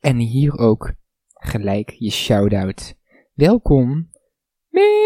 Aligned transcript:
En 0.00 0.16
hier 0.16 0.58
ook 0.58 0.92
gelijk 1.34 1.90
je 1.90 2.10
shout-out. 2.10 2.94
Welkom, 3.34 4.10
Mitch! 4.68 5.00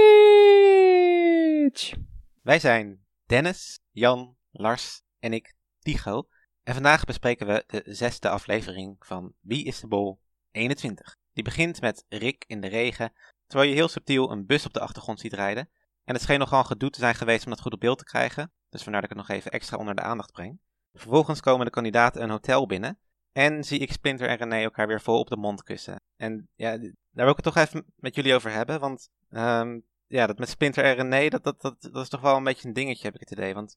Wij 2.43 2.59
zijn 2.59 3.05
Dennis, 3.27 3.81
Jan, 3.91 4.37
Lars 4.51 5.03
en 5.19 5.33
ik, 5.33 5.55
Tigo. 5.79 6.29
En 6.62 6.75
vandaag 6.75 7.05
bespreken 7.05 7.47
we 7.47 7.65
de 7.67 7.83
zesde 7.84 8.29
aflevering 8.29 8.97
van 8.98 9.34
Wie 9.41 9.65
is 9.65 9.81
de 9.81 9.87
Bol 9.87 10.21
21. 10.51 11.17
Die 11.33 11.45
begint 11.45 11.81
met 11.81 12.05
Rick 12.09 12.45
in 12.47 12.61
de 12.61 12.69
regen, 12.69 13.12
terwijl 13.47 13.70
je 13.70 13.77
heel 13.77 13.89
subtiel 13.89 14.31
een 14.31 14.47
bus 14.47 14.67
op 14.67 14.73
de 14.73 14.81
achtergrond 14.81 15.20
ziet 15.20 15.33
rijden. 15.33 15.70
En 16.05 16.15
het 16.15 16.23
scheen 16.23 16.39
nogal 16.39 16.65
gedoe 16.65 16.91
te 16.91 16.98
zijn 16.98 17.15
geweest 17.15 17.45
om 17.45 17.51
dat 17.51 17.61
goed 17.61 17.73
op 17.73 17.81
beeld 17.81 17.98
te 17.98 18.05
krijgen, 18.05 18.53
dus 18.69 18.83
vandaar 18.83 19.01
dat 19.01 19.11
ik 19.11 19.17
het 19.17 19.27
nog 19.27 19.37
even 19.37 19.51
extra 19.51 19.77
onder 19.77 19.95
de 19.95 20.03
aandacht 20.03 20.33
breng. 20.33 20.61
Vervolgens 20.92 21.41
komen 21.41 21.64
de 21.64 21.73
kandidaten 21.73 22.23
een 22.23 22.31
hotel 22.31 22.67
binnen 22.67 22.98
en 23.33 23.64
zie 23.64 23.78
ik 23.78 23.92
Splinter 23.92 24.28
en 24.28 24.36
René 24.36 24.62
elkaar 24.62 24.86
weer 24.86 25.00
vol 25.00 25.19
op 25.19 25.28
de 25.28 25.36
mond 25.36 25.62
kussen. 25.62 26.00
En 26.17 26.48
ja, 26.55 26.78
daar 26.78 26.91
wil 27.12 27.28
ik 27.28 27.45
het 27.45 27.55
toch 27.55 27.56
even 27.56 27.84
met 27.97 28.14
jullie 28.14 28.34
over 28.34 28.50
hebben, 28.53 28.81
want 28.81 29.09
ehm, 29.31 29.81
ja, 30.06 30.27
dat 30.27 30.39
met 30.39 30.48
Splinter 30.48 30.84
en 30.84 30.95
René, 30.95 31.28
dat, 31.28 31.45
dat, 31.45 31.61
dat, 31.61 31.77
dat 31.81 32.03
is 32.03 32.08
toch 32.08 32.20
wel 32.20 32.36
een 32.36 32.45
beetje 32.45 32.69
een 32.69 32.75
dingetje, 32.75 33.05
heb 33.05 33.14
ik 33.14 33.20
het 33.20 33.31
idee. 33.31 33.55
Want 33.55 33.77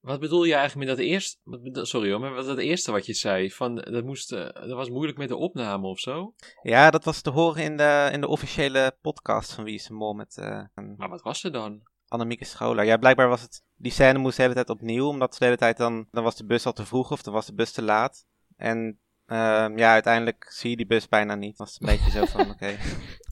Wat 0.00 0.20
bedoel 0.20 0.44
je 0.44 0.54
eigenlijk 0.54 0.88
met 0.88 0.96
dat 0.96 1.06
eerste... 1.06 1.38
Sorry 1.86 2.10
hoor, 2.10 2.20
maar 2.20 2.34
wat 2.34 2.46
dat 2.46 2.58
eerste 2.58 2.92
wat 2.92 3.06
je 3.06 3.14
zei, 3.14 3.50
van 3.50 3.74
dat, 3.74 4.04
moest, 4.04 4.32
eh, 4.32 4.44
dat 4.52 4.70
was 4.70 4.88
moeilijk 4.90 5.18
met 5.18 5.28
de 5.28 5.36
opname 5.36 5.86
of 5.86 5.98
zo? 5.98 6.34
ja, 6.62 6.90
dat 6.90 7.04
was 7.04 7.20
te 7.20 7.30
horen 7.30 7.62
in 7.62 7.76
de, 7.76 8.08
in 8.12 8.20
de 8.20 8.28
officiële 8.28 8.96
podcast 9.00 9.52
van 9.52 9.64
Wie 9.64 9.74
is 9.74 9.86
de 9.86 9.92
Mol 9.92 10.12
met 10.12 10.36
eh, 10.36 10.62
Maar 10.96 11.08
wat 11.08 11.22
was 11.22 11.44
er 11.44 11.52
dan? 11.52 11.82
Annemieke 12.08 12.44
Scholar. 12.44 12.84
Ja, 12.84 12.96
blijkbaar 12.96 13.28
was 13.28 13.42
het, 13.42 13.62
die 13.76 13.92
scène 13.92 14.18
moest 14.18 14.36
de 14.36 14.42
hele 14.42 14.54
tijd 14.54 14.70
opnieuw, 14.70 15.06
omdat 15.06 15.36
de 15.38 15.44
hele 15.44 15.56
tijd 15.56 15.76
dan, 15.76 16.06
dan 16.10 16.24
was 16.24 16.36
de 16.36 16.46
bus 16.46 16.66
al 16.66 16.72
te 16.72 16.86
vroeg 16.86 17.10
of 17.10 17.22
dan 17.22 17.34
was 17.34 17.46
de 17.46 17.54
bus 17.54 17.72
te 17.72 17.82
laat. 17.82 18.24
En 18.60 18.98
ehm, 19.26 19.78
ja, 19.78 19.92
uiteindelijk 19.92 20.46
zie 20.50 20.70
je 20.70 20.76
die 20.76 20.86
bus 20.86 21.08
bijna 21.08 21.34
niet. 21.34 21.56
Was 21.58 21.72
het 21.74 21.82
een 21.82 21.88
beetje 21.96 22.10
zo 22.10 22.24
van, 22.24 22.50
oké, 22.52 22.76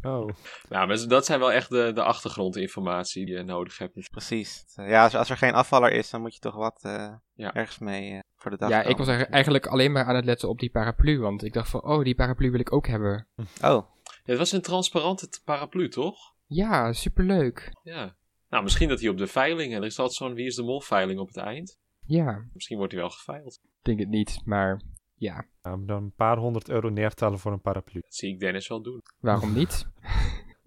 Oh. 0.03 0.29
Nou, 0.69 0.87
maar 0.87 1.07
dat 1.09 1.27
zijn 1.27 1.39
wel 1.39 1.53
echt 1.53 1.71
de, 1.71 1.91
de 1.95 2.03
achtergrondinformatie 2.03 3.27
die 3.27 3.35
je 3.35 3.43
nodig 3.43 3.79
hebt. 3.79 4.11
precies. 4.11 4.65
Ja, 4.75 5.03
als, 5.05 5.15
als 5.15 5.31
er 5.31 5.37
geen 5.37 5.55
afvaller 5.55 5.93
is, 5.93 6.11
dan 6.11 6.21
moet 6.21 6.35
je 6.35 6.41
toch 6.41 6.55
wat 6.55 6.79
eh, 6.83 7.13
Ja. 7.35 7.55
ergens 7.55 7.79
mee 7.79 8.13
eh, 8.13 8.19
voor 8.37 8.51
de 8.51 8.57
dag 8.57 8.71
Ja, 8.71 8.83
ik 8.83 8.97
was 8.97 9.09
eigenlijk- 9.09 9.67
alleen 9.67 9.93
maar 9.93 10.05
aan 10.05 10.15
het 10.15 10.25
letten 10.25 10.49
op 10.49 10.59
die 10.59 10.71
paraplu. 10.71 11.19
Want 11.21 11.43
ik 11.45 11.53
dacht 11.53 11.71
van, 11.71 11.83
oh, 11.85 12.05
die 12.05 12.15
paraplu 12.15 12.51
wil 12.51 12.61
ik 12.61 12.73
ook 12.73 12.87
hebben. 12.87 13.27
Oh, 13.63 13.83
Het 14.25 14.39
was 14.39 14.53
een 14.53 14.63
transparante 14.63 15.29
paraplu, 15.45 15.89
toch? 15.89 16.17
Ja, 16.47 16.93
superleuk. 16.93 17.71
Ja. 17.83 18.17
Nou, 18.49 18.63
misschien 18.63 18.89
dat 18.89 19.01
hij 19.01 19.09
op 19.09 19.19
de 19.19 19.27
veiling, 19.27 19.75
er 19.75 19.85
is 19.85 19.99
altijd 19.99 20.17
zo'n 20.19 20.35
Wie 20.35 20.47
is 20.47 20.55
de 20.55 20.63
Mol 20.63 20.81
veiling 20.81 21.21
op 21.21 21.27
het 21.27 21.37
eind. 21.37 21.79
Ja, 22.07 22.45
Misschien 22.53 22.77
wordt 22.77 22.93
hij 22.93 23.01
wel 23.01 23.11
geveild. 23.11 23.55
ik 23.63 23.85
denk 23.85 23.99
het 23.99 24.09
niet, 24.09 24.41
maar 24.45 24.81
ja, 25.19 25.45
dan 25.63 25.89
een 25.89 26.13
paar 26.17 26.37
honderd 26.37 26.69
euro 26.69 26.89
neertellen 26.89 27.39
voor 27.39 27.53
een 27.53 27.61
paraplu. 27.61 28.01
Dat 28.01 28.15
zie 28.15 28.33
ik 28.33 28.41
Dennis 28.41 28.69
wel 28.69 28.83
doen. 28.83 29.03
waarom 29.21 29.53
niet? 29.53 29.87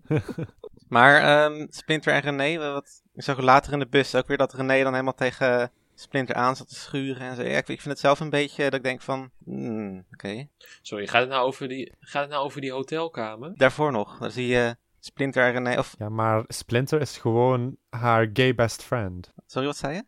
maar 0.87 1.21
ehm, 1.21 1.65
Splinter 1.69 2.13
en 2.13 2.21
René, 2.21 2.57
wat, 2.73 3.03
ik 3.13 3.23
zag 3.23 3.39
later 3.39 3.73
in 3.73 3.79
de 3.79 3.87
bus 3.87 4.15
ook 4.15 4.27
weer 4.27 4.37
dat 4.37 4.53
René 4.53 4.83
dan 4.83 4.91
helemaal 4.93 5.15
tegen 5.15 5.71
Splinter 5.95 6.35
aan 6.35 6.55
zat 6.55 6.67
te 6.67 6.75
schuren 6.75 7.21
en 7.21 7.35
zo. 7.35 7.41
Ja, 7.41 7.57
ik, 7.57 7.67
ik 7.67 7.81
vind 7.81 7.83
het 7.93 7.99
zelf 7.99 8.19
een 8.19 8.29
beetje 8.29 8.63
dat 8.63 8.73
ik 8.73 8.83
denk 8.83 9.01
van, 9.01 9.29
hmm, 9.43 10.05
oké. 10.13 10.47
Sorry, 10.81 11.07
gaat 11.07 11.21
het 11.21 11.29
nou 11.29 11.45
over 11.45 11.67
die, 11.67 11.93
gaat 11.99 12.21
het 12.21 12.31
nou 12.31 12.43
over 12.45 12.61
die 12.61 12.71
hotelkamer? 12.71 13.51
Daarvoor 13.55 13.91
nog, 13.91 14.17
dan 14.19 14.31
zie 14.31 14.47
je 14.47 14.75
Splinter 14.99 15.43
en 15.43 15.51
René, 15.51 15.79
of, 15.79 15.95
Ja, 15.97 16.09
maar 16.09 16.43
Splinter 16.47 17.01
is 17.01 17.17
gewoon 17.17 17.77
haar 17.89 18.29
gay 18.33 18.55
best 18.55 18.83
friend. 18.83 19.31
sorry, 19.45 19.67
wat 19.67 19.77
zei 19.77 19.93
je? 19.95 20.03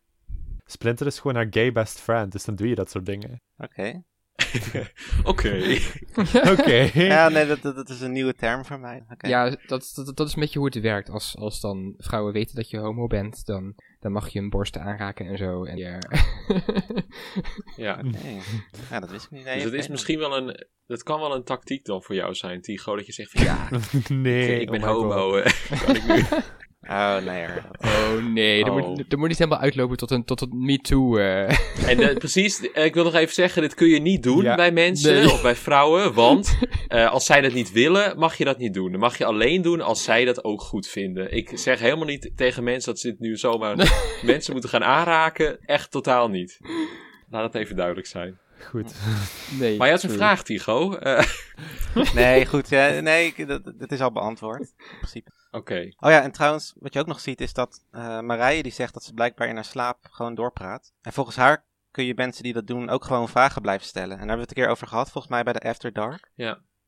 Splinter 0.66 1.08
is 1.08 1.20
gewoon 1.20 1.36
haar 1.36 1.48
gay 1.50 1.72
best 1.72 2.00
friend, 2.00 2.32
dus 2.32 2.46
dan 2.46 2.56
doe 2.56 2.68
je 2.70 2.76
dat 2.76 2.90
soort 2.90 3.06
dingen. 3.06 3.42
Oké. 3.58 4.04
Oké. 5.24 5.78
Oké. 6.58 6.90
Ja, 6.94 7.30
nee, 7.30 7.46
dat, 7.48 7.62
dat, 7.62 7.76
dat 7.76 7.90
is 7.90 8.02
een 8.02 8.12
nieuwe 8.12 8.34
term 8.34 8.66
voor 8.66 8.80
mij. 8.80 9.04
Oké. 9.10 9.28
Ja, 9.28 9.50
dat, 9.50 9.92
dat, 9.96 10.12
dat 10.18 10.28
is 10.28 10.34
een 10.34 10.40
beetje 10.42 10.60
hoe 10.60 10.68
het 10.68 10.80
werkt. 10.80 11.10
Als, 11.10 11.36
als 11.38 11.60
dan 11.62 11.94
vrouwen 11.98 12.34
weten 12.34 12.56
dat 12.56 12.70
je 12.70 12.78
homo 12.78 13.08
bent, 13.08 13.46
dan, 13.46 13.76
dan 14.00 14.12
mag 14.12 14.30
je 14.30 14.40
hun 14.40 14.50
borsten 14.50 14.82
aanraken 14.82 15.26
en 15.26 15.38
zo. 15.38 15.64
En 15.64 15.78
ja. 15.88 16.00
Ja. 17.76 18.02
Nee. 18.02 18.40
Ja, 18.90 19.00
dat 19.00 19.12
wist 19.12 19.26
ik 19.26 19.32
niet. 19.32 19.44
Nee, 19.46 19.54
Dus 19.54 19.64
het 19.64 19.72
oké. 19.74 19.82
is 19.82 19.88
misschien 19.88 20.20
wel 20.20 20.38
een. 20.38 20.66
Dat 20.88 21.04
kan 21.04 21.20
wel 21.20 21.36
een 21.36 21.44
tactiek 21.44 21.86
dan 21.86 22.04
voor 22.04 22.16
jou 22.16 22.34
zijn, 22.34 22.62
Tigo. 22.62 22.96
Dat 22.96 23.06
je 23.06 23.12
zegt 23.12 23.32
van 23.32 23.44
ja, 23.44 23.70
nee, 24.08 24.60
ik 24.60 24.70
ben 24.72 24.82
oh 24.84 24.88
homo. 24.88 25.36
eh. 25.36 25.54
Kan 25.86 25.96
ik 25.96 26.08
nu? 26.08 26.24
Oh, 26.90 27.18
nee. 27.26 27.46
Oh 27.82 28.26
nee, 28.34 28.64
dat 28.64 28.74
Oh. 28.74 28.88
moet, 28.88 29.10
dat 29.10 29.20
moet 29.20 29.28
niet 29.28 29.38
helemaal 29.38 29.60
uitlopen 29.60 29.98
tot 29.98 30.12
een, 30.12 30.24
tot 30.26 30.42
een 30.42 30.50
MeToo. 30.66 31.18
eh. 31.18 31.50
En 31.90 32.00
eh, 32.00 32.16
precies, 32.16 32.72
eh, 32.72 32.86
ik 32.86 32.94
wil 32.94 33.04
nog 33.04 33.14
even 33.16 33.34
zeggen: 33.34 33.62
dit 33.62 33.74
kun 33.74 33.88
je 33.88 34.00
niet 34.00 34.24
doen 34.24 34.42
Ja. 34.44 34.56
bij 34.56 34.72
mensen 34.72 35.14
Nee. 35.14 35.32
of 35.32 35.42
bij 35.42 35.56
vrouwen. 35.56 36.14
Want 36.14 36.58
eh, 36.88 37.12
als 37.12 37.26
zij 37.26 37.42
dat 37.42 37.54
niet 37.54 37.72
willen, 37.72 38.20
mag 38.20 38.38
je 38.38 38.46
dat 38.46 38.58
niet 38.58 38.74
doen. 38.74 38.92
Dan 38.92 39.00
mag 39.00 39.18
je 39.18 39.26
alleen 39.26 39.62
doen 39.62 39.82
als 39.82 40.04
zij 40.04 40.26
dat 40.26 40.44
ook 40.44 40.62
goed 40.62 40.88
vinden. 40.88 41.34
Ik 41.34 41.52
zeg 41.54 41.80
helemaal 41.80 42.06
niet 42.08 42.32
tegen 42.36 42.64
mensen 42.64 42.92
dat 42.92 43.00
ze 43.02 43.08
dit 43.10 43.20
nu 43.20 43.36
zomaar 43.38 43.76
mensen 44.26 44.52
moeten 44.52 44.70
gaan 44.70 44.84
aanraken. 44.84 45.58
Echt 45.66 45.92
totaal 45.92 46.30
niet. 46.30 46.60
Laat 47.30 47.54
het 47.54 47.62
even 47.62 47.76
duidelijk 47.76 48.08
zijn. 48.08 48.38
Goed. 48.64 48.94
nee, 49.60 49.78
Maar 49.78 49.88
je 49.88 49.94
had 49.94 50.04
een 50.04 50.10
vraag, 50.10 50.44
Tigo. 50.44 50.94
Eh, 51.94 52.14
Nee, 52.14 52.46
goed. 52.46 52.70
Ja, 52.70 53.00
nee, 53.00 53.46
dat, 53.46 53.64
dat 53.66 53.92
is 53.92 54.02
al 54.02 54.12
beantwoord. 54.12 54.60
In 54.78 54.98
principe. 54.98 55.32
Oké. 55.52 55.94
Oh 56.00 56.10
ja, 56.10 56.22
en 56.22 56.32
trouwens, 56.32 56.74
wat 56.80 56.94
je 56.94 57.00
ook 57.00 57.08
nog 57.08 57.20
ziet 57.20 57.42
is 57.42 57.54
dat 57.54 57.86
eh 57.92 58.20
Marije 58.20 58.64
die 58.64 58.72
zegt 58.72 58.94
dat 58.94 59.04
ze 59.04 59.14
blijkbaar 59.14 59.48
in 59.48 59.56
haar 59.56 59.66
slaap 59.66 59.98
gewoon 60.12 60.36
doorpraat. 60.36 60.94
En 61.02 61.14
volgens 61.14 61.36
haar 61.36 61.66
kun 61.92 62.06
je 62.06 62.14
mensen 62.16 62.44
die 62.44 62.54
dat 62.54 62.68
doen 62.68 62.90
ook 62.90 63.06
gewoon 63.06 63.30
vragen 63.30 63.62
blijven 63.62 63.88
stellen. 63.88 64.12
En 64.12 64.18
daar 64.18 64.28
hebben 64.28 64.36
we 64.36 64.42
het 64.50 64.58
een 64.58 64.64
keer 64.64 64.72
over 64.72 64.88
gehad, 64.88 65.12
volgens 65.12 65.34
mij 65.34 65.44
bij 65.44 65.54
de 65.54 65.60
After 65.60 65.94
Dark. 65.94 66.32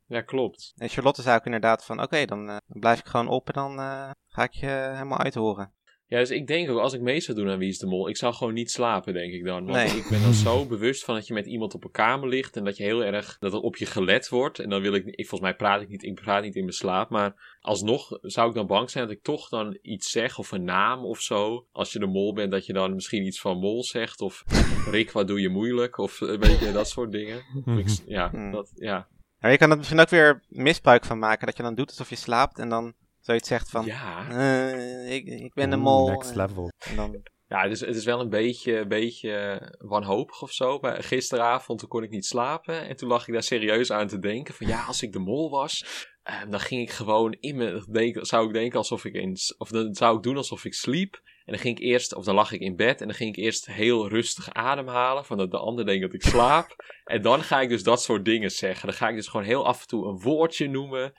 Ja, 0.07 0.21
klopt. 0.21 0.73
En 0.77 0.89
Charlotte 0.89 1.21
zei 1.21 1.35
ook 1.37 1.45
inderdaad 1.45 1.85
van, 1.85 2.01
oké, 2.01 2.25
dan, 2.25 2.49
eh, 2.49 2.57
dan 2.67 2.79
blijf 2.79 2.99
ik 2.99 3.05
gewoon 3.05 3.27
op 3.27 3.47
en 3.47 3.53
dan 3.53 3.79
eh, 3.79 4.09
ga 4.27 4.43
ik 4.43 4.53
je 4.53 4.67
helemaal 4.67 5.19
uithoren. 5.19 5.71
Ja, 6.07 6.19
dus 6.19 6.29
ik 6.29 6.47
denk 6.47 6.69
ook, 6.69 6.79
als 6.79 6.93
ik 6.93 7.01
mee 7.01 7.19
zou 7.19 7.37
doen 7.37 7.49
aan 7.49 7.57
Wie 7.57 7.69
is 7.69 7.77
de 7.79 7.85
Mol, 7.85 8.09
ik 8.09 8.17
zou 8.17 8.33
gewoon 8.33 8.53
niet 8.53 8.71
slapen, 8.71 9.13
denk 9.13 9.33
ik 9.33 9.43
dan. 9.45 9.65
Want 9.65 9.77
Nee. 9.77 9.97
ik 9.97 10.09
ben 10.09 10.21
dan 10.21 10.33
zo 10.33 10.65
bewust 10.65 11.03
van 11.03 11.15
dat 11.15 11.27
je 11.27 11.33
met 11.33 11.45
iemand 11.45 11.73
op 11.73 11.83
een 11.83 11.91
kamer 11.91 12.29
ligt 12.29 12.57
en 12.57 12.63
dat 12.63 12.77
je 12.77 12.83
heel 12.83 13.03
erg, 13.03 13.37
dat 13.39 13.53
er 13.53 13.59
op 13.59 13.75
je 13.75 13.85
gelet 13.85 14.29
wordt. 14.29 14.59
En 14.59 14.69
dan 14.69 14.81
wil 14.81 14.93
ik, 14.93 15.05
ik 15.05 15.27
volgens 15.27 15.41
mij 15.49 15.55
praat 15.55 15.81
ik 15.81 15.89
niet, 15.89 16.03
ik 16.03 16.15
praat 16.15 16.43
niet 16.43 16.55
in 16.55 16.61
mijn 16.61 16.73
slaap, 16.73 17.09
maar 17.09 17.57
alsnog 17.59 18.17
zou 18.21 18.49
ik 18.49 18.55
dan 18.55 18.67
bang 18.67 18.89
zijn 18.89 19.07
dat 19.07 19.15
ik 19.15 19.23
toch 19.23 19.49
dan 19.49 19.77
iets 19.81 20.11
zeg 20.11 20.39
of 20.39 20.51
een 20.51 20.63
naam 20.63 21.05
of 21.05 21.19
zo. 21.21 21.67
Als 21.71 21.93
je 21.93 21.99
de 21.99 22.05
mol 22.07 22.33
bent, 22.33 22.51
dat 22.51 22.65
je 22.65 22.73
dan 22.73 22.93
misschien 22.93 23.25
iets 23.25 23.41
van 23.41 23.57
mol 23.57 23.83
zegt 23.83 24.21
of 24.21 24.43
Rick, 24.91 25.11
wat 25.11 25.27
doe 25.27 25.41
je 25.41 25.49
moeilijk 25.49 25.97
of 25.97 26.21
een 26.21 26.39
beetje 26.39 26.71
dat 26.71 26.89
soort 26.89 27.11
dingen. 27.11 27.41
Ik, 27.65 27.87
ja, 28.05 28.29
Hmm. 28.29 28.51
dat, 28.51 28.71
ja. 28.75 29.07
Maar 29.39 29.51
je 29.51 29.57
kan 29.57 29.71
er 29.71 29.77
misschien 29.77 29.99
ook 29.99 30.09
weer 30.09 30.43
misbruik 30.47 31.05
van 31.05 31.19
maken, 31.19 31.45
dat 31.45 31.57
je 31.57 31.63
dan 31.63 31.75
doet 31.75 31.89
alsof 31.89 32.09
je 32.09 32.15
slaapt 32.15 32.59
en 32.59 32.69
dan 32.69 32.93
zoiets 33.25 33.47
zegt 33.47 33.69
van, 33.69 33.85
Ja. 33.85 34.29
eh, 34.29 35.13
ik, 35.15 35.25
ik 35.25 35.53
ben 35.53 35.69
de 35.69 35.75
mol. 35.75 36.09
Next 36.09 36.29
En- 36.31 36.37
level. 36.37 36.71
En 36.89 36.95
dan, 36.95 37.21
Ja, 37.47 37.61
het 37.61 37.71
is, 37.71 37.79
het 37.79 37.95
is 37.95 38.05
wel 38.05 38.19
een 38.19 38.29
beetje, 38.29 38.77
een 38.77 38.87
beetje 38.87 39.61
wanhopig 39.77 40.41
of 40.41 40.51
zo. 40.51 40.79
Maar 40.79 41.03
gisteravond 41.03 41.79
toen 41.79 41.89
kon 41.89 42.03
ik 42.03 42.09
niet 42.09 42.25
slapen. 42.25 42.87
En 42.87 42.95
toen 42.95 43.09
lag 43.09 43.27
ik 43.27 43.33
daar 43.33 43.43
serieus 43.43 43.91
aan 43.91 44.07
te 44.07 44.19
denken. 44.19 44.53
Van 44.53 44.67
ja, 44.67 44.83
als 44.83 45.01
ik 45.01 45.11
de 45.11 45.19
mol 45.19 45.49
was, 45.49 45.85
eh, 46.23 46.41
dan 46.49 46.59
ging 46.59 46.81
ik 46.81 46.89
gewoon 46.91 47.31
in 47.39 47.55
me. 47.55 47.85
Denk, 47.91 48.17
zou 48.25 48.47
ik 48.47 48.53
denken 48.53 48.77
alsof 48.77 49.05
ik 49.05 49.13
in. 49.13 49.37
Of 49.57 49.69
dan 49.69 49.93
zou 49.95 50.17
ik 50.17 50.23
doen 50.23 50.37
alsof 50.37 50.65
ik 50.65 50.73
sliep. 50.73 51.13
En 51.45 51.53
dan 51.53 51.61
ging 51.61 51.77
ik 51.77 51.83
eerst, 51.83 52.15
of 52.15 52.23
dan 52.25 52.35
lag 52.35 52.51
ik 52.51 52.59
in 52.61 52.75
bed. 52.75 53.01
En 53.01 53.07
dan 53.07 53.15
ging 53.15 53.35
ik 53.37 53.43
eerst 53.43 53.65
heel 53.65 54.09
rustig 54.09 54.53
ademhalen. 54.53 55.25
Van 55.25 55.37
dat 55.37 55.51
de 55.51 55.57
ander 55.57 55.85
denkt 55.85 56.01
dat 56.01 56.13
ik 56.13 56.21
slaap. 56.21 56.75
En 57.03 57.21
dan 57.21 57.43
ga 57.43 57.61
ik 57.61 57.69
dus 57.69 57.83
dat 57.83 58.01
soort 58.01 58.25
dingen 58.25 58.51
zeggen. 58.51 58.87
Dan 58.87 58.97
ga 58.97 59.09
ik 59.09 59.15
dus 59.15 59.27
gewoon 59.27 59.45
heel 59.45 59.65
af 59.65 59.81
en 59.81 59.87
toe 59.87 60.07
een 60.07 60.19
woordje 60.21 60.67
noemen. 60.69 61.13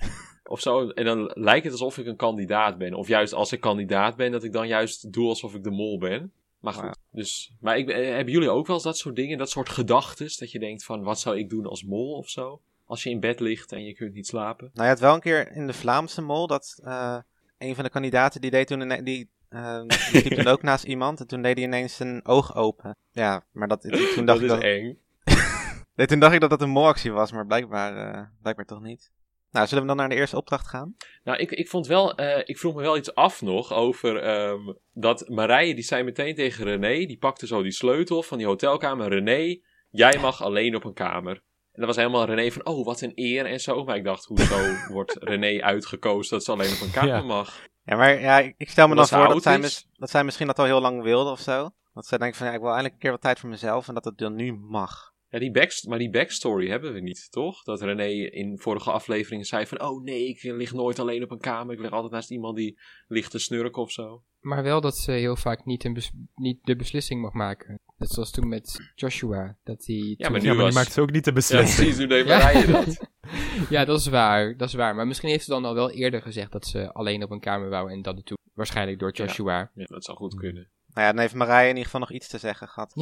Of 0.48 0.60
zo. 0.60 0.88
En 0.88 1.04
dan 1.04 1.30
lijkt 1.34 1.64
het 1.64 1.72
alsof 1.72 1.98
ik 1.98 2.06
een 2.06 2.16
kandidaat 2.16 2.78
ben. 2.78 2.94
Of 2.94 3.08
juist 3.08 3.32
als 3.32 3.52
ik 3.52 3.60
kandidaat 3.60 4.16
ben, 4.16 4.32
dat 4.32 4.44
ik 4.44 4.52
dan 4.52 4.68
juist 4.68 5.12
doe 5.12 5.28
alsof 5.28 5.54
ik 5.54 5.64
de 5.64 5.70
mol 5.70 5.98
ben. 5.98 6.32
Maar 6.60 6.72
goed, 6.72 6.96
dus. 7.10 7.52
Maar 7.60 7.78
ik, 7.78 7.88
eh, 7.88 8.14
hebben 8.14 8.32
jullie 8.32 8.50
ook 8.50 8.66
wel 8.66 8.76
eens 8.76 8.84
dat 8.84 8.98
soort 8.98 9.16
dingen, 9.16 9.38
dat 9.38 9.50
soort 9.50 9.68
gedachten? 9.68 10.28
Dat 10.38 10.50
je 10.50 10.58
denkt 10.58 10.84
van, 10.84 11.02
wat 11.02 11.20
zou 11.20 11.38
ik 11.38 11.50
doen 11.50 11.66
als 11.66 11.84
mol 11.84 12.16
of 12.16 12.28
zo? 12.28 12.60
Als 12.84 13.02
je 13.02 13.10
in 13.10 13.20
bed 13.20 13.40
ligt 13.40 13.72
en 13.72 13.84
je 13.84 13.94
kunt 13.94 14.14
niet 14.14 14.26
slapen. 14.26 14.70
Nou, 14.72 14.84
je 14.84 14.92
had 14.92 15.00
wel 15.00 15.14
een 15.14 15.20
keer 15.20 15.52
in 15.52 15.66
de 15.66 15.72
Vlaamse 15.72 16.22
mol 16.22 16.46
dat 16.46 16.80
eh, 16.84 17.18
een 17.58 17.74
van 17.74 17.84
de 17.84 17.90
kandidaten 17.90 18.40
die 18.40 18.50
deed 18.50 18.66
toen 18.66 19.04
die, 19.04 19.30
eh, 19.48 19.82
die 20.10 20.22
liep 20.22 20.32
toen 20.32 20.46
ook 20.46 20.62
naast 20.62 20.84
iemand 20.84 21.20
en 21.20 21.26
toen 21.26 21.42
deed 21.42 21.56
hij 21.56 21.66
ineens 21.66 21.96
zijn 21.96 22.26
oog 22.26 22.54
open. 22.54 22.96
Ja, 23.12 23.44
maar 23.52 23.68
dat, 23.68 23.80
toen 24.14 24.26
dacht 24.26 24.26
dat 24.26 24.36
ik 24.36 24.42
is 24.42 24.48
dat, 24.48 24.62
eng. 24.62 24.98
Nee, 25.94 26.06
toen 26.06 26.20
dacht 26.20 26.34
ik 26.34 26.40
dat 26.40 26.50
dat 26.50 26.62
een 26.62 26.70
molactie 26.70 27.12
was, 27.12 27.32
maar 27.32 27.46
blijkbaar, 27.46 27.96
eh, 27.96 28.22
blijkbaar 28.42 28.66
toch 28.66 28.82
niet. 28.82 29.10
Nou, 29.50 29.66
zullen 29.66 29.82
we 29.82 29.88
dan 29.88 29.96
naar 29.98 30.08
de 30.08 30.14
eerste 30.14 30.36
opdracht 30.36 30.66
gaan? 30.68 30.96
Nou, 31.24 31.38
ik, 31.38 31.50
ik 31.50 31.68
vond 31.68 31.86
wel, 31.86 32.14
eh, 32.14 32.42
ik 32.44 32.58
vroeg 32.58 32.74
me 32.74 32.80
wel 32.82 32.96
iets 32.96 33.14
af 33.14 33.42
nog 33.42 33.72
over 33.72 34.16
ehm, 34.18 34.72
dat 34.92 35.28
Marije, 35.28 35.74
die 35.74 35.84
zei 35.84 36.02
meteen 36.02 36.34
tegen 36.34 36.64
René, 36.64 37.06
die 37.06 37.18
pakte 37.18 37.46
zo 37.46 37.62
die 37.62 37.72
sleutel 37.72 38.22
van 38.22 38.38
die 38.38 38.46
hotelkamer. 38.46 39.08
René, 39.08 39.60
jij 39.90 40.18
mag 40.18 40.42
alleen 40.42 40.74
op 40.76 40.84
een 40.84 40.94
kamer. 40.94 41.34
En 41.72 41.82
dat 41.82 41.86
was 41.86 41.96
helemaal 41.96 42.24
René 42.24 42.50
van, 42.50 42.66
oh, 42.66 42.84
wat 42.84 43.00
een 43.00 43.12
eer 43.14 43.46
en 43.46 43.60
zo. 43.60 43.84
Maar 43.84 43.96
ik 43.96 44.04
dacht, 44.04 44.24
hoezo 44.24 44.58
wordt 44.92 45.16
René 45.20 45.62
uitgekozen 45.62 46.30
dat 46.36 46.44
ze 46.44 46.52
alleen 46.52 46.72
op 46.72 46.80
een 46.80 46.90
kamer 46.90 47.08
Ja. 47.14 47.22
mag? 47.22 47.64
Ja, 47.84 47.96
maar 47.96 48.20
ja, 48.20 48.38
ik, 48.38 48.54
ik 48.56 48.70
stel 48.70 48.88
me 48.88 48.94
dan 48.94 49.04
Omdat 49.04 49.24
voor 49.24 49.34
dat 49.34 49.42
zij, 49.42 49.58
mis- 49.58 49.86
dat 49.92 50.10
zij 50.10 50.24
misschien 50.24 50.46
dat 50.46 50.58
al 50.58 50.64
heel 50.64 50.80
lang 50.80 51.02
wilde 51.02 51.30
of 51.30 51.40
zo. 51.40 51.70
Dat 51.94 52.06
zij 52.06 52.18
denkt 52.18 52.36
van, 52.36 52.46
ja, 52.46 52.52
ik 52.52 52.58
wil 52.58 52.66
eindelijk 52.68 52.94
een 52.94 53.00
keer 53.00 53.10
wat 53.10 53.20
tijd 53.20 53.38
voor 53.38 53.48
mezelf 53.48 53.88
en 53.88 53.94
dat 53.94 54.04
het 54.04 54.18
dan 54.18 54.34
nu 54.34 54.52
mag. 54.52 55.14
Ja, 55.28 55.38
die 55.38 55.50
backst 55.50 55.86
maar 55.86 55.98
die 55.98 56.10
backstory 56.10 56.68
hebben 56.68 56.92
we 56.92 57.00
niet, 57.00 57.30
toch? 57.30 57.62
Dat 57.62 57.82
René 57.82 58.06
in 58.30 58.58
vorige 58.58 58.90
afleveringen 58.90 59.46
zei 59.46 59.66
van... 59.66 59.82
Oh 59.82 60.02
nee, 60.02 60.28
ik 60.28 60.42
lig 60.42 60.72
nooit 60.72 60.98
alleen 60.98 61.22
op 61.22 61.30
een 61.30 61.38
kamer. 61.40 61.74
Ik 61.74 61.80
lig 61.80 61.90
altijd 61.90 62.12
naast 62.12 62.30
iemand 62.30 62.56
die 62.56 62.78
ligt 63.06 63.30
te 63.30 63.38
snurken 63.38 63.82
of 63.82 63.90
zo. 63.92 64.22
Maar 64.40 64.62
wel 64.62 64.80
dat 64.80 64.96
ze 64.96 65.12
heel 65.12 65.36
vaak 65.36 65.64
niet, 65.64 65.84
een 65.84 65.92
bes- 65.92 66.12
niet 66.34 66.58
de 66.62 66.76
beslissing 66.76 67.20
mag 67.20 67.32
maken. 67.32 67.78
Net 67.96 68.08
zoals 68.10 68.30
toen 68.30 68.48
met 68.48 68.92
Joshua. 68.94 69.56
Dat 69.64 69.84
hij 69.86 70.14
Ja, 70.18 70.28
maar 70.28 70.40
Ja, 70.42 70.46
nu 70.50 70.54
maar 70.54 70.56
was- 70.64 70.66
die 70.74 70.82
maakt 70.82 70.92
ze 70.92 71.00
ook 71.00 71.10
niet 71.12 71.24
de 71.24 71.30
Ja, 71.30 71.36
beslissing. 71.36 71.88
precies. 71.88 72.08
Deed 72.08 72.26
Ja. 72.26 72.38
Marije 72.38 72.66
dat. 72.72 72.98
Ja, 73.70 73.84
dat 73.84 73.98
is 74.00 74.06
waar. 74.06 74.56
Dat 74.56 74.68
is 74.68 74.74
waar. 74.74 74.94
Maar 74.94 75.06
misschien 75.06 75.28
heeft 75.28 75.44
ze 75.44 75.50
dan 75.50 75.64
al 75.64 75.74
wel 75.74 75.90
eerder 75.90 76.22
gezegd 76.22 76.52
dat 76.52 76.66
ze 76.66 76.92
alleen 76.92 77.22
op 77.22 77.30
een 77.30 77.40
kamer 77.40 77.68
wou 77.68 77.90
en 77.90 78.02
dat 78.02 78.16
het 78.16 78.26
toen. 78.26 78.36
Waarschijnlijk 78.54 78.98
door 78.98 79.12
Joshua. 79.12 79.70
Ja, 79.74 79.84
dat 79.84 80.04
zou 80.04 80.16
goed 80.16 80.34
kunnen. 80.34 80.68
Nou 80.96 81.08
ja, 81.08 81.12
dan 81.12 81.22
heeft 81.22 81.34
Marije 81.34 81.62
in 81.62 81.68
ieder 81.68 81.84
geval 81.84 82.00
nog 82.00 82.12
iets 82.12 82.28
te 82.28 82.38
zeggen 82.38 82.68
gehad. 82.68 82.92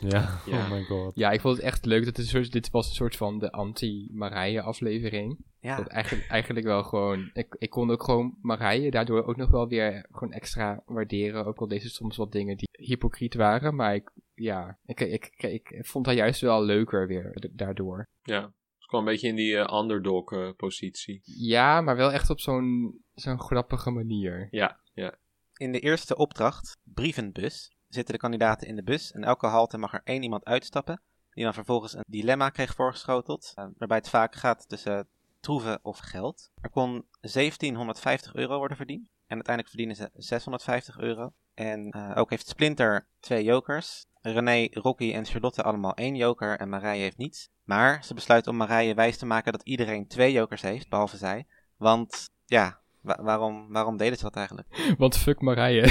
Ja, 0.00 0.40
Ja. 0.46 0.58
oh 0.58 0.70
my 0.70 0.82
god. 0.82 1.12
Ja, 1.14 1.30
ik 1.30 1.40
vond 1.40 1.56
het 1.56 1.64
echt 1.64 1.84
leuk 1.84 2.04
dat 2.04 2.16
het 2.16 2.18
een 2.18 2.30
soort, 2.30 2.52
dit 2.52 2.70
was 2.70 2.88
een 2.88 2.94
soort 2.94 3.16
van 3.16 3.38
de 3.38 3.52
anti-Marije 3.52 4.62
aflevering. 4.62 5.44
Ja, 5.60 5.76
Dat 5.76 5.86
eigenlijk, 5.86 6.28
eigenlijk 6.28 6.66
wel 6.66 6.82
gewoon, 6.82 7.30
ik, 7.32 7.56
ik 7.58 7.70
kon 7.70 7.90
ook 7.90 8.02
gewoon 8.02 8.36
Marije 8.42 8.90
daardoor 8.90 9.24
ook 9.24 9.36
nog 9.36 9.50
wel 9.50 9.68
weer 9.68 10.06
gewoon 10.10 10.32
extra 10.32 10.82
waarderen. 10.86 11.44
Ook 11.44 11.58
al 11.60 11.68
deze 11.68 11.88
soms 11.88 12.16
wat 12.16 12.32
dingen 12.32 12.56
die 12.56 12.68
hypocriet 12.72 13.34
waren. 13.34 13.74
Maar 13.74 13.94
ik, 13.94 14.10
ja, 14.34 14.78
ik, 14.84 15.00
ik, 15.00 15.34
ik, 15.36 15.70
ik 15.70 15.86
vond 15.86 16.06
haar 16.06 16.14
juist 16.14 16.40
wel 16.40 16.64
leuker 16.64 17.06
weer 17.06 17.50
daardoor. 17.52 18.06
Ja. 18.22 18.52
Kwam 18.86 19.00
een 19.00 19.12
beetje 19.12 19.28
in 19.28 19.36
die 19.36 19.56
eh, 19.56 19.78
underdog 19.80 20.32
eh, 20.32 20.50
positie. 20.56 21.20
Ja, 21.24 21.80
maar 21.80 21.96
wel 21.96 22.12
echt 22.12 22.30
op 22.30 22.40
zo'n 22.40 22.94
zo'n 23.14 23.40
grappige 23.40 23.90
manier. 23.90 24.48
Ja, 24.50 24.80
ja. 24.92 25.18
In 25.60 25.72
de 25.72 25.80
eerste 25.80 26.16
opdracht, 26.16 26.76
brievenbus, 26.82 27.72
zitten 27.88 28.14
de 28.14 28.20
kandidaten 28.20 28.68
in 28.68 28.76
de 28.76 28.82
bus 28.82 29.12
en 29.12 29.24
elke 29.24 29.46
halte 29.46 29.78
mag 29.78 29.92
er 29.92 30.00
één 30.04 30.22
iemand 30.22 30.44
uitstappen, 30.44 31.02
die 31.30 31.44
dan 31.44 31.54
vervolgens 31.54 31.94
een 31.94 32.04
dilemma 32.06 32.48
kreeg 32.48 32.74
voorgeschoteld, 32.74 33.52
eh, 33.54 33.66
waarbij 33.78 33.96
het 33.96 34.08
vaak 34.08 34.34
gaat 34.34 34.68
tussen 34.68 35.08
troeven 35.40 35.78
of 35.82 35.98
geld. 35.98 36.50
Er 36.60 36.70
kon 36.70 37.06
1750 37.20 38.34
euro 38.34 38.58
worden 38.58 38.76
verdiend 38.76 39.08
en 39.26 39.34
uiteindelijk 39.34 39.68
verdienen 39.68 39.96
ze 39.96 40.10
650 40.12 40.98
euro. 40.98 41.32
En 41.54 41.90
eh, 41.90 42.12
ook 42.14 42.30
heeft 42.30 42.48
Splinter 42.48 43.06
twee 43.18 43.44
jokers. 43.44 44.06
René, 44.20 44.68
Rocky 44.70 45.12
en 45.12 45.26
Charlotte 45.26 45.62
allemaal 45.62 45.94
één 45.94 46.16
joker 46.16 46.58
en 46.58 46.68
Marije 46.68 47.02
heeft 47.02 47.16
niets. 47.16 47.48
Maar 47.64 48.04
ze 48.04 48.14
besluit 48.14 48.46
om 48.46 48.56
Marije 48.56 48.94
wijs 48.94 49.16
te 49.16 49.26
maken 49.26 49.52
dat 49.52 49.62
iedereen 49.62 50.06
twee 50.06 50.32
jokers 50.32 50.62
heeft, 50.62 50.88
behalve 50.88 51.16
zij. 51.16 51.46
Want 51.76 52.30
ja, 52.46 52.80
wa- 53.00 53.22
waarom, 53.22 53.72
waarom 53.72 53.96
deden 53.96 54.16
ze 54.18 54.24
dat 54.24 54.36
eigenlijk? 54.36 54.68
Want 54.98 55.16
fuck 55.16 55.40
Marije. 55.40 55.82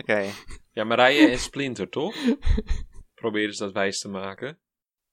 Oké. 0.00 0.24
Ja, 0.72 0.84
Marije 0.84 1.28
en 1.28 1.38
Splinter, 1.38 1.88
toch? 1.88 2.14
Probeerden 3.14 3.54
ze 3.56 3.64
dat 3.64 3.72
wijs 3.72 4.00
te 4.00 4.08
maken. 4.08 4.58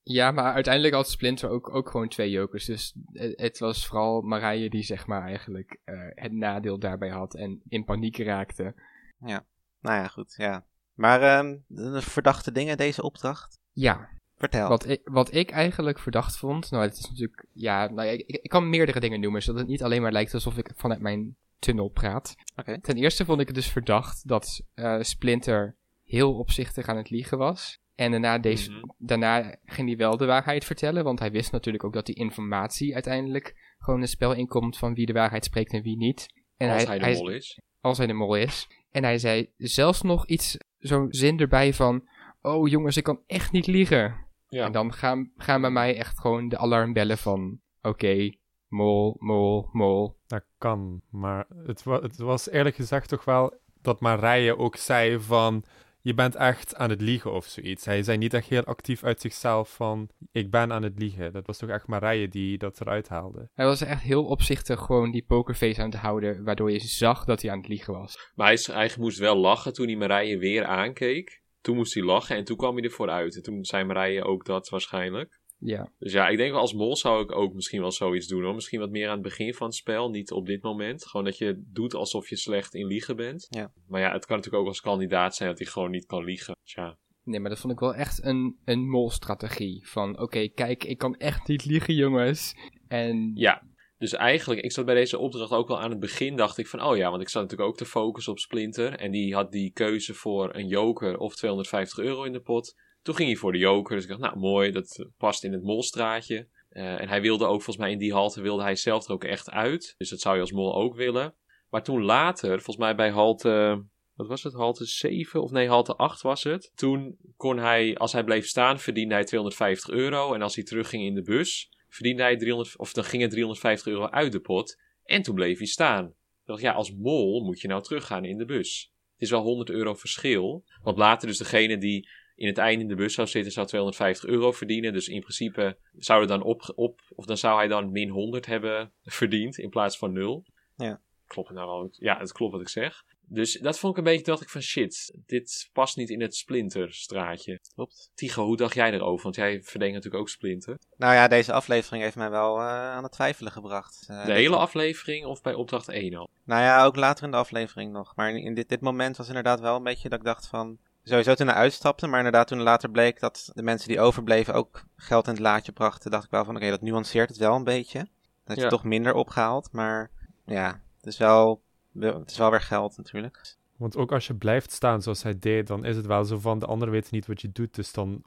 Ja, 0.03 0.31
maar 0.31 0.53
uiteindelijk 0.53 0.93
had 0.93 1.09
Splinter 1.09 1.49
ook, 1.49 1.75
ook 1.75 1.89
gewoon 1.89 2.07
twee 2.07 2.29
jokers. 2.29 2.65
Dus 2.65 2.95
het, 3.11 3.39
het 3.41 3.59
was 3.59 3.87
vooral 3.87 4.21
Marije 4.21 4.69
die 4.69 4.83
zeg 4.83 5.07
maar 5.07 5.21
eigenlijk 5.21 5.79
eh, 5.83 5.95
het 6.09 6.31
nadeel 6.31 6.79
daarbij 6.79 7.09
had 7.09 7.35
en 7.35 7.61
in 7.67 7.83
paniek 7.85 8.17
raakte. 8.17 8.75
Nou 9.19 9.41
ja, 9.81 10.07
goed, 10.07 10.33
ja. 10.37 10.65
Maar 10.93 11.21
ehm, 11.21 11.57
verdachte 12.01 12.51
dingen, 12.51 12.77
deze 12.77 13.01
opdracht? 13.01 13.59
Ja, 13.71 14.09
Vertel. 14.37 14.69
wat 14.69 14.87
ik, 14.87 15.01
wat 15.03 15.33
ik 15.33 15.49
eigenlijk 15.51 15.99
verdacht 15.99 16.37
vond, 16.37 16.71
nou 16.71 16.83
het 16.83 16.97
is 16.97 17.09
natuurlijk, 17.09 17.45
ja, 17.53 17.87
nou, 17.91 18.07
ik, 18.07 18.23
ik 18.27 18.49
kan 18.49 18.69
meerdere 18.69 18.99
dingen 18.99 19.19
noemen, 19.19 19.41
zodat 19.41 19.59
het 19.61 19.69
niet 19.69 19.83
alleen 19.83 20.01
maar 20.01 20.11
lijkt 20.11 20.33
alsof 20.33 20.57
ik 20.57 20.71
vanuit 20.75 21.01
mijn 21.01 21.35
tunnel 21.59 21.87
praat. 21.89 22.35
Ten 22.81 22.95
eerste 22.97 23.25
vond 23.25 23.39
ik 23.39 23.45
het 23.47 23.55
dus 23.55 23.71
verdacht 23.71 24.27
dat 24.27 24.61
eh, 24.73 25.01
Splinter 25.01 25.75
heel 26.05 26.33
opzichtig 26.37 26.87
aan 26.87 26.97
het 26.97 27.09
liegen 27.09 27.37
was. 27.37 27.79
En 27.95 28.11
daarna, 28.11 28.37
deze, 28.39 28.71
Mhm. 28.71 28.81
daarna 28.97 29.55
ging 29.65 29.87
hij 29.87 29.97
wel 29.97 30.17
de 30.17 30.25
waarheid 30.25 30.65
vertellen, 30.65 31.03
want 31.03 31.19
hij 31.19 31.31
wist 31.31 31.51
natuurlijk 31.51 31.83
ook 31.83 31.93
dat 31.93 32.05
die 32.05 32.15
informatie 32.15 32.93
uiteindelijk 32.93 33.73
gewoon 33.79 34.01
een 34.01 34.07
spel 34.07 34.33
inkomt 34.33 34.77
van 34.77 34.93
wie 34.93 35.05
de 35.05 35.13
waarheid 35.13 35.45
spreekt 35.45 35.73
en 35.73 35.81
wie 35.81 35.97
niet. 35.97 36.25
En 36.57 36.69
als 36.73 36.85
hij 36.85 36.99
de 36.99 37.11
mol 37.11 37.29
is. 37.29 37.59
als 37.81 37.97
hij 37.97 38.07
de 38.07 38.13
mol 38.13 38.35
is. 38.35 38.67
En 38.91 39.03
hij 39.03 39.17
zei 39.17 39.49
zelfs 39.57 40.01
nog 40.01 40.27
iets, 40.27 40.57
zo'n 40.77 41.07
zin 41.09 41.39
erbij 41.39 41.73
van, 41.73 42.07
oh 42.41 42.67
jongens, 42.69 42.97
ik 42.97 43.03
kan 43.03 43.21
echt 43.27 43.51
niet 43.51 43.67
liegen. 43.67 44.25
Ja. 44.47 44.65
En 44.65 44.71
dan 44.71 44.93
gaan, 44.93 45.31
gaan 45.37 45.61
bij 45.61 45.69
mij 45.69 45.97
echt 45.97 46.19
gewoon 46.19 46.49
de 46.49 46.57
alarmbellen 46.57 47.17
van, 47.17 47.59
oké, 47.81 48.29
mol, 48.67 49.15
mol, 49.19 49.69
mol. 49.71 50.17
Dat 50.27 50.45
kan, 50.57 51.01
maar 51.09 51.45
het, 51.65 51.83
wa 51.83 52.01
het 52.01 52.17
was 52.17 52.49
eerlijk 52.49 52.75
gezegd 52.75 53.09
toch 53.09 53.25
wel 53.25 53.59
dat 53.81 53.99
Marije 53.99 54.57
ook 54.57 54.75
zei 54.75 55.19
van... 55.19 55.63
Je 56.01 56.13
bent 56.13 56.35
echt 56.35 56.75
aan 56.75 56.89
het 56.89 57.01
liegen 57.01 57.33
of 57.33 57.45
zoiets. 57.45 57.85
Hij 57.85 58.03
zei 58.03 58.17
niet 58.17 58.33
echt 58.33 58.47
heel 58.47 58.63
actief 58.63 59.03
uit 59.03 59.21
zichzelf 59.21 59.73
van... 59.73 60.09
Ik 60.31 60.51
ben 60.51 60.71
aan 60.71 60.83
het 60.83 60.99
liegen. 60.99 61.33
Dat 61.33 61.45
was 61.45 61.57
toch 61.57 61.69
echt 61.69 61.87
Marije 61.87 62.27
die 62.27 62.57
dat 62.57 62.81
eruit 62.81 63.09
haalde. 63.09 63.49
Hij 63.53 63.65
was 63.65 63.81
echt 63.81 64.01
heel 64.01 64.25
opzichtig 64.25 64.79
gewoon 64.79 65.11
die 65.11 65.25
pokerface 65.27 65.81
aan 65.81 65.89
het 65.89 65.99
houden, 65.99 66.43
waardoor 66.43 66.71
je 66.71 66.79
zag 66.79 67.25
dat 67.25 67.41
hij 67.41 67.51
aan 67.51 67.57
het 67.57 67.67
liegen 67.67 67.93
was. 67.93 68.31
Maar 68.35 68.47
hij, 68.47 68.59
hij 68.71 68.91
moest 68.99 69.17
wel 69.17 69.37
lachen 69.37 69.73
toen 69.73 69.87
hij 69.87 69.95
Marije 69.95 70.37
weer 70.37 70.65
aankeek. 70.65 71.41
Toen 71.67 71.75
moest 71.75 71.93
hij 71.93 72.03
lachen 72.03 72.35
en 72.35 72.43
toen 72.43 72.57
kwam 72.57 72.75
hij 72.75 72.83
ervoor 72.83 73.09
uit. 73.09 73.35
En 73.35 73.41
toen 73.41 73.65
zei 73.65 73.83
Marije 73.83 74.23
ook 74.23 74.45
dat 74.45 74.69
waarschijnlijk. 74.69 75.39
Ja, 75.57 75.91
Dus 75.99 76.11
ja, 76.11 76.27
ik 76.27 76.37
denk 76.37 76.51
wel 76.51 76.59
als 76.59 76.73
mol 76.73 76.95
zou 76.95 77.23
ik 77.23 77.31
ook 77.31 77.53
misschien 77.53 77.81
wel 77.81 77.91
zoiets 77.91 78.27
doen 78.27 78.43
hoor. 78.43 78.53
Misschien 78.53 78.79
wat 78.79 78.89
meer 78.89 79.07
aan 79.07 79.13
het 79.13 79.21
begin 79.21 79.53
van 79.53 79.67
het 79.67 79.75
spel, 79.75 80.09
niet 80.09 80.31
op 80.31 80.45
dit 80.45 80.63
moment. 80.63 81.05
Gewoon 81.05 81.25
dat 81.25 81.37
je 81.37 81.63
doet 81.71 81.93
alsof 81.93 82.29
je 82.29 82.35
slecht 82.35 82.73
in 82.73 82.87
liegen 82.87 83.15
bent. 83.15 83.47
Ja. 83.49 83.71
Maar 83.87 84.01
ja, 84.01 84.11
het 84.11 84.25
kan 84.25 84.35
natuurlijk 84.35 84.63
ook 84.63 84.69
als 84.69 84.81
kandidaat 84.81 85.35
zijn 85.35 85.49
dat 85.49 85.57
hij 85.57 85.67
gewoon 85.67 85.91
niet 85.91 86.05
kan 86.05 86.23
liegen. 86.23 86.55
Dus 86.63 86.73
ja, 86.73 86.97
nee, 87.23 87.39
maar 87.39 87.49
dat 87.49 87.59
vond 87.59 87.73
ik 87.73 87.79
wel 87.79 87.95
echt 87.95 88.23
een, 88.23 88.57
een 88.65 88.89
molstrategie. 88.89 89.87
Van, 89.87 90.19
oké, 90.19 90.47
kijk, 90.47 90.83
ik 90.83 90.97
kan 90.97 91.15
echt 91.15 91.47
niet 91.47 91.65
liegen, 91.65 91.93
jongens. 91.93 92.55
En 92.87 93.31
Ja, 93.35 93.63
dus 93.97 94.13
eigenlijk, 94.13 94.61
ik 94.61 94.71
zat 94.71 94.85
bij 94.85 94.95
deze 94.95 95.17
opdracht 95.17 95.51
ook 95.51 95.67
wel 95.67 95.79
aan 95.79 95.89
het 95.89 95.99
begin, 95.99 96.35
dacht 96.35 96.57
ik 96.57 96.67
van, 96.67 96.83
oh 96.83 96.97
ja, 96.97 97.09
want 97.09 97.21
ik 97.21 97.29
zat 97.29 97.41
natuurlijk 97.41 97.69
ook 97.69 97.77
te 97.77 97.85
focussen 97.85 98.31
op 98.31 98.39
Splinter. 98.39 98.93
En 98.93 99.11
die 99.11 99.33
had 99.33 99.51
die 99.51 99.71
keuze 99.71 100.13
voor 100.13 100.55
een 100.55 100.67
joker 100.67 101.17
of 101.17 101.35
250 101.35 101.99
euro 101.99 102.23
in 102.23 102.33
de 102.33 102.41
pot. 102.41 102.75
Toen 103.01 103.15
ging 103.15 103.29
hij 103.29 103.37
voor 103.37 103.51
de 103.51 103.57
joker, 103.57 103.95
dus 103.95 104.03
ik 104.03 104.09
dacht, 104.09 104.21
nou 104.21 104.37
mooi, 104.37 104.71
dat 104.71 105.05
past 105.17 105.43
in 105.43 105.51
het 105.51 105.63
molstraatje. 105.63 106.47
Eh, 106.69 107.01
en 107.01 107.07
hij 107.07 107.21
wilde 107.21 107.45
ook, 107.45 107.61
volgens 107.61 107.77
mij 107.77 107.91
in 107.91 107.97
die 107.97 108.13
halte, 108.13 108.41
wilde 108.41 108.63
hij 108.63 108.75
zelf 108.75 109.05
er 109.05 109.13
ook 109.13 109.23
echt 109.23 109.49
uit. 109.49 109.95
Dus 109.97 110.09
dat 110.09 110.19
zou 110.19 110.35
je 110.35 110.41
als 110.41 110.51
mol 110.51 110.75
ook 110.75 110.95
willen. 110.95 111.35
Maar 111.69 111.83
toen 111.83 112.03
later, 112.03 112.49
volgens 112.49 112.77
mij 112.77 112.95
bij 112.95 113.09
halte, 113.09 113.83
wat 114.13 114.27
was 114.27 114.43
het, 114.43 114.53
halte 114.53 114.85
7 114.85 115.41
of 115.41 115.51
nee, 115.51 115.67
halte 115.67 115.95
8 115.95 116.21
was 116.21 116.43
het. 116.43 116.71
Toen 116.75 117.17
kon 117.35 117.57
hij, 117.57 117.97
als 117.97 118.11
hij 118.11 118.23
bleef 118.23 118.47
staan, 118.47 118.79
verdiende 118.79 119.13
hij 119.13 119.23
250 119.23 119.89
euro. 119.89 120.33
En 120.33 120.41
als 120.41 120.55
hij 120.55 120.63
terugging 120.63 121.03
in 121.03 121.15
de 121.15 121.21
bus, 121.21 121.69
verdiende 121.89 122.21
hij 122.21 122.37
300, 122.37 122.77
of 122.77 122.93
dan 122.93 123.03
ging 123.03 123.23
er 123.23 123.29
350 123.29 123.87
euro 123.93 124.09
uit 124.09 124.31
de 124.31 124.39
pot. 124.39 124.79
En 125.03 125.21
toen 125.21 125.35
bleef 125.35 125.57
hij 125.57 125.67
staan. 125.67 126.05
Ik 126.05 126.45
dacht, 126.45 126.61
ja, 126.61 126.71
als 126.71 126.93
mol 126.95 127.43
moet 127.43 127.61
je 127.61 127.67
nou 127.67 127.83
teruggaan 127.83 128.25
in 128.25 128.37
de 128.37 128.45
bus. 128.45 128.91
Het 129.13 129.21
is 129.21 129.29
wel 129.29 129.41
100 129.41 129.69
euro 129.69 129.93
verschil. 129.93 130.63
Want 130.81 130.97
later 130.97 131.27
dus 131.27 131.37
degene 131.37 131.77
die 131.77 132.09
in 132.35 132.47
het 132.47 132.57
einde 132.57 132.81
in 132.81 132.87
de 132.87 132.95
bus 132.95 133.13
zou 133.13 133.27
zitten, 133.27 133.51
zou 133.51 133.67
250 133.67 134.29
euro 134.29 134.51
verdienen. 134.51 134.93
Dus 134.93 135.07
in 135.07 135.19
principe 135.19 135.77
zou 135.97 136.21
er 136.21 136.27
dan 136.27 136.43
op, 136.43 136.71
op 136.75 137.01
of 137.15 137.25
dan 137.25 137.37
zou 137.37 137.57
hij 137.57 137.67
dan 137.67 137.91
min 137.91 138.09
100 138.09 138.45
hebben 138.45 138.93
verdiend 139.03 139.57
in 139.57 139.69
plaats 139.69 139.97
van 139.97 140.13
0. 140.13 140.45
Ja. 140.75 141.01
Klopt 141.27 141.47
het 141.47 141.57
nou 141.57 141.69
wel? 141.69 141.87
Ja, 141.91 142.17
het 142.17 142.31
klopt 142.31 142.51
wat 142.51 142.61
ik 142.61 142.69
zeg. 142.69 143.03
Dus 143.29 143.53
dat 143.61 143.79
vond 143.79 143.91
ik 143.91 143.97
een 143.97 144.03
beetje, 144.11 144.23
dacht 144.25 144.41
ik 144.41 144.49
van 144.49 144.61
shit, 144.61 145.17
dit 145.25 145.69
past 145.73 145.97
niet 145.97 146.09
in 146.09 146.21
het 146.21 146.35
Splinterstraatje. 146.35 147.59
Klopt. 147.75 148.11
Tigo, 148.15 148.45
hoe 148.45 148.57
dacht 148.57 148.73
jij 148.75 148.91
erover? 148.93 149.23
Want 149.23 149.35
jij 149.35 149.61
verdenkt 149.63 149.93
natuurlijk 149.95 150.21
ook 150.23 150.29
Splinter. 150.29 150.77
Nou 150.97 151.13
ja, 151.13 151.27
deze 151.27 151.53
aflevering 151.53 152.03
heeft 152.03 152.15
mij 152.15 152.29
wel 152.29 152.57
eh, 152.57 152.65
aan 152.67 153.03
het 153.03 153.11
twijfelen 153.11 153.51
gebracht. 153.51 154.05
Eh, 154.07 154.25
De 154.25 154.31
hele 154.33 154.55
aflevering 154.55 155.25
of 155.25 155.41
bij 155.41 155.53
opdracht 155.53 155.87
1 155.89 156.15
al? 156.15 156.29
Nou 156.43 156.61
ja, 156.61 156.85
ook 156.85 156.95
later 156.95 157.25
in 157.25 157.31
de 157.31 157.37
aflevering 157.37 157.91
nog. 157.91 158.15
Maar 158.15 158.29
in, 158.31 158.53
dit, 158.53 158.69
dit 158.69 158.81
moment 158.81 159.17
was 159.17 159.27
inderdaad 159.27 159.59
wel 159.59 159.75
een 159.75 159.83
beetje 159.83 160.09
dat 160.09 160.19
ik 160.19 160.25
dacht 160.25 160.47
van... 160.47 160.77
Sowieso 161.03 161.33
toen 161.33 161.47
hij 161.47 161.55
uitstapte, 161.55 162.07
maar 162.07 162.17
inderdaad 162.17 162.47
toen 162.47 162.61
later 162.61 162.89
bleek 162.91 163.19
dat 163.19 163.49
de 163.53 163.63
mensen 163.63 163.87
die 163.87 163.99
overbleven 163.99 164.53
ook 164.53 164.83
geld 164.95 165.25
in 165.25 165.31
het 165.33 165.41
laadje 165.41 165.71
brachten, 165.71 166.11
dacht 166.11 166.23
ik 166.25 166.31
wel 166.31 166.45
van 166.45 166.55
oké, 166.55 166.69
dat 166.69 166.81
nuanceert 166.81 167.29
het 167.29 167.37
wel 167.37 167.55
een 167.55 167.63
beetje. 167.63 168.07
Dat 168.45 168.55
je 168.57 168.61
Ja. 168.63 168.69
toch 168.69 168.83
minder 168.83 169.13
opgehaald, 169.13 169.69
maar 169.71 170.09
ja, 170.45 170.81
het 170.97 171.05
is 171.05 171.17
wel- 171.17 171.61
het 171.99 172.31
is 172.31 172.37
wel 172.37 172.51
weer 172.51 172.61
geld 172.61 172.97
natuurlijk. 172.97 173.55
Want 173.77 173.97
ook 173.97 174.11
als 174.11 174.27
je 174.27 174.35
blijft 174.35 174.71
staan 174.71 175.01
zoals 175.01 175.23
hij 175.23 175.39
deed, 175.39 175.67
dan 175.67 175.85
is 175.85 175.95
het 175.95 176.05
wel 176.05 176.25
zo 176.25 176.39
van 176.39 176.59
de 176.59 176.65
anderen 176.65 176.93
weten 176.93 177.09
niet 177.15 177.27
wat 177.27 177.41
je 177.41 177.51
doet. 177.51 177.75
Dus 177.75 177.91
dan 177.91 178.23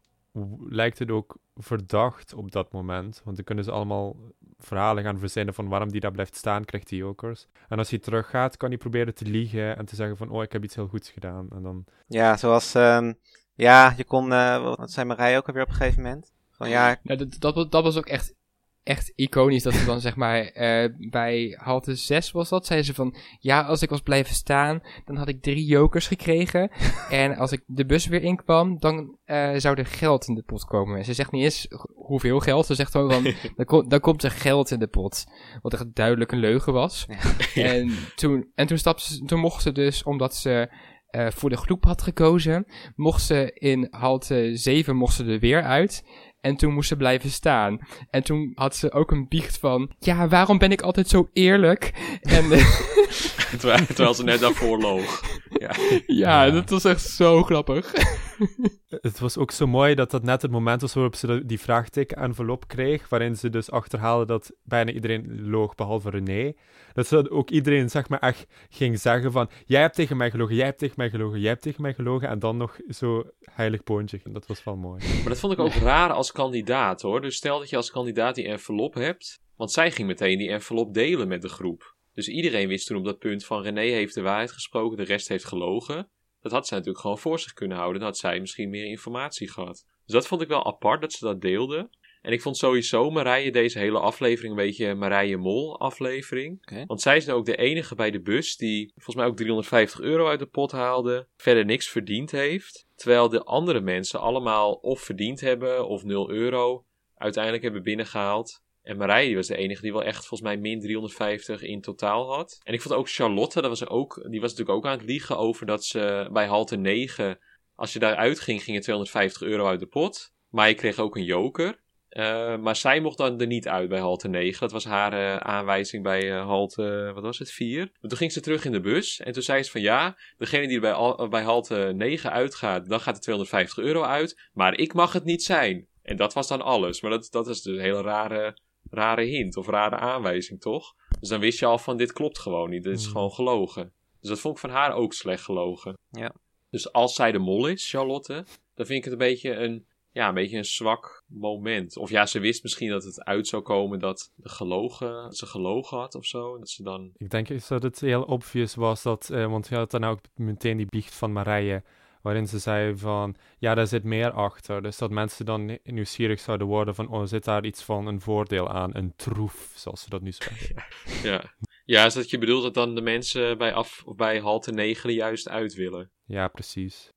lijkt 0.68 0.98
het 0.98 1.10
ook 1.10 1.36
verdacht 1.54 2.34
op 2.34 2.50
dat 2.50 2.72
moment. 2.72 3.20
Want 3.24 3.36
dan 3.36 3.44
kunnen 3.44 3.64
ze 3.64 3.70
allemaal 3.70 4.16
verhalen 4.58 5.04
gaan 5.04 5.18
verzinnen 5.18 5.54
van 5.54 5.68
waarom 5.68 5.90
die 5.90 6.00
daar 6.00 6.10
blijft 6.10 6.36
staan, 6.36 6.64
krijgt 6.64 6.90
hij 6.90 6.98
jokers. 6.98 7.46
En 7.68 7.78
als 7.78 7.90
hij 7.90 7.98
teruggaat, 7.98 8.56
kan 8.56 8.68
hij 8.68 8.78
proberen 8.78 9.14
te 9.14 9.24
liegen 9.24 9.76
en 9.76 9.84
te 9.84 9.94
zeggen 9.94 10.16
van 10.16 10.30
oh, 10.30 10.42
ik 10.42 10.52
heb 10.52 10.64
iets 10.64 10.74
heel 10.74 10.88
goeds 10.88 11.10
gedaan. 11.10 11.48
En 11.50 11.62
dan, 11.62 11.84
Ja, 12.06 12.36
zoals, 12.36 12.74
ehm, 12.74 13.12
ja, 13.54 13.94
je 13.96 14.04
kon, 14.04 14.32
eh, 14.32 14.74
wat 14.76 14.90
zei 14.90 15.06
Marij 15.06 15.36
ook 15.36 15.46
alweer 15.46 15.62
op 15.62 15.68
een 15.68 15.74
gegeven 15.74 16.02
moment? 16.02 16.32
Van 16.50 16.68
ja, 16.68 16.96
Nou, 17.02 17.28
dat, 17.38 17.70
dat 17.70 17.82
was 17.82 17.96
ook 17.96 18.06
echt, 18.06 18.34
echt 18.82 19.12
iconisch. 19.14 19.62
Dat 19.62 19.74
ze 19.74 19.84
dan 19.84 20.00
zeg 20.00 20.16
maar 20.16 20.44
eh, 20.44 20.90
bij 21.10 21.58
halte 21.60 21.94
6 21.94 22.30
was 22.30 22.48
dat. 22.48 22.66
Zeiden 22.66 22.88
ze 22.88 22.94
van 22.94 23.16
ja, 23.38 23.62
als 23.62 23.82
ik 23.82 23.90
was 23.90 24.00
blijven 24.00 24.34
staan, 24.34 24.82
dan 25.04 25.16
had 25.16 25.28
ik 25.28 25.42
drie 25.42 25.64
jokers 25.64 26.06
gekregen. 26.06 26.70
en 27.10 27.36
als 27.36 27.52
ik 27.52 27.62
de 27.66 27.86
bus 27.86 28.06
weer 28.06 28.22
inkwam, 28.22 28.78
dan 28.78 29.18
eh, 29.24 29.52
zou 29.56 29.76
er 29.78 29.86
geld 29.86 30.28
in 30.28 30.34
de 30.34 30.42
pot 30.42 30.64
komen. 30.64 30.98
En 30.98 31.04
ze 31.04 31.14
zegt 31.14 31.32
niet 31.32 31.44
eens 31.44 31.68
hoeveel 31.94 32.40
geld. 32.40 32.66
Ze 32.66 32.74
zegt 32.74 32.90
gewoon 32.90 33.10
van 33.10 33.22
dan, 33.56 33.66
kom- 33.66 33.88
dan 33.88 34.00
komt 34.00 34.22
er 34.22 34.30
geld 34.30 34.70
in 34.70 34.78
de 34.78 34.88
pot. 34.88 35.24
Wat 35.62 35.72
echt 35.72 35.94
duidelijk 35.94 36.32
een 36.32 36.38
leugen 36.38 36.72
was. 36.72 37.06
En, 37.54 37.90
toen, 38.14 38.50
en 38.54 38.66
toen, 38.66 38.78
stapte 38.78 39.04
ze, 39.04 39.24
toen 39.24 39.40
mocht 39.40 39.62
ze 39.62 39.72
dus, 39.72 40.02
omdat 40.02 40.34
ze 40.34 40.70
eh, 41.10 41.26
voor 41.30 41.50
de 41.50 41.56
groep 41.56 41.84
had 41.84 42.02
gekozen, 42.02 42.66
mocht 42.94 43.22
ze 43.22 43.50
in 43.54 43.86
halte 43.90 44.50
7 44.54 44.96
mocht 44.96 45.14
ze 45.14 45.24
er 45.24 45.38
weer 45.38 45.62
uit. 45.62 46.04
En 46.40 46.56
toen 46.56 46.72
moest 46.74 46.88
ze 46.88 46.96
blijven 46.96 47.30
staan. 47.30 47.78
En 48.10 48.22
toen 48.22 48.52
had 48.54 48.76
ze 48.76 48.92
ook 48.92 49.10
een 49.10 49.28
biecht 49.28 49.58
van, 49.58 49.90
ja, 49.98 50.28
waarom 50.28 50.58
ben 50.58 50.72
ik 50.72 50.80
altijd 50.80 51.08
zo 51.08 51.28
eerlijk? 51.32 51.92
En 52.22 52.52
eh, 52.52 52.80
terwijl, 53.58 53.86
terwijl 53.86 54.14
ze 54.14 54.24
net 54.24 54.40
daarvoor 54.40 54.78
loog. 54.78 55.22
Ja. 55.48 55.70
ja, 56.06 56.44
Ja. 56.44 56.50
dat 56.50 56.70
was 56.70 56.84
echt 56.84 57.02
zo 57.02 57.42
grappig. 57.42 57.92
Het 58.90 59.18
was 59.18 59.36
ook 59.36 59.50
zo 59.50 59.66
mooi 59.66 59.94
dat 59.94 60.10
dat 60.10 60.22
net 60.22 60.42
het 60.42 60.50
moment 60.50 60.80
was 60.80 60.94
waarop 60.94 61.14
ze 61.14 61.46
die 61.46 61.60
vraagteken-envelop 61.60 62.68
kreeg, 62.68 63.08
waarin 63.08 63.36
ze 63.36 63.50
dus 63.50 63.70
achterhaalde 63.70 64.26
dat 64.26 64.52
bijna 64.62 64.92
iedereen 64.92 65.50
loog, 65.50 65.74
behalve 65.74 66.10
René. 66.10 66.52
Dat 66.92 67.06
ze 67.06 67.30
ook 67.30 67.50
iedereen, 67.50 67.90
zeg 67.90 68.08
maar, 68.08 68.18
echt 68.18 68.46
ging 68.70 68.98
zeggen 68.98 69.32
van, 69.32 69.50
jij 69.66 69.80
hebt 69.80 69.94
tegen 69.94 70.16
mij 70.16 70.30
gelogen, 70.30 70.54
jij 70.54 70.64
hebt 70.64 70.78
tegen 70.78 70.94
mij 70.96 71.10
gelogen, 71.10 71.40
jij 71.40 71.48
hebt 71.48 71.62
tegen 71.62 71.82
mij 71.82 71.94
gelogen, 71.94 72.28
en 72.28 72.38
dan 72.38 72.56
nog 72.56 72.78
zo 72.88 73.30
heilig 73.40 73.82
poontje. 73.82 74.20
Dat 74.24 74.46
was 74.46 74.64
wel 74.64 74.76
mooi. 74.76 75.02
Maar 75.14 75.28
dat 75.28 75.38
vond 75.38 75.52
ik 75.52 75.58
ook 75.58 75.72
raar 75.72 76.12
als 76.12 76.32
kandidaat 76.32 77.02
hoor. 77.02 77.20
Dus 77.20 77.36
stel 77.36 77.58
dat 77.58 77.70
je 77.70 77.76
als 77.76 77.90
kandidaat 77.90 78.34
die 78.34 78.48
envelop 78.48 78.94
hebt. 78.94 79.40
Want 79.56 79.72
zij 79.72 79.90
ging 79.90 80.08
meteen 80.08 80.38
die 80.38 80.50
envelop 80.50 80.94
delen 80.94 81.28
met 81.28 81.42
de 81.42 81.48
groep. 81.48 81.96
Dus 82.14 82.28
iedereen 82.28 82.68
wist 82.68 82.86
toen 82.86 82.96
op 82.96 83.04
dat 83.04 83.18
punt 83.18 83.44
van 83.44 83.62
René 83.62 83.80
heeft 83.80 84.14
de 84.14 84.22
waarheid 84.22 84.52
gesproken, 84.52 84.96
de 84.96 85.02
rest 85.02 85.28
heeft 85.28 85.44
gelogen. 85.44 86.08
Dat 86.40 86.52
had 86.52 86.66
zij 86.66 86.76
natuurlijk 86.76 87.04
gewoon 87.04 87.18
voor 87.18 87.38
zich 87.38 87.52
kunnen 87.52 87.76
houden. 87.76 88.00
Dan 88.00 88.08
had 88.08 88.18
zij 88.18 88.40
misschien 88.40 88.70
meer 88.70 88.86
informatie 88.86 89.50
gehad. 89.50 89.86
Dus 90.04 90.14
dat 90.14 90.26
vond 90.26 90.42
ik 90.42 90.48
wel 90.48 90.66
apart 90.66 91.00
dat 91.00 91.12
ze 91.12 91.24
dat 91.24 91.40
deelde. 91.40 91.88
En 92.22 92.32
ik 92.32 92.42
vond 92.42 92.56
sowieso 92.56 93.10
Marije 93.10 93.52
deze 93.52 93.78
hele 93.78 93.98
aflevering 93.98 94.52
een 94.52 94.64
beetje 94.64 94.94
Marije 94.94 95.36
Mol 95.36 95.80
aflevering. 95.80 96.84
Want 96.86 97.00
zij 97.00 97.16
is 97.16 97.24
nou 97.24 97.38
ook 97.38 97.46
de 97.46 97.56
enige 97.56 97.94
bij 97.94 98.10
de 98.10 98.20
bus 98.20 98.56
die 98.56 98.92
volgens 98.94 99.16
mij 99.16 99.26
ook 99.26 99.36
350 99.36 100.00
euro 100.00 100.28
uit 100.28 100.38
de 100.38 100.46
pot 100.46 100.72
haalde. 100.72 101.26
Verder 101.36 101.64
niks 101.64 101.88
verdiend 101.88 102.30
heeft. 102.30 102.86
Terwijl 102.94 103.28
de 103.28 103.44
andere 103.44 103.80
mensen 103.80 104.20
allemaal 104.20 104.72
of 104.72 105.00
verdiend 105.00 105.40
hebben 105.40 105.86
of 105.88 106.04
0 106.04 106.30
euro 106.30 106.84
uiteindelijk 107.16 107.62
hebben 107.62 107.82
binnengehaald. 107.82 108.62
En 108.90 108.96
Marije 108.96 109.26
die 109.26 109.36
was 109.36 109.46
de 109.46 109.56
enige 109.56 109.82
die 109.82 109.92
wel 109.92 110.04
echt 110.04 110.26
volgens 110.26 110.40
mij 110.40 110.56
min 110.56 110.80
350 110.80 111.62
in 111.62 111.80
totaal 111.80 112.34
had. 112.34 112.60
En 112.62 112.74
ik 112.74 112.82
vond 112.82 112.94
ook 112.94 113.10
Charlotte, 113.10 113.60
dat 113.60 113.70
was 113.70 113.86
ook, 113.86 114.26
die 114.30 114.40
was 114.40 114.50
natuurlijk 114.50 114.78
ook 114.78 114.86
aan 114.86 114.98
het 114.98 115.06
liegen 115.06 115.38
over 115.38 115.66
dat 115.66 115.84
ze 115.84 116.28
bij 116.32 116.46
halte 116.46 116.76
9, 116.76 117.38
als 117.74 117.92
je 117.92 117.98
daaruit 117.98 118.40
ging, 118.40 118.62
ging 118.62 118.76
er 118.76 118.82
250 118.82 119.42
euro 119.42 119.66
uit 119.66 119.80
de 119.80 119.86
pot. 119.86 120.32
Maar 120.48 120.68
je 120.68 120.74
kreeg 120.74 120.98
ook 120.98 121.16
een 121.16 121.24
joker. 121.24 121.80
Eh, 122.08 122.56
maar 122.56 122.76
zij 122.76 123.00
mocht 123.00 123.18
dan 123.18 123.40
er 123.40 123.46
niet 123.46 123.68
uit 123.68 123.88
bij 123.88 123.98
halte 123.98 124.28
9. 124.28 124.60
Dat 124.60 124.72
was 124.72 124.84
haar 124.84 125.12
eh, 125.12 125.36
aanwijzing 125.36 126.02
bij 126.02 126.32
eh, 126.32 126.46
halte, 126.46 127.10
wat 127.14 127.22
was 127.22 127.38
het, 127.38 127.50
4. 127.50 127.78
Maar 127.78 128.10
toen 128.10 128.18
ging 128.18 128.32
ze 128.32 128.40
terug 128.40 128.64
in 128.64 128.72
de 128.72 128.80
bus. 128.80 129.20
En 129.20 129.32
toen 129.32 129.42
zei 129.42 129.62
ze 129.62 129.70
van 129.70 129.80
ja, 129.80 130.16
degene 130.36 130.66
die 130.66 130.80
er 130.80 131.16
bij, 131.16 131.28
bij 131.28 131.42
halte 131.42 131.92
9 131.94 132.32
uitgaat, 132.32 132.88
dan 132.88 133.00
gaat 133.00 133.14
er 133.14 133.22
250 133.22 133.78
euro 133.78 134.02
uit. 134.02 134.48
Maar 134.52 134.78
ik 134.78 134.92
mag 134.92 135.12
het 135.12 135.24
niet 135.24 135.42
zijn. 135.42 135.88
En 136.02 136.16
dat 136.16 136.32
was 136.32 136.48
dan 136.48 136.62
alles. 136.62 137.00
Maar 137.00 137.10
dat, 137.10 137.28
dat 137.30 137.48
is 137.48 137.62
dus 137.62 137.76
een 137.76 137.82
hele 137.82 138.02
rare, 138.02 138.56
rare 138.90 139.22
hint 139.22 139.56
of 139.56 139.66
rare 139.66 139.96
aanwijzing, 139.96 140.60
toch? 140.60 140.94
Dus 141.20 141.28
dan 141.28 141.40
wist 141.40 141.58
je 141.58 141.66
al 141.66 141.78
van 141.78 141.96
dit 141.96 142.12
klopt 142.12 142.38
gewoon 142.38 142.70
niet. 142.70 142.82
Dit 142.82 142.96
is 142.98 143.02
Hmm. 143.04 143.12
gewoon 143.12 143.30
gelogen. 143.32 143.92
Dus 144.20 144.28
dat 144.28 144.40
vond 144.40 144.54
ik 144.54 144.60
van 144.60 144.70
haar 144.70 144.94
ook 144.94 145.12
slecht 145.12 145.42
gelogen. 145.44 145.98
Ja. 146.10 146.32
Dus 146.70 146.92
als 146.92 147.14
zij 147.14 147.32
de 147.32 147.38
mol 147.38 147.66
is, 147.66 147.90
Charlotte, 147.90 148.32
dan 148.74 148.86
vind 148.86 148.98
ik 148.98 149.04
het 149.04 149.12
een 149.12 149.18
beetje 149.18 149.54
een, 149.54 149.86
ja, 150.12 150.28
een 150.28 150.34
beetje 150.34 150.56
een 150.56 150.64
zwak 150.64 151.24
moment. 151.26 151.96
Of 151.96 152.10
ja, 152.10 152.26
ze 152.26 152.38
wist 152.38 152.62
misschien 152.62 152.90
dat 152.90 153.04
het 153.04 153.24
uit 153.24 153.48
zou 153.48 153.62
komen 153.62 153.98
dat 153.98 154.32
de 154.34 154.48
gelogen, 154.48 155.12
dat 155.12 155.36
ze 155.36 155.46
gelogen 155.46 155.98
had 155.98 156.14
of 156.14 156.24
zo. 156.24 156.58
Dat 156.58 156.68
ze 156.68 156.82
dan. 156.82 157.10
Ik 157.16 157.30
denk 157.30 157.68
dat 157.68 157.82
het 157.82 158.00
heel 158.00 158.22
obvious 158.22 158.74
was 158.74 159.02
dat, 159.02 159.30
eh, 159.30 159.46
want 159.46 159.68
je 159.68 159.74
had 159.74 159.90
dan 159.90 160.04
ook 160.04 160.18
meteen 160.34 160.76
die 160.76 160.86
biecht 160.86 161.14
van 161.14 161.32
Marije, 161.32 161.82
waarin 162.22 162.48
ze 162.48 162.58
zei 162.58 162.96
van, 162.96 163.34
ja, 163.58 163.74
daar 163.74 163.86
zit 163.86 164.04
meer 164.04 164.30
achter. 164.30 164.82
Dus 164.82 164.98
dat 164.98 165.10
mensen 165.10 165.44
dan 165.44 165.64
ni- 165.64 165.78
nieuwsgierig 165.84 166.40
zouden 166.40 166.66
worden 166.66 166.94
van, 166.94 167.08
oh, 167.08 167.24
zit 167.26 167.44
daar 167.44 167.64
iets 167.64 167.82
van 167.82 168.06
een 168.06 168.20
voordeel 168.20 168.68
aan, 168.70 168.96
een 168.96 169.12
troef, 169.16 169.72
zoals 169.74 170.02
ze 170.02 170.10
dat 170.10 170.22
nu 170.22 170.32
zeggen. 170.32 170.84
Ja. 171.30 171.54
Ja, 171.84 172.04
is 172.04 172.14
dat 172.14 172.30
je 172.30 172.38
bedoelt 172.38 172.62
dat 172.62 172.74
dan 172.74 172.94
de 172.94 173.00
mensen 173.00 173.58
bij, 173.58 173.72
af, 173.72 174.02
of 174.04 174.16
bij 174.16 174.40
halte 174.40 174.72
9 174.72 175.08
er 175.10 175.14
juist 175.16 175.48
uit 175.48 175.74
willen? 175.74 176.10
Ja, 176.24 176.48
precies. 176.48 177.12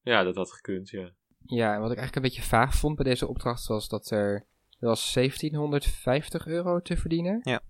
Ja, 0.00 0.22
dat 0.22 0.36
had 0.36 0.52
gekund, 0.52 0.90
ja. 0.90 1.10
Ja, 1.38 1.74
en 1.74 1.80
wat 1.80 1.90
ik 1.90 1.96
eigenlijk 1.98 2.16
een 2.16 2.22
beetje 2.32 2.48
vaag 2.48 2.74
vond 2.74 2.96
bij 2.96 3.04
deze 3.04 3.26
opdracht 3.28 3.66
was 3.66 3.88
dat 3.88 4.10
er, 4.10 4.46
er 4.78 4.88
was 4.88 5.12
1750 5.12 6.46
euro 6.46 6.80
te 6.80 6.96
verdienen. 6.96 7.40
Ja. 7.42 7.60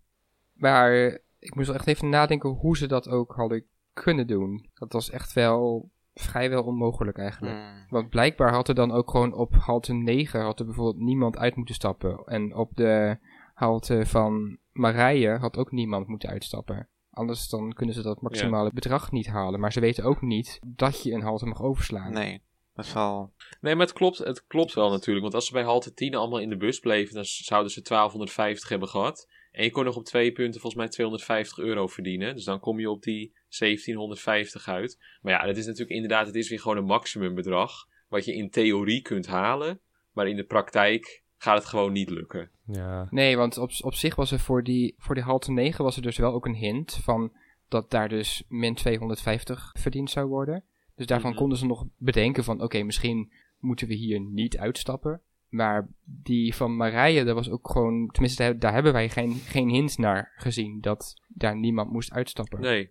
Maar 0.53 1.19
ik 1.39 1.55
moest 1.55 1.67
wel 1.67 1.77
echt 1.77 1.87
even 1.87 2.09
nadenken 2.09 2.51
hoe 2.51 2.77
ze 2.77 2.87
dat 2.87 3.09
ook 3.09 3.35
hadden 3.35 3.65
kunnen 3.93 4.27
doen. 4.27 4.71
Dat 4.75 4.93
was 4.93 5.11
echt 5.11 5.33
wel 5.33 5.91
vrijwel 6.21 6.63
onmogelijk 6.63 7.19
eigenlijk. 7.19 7.57
Hmm. 7.57 7.87
Want 7.89 8.09
blijkbaar 8.09 8.53
had 8.53 8.69
er 8.69 8.75
dan 8.75 8.93
ook 8.93 9.11
gewoon 9.11 9.35
op 9.35 9.55
halte 9.55 9.93
9 9.93 10.41
had 10.41 10.59
er 10.59 10.65
bijvoorbeeld 10.67 11.05
niemand 11.05 11.37
uit 11.39 11.57
moeten 11.57 11.75
stappen. 11.75 12.25
En 12.25 12.55
op 12.55 12.71
de 12.75 13.19
halte 13.55 14.07
van 14.07 14.59
Marije 14.73 15.39
had 15.39 15.57
ook 15.57 15.73
niemand 15.73 16.07
moeten 16.07 16.29
uitstappen. 16.29 16.89
Anders 17.11 17.49
dan 17.49 17.73
kunnen 17.73 17.95
ze 17.95 18.03
dat 18.03 18.21
maximale 18.21 18.71
bedrag 18.75 19.13
niet 19.13 19.27
halen. 19.27 19.61
Maar 19.61 19.73
ze 19.73 19.81
weten 19.81 20.05
ook 20.05 20.21
niet 20.21 20.59
dat 20.67 21.03
je 21.03 21.13
een 21.13 21.23
halte 21.23 21.47
mag 21.47 21.63
overslaan. 21.63 22.13
Nee, 22.13 22.43
dat 22.75 22.93
wel... 22.93 23.33
Nee, 23.61 23.75
maar 23.75 23.87
het 23.87 23.95
klopt, 23.95 24.19
het 24.19 24.47
klopt 24.47 24.75
wel 24.75 24.91
natuurlijk. 24.91 25.23
Want 25.23 25.35
als 25.35 25.47
ze 25.47 25.53
bij 25.53 25.63
halte 25.63 25.95
10 25.95 26.15
allemaal 26.15 26.41
in 26.41 26.49
de 26.49 26.57
bus 26.57 26.79
bleven, 26.79 27.15
dan 27.15 27.25
zouden 27.25 27.73
ze 27.73 27.83
1250 27.83 28.69
hebben 28.69 28.89
gehad. 28.89 29.29
En 29.51 29.65
je 29.65 29.71
kon 29.71 29.85
nog 29.85 29.97
op 29.97 30.05
twee 30.05 30.33
punten 30.33 30.61
volgens 30.61 30.83
mij 30.83 30.91
250 30.91 31.59
euro 31.59 31.87
verdienen. 31.87 32.35
Dus 32.35 32.45
dan 32.45 32.61
kom 32.61 32.81
je 32.81 32.91
op 32.91 33.03
die 33.03 33.36
1750 33.49 34.69
uit. 34.69 34.99
Maar 35.23 35.33
ja, 35.33 35.47
dat 35.47 35.57
is 35.57 35.65
natuurlijk 35.67 35.91
inderdaad, 35.95 36.27
het 36.27 36.35
is 36.35 36.49
weer 36.49 36.61
gewoon 36.61 36.77
een 36.77 36.85
maximumbedrag. 36.85 37.89
Wat 38.09 38.25
je 38.25 38.35
in 38.35 38.51
theorie 38.51 39.03
kunt 39.03 39.27
halen. 39.27 39.81
Maar 40.13 40.29
in 40.29 40.37
de 40.37 40.45
praktijk 40.45 41.23
gaat 41.39 41.57
het 41.59 41.67
gewoon 41.67 41.93
niet 41.93 42.11
lukken. 42.11 42.51
Ja, 42.67 43.07
Nee, 43.11 43.37
want 43.37 43.59
op, 43.59 43.71
op 43.81 43.95
zich 43.95 44.15
was 44.15 44.33
er 44.33 44.39
voor 44.41 44.63
die, 44.63 44.95
voor 44.99 45.15
die 45.15 45.25
halte 45.25 45.53
9 45.53 45.85
was 45.85 45.97
er 45.97 46.03
dus 46.03 46.17
wel 46.17 46.33
ook 46.33 46.47
een 46.47 46.55
hint 46.55 46.99
van 47.03 47.33
dat 47.69 47.91
daar 47.91 48.09
dus 48.09 48.43
min 48.49 48.75
250 48.75 49.71
verdiend 49.79 50.11
zou 50.11 50.27
worden. 50.27 50.65
Dus 50.95 51.07
daarvan 51.07 51.31
Mhm. 51.31 51.39
konden 51.39 51.59
ze 51.59 51.67
nog 51.67 51.85
bedenken 51.97 52.45
van 52.45 52.63
oké, 52.63 52.83
misschien 52.83 53.33
moeten 53.59 53.89
we 53.89 53.95
hier 53.95 54.21
niet 54.21 54.59
uitstappen. 54.59 55.21
Maar 55.49 55.89
die 56.05 56.55
van 56.55 56.77
Marije, 56.77 57.25
dat 57.25 57.35
was 57.35 57.51
ook 57.51 57.71
gewoon, 57.71 58.09
tenminste 58.13 58.43
daar, 58.43 58.59
daar 58.59 58.73
hebben 58.73 58.93
wij 58.93 59.09
geen, 59.09 59.33
geen 59.35 59.69
hint 59.69 59.99
naar 59.99 60.33
gezien 60.37 60.81
dat 60.81 61.15
daar 61.29 61.57
niemand 61.57 61.91
moest 61.93 62.13
uitstappen. 62.13 62.61
Nee, 62.61 62.91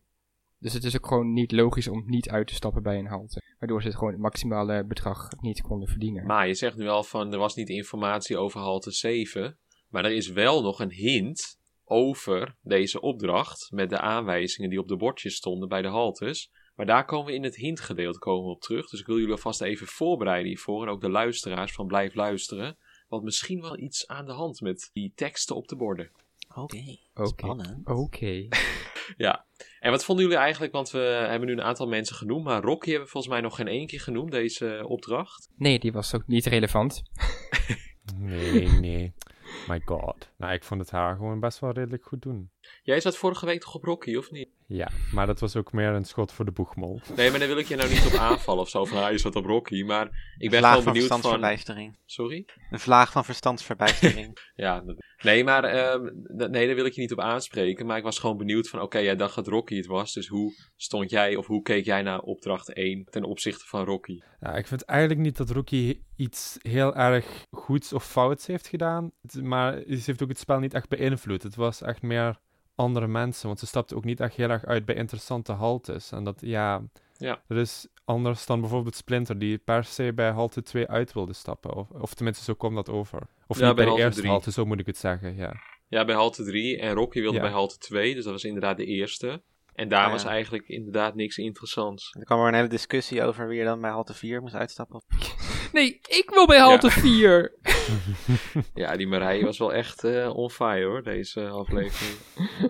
Dus 0.66 0.74
het 0.74 0.84
is 0.84 0.96
ook 0.96 1.08
gewoon 1.08 1.34
niet 1.34 1.52
logisch 1.52 1.88
om 1.88 2.04
niet 2.06 2.30
uit 2.30 2.48
te 2.48 2.54
stappen 2.54 2.84
bij 2.84 3.00
een 3.00 3.08
halte. 3.08 3.42
Waardoor 3.60 3.82
ze 3.82 3.88
het 3.88 3.98
gewoon 3.98 4.14
het 4.14 4.22
maximale 4.22 4.86
bedrag 4.86 5.28
niet 5.42 5.62
konden 5.62 5.88
verdienen. 5.88 6.26
maar 6.26 6.48
je 6.48 6.54
zegt 6.54 6.78
nu 6.78 6.88
al 6.88 7.04
van 7.04 7.34
er 7.34 7.40
was 7.40 7.56
niet 7.56 7.70
informatie 7.70 8.38
over 8.38 8.60
halte 8.60 8.92
7. 8.92 9.58
Maar 9.90 10.06
er 10.06 10.12
is 10.12 10.30
wel 10.30 10.62
nog 10.62 10.80
een 10.80 10.92
hint 10.92 11.60
over 11.84 12.56
deze 12.62 13.02
opdracht. 13.02 13.68
Met 13.72 13.90
de 13.90 14.00
aanwijzingen 14.00 14.70
die 14.70 14.80
op 14.80 14.88
de 14.88 14.96
bordjes 14.96 15.36
stonden 15.36 15.70
bij 15.70 15.82
de 15.82 15.88
haltes. 15.88 16.52
Maar 16.76 16.86
daar 16.86 17.06
komen 17.06 17.26
we 17.26 17.34
in 17.34 17.44
het 17.44 17.56
hintgedeelte 17.56 18.20
komen 18.20 18.52
op 18.52 18.62
terug. 18.62 18.90
Dus 18.90 19.00
ik 19.00 19.06
wil 19.06 19.18
jullie 19.18 19.32
alvast 19.32 19.62
even 19.62 19.88
voorbereiden 19.88 20.48
hiervoor. 20.48 20.84
En 20.84 20.90
ook 20.90 21.02
de 21.02 21.10
luisteraars 21.10 21.74
van 21.74 21.88
blijf 21.88 22.14
luisteren. 22.14 22.78
Want 23.08 23.24
misschien 23.24 23.62
wel 23.62 23.78
iets 23.78 24.08
aan 24.08 24.26
de 24.26 24.32
hand 24.32 24.62
met 24.62 24.90
die 24.94 25.12
teksten 25.16 25.56
op 25.56 25.68
de 25.68 25.76
borden. 25.76 26.12
Oké, 26.56 26.98
Oké. 27.14 27.28
spannend. 27.28 27.88
Oké. 27.88 28.48
Ja. 29.18 29.46
En 29.86 29.92
wat 29.92 30.06
vonden 30.06 30.26
jullie 30.26 30.40
eigenlijk? 30.40 30.74
Want 30.74 30.92
we 30.92 31.00
hebben 31.00 31.48
nu 31.48 31.54
een 31.54 31.62
aantal 31.62 31.88
mensen 31.88 32.16
genoemd. 32.16 32.44
Maar 32.44 32.62
Rocky 32.62 32.88
hebben 32.90 33.06
we 33.06 33.12
volgens 33.12 33.34
mij 33.34 33.42
nog 33.42 33.56
geen 33.56 33.68
één 33.68 33.88
keer 33.88 34.00
genoemd, 34.00 34.32
deze 34.32 34.86
opdracht. 34.88 35.50
Nee, 35.58 35.80
die 35.80 35.92
was 35.92 36.16
ook 36.16 36.28
niet 36.28 36.46
relevant. 36.46 37.04
nee, 38.16 38.68
nee. 38.68 39.14
My 39.68 39.82
god. 39.86 40.32
Nou, 40.38 40.54
ik 40.54 40.64
vond 40.64 40.82
het 40.82 40.92
haar 40.92 41.16
gewoon 41.16 41.40
best 41.40 41.60
wel 41.60 41.72
redelijk 41.72 42.04
goed 42.04 42.22
doen. 42.22 42.52
Jij 42.84 43.00
zat 43.00 43.18
vorige 43.18 43.46
week 43.46 43.62
toch 43.62 43.76
op 43.76 43.84
Rocky, 43.84 44.16
of 44.16 44.32
niet? 44.32 44.50
Ja, 44.68 44.90
maar 45.14 45.26
dat 45.28 45.40
was 45.40 45.56
ook 45.56 45.72
meer 45.74 45.88
een 45.90 46.06
schot 46.06 46.32
voor 46.32 46.46
de 46.46 46.52
boegmol. 46.52 47.00
Nee, 47.16 47.30
maar 47.30 47.40
daar 47.40 47.48
wil 47.48 47.58
ik 47.58 47.66
je 47.68 47.76
nou 47.76 47.90
niet 47.90 48.06
op 48.06 48.14
aanvallen 48.20 48.62
of 48.62 48.70
zo. 48.70 48.86
Van, 48.86 49.04
ah, 49.04 49.12
je 49.12 49.18
zat 49.18 49.36
op 49.36 49.46
Rocky. 49.46 49.84
Maar 49.84 50.34
ik 50.38 50.50
ben 50.50 50.64
gewoon 50.64 50.84
van 50.84 50.94
benieuwd 50.94 51.08
van... 51.10 51.20
verstandsverbijstering. 51.20 51.98
Sorry? 52.06 52.46
Een 52.72 52.80
vlaag 52.80 53.12
van 53.12 53.26
verstandsverbijstering. 53.26 54.38
Ja, 54.56 54.80
dat- 54.80 54.96
nee, 55.24 55.44
maar 55.44 55.64
ehm, 55.64 56.10
nee, 56.52 56.66
daar 56.66 56.76
wil 56.76 56.86
ik 56.86 56.94
je 56.94 57.02
niet 57.02 57.12
op 57.12 57.20
aanspreken. 57.20 57.86
Maar 57.86 57.98
ik 57.98 58.04
was 58.04 58.20
gewoon 58.20 58.38
benieuwd 58.38 58.70
van, 58.70 58.82
oké, 58.82 58.98
jij 58.98 59.16
dacht 59.16 59.36
dat 59.36 59.48
Rocky 59.48 59.76
het 59.76 59.86
was. 59.86 60.14
Dus 60.14 60.28
hoe 60.28 60.54
stond 60.76 61.10
jij 61.10 61.36
of 61.36 61.48
hoe 61.48 61.62
keek 61.62 61.86
jij 61.86 62.02
naar 62.02 62.20
opdracht 62.20 62.74
1 62.74 63.06
ten 63.10 63.24
opzichte 63.24 63.66
van 63.66 63.84
Rocky? 63.86 64.20
Ja, 64.40 64.56
ik 64.56 64.68
vind 64.68 64.82
eigenlijk 64.84 65.20
niet 65.20 65.38
dat 65.38 65.50
Rookie 65.50 66.06
iets 66.16 66.58
heel 66.62 66.96
erg 66.96 67.46
goeds 67.52 67.94
of 67.94 68.06
fouts 68.06 68.48
heeft 68.48 68.68
gedaan. 68.68 69.12
Maar 69.42 69.74
ze 69.88 70.02
heeft 70.06 70.24
ook 70.24 70.30
het 70.30 70.40
spel 70.40 70.60
niet 70.60 70.74
echt 70.74 70.90
beïnvloed. 70.90 71.44
Het 71.44 71.56
was 71.56 71.82
echt 71.82 72.02
meer 72.02 72.40
andere 72.76 73.08
mensen. 73.08 73.48
Want 73.48 73.60
ze 73.60 73.66
stapte 73.66 73.96
ook 73.96 74.04
niet 74.04 74.20
echt 74.20 74.36
heel 74.36 74.50
erg 74.50 74.66
uit 74.66 74.86
bij 74.86 74.96
interessante 74.96 75.52
haltes. 75.52 76.12
En 76.12 76.24
dat, 76.24 76.38
ja... 76.42 76.82
Ja. 77.18 77.42
Dat 77.48 77.58
is 77.58 77.88
anders 78.06 78.46
dan 78.46 78.60
bijvoorbeeld 78.62 78.96
Splinter, 78.96 79.40
die 79.40 79.58
per 79.58 79.84
se 79.84 80.12
bij 80.14 80.30
halte 80.32 80.62
2 80.62 80.88
uit 80.88 81.14
wilde 81.14 81.34
stappen. 81.34 81.74
Of, 81.76 81.90
of 81.90 82.14
tenminste, 82.14 82.44
zo 82.44 82.54
kwam 82.54 82.76
dat 82.76 82.90
over. 82.90 83.20
Of 83.48 83.60
Ja, 83.60 83.66
niet 83.68 83.76
bij 83.76 83.76
bij 83.76 83.84
de 83.84 83.90
halte 83.90 84.04
eerste 84.04 84.20
drie. 84.20 84.32
halte, 84.32 84.52
zo 84.52 84.66
moet 84.66 84.80
ik 84.80 84.86
het 84.86 84.98
zeggen, 84.98 85.36
ja. 85.36 85.54
Ja, 85.88 86.06
bij 86.06 86.16
halte 86.16 86.44
3 86.44 86.80
en 86.80 86.94
Rocky 86.94 87.20
wilde 87.22 87.36
Ja. 87.38 87.42
bij 87.44 87.52
halte 87.52 87.78
2. 87.78 88.14
Dus 88.16 88.24
dat 88.24 88.34
was 88.34 88.44
inderdaad 88.44 88.78
de 88.78 88.86
eerste. 88.86 89.42
En 89.74 89.90
daar 89.90 90.06
Ah, 90.06 90.12
was 90.12 90.24
eigenlijk 90.24 90.68
inderdaad 90.68 91.16
niks 91.16 91.38
interessants. 91.38 92.16
er 92.20 92.26
kwam 92.26 92.40
er 92.42 92.48
een 92.48 92.54
hele 92.54 92.68
discussie 92.68 93.24
over 93.24 93.48
wie 93.48 93.60
er 93.60 93.66
dan 93.66 93.82
bij 93.82 93.92
halte 93.92 94.14
4 94.14 94.42
moest 94.42 94.56
uitstappen. 94.56 95.02
Nee, 95.76 96.00
ik 96.08 96.30
wil 96.30 96.46
bij 96.46 96.60
halte 96.60 96.90
4. 96.90 97.54
Ja, 98.74 98.98
die 98.98 99.08
Marije 99.08 99.46
was 99.46 99.58
wel 99.58 99.74
echt 99.74 100.04
eh 100.04 100.36
on 100.36 100.50
fire 100.50 100.86
hoor, 100.86 101.04
deze 101.04 101.48
aflevering. 101.48 102.18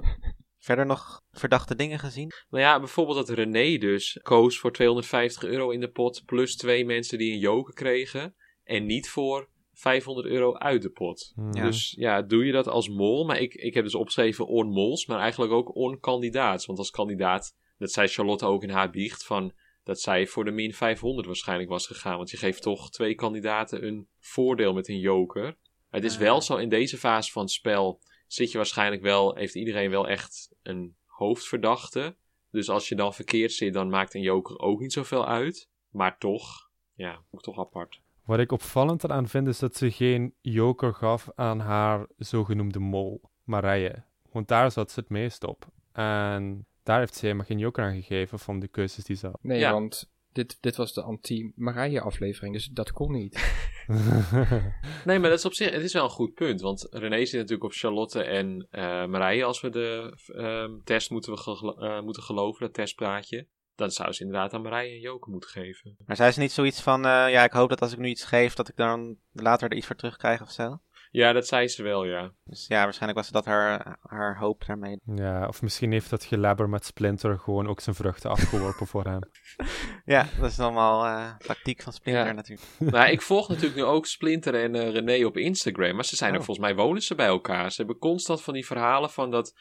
Verder 0.67 0.85
nog 0.85 1.21
verdachte 1.31 1.75
dingen 1.75 2.00
gezien? 2.00 2.31
Nou 2.50 2.63
ja, 2.63 2.79
bijvoorbeeld 2.79 3.27
dat 3.27 3.38
René 3.38 3.77
dus 3.77 4.19
koos 4.21 4.59
voor 4.59 4.71
250 4.71 5.43
euro 5.43 5.69
in 5.69 5.79
de 5.79 5.91
pot. 5.91 6.24
Plus 6.25 6.55
twee 6.55 6.85
mensen 6.85 7.17
die 7.17 7.33
een 7.33 7.39
joker 7.39 7.74
kregen. 7.74 8.35
En 8.63 8.85
niet 8.85 9.09
voor 9.09 9.50
500 9.74 10.27
euro 10.27 10.53
uit 10.53 10.81
de 10.81 10.89
pot. 10.89 11.31
Hmm. 11.35 11.53
Ja. 11.53 11.63
Dus 11.63 11.95
ja, 11.97 12.21
doe 12.21 12.45
je 12.45 12.51
dat 12.51 12.67
als 12.67 12.89
mol? 12.89 13.25
Maar 13.25 13.39
ik, 13.39 13.53
ik 13.53 13.74
heb 13.74 13.83
dus 13.83 13.95
opgeschreven 13.95 14.47
on 14.47 14.67
mols, 14.67 15.05
maar 15.05 15.19
eigenlijk 15.19 15.51
ook 15.51 15.75
on 15.75 16.00
kandidaats. 16.00 16.65
Want 16.65 16.79
als 16.79 16.89
kandidaat, 16.89 17.55
dat 17.77 17.91
zei 17.91 18.07
Charlotte 18.07 18.45
ook 18.45 18.63
in 18.63 18.69
haar 18.69 18.89
biecht, 18.89 19.25
van 19.25 19.53
dat 19.86 20.00
zij 20.00 20.27
voor 20.27 20.46
de 20.46 20.51
min 20.51 20.74
500 20.74 21.27
waarschijnlijk 21.27 21.70
was 21.70 21.88
gegaan. 21.88 22.18
Want 22.18 22.30
je 22.30 22.38
geeft 22.38 22.62
toch 22.62 22.92
twee 22.92 23.15
kandidaten 23.15 23.86
een 23.88 24.08
voordeel 24.20 24.74
met 24.74 24.88
een 24.88 25.00
joker. 25.00 25.58
Het 25.89 26.04
is 26.04 26.13
Ah. 26.13 26.20
wel 26.20 26.42
zo, 26.42 26.56
in 26.56 26.70
deze 26.70 26.98
fase 26.98 27.32
van 27.32 27.42
het 27.42 27.51
spel 27.51 28.01
zit 28.27 28.51
je 28.51 28.58
waarschijnlijk 28.58 29.01
wel, 29.01 29.36
heeft 29.36 29.56
iedereen 29.56 29.89
wel 29.89 30.08
echt 30.08 30.56
een 30.63 30.96
hoofdverdachte. 31.06 32.15
Dus 32.51 32.70
als 32.70 32.89
je 32.89 32.96
dan 32.96 33.13
verkeerd 33.13 33.51
zit, 33.51 33.74
dan 33.74 33.89
maakt 33.89 34.13
een 34.13 34.22
joker 34.22 34.60
ook 34.60 34.80
niet 34.80 34.94
zoveel 34.94 35.27
uit. 35.27 35.70
Maar 35.89 36.18
toch, 36.18 36.70
ja, 36.94 37.22
ook 37.32 37.42
toch 37.42 37.60
apart. 37.60 38.01
Wat 38.25 38.39
ik 38.39 38.51
opvallend 38.51 39.04
eraan 39.04 39.27
vind, 39.27 39.48
is 39.48 39.60
dat 39.60 39.75
ze 39.75 39.92
geen 39.92 40.34
joker 40.42 40.94
gaf 40.94 41.30
aan 41.36 41.60
haar 41.60 42.08
zogenoemde 42.18 42.80
mol, 42.80 43.22
Marije. 43.44 44.04
Want 44.32 44.48
daar 44.48 44.72
zat 44.72 44.92
ze 44.92 45.00
het 45.00 45.10
meest 45.10 45.44
op. 45.44 45.68
En 45.92 46.65
daar 46.86 47.00
heeft 47.00 47.15
ze 47.15 47.25
helemaal 47.25 47.46
geen 47.46 47.58
joker 47.60 47.84
aan 47.84 47.94
gegeven 48.01 48.39
van 48.39 48.60
de 48.60 48.68
keuzes 48.68 49.04
die 49.04 49.15
ze 49.15 49.25
had. 49.27 49.39
Nee, 49.42 49.60
Ja. 49.60 49.72
want 49.72 50.12
dit, 50.32 50.58
dit 50.62 50.75
was 50.75 50.94
de 50.94 51.01
anti-Marije 51.01 52.01
aflevering, 52.01 52.54
dus 52.54 52.65
dat 52.68 52.92
kon 52.92 53.12
niet. 53.12 53.34
Nee, 55.06 55.20
maar 55.20 55.30
dat 55.30 55.39
is 55.39 55.46
op 55.46 55.54
zich, 55.54 55.72
het 55.72 55.84
is 55.84 55.94
wel 55.94 56.04
een 56.04 56.10
goed 56.10 56.34
punt. 56.34 56.62
Want 56.62 56.88
René 56.92 57.25
zit 57.25 57.34
natuurlijk 57.34 57.63
op 57.63 57.74
Charlotte 57.74 58.24
en 58.24 58.68
eh 58.72 59.06
Marije 59.06 59.44
als 59.44 59.62
we 59.62 59.70
de 59.70 60.18
ehm, 60.36 60.72
test 60.84 61.10
moeten, 61.10 61.34
we 61.34 61.38
gelo- 61.39 61.77
eh, 61.77 62.01
moeten 62.01 62.24
geloven, 62.24 62.62
dat 62.62 62.74
testpraatje. 62.74 63.48
Dan 63.75 63.92
zou 63.92 64.12
ze 64.12 64.24
inderdaad 64.24 64.54
aan 64.54 64.62
Marije 64.62 64.94
een 64.94 65.00
joker 65.00 65.32
moeten 65.32 65.50
geven. 65.50 65.96
Maar 66.06 66.15
zei 66.15 66.32
ze 66.32 66.39
niet 66.39 66.51
zoiets 66.51 66.82
van, 66.82 67.06
eh, 67.06 67.12
ja, 67.12 67.44
ik 67.44 67.51
hoop 67.51 67.70
dat 67.70 67.81
als 67.81 67.92
ik 67.92 67.98
nu 68.00 68.07
iets 68.07 68.24
geef, 68.24 68.53
dat 68.53 68.70
ik 68.70 68.75
dan 68.75 69.18
later 69.31 69.70
er 69.70 69.77
iets 69.77 69.86
voor 69.88 69.96
terugkrijg 69.96 70.42
of 70.42 70.51
zo? 70.51 70.79
Ja, 71.16 71.34
dat 71.34 71.48
zei 71.48 71.68
ze 71.68 71.84
wel, 71.84 72.06
ja. 72.06 72.32
Dus 72.46 72.68
ja, 72.68 72.84
waarschijnlijk 72.84 73.20
was 73.20 73.30
dat 73.30 73.46
haar, 73.46 73.98
haar 74.01 74.38
hoop 74.38 74.66
daarmee. 74.66 75.00
ja, 75.16 75.48
of 75.48 75.62
misschien 75.62 75.92
heeft 75.92 76.10
dat 76.10 76.24
gelabber 76.24 76.70
met 76.70 76.86
Splinter 76.86 77.40
gewoon 77.40 77.68
ook 77.68 77.80
zijn 77.82 77.96
vruchten 77.96 78.30
afgeworpen 78.30 78.88
voor 78.88 79.04
hem. 79.04 79.20
Ja, 80.06 80.28
dat 80.40 80.51
is 80.51 80.60
allemaal 80.60 81.06
eh, 81.06 81.36
tactiek 81.38 81.82
van 81.82 81.94
Splinter 81.94 82.25
Ja. 82.25 82.32
natuurlijk. 82.32 82.68
nou, 82.96 83.10
ik 83.12 83.22
volg 83.22 83.48
natuurlijk 83.48 83.75
nu 83.75 83.84
ook 83.84 84.06
Splinter 84.06 84.56
en 84.56 84.75
eh, 84.75 84.90
René 84.92 85.25
op 85.25 85.38
Instagram. 85.38 85.96
Maar 85.96 86.06
ze 86.06 86.16
zijn 86.16 86.34
ook 86.34 86.40
Oh. 86.40 86.46
volgens 86.46 86.66
mij 86.68 86.75
wonen 86.75 87.01
ze 87.01 87.16
bij 87.16 87.25
elkaar. 87.28 87.72
Ze 87.72 87.78
hebben 87.78 87.98
constant 87.98 88.42
van 88.42 88.54
die 88.54 88.66
verhalen 88.66 89.10
van 89.10 89.32
dat, 89.32 89.54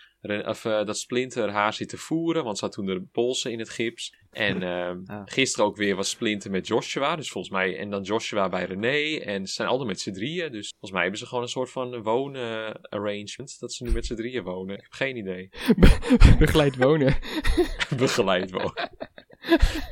of, 0.47 0.64
eh, 0.64 0.85
dat 0.85 0.99
Splinter 0.99 1.51
haar 1.51 1.73
zit 1.73 1.88
te 1.88 1.97
voeren. 1.97 2.45
Want 2.45 2.59
ze 2.59 2.64
had 2.64 2.75
toen 2.75 2.87
de 2.87 3.07
polsen 3.12 3.53
in 3.53 3.59
het 3.59 3.71
gips. 3.71 4.14
En 4.35 4.62
ehm, 4.73 4.99
Ah. 5.07 5.23
gisteren 5.25 5.66
ook 5.66 5.77
weer 5.77 5.97
was 5.97 6.11
Splinter 6.11 6.51
met 6.51 6.66
Joshua. 6.66 7.16
Dus 7.16 7.31
volgens 7.31 7.53
mij. 7.53 7.79
En 7.79 7.90
dan 7.90 8.03
Joshua 8.03 8.49
bij 8.49 8.64
René. 8.64 9.18
En 9.25 9.47
ze 9.47 9.53
zijn 9.53 9.68
altijd 9.68 9.88
met 9.88 10.01
z'n 10.01 10.12
drieën. 10.12 10.53
Dus 10.53 10.68
volgens 10.68 10.90
mij 10.92 11.01
hebben 11.03 11.18
ze 11.20 11.27
gewoon 11.27 11.42
een 11.42 11.49
soort 11.51 11.70
van 11.70 12.03
woon-arrangement. 12.03 13.57
dat 13.61 13.73
ze 13.73 13.85
nu 13.85 13.90
met 13.92 14.07
z'n 14.07 14.14
drieën 14.14 14.42
wonen. 14.42 14.77
Ik 14.77 14.83
heb 14.83 14.92
geen 14.92 15.16
idee. 15.16 15.49
Begeleid 16.38 16.77
wonen. 16.77 17.16
Begeleid 17.97 18.51
wonen. 18.51 18.90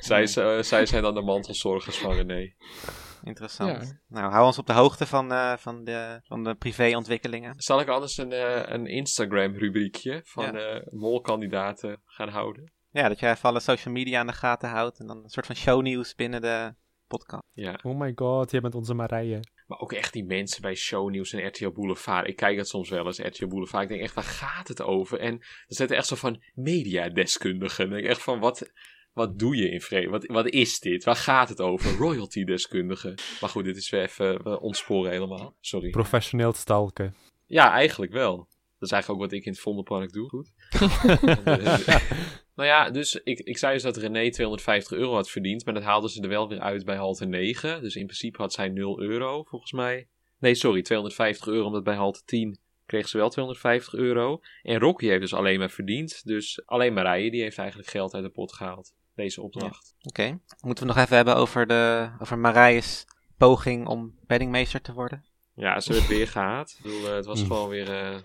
zij, 0.01 0.23
eh, 0.23 0.63
zij 0.63 0.87
zijn 0.87 1.03
dan 1.03 1.15
de 1.15 1.23
mantelzorgers 1.23 1.97
van 1.99 2.13
René. 2.13 2.53
Interessant. 3.25 3.83
Ja. 3.87 4.01
Nou, 4.21 4.33
hou 4.33 4.47
ons 4.47 4.59
op 4.59 4.67
de 4.67 4.73
hoogte 4.73 5.07
van, 5.07 5.33
eh, 5.33 5.57
van 5.57 5.85
de, 5.85 6.21
van 6.25 6.45
de 6.45 6.55
privéontwikkelingen. 6.55 7.55
Zal 7.57 7.81
ik 7.81 7.89
anders 7.89 8.17
een, 8.17 8.33
eh, 8.33 8.63
een 8.65 8.87
Instagram-rubriekje 8.87 10.21
van 10.25 10.45
Ja. 10.45 10.53
eh 10.53 10.81
molkandidaten 10.91 12.03
gaan 12.07 12.29
houden? 12.29 12.73
Ja, 12.93 13.09
dat 13.09 13.21
jij 13.21 13.31
even 13.31 13.49
alle 13.49 13.61
social 13.61 13.95
media 13.95 14.21
aan 14.21 14.27
de 14.27 14.33
gaten 14.33 14.69
houdt 14.69 14.99
en 14.99 15.07
dan 15.07 15.23
een 15.23 15.31
soort 15.31 15.47
van 15.47 15.57
shownieuws 15.57 16.15
binnen 16.15 16.41
de 16.41 16.75
podcast. 17.07 17.43
Ja. 17.53 17.79
Oh 17.83 17.99
my 17.99 18.13
god, 18.15 18.51
jij 18.51 18.61
bent 18.61 18.75
onze 18.75 18.95
Marije. 18.95 19.41
Maar 19.67 19.79
ook 19.79 19.93
echt 19.93 20.13
die 20.13 20.25
mensen 20.25 20.63
bij 20.63 20.75
Shownieuws 20.75 21.33
en 21.33 21.47
RTL 21.47 21.71
Boulevard. 21.71 22.29
Ik 22.29 22.37
kijk 22.37 22.57
het 22.57 22.69
soms 22.69 22.89
wel 22.89 23.07
eens, 23.07 23.19
RTL 23.19 23.47
Boulevard. 23.47 23.83
Ik 23.83 23.89
denk 23.89 24.01
echt, 24.01 24.15
waar 24.15 24.25
gaat 24.25 24.69
het 24.69 24.83
over? 24.83 25.19
En 25.19 25.39
er 25.41 25.75
zitten 25.75 25.97
echt 25.97 26.07
zo 26.07 26.17
van 26.17 26.43
mediadeskundigen. 26.55 27.85
Dan 27.85 27.95
denk 27.95 28.05
ik 28.05 28.11
echt 28.11 28.23
van, 28.23 28.41
wat, 28.41 28.71
wat 29.13 29.39
doe 29.39 29.57
je 29.57 29.71
in 29.71 29.81
vrede? 29.81 30.09
Wat, 30.09 30.27
wat 30.27 30.49
is 30.49 30.81
dit? 30.81 31.05
Waar 31.05 31.17
gaat 31.17 31.49
het 31.49 31.61
over? 31.61 31.97
Royalty-deskundigen. 31.97 33.15
Maar 33.41 33.51
goed, 33.51 33.65
dit 33.65 33.77
is 33.77 33.91
weer 33.91 34.03
even 34.03 34.43
we 34.43 34.61
ontsporen 34.61 35.11
helemaal. 35.11 35.57
Sorry. 35.61 35.91
Professioneel 35.91 36.53
stalken. 36.53 37.15
Ja, 37.47 37.73
eigenlijk 37.73 38.13
wel. 38.13 38.37
Dat 38.37 38.91
is 38.91 38.91
eigenlijk 38.91 39.23
ook 39.23 39.31
wat 39.31 39.39
ik 39.39 39.45
in 39.45 39.53
het 39.53 39.61
Vondelpark 39.61 40.13
doe. 40.13 40.29
Goed. 40.29 40.53
nou 42.57 42.69
ja, 42.69 42.91
dus 42.91 43.15
ik, 43.25 43.39
ik 43.39 43.59
zei 43.59 43.73
dus 43.73 43.83
dat 43.83 43.97
René 43.97 44.31
250 44.31 44.99
euro 44.99 45.15
had 45.15 45.31
verdiend. 45.31 45.65
Maar 45.65 45.75
dat 45.75 45.83
haalden 45.83 46.11
ze 46.11 46.23
er 46.23 46.29
wel 46.29 46.49
weer 46.49 46.61
uit 46.61 46.85
bij 46.85 46.97
halte 46.97 47.25
9. 47.27 47.83
Dus 47.83 47.97
in 47.97 48.05
principe 48.07 48.43
had 48.43 48.53
zij 48.53 48.69
0 48.69 49.01
euro, 49.01 49.43
volgens 49.43 49.73
mij. 49.73 50.07
Nee, 50.39 50.55
sorry, 50.55 50.83
250 50.83 51.47
euro. 51.47 51.67
Omdat 51.67 51.85
bij 51.85 51.95
halte 51.95 52.23
10 52.25 52.59
kreeg 52.87 53.09
ze 53.09 53.17
wel 53.17 53.29
250 53.31 53.95
euro. 53.95 54.41
En 54.63 54.79
Rocky 54.79 55.07
heeft 55.07 55.21
dus 55.21 55.35
alleen 55.35 55.59
maar 55.59 55.71
verdiend. 55.71 56.21
Dus 56.27 56.63
alleen 56.67 56.93
Marije, 56.93 57.31
die 57.31 57.43
heeft 57.43 57.59
eigenlijk 57.59 57.89
geld 57.89 58.15
uit 58.15 58.25
de 58.25 58.31
pot 58.31 58.53
gehaald. 58.53 58.93
Deze 59.15 59.43
opdracht. 59.43 59.95
Oké. 60.03 60.39
Moeten 60.61 60.87
we 60.87 60.93
nog 60.93 61.03
even 61.05 61.17
hebben 61.17 61.37
over, 61.37 61.67
de, 61.67 62.11
over 62.19 62.39
Marije's 62.39 63.05
poging 63.37 63.87
om 63.87 64.15
beddingmeester 64.27 64.81
te 64.81 64.93
worden? 64.93 65.25
Ja, 65.55 65.81
ze 65.81 65.93
werd 65.93 66.07
weer 66.07 66.29
gehaat. 66.29 66.75
Ik 66.79 66.83
bedoel, 66.83 67.07
eh, 67.09 67.15
het 67.15 67.25
was 67.27 67.41
Mm. 67.41 67.47
gewoon 67.47 67.69
weer... 67.69 67.91
eh, 67.91 68.17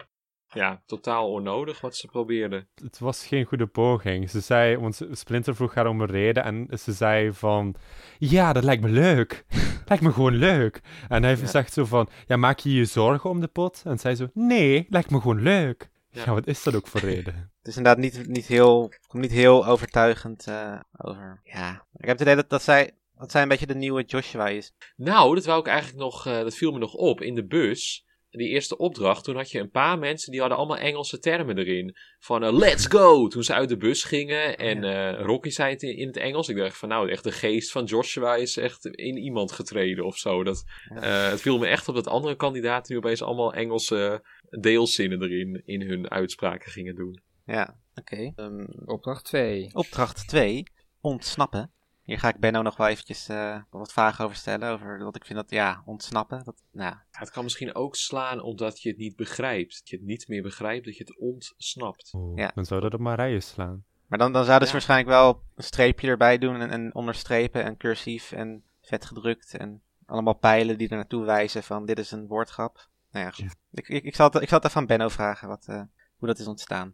ja, 0.54 0.82
totaal 0.86 1.32
onnodig 1.32 1.82
wat 1.82 1.96
ze 1.96 2.08
probeerde. 2.08 2.68
Het 2.84 3.00
was 3.00 3.26
geen 3.28 3.46
goede 3.46 3.68
poging. 3.68 4.30
Ze 4.30 4.40
zei, 4.40 4.78
want 4.78 5.02
Splinter 5.12 5.56
vroeg 5.56 5.74
haar 5.74 5.88
om 5.88 6.02
een 6.02 6.08
reden 6.08 6.44
en 6.44 6.68
ze 6.80 6.92
zei 6.94 7.34
van, 7.34 7.76
ja, 8.18 8.54
dat 8.54 8.64
lijkt 8.64 8.84
me 8.84 8.90
leuk. 8.90 9.46
lijkt 9.88 10.04
me 10.04 10.12
gewoon 10.12 10.36
leuk. 10.36 10.82
En 11.08 11.24
hij 11.24 11.36
Ja. 11.38 11.46
zegt 11.46 11.74
zo 11.74 11.86
van, 11.86 12.10
ja, 12.28 12.36
maak 12.38 12.60
je 12.60 12.74
je 12.74 12.86
zorgen 12.86 13.30
om 13.30 13.40
de 13.40 13.48
pot? 13.48 13.82
En 13.86 14.00
zij 14.00 14.16
zo, 14.16 14.28
nee, 14.34 14.86
lijkt 14.90 15.10
me 15.10 15.22
gewoon 15.22 15.42
leuk. 15.42 15.90
Ja. 16.10 16.24
Ja, 16.26 16.34
wat 16.34 16.48
is 16.48 16.64
dat 16.64 16.76
ook 16.76 16.88
voor 16.88 17.00
reden? 17.02 17.34
Het 17.60 17.68
is 17.68 17.78
inderdaad 17.78 18.04
niet, 18.04 18.28
niet, 18.28 18.46
heel, 18.48 18.92
niet 19.12 19.32
heel 19.32 19.66
overtuigend 19.66 20.48
eh, 20.48 20.80
over. 20.98 21.42
Ja, 21.44 21.86
ik 21.94 22.06
heb 22.06 22.10
het 22.10 22.22
idee 22.22 22.36
dat, 22.36 22.50
dat, 22.50 22.62
zij, 22.64 22.92
dat 23.18 23.32
zij 23.32 23.42
een 23.42 23.48
beetje 23.48 23.68
de 23.68 23.76
nieuwe 23.76 24.04
Joshua 24.04 24.48
is. 24.48 24.74
Nou, 24.96 25.36
dat 25.36 25.46
wou 25.46 25.60
ik 25.60 25.68
eigenlijk 25.68 26.00
nog, 26.00 26.26
eh, 26.26 26.34
dat 26.40 26.56
viel 26.56 26.72
me 26.72 26.80
nog 26.80 26.94
op 26.94 27.22
in 27.22 27.36
de 27.36 27.46
bus. 27.46 28.06
Die 28.30 28.48
eerste 28.48 28.78
opdracht, 28.78 29.24
toen 29.24 29.36
had 29.36 29.52
je 29.52 29.60
een 29.60 29.70
paar 29.70 30.00
mensen 30.00 30.32
die 30.32 30.40
hadden 30.40 30.58
allemaal 30.58 30.78
Engelse 30.78 31.20
termen 31.20 31.58
erin. 31.58 31.96
Van 32.20 32.44
eh, 32.44 32.54
let's 32.54 32.86
go, 32.86 33.28
toen 33.28 33.44
ze 33.44 33.54
uit 33.54 33.70
de 33.70 33.78
bus 33.78 34.04
gingen. 34.04 34.58
En 34.58 34.84
eh, 34.84 35.22
Rocky 35.26 35.50
zei 35.50 35.72
het 35.72 35.84
in, 35.84 35.98
in 35.98 36.08
het 36.08 36.18
Engels. 36.18 36.50
Ik 36.50 36.58
dacht 36.58 36.78
van 36.78 36.90
nou, 36.90 37.10
echt 37.10 37.24
de 37.24 37.32
geest 37.32 37.72
van 37.72 37.86
Joshua 37.86 38.36
is 38.36 38.58
echt 38.58 38.86
in 38.86 39.18
iemand 39.18 39.52
getreden 39.52 40.06
of 40.06 40.18
zo. 40.18 40.44
Dat, 40.44 40.64
eh, 40.90 41.30
het 41.30 41.42
viel 41.42 41.58
me 41.58 41.68
echt 41.68 41.88
op 41.88 41.96
dat 41.96 42.08
andere 42.08 42.36
kandidaten 42.36 42.94
nu 42.94 43.00
opeens 43.00 43.22
allemaal 43.22 43.54
Engelse 43.54 44.24
deelzinnen 44.50 45.22
erin 45.22 45.62
in 45.66 45.82
hun 45.82 46.10
uitspraken 46.10 46.72
gingen 46.72 46.96
doen. 46.96 47.22
Ja, 47.46 47.80
oké. 47.96 48.32
Ehm, 48.36 48.66
Opdracht 48.86 49.26
2. 49.26 49.70
opdracht 49.74 50.28
2, 50.28 50.64
ontsnappen. 51.02 51.72
Hier 52.08 52.20
ga 52.20 52.28
ik 52.30 52.40
Benno 52.40 52.62
nog 52.62 52.78
wel 52.78 52.88
eventjes 52.88 53.28
eh, 53.28 53.58
wat 53.70 53.92
vragen 53.92 54.24
over 54.26 54.38
stellen. 54.38 54.70
Over 54.70 55.04
wat 55.04 55.16
ik 55.16 55.26
vind 55.26 55.38
dat, 55.40 55.50
ja, 55.50 55.82
ontsnappen. 55.86 56.44
Dat, 56.44 56.64
nou, 56.72 56.90
Ja, 56.90 57.06
het 57.12 57.32
kan 57.32 57.44
misschien 57.44 57.76
ook 57.76 57.96
slaan 57.96 58.42
omdat 58.42 58.82
je 58.82 58.90
het 58.90 58.98
niet 58.98 59.16
begrijpt. 59.16 59.80
Dat 59.80 59.90
je 59.90 59.96
het 59.96 60.06
niet 60.06 60.28
meer 60.28 60.42
begrijpt, 60.42 60.86
dat 60.86 60.98
je 60.98 61.04
het 61.04 61.18
ontsnapt. 61.20 62.14
Oh, 62.14 62.38
Ja. 62.38 62.52
Dan 62.56 62.66
zou 62.66 62.82
dat 62.82 62.94
op 62.94 63.00
Marije 63.00 63.40
slaan. 63.40 63.84
Maar 64.08 64.20
dan, 64.20 64.32
dan 64.34 64.46
zouden 64.46 64.68
ze 64.68 64.74
Ja. 64.74 64.80
waarschijnlijk 64.80 65.10
wel 65.10 65.44
een 65.56 65.64
streepje 65.64 66.08
erbij 66.08 66.38
doen 66.38 66.62
en, 66.62 66.70
en 66.70 66.96
onderstrepen 66.96 67.64
en 67.64 67.78
cursief 67.78 68.32
en 68.32 68.64
vet 68.82 69.06
gedrukt 69.06 69.58
en 69.58 69.82
allemaal 70.06 70.36
pijlen 70.36 70.78
die 70.78 70.90
er 70.90 70.96
naartoe 70.96 71.26
wijzen 71.26 71.64
van 71.64 71.86
dit 71.86 72.00
is 72.00 72.12
een 72.12 72.28
woordgrap. 72.28 72.90
Nou 73.12 73.26
ja, 73.26 73.32
goed. 73.32 73.56
Ik, 73.72 73.88
ik, 73.88 74.04
ik, 74.04 74.16
zal 74.16 74.30
het, 74.30 74.42
ik 74.42 74.48
zal 74.50 74.58
het 74.58 74.68
even 74.68 74.80
aan 74.82 74.88
Benno 74.88 75.08
vragen 75.08 75.48
wat, 75.48 75.66
eh, 75.68 75.82
hoe 76.18 76.28
dat 76.28 76.40
is 76.40 76.48
ontstaan. 76.48 76.94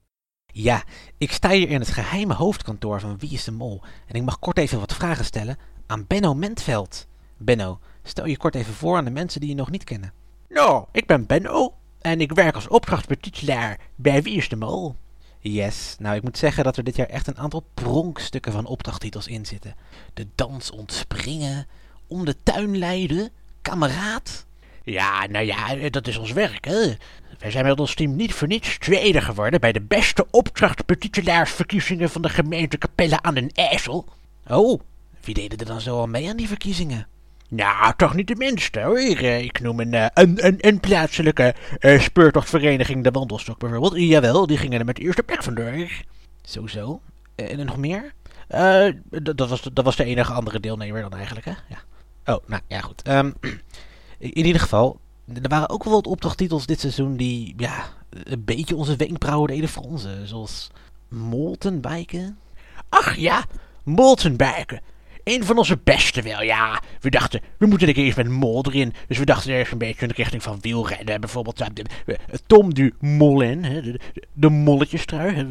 Ja, 0.55 0.83
ik 1.17 1.31
sta 1.31 1.49
hier 1.49 1.69
in 1.69 1.79
het 1.79 1.89
geheime 1.89 2.33
hoofdkantoor 2.33 2.99
van 2.99 3.17
Wie 3.17 3.31
is 3.31 3.43
de 3.43 3.51
Mol 3.51 3.81
en 4.07 4.15
ik 4.15 4.23
mag 4.23 4.39
kort 4.39 4.57
even 4.57 4.79
wat 4.79 4.93
vragen 4.93 5.25
stellen 5.25 5.57
aan 5.85 6.07
Benno 6.07 6.33
Mentveld. 6.33 7.07
Benno, 7.37 7.79
stel 8.03 8.25
je 8.25 8.37
kort 8.37 8.55
even 8.55 8.73
voor 8.73 8.97
aan 8.97 9.05
de 9.05 9.11
mensen 9.11 9.39
die 9.39 9.49
je 9.49 9.55
nog 9.55 9.69
niet 9.69 9.83
kennen. 9.83 10.13
Nou, 10.49 10.85
ik 10.91 11.05
ben 11.05 11.25
Benno 11.25 11.73
en 12.01 12.21
ik 12.21 12.31
werk 12.31 12.55
als 12.55 12.67
opdrachtbetitelaar 12.67 13.79
bij 13.95 14.21
Wie 14.21 14.35
is 14.35 14.49
de 14.49 14.55
Mol. 14.55 14.95
Yes, 15.39 15.95
nou 15.99 16.15
ik 16.15 16.23
moet 16.23 16.37
zeggen 16.37 16.63
dat 16.63 16.77
er 16.77 16.83
dit 16.83 16.95
jaar 16.95 17.09
echt 17.09 17.27
een 17.27 17.37
aantal 17.37 17.65
pronkstukken 17.73 18.51
van 18.51 18.65
opdrachttitels 18.65 19.27
in 19.27 19.45
zitten. 19.45 19.75
De 20.13 20.27
dans 20.35 20.71
ontspringen, 20.71 21.67
om 22.07 22.25
de 22.25 22.35
tuin 22.43 22.77
leiden, 22.77 23.29
kameraad. 23.61 24.45
Ja, 24.83 25.25
nou 25.29 25.45
ja, 25.45 25.89
dat 25.89 26.07
is 26.07 26.17
ons 26.17 26.31
werk, 26.31 26.65
hè. 26.65 26.93
Wij 27.39 27.51
zijn 27.51 27.65
met 27.65 27.79
ons 27.79 27.93
team 27.95 28.15
niet 28.15 28.33
voor 28.33 28.47
niets 28.47 28.77
tweede 28.77 29.21
geworden 29.21 29.59
bij 29.59 29.71
de 29.71 29.81
beste 29.81 30.25
opdrachtbetitelaarsverkiezingen 30.31 32.09
van 32.09 32.21
de 32.21 32.29
gemeente 32.29 32.77
Capelle 32.77 33.21
aan 33.21 33.33
den 33.33 33.49
IJssel. 33.53 34.05
Oh, 34.47 34.81
wie 35.21 35.33
deden 35.33 35.57
er 35.59 35.65
dan 35.65 35.81
zo 35.81 35.97
al 35.97 36.07
mee 36.07 36.29
aan 36.29 36.37
die 36.37 36.47
verkiezingen? 36.47 37.07
Nou, 37.49 37.93
toch 37.97 38.13
niet 38.13 38.27
de 38.27 38.35
minste 38.35 38.79
hoor. 38.79 38.97
Eh, 38.97 39.41
Ik 39.43 39.59
noem 39.59 39.79
een, 39.79 39.93
eh, 39.93 40.05
een, 40.13 40.45
een, 40.45 40.55
een 40.59 40.79
plaatselijke 40.79 41.55
eh, 41.79 41.99
speurtochtvereniging 42.01 43.03
De 43.03 43.11
Wandelstok 43.11 43.59
bijvoorbeeld. 43.59 43.93
Jawel, 43.95 44.47
die 44.47 44.57
gingen 44.57 44.79
er 44.79 44.85
met 44.85 44.95
de 44.95 45.01
eerste 45.01 45.23
plek 45.23 45.43
vandoor. 45.43 46.01
Zo 46.43 46.67
zo. 46.67 47.01
Eh, 47.35 47.51
En 47.51 47.59
er 47.59 47.65
nog 47.65 47.77
meer? 47.77 48.13
Eh, 48.47 48.85
d- 49.23 49.37
dat, 49.37 49.49
was, 49.49 49.61
dat 49.73 49.85
was 49.85 49.95
de 49.95 50.03
enige 50.03 50.33
andere 50.33 50.59
deelnemer 50.59 51.01
dan 51.01 51.13
eigenlijk, 51.13 51.45
hè? 51.45 51.51
Ja. 51.69 51.77
Oh, 52.35 52.43
nou 52.47 52.61
ja, 52.67 52.79
goed. 52.79 53.01
Ehm, 53.01 53.31
in 54.31 54.45
ieder 54.45 54.61
geval, 54.61 54.99
er 55.41 55.49
waren 55.49 55.69
ook 55.69 55.83
wel 55.83 55.93
wat 55.93 56.07
opdrachttitels 56.07 56.65
dit 56.65 56.79
seizoen 56.79 57.15
die, 57.15 57.53
ja, 57.57 57.83
een 58.09 58.43
beetje 58.43 58.75
onze 58.75 58.95
wenkbrauwen 58.95 59.47
deden 59.47 59.69
fronsen. 59.69 60.27
Zoals 60.27 60.69
Moltenbijken. 61.09 62.37
Ach 62.89 63.15
ja, 63.15 63.45
Moltenbijken. 63.83 64.81
Een 65.23 65.43
van 65.45 65.57
onze 65.57 65.79
beste 65.83 66.21
wel, 66.21 66.41
ja. 66.41 66.81
We 66.99 67.09
dachten, 67.09 67.41
we 67.57 67.65
moeten 67.65 67.87
er 67.87 67.97
eens 67.97 68.15
met 68.15 68.29
mol 68.29 68.65
erin. 68.65 68.93
Dus 69.07 69.17
we 69.17 69.25
dachten 69.25 69.51
ergens 69.51 69.71
een 69.71 69.77
beetje 69.77 70.01
in 70.01 70.07
de 70.07 70.13
richting 70.13 70.43
van 70.43 70.57
wielrennen. 70.61 71.19
Bijvoorbeeld 71.21 71.63
Tom 72.45 72.73
du 72.73 72.93
Mollin, 72.99 73.63
hè, 73.63 73.81
de, 73.81 73.99
de, 74.13 74.21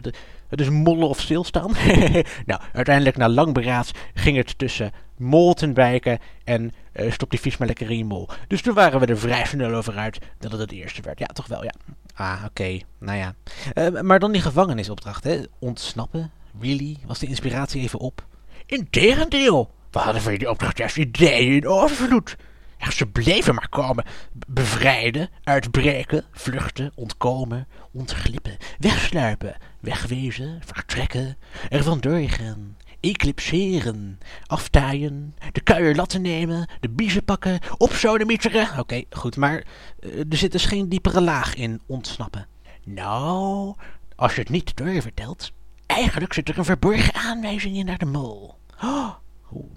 de- 0.01 0.13
Het 0.49 0.61
is 0.61 0.69
mollen 0.71 1.09
of 1.09 1.21
stilstaan. 1.21 1.73
nou, 2.47 2.61
uiteindelijk 2.73 3.17
na 3.17 3.29
lang 3.29 3.53
beraad 3.55 3.91
ging 4.15 4.37
het 4.37 4.59
tussen 4.59 4.93
Moltenwijken 5.23 6.19
en 6.45 6.73
eh, 6.93 7.13
Stop 7.13 7.31
die 7.31 7.41
vies 7.41 7.57
maar 7.57 7.69
lekker 7.69 7.91
in 7.91 7.97
je 7.97 8.05
mol. 8.05 8.29
Dus 8.47 8.63
toen 8.63 8.75
waren 8.75 9.01
we 9.01 9.07
er 9.07 9.19
vrij 9.19 9.45
snel 9.45 9.75
over 9.75 9.97
uit 9.97 10.19
dat 10.39 10.51
het 10.51 10.61
het 10.61 10.73
eerste 10.73 11.03
werd. 11.03 11.19
Ja, 11.19 11.27
toch 11.27 11.47
wel, 11.47 11.65
ja. 11.65 11.73
Ah, 12.15 12.43
oké. 12.47 12.81
Nou 12.99 13.19
ja. 13.19 13.35
Eh, 13.73 14.01
maar 14.01 14.19
dan 14.19 14.33
die 14.33 14.41
gevangenisopdracht, 14.41 15.25
hè. 15.25 15.41
Ontsnappen. 15.59 16.31
Really? 16.61 16.97
Was 17.07 17.19
de 17.19 17.27
inspiratie 17.27 17.83
even 17.83 17.99
op? 17.99 18.27
Integendeel. 18.67 19.71
We 19.91 19.99
hadden 19.99 20.23
voor 20.23 20.39
die 20.39 20.51
opdracht 20.51 20.79
juist 20.79 20.97
ideeën 20.97 21.55
in 21.55 21.67
overvloed. 21.67 22.37
Ja, 22.79 22.91
ze 22.91 23.07
bleven 23.07 23.55
maar 23.55 23.69
komen. 23.69 24.05
Bevrijden, 24.47 25.29
uitbreken, 25.45 26.25
vluchten, 26.33 26.93
ontkomen, 26.95 27.67
ontglippen, 27.93 28.57
wegsluipen, 28.79 29.57
wegwezen, 29.81 30.61
vertrekken, 30.65 31.37
er 31.71 31.83
gaan, 32.29 32.77
eclipseren, 33.03 34.19
aftaaien, 34.47 35.35
de 35.53 35.61
kuier 35.61 35.95
latten 35.95 36.23
nemen, 36.23 36.69
de 36.81 36.88
biezen 36.88 37.25
pakken, 37.25 37.59
opsodemieteren. 37.77 38.79
Oké, 38.79 39.03
goed, 39.11 39.37
maar 39.37 39.65
eh, 40.01 40.19
er 40.19 40.37
zit 40.37 40.53
dus 40.53 40.65
geen 40.65 40.88
diepere 40.88 41.21
laag 41.21 41.55
in 41.55 41.81
ontsnappen. 41.87 42.47
Nou, 42.85 43.75
als 44.17 44.35
je 44.35 44.41
het 44.41 44.51
niet 44.51 44.77
doorvertelt, 44.77 45.53
eigenlijk 45.87 46.33
zit 46.33 46.49
er 46.49 46.59
een 46.59 46.65
verborgen 46.65 47.15
aanwijzing 47.15 47.77
in 47.77 47.87
naar 47.87 47.99
de 47.99 48.05
mol. 48.05 48.55
Oh, 48.83 49.11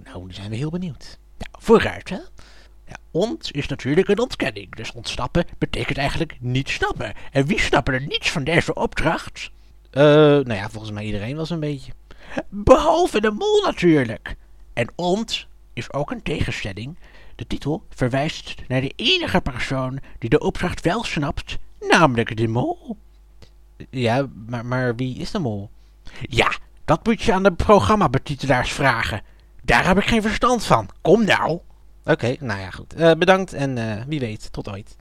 nou, 0.03 0.19
dan 0.19 0.33
zijn 0.33 0.49
we 0.49 0.55
heel 0.55 0.69
benieuwd. 0.69 1.19
Nou, 1.38 1.51
vooruit, 1.63 2.09
hè? 2.09 2.19
Ja, 2.88 2.97
ont 3.11 3.49
is 3.51 3.67
natuurlijk 3.67 4.07
een 4.07 4.19
ontkenning, 4.19 4.75
dus 4.75 4.91
ontsnappen 4.91 5.45
betekent 5.57 5.97
eigenlijk 5.97 6.38
niet 6.39 6.69
snappen. 6.69 7.13
En 7.31 7.45
wie 7.45 7.59
snappen 7.59 7.93
er 7.93 8.07
niets 8.07 8.31
van 8.31 8.43
deze 8.43 8.73
opdracht? 8.73 9.51
Eh, 9.91 10.03
nou 10.03 10.53
ja, 10.53 10.69
volgens 10.69 10.91
mij 10.91 11.05
iedereen 11.05 11.35
was 11.35 11.49
een 11.49 11.59
beetje. 11.59 11.91
Behalve 12.49 13.21
de 13.21 13.31
mol 13.31 13.61
natuurlijk. 13.61 14.35
En 14.73 14.89
ont 14.95 15.47
is 15.73 15.93
ook 15.93 16.11
een 16.11 16.23
tegenstelling. 16.23 16.97
De 17.35 17.47
titel 17.47 17.83
verwijst 17.89 18.55
naar 18.67 18.81
de 18.81 18.93
enige 18.95 19.41
persoon 19.41 19.99
die 20.19 20.29
de 20.29 20.39
opdracht 20.39 20.81
wel 20.81 21.03
snapt, 21.03 21.57
namelijk 21.79 22.38
de 22.38 22.47
mol. 22.47 22.97
Ja, 23.89 24.27
maar, 24.47 24.65
maar 24.65 24.95
wie 24.95 25.17
is 25.17 25.31
de 25.31 25.39
mol? 25.39 25.69
Ja, 26.21 26.51
dat 26.85 27.05
moet 27.05 27.21
je 27.21 27.33
aan 27.33 27.43
de 27.43 27.53
programmabetitelaars 27.53 28.71
vragen. 28.71 29.21
Daar 29.63 29.88
heb 29.88 29.97
ik 29.97 30.07
geen 30.07 30.21
verstand 30.21 30.65
van. 30.65 30.89
Kom 31.01 31.25
nou. 31.25 31.59
Oké, 32.05 32.35
nou 32.39 32.59
ja, 32.59 32.69
goed. 32.69 32.93
Eh, 32.93 33.11
bedankt 33.11 33.53
en 33.53 33.77
eh, 33.77 34.03
wie 34.07 34.19
weet, 34.19 34.51
tot 34.51 34.69
ooit. 34.69 34.95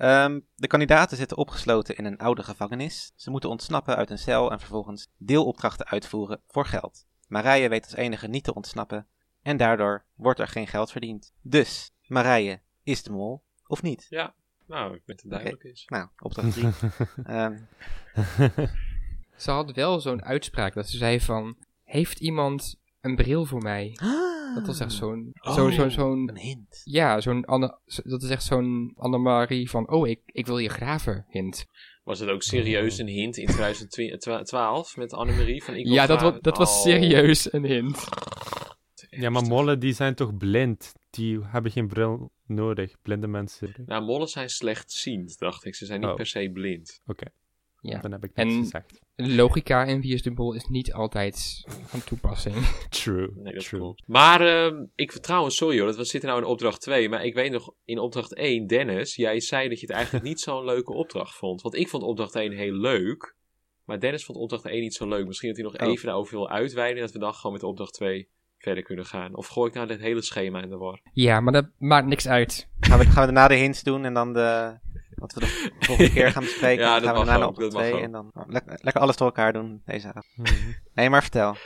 Ehm, 0.00 0.40
de 0.54 0.66
kandidaten 0.66 1.16
zitten 1.16 1.36
opgesloten 1.36 1.96
in 1.96 2.04
een 2.04 2.18
oude 2.18 2.42
gevangenis. 2.42 3.12
Ze 3.16 3.30
moeten 3.30 3.50
ontsnappen 3.50 3.96
uit 3.96 4.10
een 4.10 4.18
cel 4.18 4.50
en 4.50 4.58
vervolgens 4.58 5.08
deelopdrachten 5.16 5.86
uitvoeren 5.86 6.40
voor 6.46 6.66
geld. 6.66 7.06
Marije 7.28 7.68
weet 7.68 7.84
als 7.84 7.94
enige 7.94 8.28
niet 8.28 8.44
te 8.44 8.54
ontsnappen 8.54 9.06
en 9.42 9.56
daardoor 9.56 10.04
wordt 10.14 10.40
er 10.40 10.48
geen 10.48 10.66
geld 10.66 10.90
verdiend. 10.90 11.32
Dus, 11.42 11.92
Marije 12.06 12.60
is 12.82 13.02
de 13.02 13.10
mol 13.10 13.42
of 13.66 13.82
niet? 13.82 14.06
Ja, 14.08 14.34
nou, 14.66 14.94
ik 14.94 15.04
ben 15.04 15.16
het 15.16 15.30
duidelijk 15.30 15.64
is. 15.64 15.84
Nou, 15.86 16.08
opdracht 16.18 16.52
3. 16.52 16.68
Ehm 17.24 17.56
Ze 19.36 19.50
had 19.50 19.72
wel 19.72 20.00
zo'n 20.00 20.24
uitspraak 20.24 20.74
dat 20.74 20.88
ze 20.88 20.96
zei 20.96 21.20
van... 21.20 21.56
Heeft 21.84 22.20
iemand 22.20 22.79
een 23.00 23.16
bril 23.16 23.44
voor 23.44 23.62
mij? 23.62 23.96
Dat 24.54 24.66
was 24.66 24.80
echt 24.80 24.92
zo'n... 24.92 25.30
zo, 25.40 25.70
zo, 25.70 25.82
Oh, 25.84 25.90
zo'n 25.90 26.28
een 26.28 26.38
hint. 26.38 26.80
ja, 26.84 27.20
zo'n... 27.20 27.44
Anne- 27.44 27.78
Dat 28.04 28.22
is 28.22 28.30
echt 28.30 28.42
zo'n 28.44 28.92
Annemarie 28.96 29.70
van... 29.70 29.90
Oh, 29.90 30.08
ik, 30.08 30.20
ik 30.26 30.46
wil 30.46 30.58
je 30.58 30.68
graven, 30.68 31.24
hint. 31.28 31.66
Was 32.04 32.18
het 32.18 32.28
ook 32.28 32.42
serieus 32.42 32.98
een 32.98 33.06
hint 33.08 33.36
in 33.36 33.46
2012 33.88 34.96
met 34.96 35.12
Annemarie 35.12 35.64
van 35.64 35.74
ik 35.74 35.84
wil 35.84 35.94
Ja, 35.94 36.06
dat, 36.06 36.20
wa- 36.20 36.38
dat 36.40 36.56
was 36.58 36.70
Oh, 36.76 36.82
serieus 36.82 37.52
een 37.52 37.64
hint. 37.64 38.08
Ja, 39.10 39.30
maar 39.30 39.42
mollen 39.42 39.80
die 39.80 39.92
zijn 39.92 40.14
toch 40.14 40.36
blind? 40.36 40.92
Die 41.10 41.38
hebben 41.42 41.70
geen 41.72 41.88
bril 41.88 42.30
nodig, 42.46 42.96
blinde 43.02 43.26
mensen. 43.26 43.74
Nou, 43.86 44.04
mollen 44.04 44.28
zijn 44.28 44.48
slechtziend, 44.48 45.38
dacht 45.38 45.64
ik. 45.64 45.74
Ze 45.74 45.86
zijn 45.86 46.00
niet 46.00 46.08
Oh. 46.08 46.14
per 46.14 46.26
se 46.26 46.50
blind. 46.52 47.00
Oké, 47.06 47.26
Ja. 47.80 48.00
dan 48.00 48.12
heb 48.12 48.24
ik 48.24 48.30
En- 48.34 48.46
niks 48.46 48.58
gezegd. 48.58 49.00
Logica 49.28 49.84
in 49.84 50.00
Wie 50.00 50.14
is 50.14 50.22
de 50.22 50.30
Bol 50.32 50.54
is 50.54 50.64
niet 50.68 50.92
altijd 50.92 51.64
van 51.84 52.04
toepassing. 52.04 52.56
True, 52.88 53.30
Nee, 53.34 53.54
dat 53.54 53.64
true. 53.64 53.80
klopt. 53.80 54.02
Maar 54.06 54.40
ehm, 54.40 54.84
ik 54.94 55.12
trouwens, 55.12 55.56
sorry 55.56 55.76
hoor, 55.78 55.86
dat 55.86 55.96
was 55.96 56.10
zitten 56.10 56.28
nou 56.30 56.42
in 56.42 56.48
opdracht 56.48 56.80
2. 56.80 57.08
Maar 57.08 57.24
ik 57.24 57.34
weet 57.34 57.52
nog, 57.52 57.72
in 57.84 57.98
opdracht 57.98 58.34
1, 58.34 58.66
Dennis, 58.66 59.16
jij 59.16 59.40
zei 59.40 59.68
dat 59.68 59.80
je 59.80 59.86
het 59.86 59.94
eigenlijk 59.94 60.24
niet 60.24 60.40
zo'n 60.40 60.64
leuke 60.64 60.92
opdracht 60.92 61.34
vond. 61.36 61.62
Want 61.62 61.74
ik 61.76 61.88
vond 61.88 62.02
opdracht 62.02 62.34
1 62.34 62.52
heel 62.52 62.72
leuk. 62.74 63.36
Maar 63.84 64.00
Dennis 64.00 64.24
vond 64.24 64.38
opdracht 64.38 64.64
1 64.66 64.80
niet 64.80 64.94
zo 64.94 65.08
leuk. 65.08 65.26
Misschien 65.26 65.48
dat 65.48 65.58
hij 65.58 65.66
nog 65.70 65.80
Oh. 65.80 65.92
even 65.92 66.06
daarover 66.06 66.34
wil 66.36 66.48
uitweiden. 66.50 67.02
Dat 67.02 67.12
we 67.12 67.18
dan 67.18 67.34
gewoon 67.34 67.52
met 67.52 67.62
opdracht 67.62 67.94
2 67.94 68.28
verder 68.58 68.82
kunnen 68.82 69.06
gaan. 69.06 69.36
Of 69.36 69.46
gooi 69.46 69.68
ik 69.68 69.74
nou 69.74 69.86
dit 69.86 70.00
hele 70.00 70.22
schema 70.22 70.62
in 70.62 70.68
de 70.68 70.76
war? 70.76 71.00
Ja, 71.12 71.40
maar 71.40 71.52
dat 71.52 71.66
maakt 71.78 72.06
niks 72.06 72.28
uit. 72.28 72.68
Gaan 72.80 72.98
we, 72.98 73.04
gaan 73.04 73.26
we 73.26 73.32
daarna 73.32 73.48
de 73.48 73.54
hints 73.54 73.82
doen 73.82 74.04
en 74.04 74.14
dan 74.14 74.32
de, 74.32 74.78
wat 75.20 75.32
we 75.32 75.40
de 75.40 75.72
volgende 75.78 76.12
keer 76.12 76.32
gaan 76.32 76.42
bespreken. 76.42 76.84
Ja, 76.84 77.00
gaan 77.00 77.18
we 77.18 77.24
daarna 77.24 77.46
opdracht 77.46 77.72
dat 77.72 77.80
mag 77.80 77.82
2 77.82 77.94
ook. 77.94 78.00
en 78.00 78.12
dan 78.12 78.30
oh, 78.34 78.42
lekker, 78.46 78.78
lekker 78.82 79.02
alles 79.02 79.16
door 79.16 79.26
elkaar 79.26 79.52
doen 79.52 79.82
deze 79.84 80.08
avond. 80.08 80.36
Mhm. 80.36 80.72
Nee, 80.94 81.10
maar 81.10 81.22
vertel. 81.22 81.56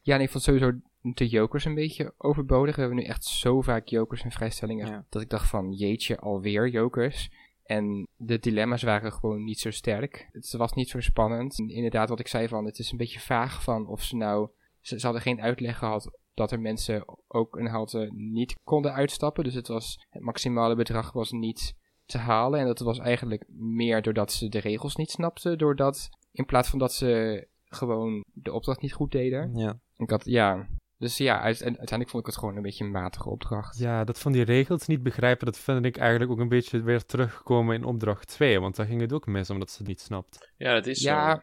Ja, 0.00 0.14
en 0.14 0.20
ik 0.20 0.30
vond 0.30 0.44
sowieso 0.44 0.72
de 1.00 1.28
jokers 1.28 1.64
een 1.64 1.74
beetje 1.74 2.14
overbodig. 2.16 2.74
We 2.74 2.80
hebben 2.80 2.98
nu 2.98 3.04
echt 3.04 3.24
zo 3.24 3.60
vaak 3.60 3.88
jokers 3.88 4.22
en 4.22 4.30
vrijstellingen. 4.30 4.86
Ja. 4.86 5.06
Dat 5.08 5.22
ik 5.22 5.30
dacht 5.30 5.48
van, 5.48 5.72
jeetje, 5.72 6.18
alweer 6.18 6.68
jokers. 6.68 7.30
En 7.62 8.08
de 8.16 8.38
dilemma's 8.38 8.82
waren 8.82 9.12
gewoon 9.12 9.44
niet 9.44 9.58
zo 9.58 9.70
sterk. 9.70 10.28
Het 10.32 10.52
was 10.52 10.72
niet 10.72 10.88
zo 10.88 11.00
spannend. 11.00 11.58
En 11.58 11.68
inderdaad, 11.68 12.08
wat 12.08 12.20
ik 12.20 12.28
zei 12.28 12.48
van, 12.48 12.64
het 12.64 12.78
is 12.78 12.90
een 12.90 12.98
beetje 12.98 13.20
vaag 13.20 13.62
van 13.62 13.86
of 13.86 14.02
ze 14.02 14.16
nou... 14.16 14.50
Ze, 14.80 14.98
ze 14.98 15.04
hadden 15.04 15.22
geen 15.22 15.40
uitleg 15.40 15.78
gehad 15.78 16.18
dat 16.34 16.52
er 16.52 16.60
mensen 16.60 17.04
ook 17.28 17.56
een 17.56 17.66
halte 17.66 18.10
niet 18.12 18.54
konden 18.64 18.92
uitstappen. 18.92 19.44
Dus 19.44 19.54
het 19.54 19.68
was, 19.68 20.06
het 20.10 20.22
maximale 20.22 20.74
bedrag 20.74 21.12
was 21.12 21.30
niet 21.30 21.74
te 22.10 22.18
halen. 22.18 22.60
En 22.60 22.66
dat 22.66 22.78
was 22.78 22.98
eigenlijk 22.98 23.44
meer 23.56 24.02
doordat 24.02 24.32
ze 24.32 24.48
de 24.48 24.58
regels 24.58 24.96
niet 24.96 25.10
snapten. 25.10 25.58
Doordat, 25.58 26.08
in 26.32 26.44
plaats 26.44 26.68
van 26.68 26.78
dat 26.78 26.92
ze 26.92 27.46
gewoon 27.64 28.24
de 28.32 28.52
opdracht 28.52 28.80
niet 28.80 28.92
goed 28.92 29.12
deden. 29.12 29.56
Ja. 29.56 29.78
Ik 29.96 30.10
had, 30.10 30.24
ja. 30.24 30.68
Dus 30.98 31.16
ja, 31.16 31.40
uiteindelijk 31.40 32.08
vond 32.10 32.22
ik 32.22 32.28
het 32.30 32.38
gewoon 32.38 32.56
een 32.56 32.62
beetje 32.62 32.84
een 32.84 32.90
matige 32.90 33.30
opdracht. 33.30 33.78
Ja, 33.78 34.04
dat 34.04 34.18
van 34.18 34.32
die 34.32 34.44
regels 34.44 34.86
niet 34.86 35.02
begrijpen, 35.02 35.46
dat 35.46 35.58
vind 35.58 35.84
ik 35.84 35.96
eigenlijk 35.96 36.30
ook 36.30 36.38
een 36.38 36.48
beetje 36.48 36.82
weer 36.82 37.04
terugkomen 37.04 37.74
in 37.74 37.84
opdracht 37.84 38.28
2. 38.28 38.60
Want 38.60 38.76
daar 38.76 38.86
ging 38.86 39.00
het 39.00 39.12
ook 39.12 39.26
mis, 39.26 39.50
omdat 39.50 39.70
ze 39.70 39.78
het 39.78 39.86
niet 39.86 40.00
snapt. 40.00 40.50
Ja, 40.56 40.72
dat 40.74 40.86
is 40.86 41.02
Ja, 41.02 41.34
zo. 41.34 41.40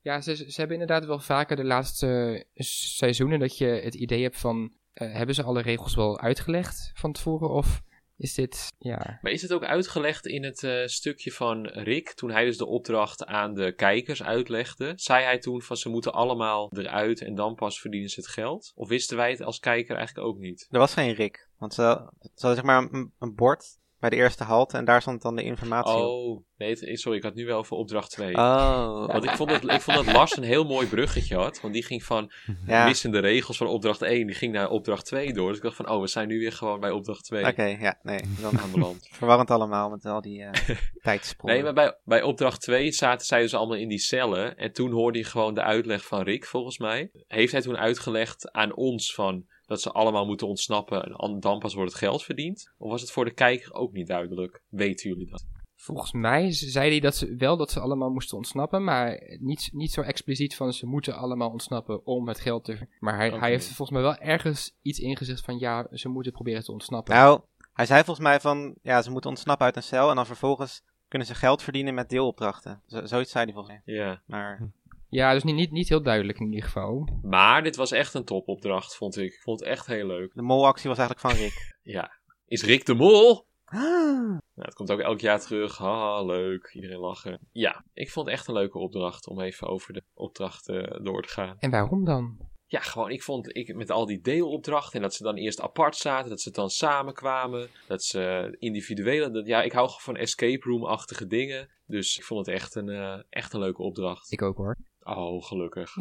Ja, 0.00 0.20
ze, 0.20 0.36
ze 0.36 0.54
hebben 0.60 0.80
inderdaad 0.80 1.06
wel 1.06 1.18
vaker 1.18 1.56
de 1.56 1.64
laatste 1.64 2.44
seizoenen 2.54 3.38
dat 3.38 3.58
je 3.58 3.66
het 3.66 3.94
idee 3.94 4.22
hebt 4.22 4.36
van... 4.40 4.72
eh, 4.92 5.12
hebben 5.12 5.34
ze 5.34 5.42
alle 5.42 5.62
regels 5.62 5.94
wel 5.94 6.20
uitgelegd 6.20 6.90
van 6.94 7.12
tevoren? 7.12 7.50
Of 7.50 7.82
is 8.16 8.34
dit, 8.34 8.72
ja... 8.78 9.18
Maar 9.22 9.32
is 9.32 9.42
het 9.42 9.52
ook 9.52 9.64
uitgelegd 9.64 10.26
in 10.26 10.44
het 10.44 10.62
eh, 10.62 10.86
stukje 10.86 11.32
van 11.32 11.66
Rick, 11.66 12.12
toen 12.12 12.30
hij 12.30 12.44
dus 12.44 12.56
de 12.56 12.66
opdracht 12.66 13.24
aan 13.24 13.54
de 13.54 13.74
kijkers 13.74 14.22
uitlegde? 14.22 14.92
Zei 14.96 15.24
hij 15.24 15.38
toen 15.38 15.62
van 15.62 15.76
ze 15.76 15.88
moeten 15.88 16.12
allemaal 16.12 16.72
eruit 16.76 17.20
en 17.20 17.34
dan 17.34 17.54
pas 17.54 17.80
verdienen 17.80 18.10
ze 18.10 18.20
het 18.20 18.28
geld? 18.28 18.72
Of 18.74 18.88
wisten 18.88 19.16
wij 19.16 19.30
het 19.30 19.42
als 19.42 19.58
kijker 19.58 19.96
eigenlijk 19.96 20.28
ook 20.28 20.38
niet? 20.38 20.66
Er 20.70 20.78
was 20.78 20.92
geen 20.92 21.14
Rick. 21.14 21.48
Want 21.58 21.74
ze, 21.74 21.82
ze 22.20 22.46
hadden 22.46 22.54
zeg 22.54 22.62
maar 22.62 22.88
een, 22.92 23.12
een 23.18 23.34
bord 23.34 23.78
bij 24.08 24.18
de 24.18 24.24
eerste 24.24 24.44
halte 24.44 24.76
en 24.76 24.84
daar 24.84 25.00
stond 25.00 25.22
dan 25.22 25.36
de 25.36 25.42
informatie 25.42 25.94
op. 25.94 26.08
Oh, 26.08 26.44
nee, 26.56 26.96
sorry, 26.96 27.18
ik 27.18 27.24
had 27.24 27.34
nu 27.34 27.46
wel 27.46 27.58
over 27.58 27.76
opdracht 27.76 28.10
2. 28.10 28.34
Oh, 28.34 29.06
Want 29.06 29.24
ik 29.24 29.30
vond, 29.30 29.50
dat, 29.50 29.70
ik 29.70 29.80
vond 29.80 29.96
dat 29.96 30.14
Lars 30.14 30.36
een 30.36 30.42
heel 30.42 30.64
mooi 30.64 30.86
bruggetje 30.86 31.36
had. 31.36 31.60
Want 31.60 31.74
die 31.74 31.84
ging 31.84 32.04
van 32.04 32.32
ja. 32.66 32.84
missende 32.84 33.18
regels 33.18 33.56
van 33.56 33.66
opdracht 33.66 34.02
1, 34.02 34.26
die 34.26 34.36
ging 34.36 34.52
naar 34.52 34.70
opdracht 34.70 35.04
2 35.04 35.32
door. 35.32 35.48
Dus 35.48 35.56
ik 35.56 35.62
dacht 35.62 35.76
van, 35.76 35.88
oh, 35.88 36.00
we 36.00 36.06
zijn 36.06 36.28
nu 36.28 36.38
weer 36.38 36.52
gewoon 36.52 36.80
bij 36.80 36.90
opdracht 36.90 37.24
2 37.24 37.46
Oké, 37.46 37.64
ja, 37.64 37.98
nee. 38.02 38.20
Dan 38.40 38.58
aanbeland. 38.58 39.08
verwarrend 39.12 39.50
allemaal 39.50 39.90
met 39.90 40.04
al 40.04 40.20
die 40.20 40.44
tijdsprongen. 41.02 41.54
Nee, 41.54 41.64
maar 41.64 41.74
bij, 41.74 41.96
bij 42.04 42.22
opdracht 42.22 42.60
2 42.60 42.92
zaten 42.92 43.26
zij 43.26 43.40
dus 43.40 43.54
allemaal 43.54 43.76
in 43.76 43.88
die 43.88 43.98
cellen. 43.98 44.56
En 44.56 44.72
toen 44.72 44.92
hoorde 44.92 45.18
hij 45.18 45.28
gewoon 45.28 45.54
de 45.54 45.62
uitleg 45.62 46.06
van 46.06 46.22
Rick, 46.22 46.44
volgens 46.44 46.78
mij. 46.78 47.10
Heeft 47.28 47.52
hij 47.52 47.60
toen 47.60 47.76
uitgelegd 47.76 48.52
aan 48.52 48.74
ons 48.74 49.14
van 49.14 49.46
dat 49.66 49.80
ze 49.80 49.92
allemaal 49.92 50.26
moeten 50.26 50.46
ontsnappen 50.46 51.04
en 51.04 51.12
an- 51.12 51.40
dan 51.40 51.58
pas 51.58 51.74
wordt 51.74 51.90
het 51.90 52.00
geld 52.00 52.22
verdiend? 52.22 52.72
Of 52.78 52.90
was 52.90 53.00
het 53.00 53.10
voor 53.10 53.24
de 53.24 53.34
kijker 53.34 53.72
ook 53.72 53.92
niet 53.92 54.06
duidelijk? 54.06 54.62
Weten 54.68 55.10
jullie 55.10 55.30
dat? 55.30 55.46
Volgens 55.78 56.12
mij 56.12 56.52
zei 56.52 56.90
hij 56.90 57.00
dat 57.00 57.16
ze 57.16 57.34
wel 57.34 57.56
dat 57.56 57.70
ze 57.70 57.80
allemaal 57.80 58.10
moesten 58.10 58.36
ontsnappen, 58.36 58.84
maar 58.84 59.36
niet, 59.40 59.70
niet 59.72 59.92
zo 59.92 60.00
expliciet 60.00 60.56
van 60.56 60.72
ze 60.72 60.86
moeten 60.86 61.16
allemaal 61.16 61.50
ontsnappen 61.50 62.06
om 62.06 62.28
het 62.28 62.40
geld 62.40 62.64
te... 62.64 62.88
Maar 62.98 63.16
hij, 63.16 63.30
hij 63.30 63.50
heeft 63.50 63.66
volgens 63.66 63.90
mij 63.90 64.02
wel 64.02 64.16
ergens 64.16 64.76
iets 64.82 64.98
ingezegd 64.98 65.44
van 65.44 65.58
ja, 65.58 65.86
ze 65.90 66.08
moeten 66.08 66.32
proberen 66.32 66.64
te 66.64 66.72
ontsnappen. 66.72 67.14
Nou, 67.14 67.40
hij 67.72 67.86
zei 67.86 68.04
volgens 68.04 68.26
mij 68.26 68.40
van, 68.40 68.74
ja, 68.82 69.02
ze 69.02 69.10
moeten 69.10 69.30
ontsnappen 69.30 69.66
uit 69.66 69.76
een 69.76 69.82
cel 69.82 70.10
en 70.10 70.16
dan 70.16 70.26
vervolgens 70.26 70.82
kunnen 71.08 71.26
ze 71.26 71.34
geld 71.34 71.62
verdienen 71.62 71.94
met 71.94 72.08
deelopdrachten. 72.08 72.82
Zo, 72.86 73.06
zoiets 73.06 73.30
zei 73.30 73.44
hij 73.44 73.52
volgens 73.54 73.74
mij. 73.84 73.94
Ja. 73.94 74.22
Maar 74.26 74.70
Ja, 75.16 75.32
dus 75.32 75.44
niet, 75.44 75.54
niet, 75.54 75.70
niet 75.70 75.88
heel 75.88 76.02
duidelijk 76.02 76.38
in 76.38 76.46
ieder 76.46 76.64
geval. 76.64 77.08
Maar 77.22 77.62
dit 77.62 77.76
was 77.76 77.90
echt 77.90 78.14
een 78.14 78.24
topopdracht, 78.24 78.96
vond 78.96 79.16
ik. 79.16 79.32
Ik 79.32 79.40
vond 79.42 79.60
het 79.60 79.68
echt 79.68 79.86
heel 79.86 80.06
leuk. 80.06 80.34
de 80.34 80.42
molactie 80.42 80.88
was 80.88 80.98
eigenlijk 80.98 81.28
van 81.28 81.44
Rick. 81.44 81.74
Ja. 81.96 82.10
Is 82.46 82.62
Rick 82.62 82.86
de 82.86 82.94
Mol? 82.94 83.46
Nou, 83.70 84.40
het 84.54 84.74
komt 84.74 84.90
ook 84.90 85.00
elk 85.00 85.20
jaar 85.20 85.40
terug. 85.40 85.78
Haha, 85.78 86.22
leuk. 86.22 86.70
Iedereen 86.74 86.98
lachen. 86.98 87.38
Ja, 87.52 87.84
ik 87.92 88.10
vond 88.10 88.26
het 88.26 88.34
echt 88.34 88.48
een 88.48 88.54
leuke 88.54 88.78
opdracht 88.78 89.28
om 89.28 89.40
even 89.40 89.68
over 89.68 89.92
de 89.92 90.02
opdrachten 90.14 91.04
door 91.04 91.22
te 91.22 91.28
gaan. 91.28 91.56
En 91.58 91.70
waarom 91.70 92.04
dan? 92.04 92.38
Ja, 92.66 92.80
gewoon, 92.80 93.10
ik 93.10 93.22
vond 93.22 93.56
ik, 93.56 93.74
met 93.74 93.90
al 93.90 94.06
die 94.06 94.20
deelopdrachten 94.20 94.94
en 94.94 95.02
dat 95.02 95.14
ze 95.14 95.22
dan 95.22 95.36
eerst 95.36 95.60
apart 95.60 95.96
zaten, 95.96 96.30
dat 96.30 96.40
ze 96.40 96.50
dan 96.50 96.70
samenkwamen, 96.70 97.68
dat 97.86 98.04
ze 98.04 98.54
individuele, 98.58 99.30
dat, 99.30 99.46
ja, 99.46 99.62
ik 99.62 99.72
hou 99.72 99.86
gewoon 99.86 100.02
van 100.02 100.16
escape 100.16 100.68
room-achtige 100.68 101.26
dingen. 101.26 101.68
Dus 101.86 102.18
ik 102.18 102.24
vond 102.24 102.46
het 102.46 102.54
echt 102.54 102.74
een, 102.74 102.88
eh, 102.88 103.22
echt 103.30 103.52
een 103.52 103.60
leuke 103.60 103.82
opdracht. 103.82 104.32
Ik 104.32 104.42
ook 104.42 104.56
hoor. 104.56 104.76
Oh, 105.08 105.44
gelukkig. 105.44 105.94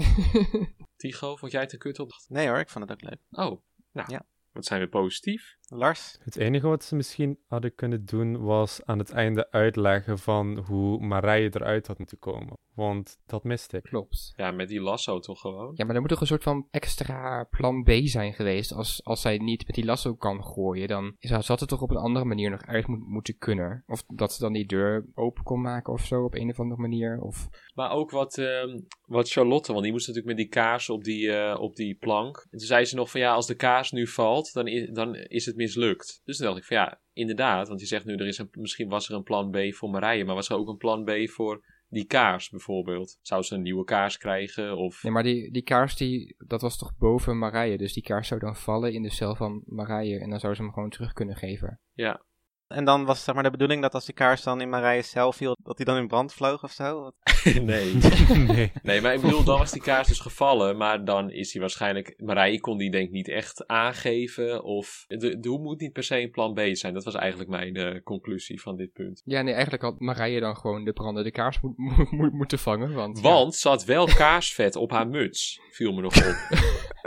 Tigo, 0.98 1.36
vond 1.36 1.52
jij 1.52 1.62
het 1.62 1.74
een 1.74 1.80
kutopdracht? 1.80 2.30
Nee 2.30 2.48
hoor, 2.48 2.60
ik 2.60 2.70
vond 2.70 2.90
het 2.90 2.94
ook 3.04 3.10
leuk. 3.10 3.20
Oh, 3.50 3.62
nou, 3.92 4.12
Ja. 4.12 4.26
wat 4.52 4.66
zijn 4.66 4.82
we 4.82 4.88
positief? 4.88 5.58
Lars? 5.68 6.18
Het 6.24 6.36
enige 6.36 6.68
wat 6.68 6.84
ze 6.84 6.96
misschien 6.96 7.40
hadden 7.48 7.76
kunnen 7.76 8.06
doen 8.06 8.44
was 8.44 8.86
aan 8.86 9.00
het 9.00 9.12
einde 9.12 9.52
uitleggen 9.52 10.20
van 10.20 10.58
hoe 10.58 11.06
Marije 11.06 11.50
eruit 11.54 11.88
had 11.88 11.98
moeten 11.98 12.20
komen. 12.20 12.58
Want 12.76 13.18
dat 13.26 13.44
miste 13.44 13.78
ik. 13.78 13.84
Klopt. 13.84 14.34
Ja, 14.36 14.52
met 14.52 14.68
die 14.68 14.82
lasso 14.82 15.20
toch 15.20 15.40
gewoon? 15.40 15.72
Ja, 15.76 15.86
maar 15.86 15.96
er 15.96 16.02
moet 16.02 16.10
toch 16.10 16.22
een 16.22 16.28
soort 16.28 16.44
van 16.44 16.68
extra 16.72 17.44
plan 17.44 17.84
B 17.84 17.92
zijn 18.04 18.34
geweest. 18.34 18.74
Als, 18.74 19.04
als 19.04 19.22
zij 19.22 19.38
niet 19.38 19.66
met 19.66 19.76
die 19.76 19.86
lasso 19.86 20.16
kan 20.16 20.44
gooien, 20.44 20.88
dan 20.88 21.16
zou 21.20 21.44
het 21.60 21.68
toch 21.68 21.82
op 21.82 21.92
een 21.92 21.98
andere 21.98 22.26
manier 22.26 22.50
nog 22.50 22.66
uit 22.66 22.88
moet, 22.88 23.08
moeten 23.08 23.38
kunnen. 23.38 23.84
Of 23.88 24.04
dat 24.08 24.34
ze 24.34 24.42
dan 24.42 24.54
die 24.54 24.66
deur 24.66 25.06
open 25.14 25.44
kon 25.44 25.62
maken 25.62 25.94
of 25.94 26.06
zo 26.06 26.24
op 26.24 26.36
een 26.36 26.50
of 26.50 26.60
andere 26.60 26.82
manier. 26.82 27.22
Of... 27.22 27.50
Maar 27.74 27.92
ook 27.92 28.12
wat, 28.12 28.38
ehm, 28.38 28.80
wat 29.06 29.30
Charlotte, 29.30 29.72
want 29.72 29.84
die 29.84 29.92
moest 29.92 30.08
natuurlijk 30.08 30.36
met 30.36 30.46
die 30.46 30.62
kaars 30.62 30.90
op 30.90 31.04
die, 31.04 31.32
eh, 31.32 31.62
op 31.62 31.76
die 31.76 31.96
plank. 31.96 32.38
En 32.38 32.58
toen 32.58 32.68
zei 32.68 32.86
ze 32.86 32.96
nog 32.96 33.12
van 33.12 33.22
ja, 33.22 33.34
als 33.34 33.48
de 33.48 33.56
kaars 33.56 33.92
nu 33.92 34.08
valt, 34.08 34.54
dan 34.54 34.68
is, 34.68 34.90
dan 34.92 35.16
is 35.16 35.46
het 35.46 35.55
mislukt. 35.56 36.22
Dus 36.24 36.38
toen 36.38 36.46
dacht 36.46 36.58
ik 36.58 36.66
van 36.66 36.78
ja, 36.78 37.02
inderdaad, 37.14 37.68
want 37.68 37.80
je 37.80 37.86
zegt 37.86 38.06
nu, 38.06 38.16
er 38.16 38.28
is 38.28 38.38
een, 38.38 38.50
misschien 38.52 38.90
was 38.90 39.10
er 39.10 39.16
een 39.16 39.24
plan 39.24 39.52
B 39.52 39.58
voor 39.74 39.90
Marije, 39.90 40.26
maar 40.26 40.36
was 40.36 40.50
er 40.50 40.58
ook 40.58 40.68
een 40.68 40.78
plan 40.78 41.04
B 41.04 41.12
voor 41.30 41.64
die 41.90 42.06
kaars 42.06 42.50
bijvoorbeeld? 42.50 43.20
Zou 43.22 43.44
ze 43.44 43.56
een 43.56 43.62
nieuwe 43.62 43.84
kaars 43.84 44.18
krijgen? 44.18 44.78
Of... 44.78 45.04
Nee, 45.04 45.12
maar 45.12 45.24
die, 45.24 45.52
die 45.52 45.62
kaars, 45.62 45.96
die, 45.96 46.36
dat 46.38 46.62
was 46.62 46.78
toch 46.78 46.98
boven 46.98 47.38
Marije. 47.38 47.78
Dus 47.78 47.94
die 47.94 48.04
kaars 48.04 48.28
zou 48.28 48.40
dan 48.40 48.56
vallen 48.56 48.94
in 48.94 49.02
de 49.02 49.12
cel 49.12 49.36
van 49.36 49.64
Marije. 49.66 50.20
En 50.20 50.30
dan 50.30 50.40
zou 50.40 50.56
ze 50.56 50.62
hem 50.62 50.74
gewoon 50.74 50.90
terug 50.90 51.14
kunnen 51.14 51.36
geven. 51.36 51.80
Ja, 51.94 52.26
En 52.68 52.86
dan 52.86 53.06
was 53.06 53.24
zeg 53.24 53.36
maar 53.36 53.44
de 53.44 53.50
bedoeling 53.52 53.82
dat 53.82 53.94
als 53.94 54.06
die 54.06 54.14
kaars 54.14 54.44
dan 54.44 54.62
in 54.62 54.70
Marije's 54.70 55.10
cel 55.10 55.32
viel, 55.34 55.58
dat 55.64 55.78
hij 55.78 55.86
dan 55.86 55.98
in 55.98 56.08
brand 56.08 56.34
vloog 56.34 56.64
of 56.64 56.72
zo? 56.72 57.12
Nee. 57.62 57.94
nee. 58.48 58.72
Nee, 58.84 59.02
maar 59.02 59.14
ik 59.14 59.22
bedoel, 59.22 59.44
dan 59.44 59.58
was 59.60 59.72
die 59.72 59.82
kaars 59.82 60.08
dus 60.08 60.20
gevallen, 60.20 60.78
maar 60.78 61.06
dan 61.06 61.32
is 61.32 61.52
hij 61.52 61.62
waarschijnlijk... 61.62 62.14
Marije 62.18 62.60
kon 62.60 62.78
die 62.78 62.92
denk 62.92 63.06
ik 63.06 63.12
niet 63.12 63.28
echt 63.28 63.68
aangeven, 63.68 64.64
of... 64.64 65.06
De, 65.08 65.40
de, 65.40 65.50
hoe 65.50 65.60
moet 65.60 65.80
niet 65.80 65.94
per 65.94 66.04
se 66.04 66.22
een 66.22 66.32
plan 66.32 66.54
B 66.54 66.60
zijn? 66.72 66.94
Dat 66.94 67.04
was 67.04 67.16
eigenlijk 67.16 67.50
mijn 67.50 67.76
eh, 67.76 68.04
conclusie 68.04 68.62
van 68.62 68.76
dit 68.76 68.94
punt. 68.94 69.22
Ja, 69.26 69.42
nee, 69.42 69.54
eigenlijk 69.54 69.84
had 69.84 70.00
Marije 70.00 70.40
dan 70.40 70.58
gewoon 70.58 70.84
de 70.84 70.94
brandende 70.94 71.32
kaars 71.32 71.60
moet, 71.62 71.78
moet, 71.98 72.12
moet- 72.12 72.34
moeten 72.34 72.60
vangen. 72.60 72.94
Want, 72.94 73.18
ja. 73.18 73.24
Want 73.24 73.56
ze 73.56 73.68
had 73.68 73.84
wel 73.86 74.06
kaarsvet 74.06 74.76
op 74.76 74.92
haar 74.92 75.08
muts, 75.08 75.60
viel 75.72 75.94
me 75.94 76.02
nog 76.02 76.16
op. 76.18 76.36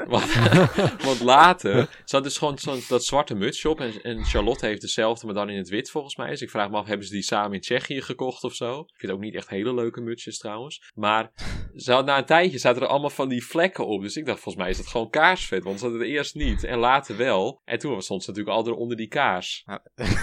want, 0.08 0.32
want 1.02 1.20
later, 1.20 1.88
ze 2.04 2.14
had 2.16 2.24
dus 2.24 2.38
gewoon 2.38 2.58
zo'n 2.58 2.80
dat 2.88 3.04
zwarte 3.04 3.34
mutsje 3.34 3.68
op. 3.68 3.80
En, 3.80 4.02
en 4.02 4.24
Charlotte 4.24 4.66
heeft 4.66 4.80
dezelfde, 4.80 5.26
maar 5.26 5.34
dan 5.34 5.47
in 5.50 5.56
het 5.56 5.68
wit 5.68 5.90
volgens 5.90 6.16
mij. 6.16 6.28
Dus 6.28 6.42
ik 6.42 6.50
vraag 6.50 6.70
me 6.70 6.76
af, 6.76 6.86
hebben 6.86 7.06
ze 7.06 7.12
die 7.12 7.22
samen 7.22 7.52
in 7.52 7.60
Tsjechië 7.60 8.02
gekocht 8.02 8.44
of 8.44 8.54
zo? 8.54 8.80
Ik 8.80 8.98
vind 8.98 9.12
ook 9.12 9.20
niet 9.20 9.34
echt 9.34 9.48
hele 9.48 9.74
leuke 9.74 10.00
mutsjes 10.00 10.38
trouwens. 10.38 10.90
Maar 10.94 11.30
ze 11.74 11.92
had, 11.92 12.04
na 12.04 12.18
een 12.18 12.24
tijdje 12.24 12.58
zaten 12.58 12.82
er 12.82 12.88
allemaal 12.88 13.10
van 13.10 13.28
die 13.28 13.44
vlekken 13.44 13.86
op. 13.86 14.02
Dus 14.02 14.16
ik 14.16 14.26
dacht, 14.26 14.40
volgens 14.40 14.64
mij 14.64 14.72
is 14.72 14.78
het 14.78 14.86
gewoon 14.86 15.10
kaarsvet. 15.10 15.64
Want 15.64 15.78
ze 15.78 15.84
hadden 15.84 16.02
het 16.02 16.10
eerst 16.10 16.34
niet 16.34 16.64
en 16.64 16.78
later 16.78 17.16
wel. 17.16 17.60
En 17.64 17.78
toen 17.78 18.02
stond 18.02 18.22
ze 18.22 18.30
natuurlijk 18.30 18.56
al 18.56 18.66
eronder 18.66 18.96
die 18.96 19.08
kaars. 19.08 19.62
Nou, 19.66 19.80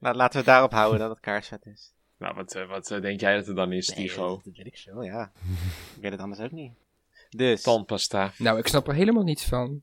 Nou, 0.00 0.16
laten 0.16 0.32
we 0.32 0.38
het 0.38 0.46
daarop 0.46 0.72
houden 0.72 0.98
dat 0.98 1.10
het 1.10 1.20
kaarsvet 1.20 1.66
is. 1.66 1.94
Nou, 2.18 2.34
wat, 2.34 2.54
eh, 2.54 2.68
wat 2.68 2.90
eh, 2.90 3.00
denk 3.00 3.20
jij 3.20 3.36
dat 3.36 3.46
er 3.46 3.54
dan 3.54 3.72
is, 3.72 3.86
Tigo? 3.86 4.28
dat, 4.28 4.44
dat 4.44 4.56
weet 4.56 4.66
ik 4.66 4.78
veel, 4.78 5.02
ja. 5.02 5.32
ik 5.96 6.02
weet 6.02 6.12
het 6.12 6.20
anders 6.20 6.40
ook 6.40 6.50
niet. 6.50 6.72
Dus, 7.28 7.62
Tandpasta. 7.62 8.32
Nou, 8.38 8.58
ik 8.58 8.66
snap 8.66 8.88
er 8.88 8.94
helemaal 8.94 9.22
niets 9.22 9.44
van. 9.44 9.82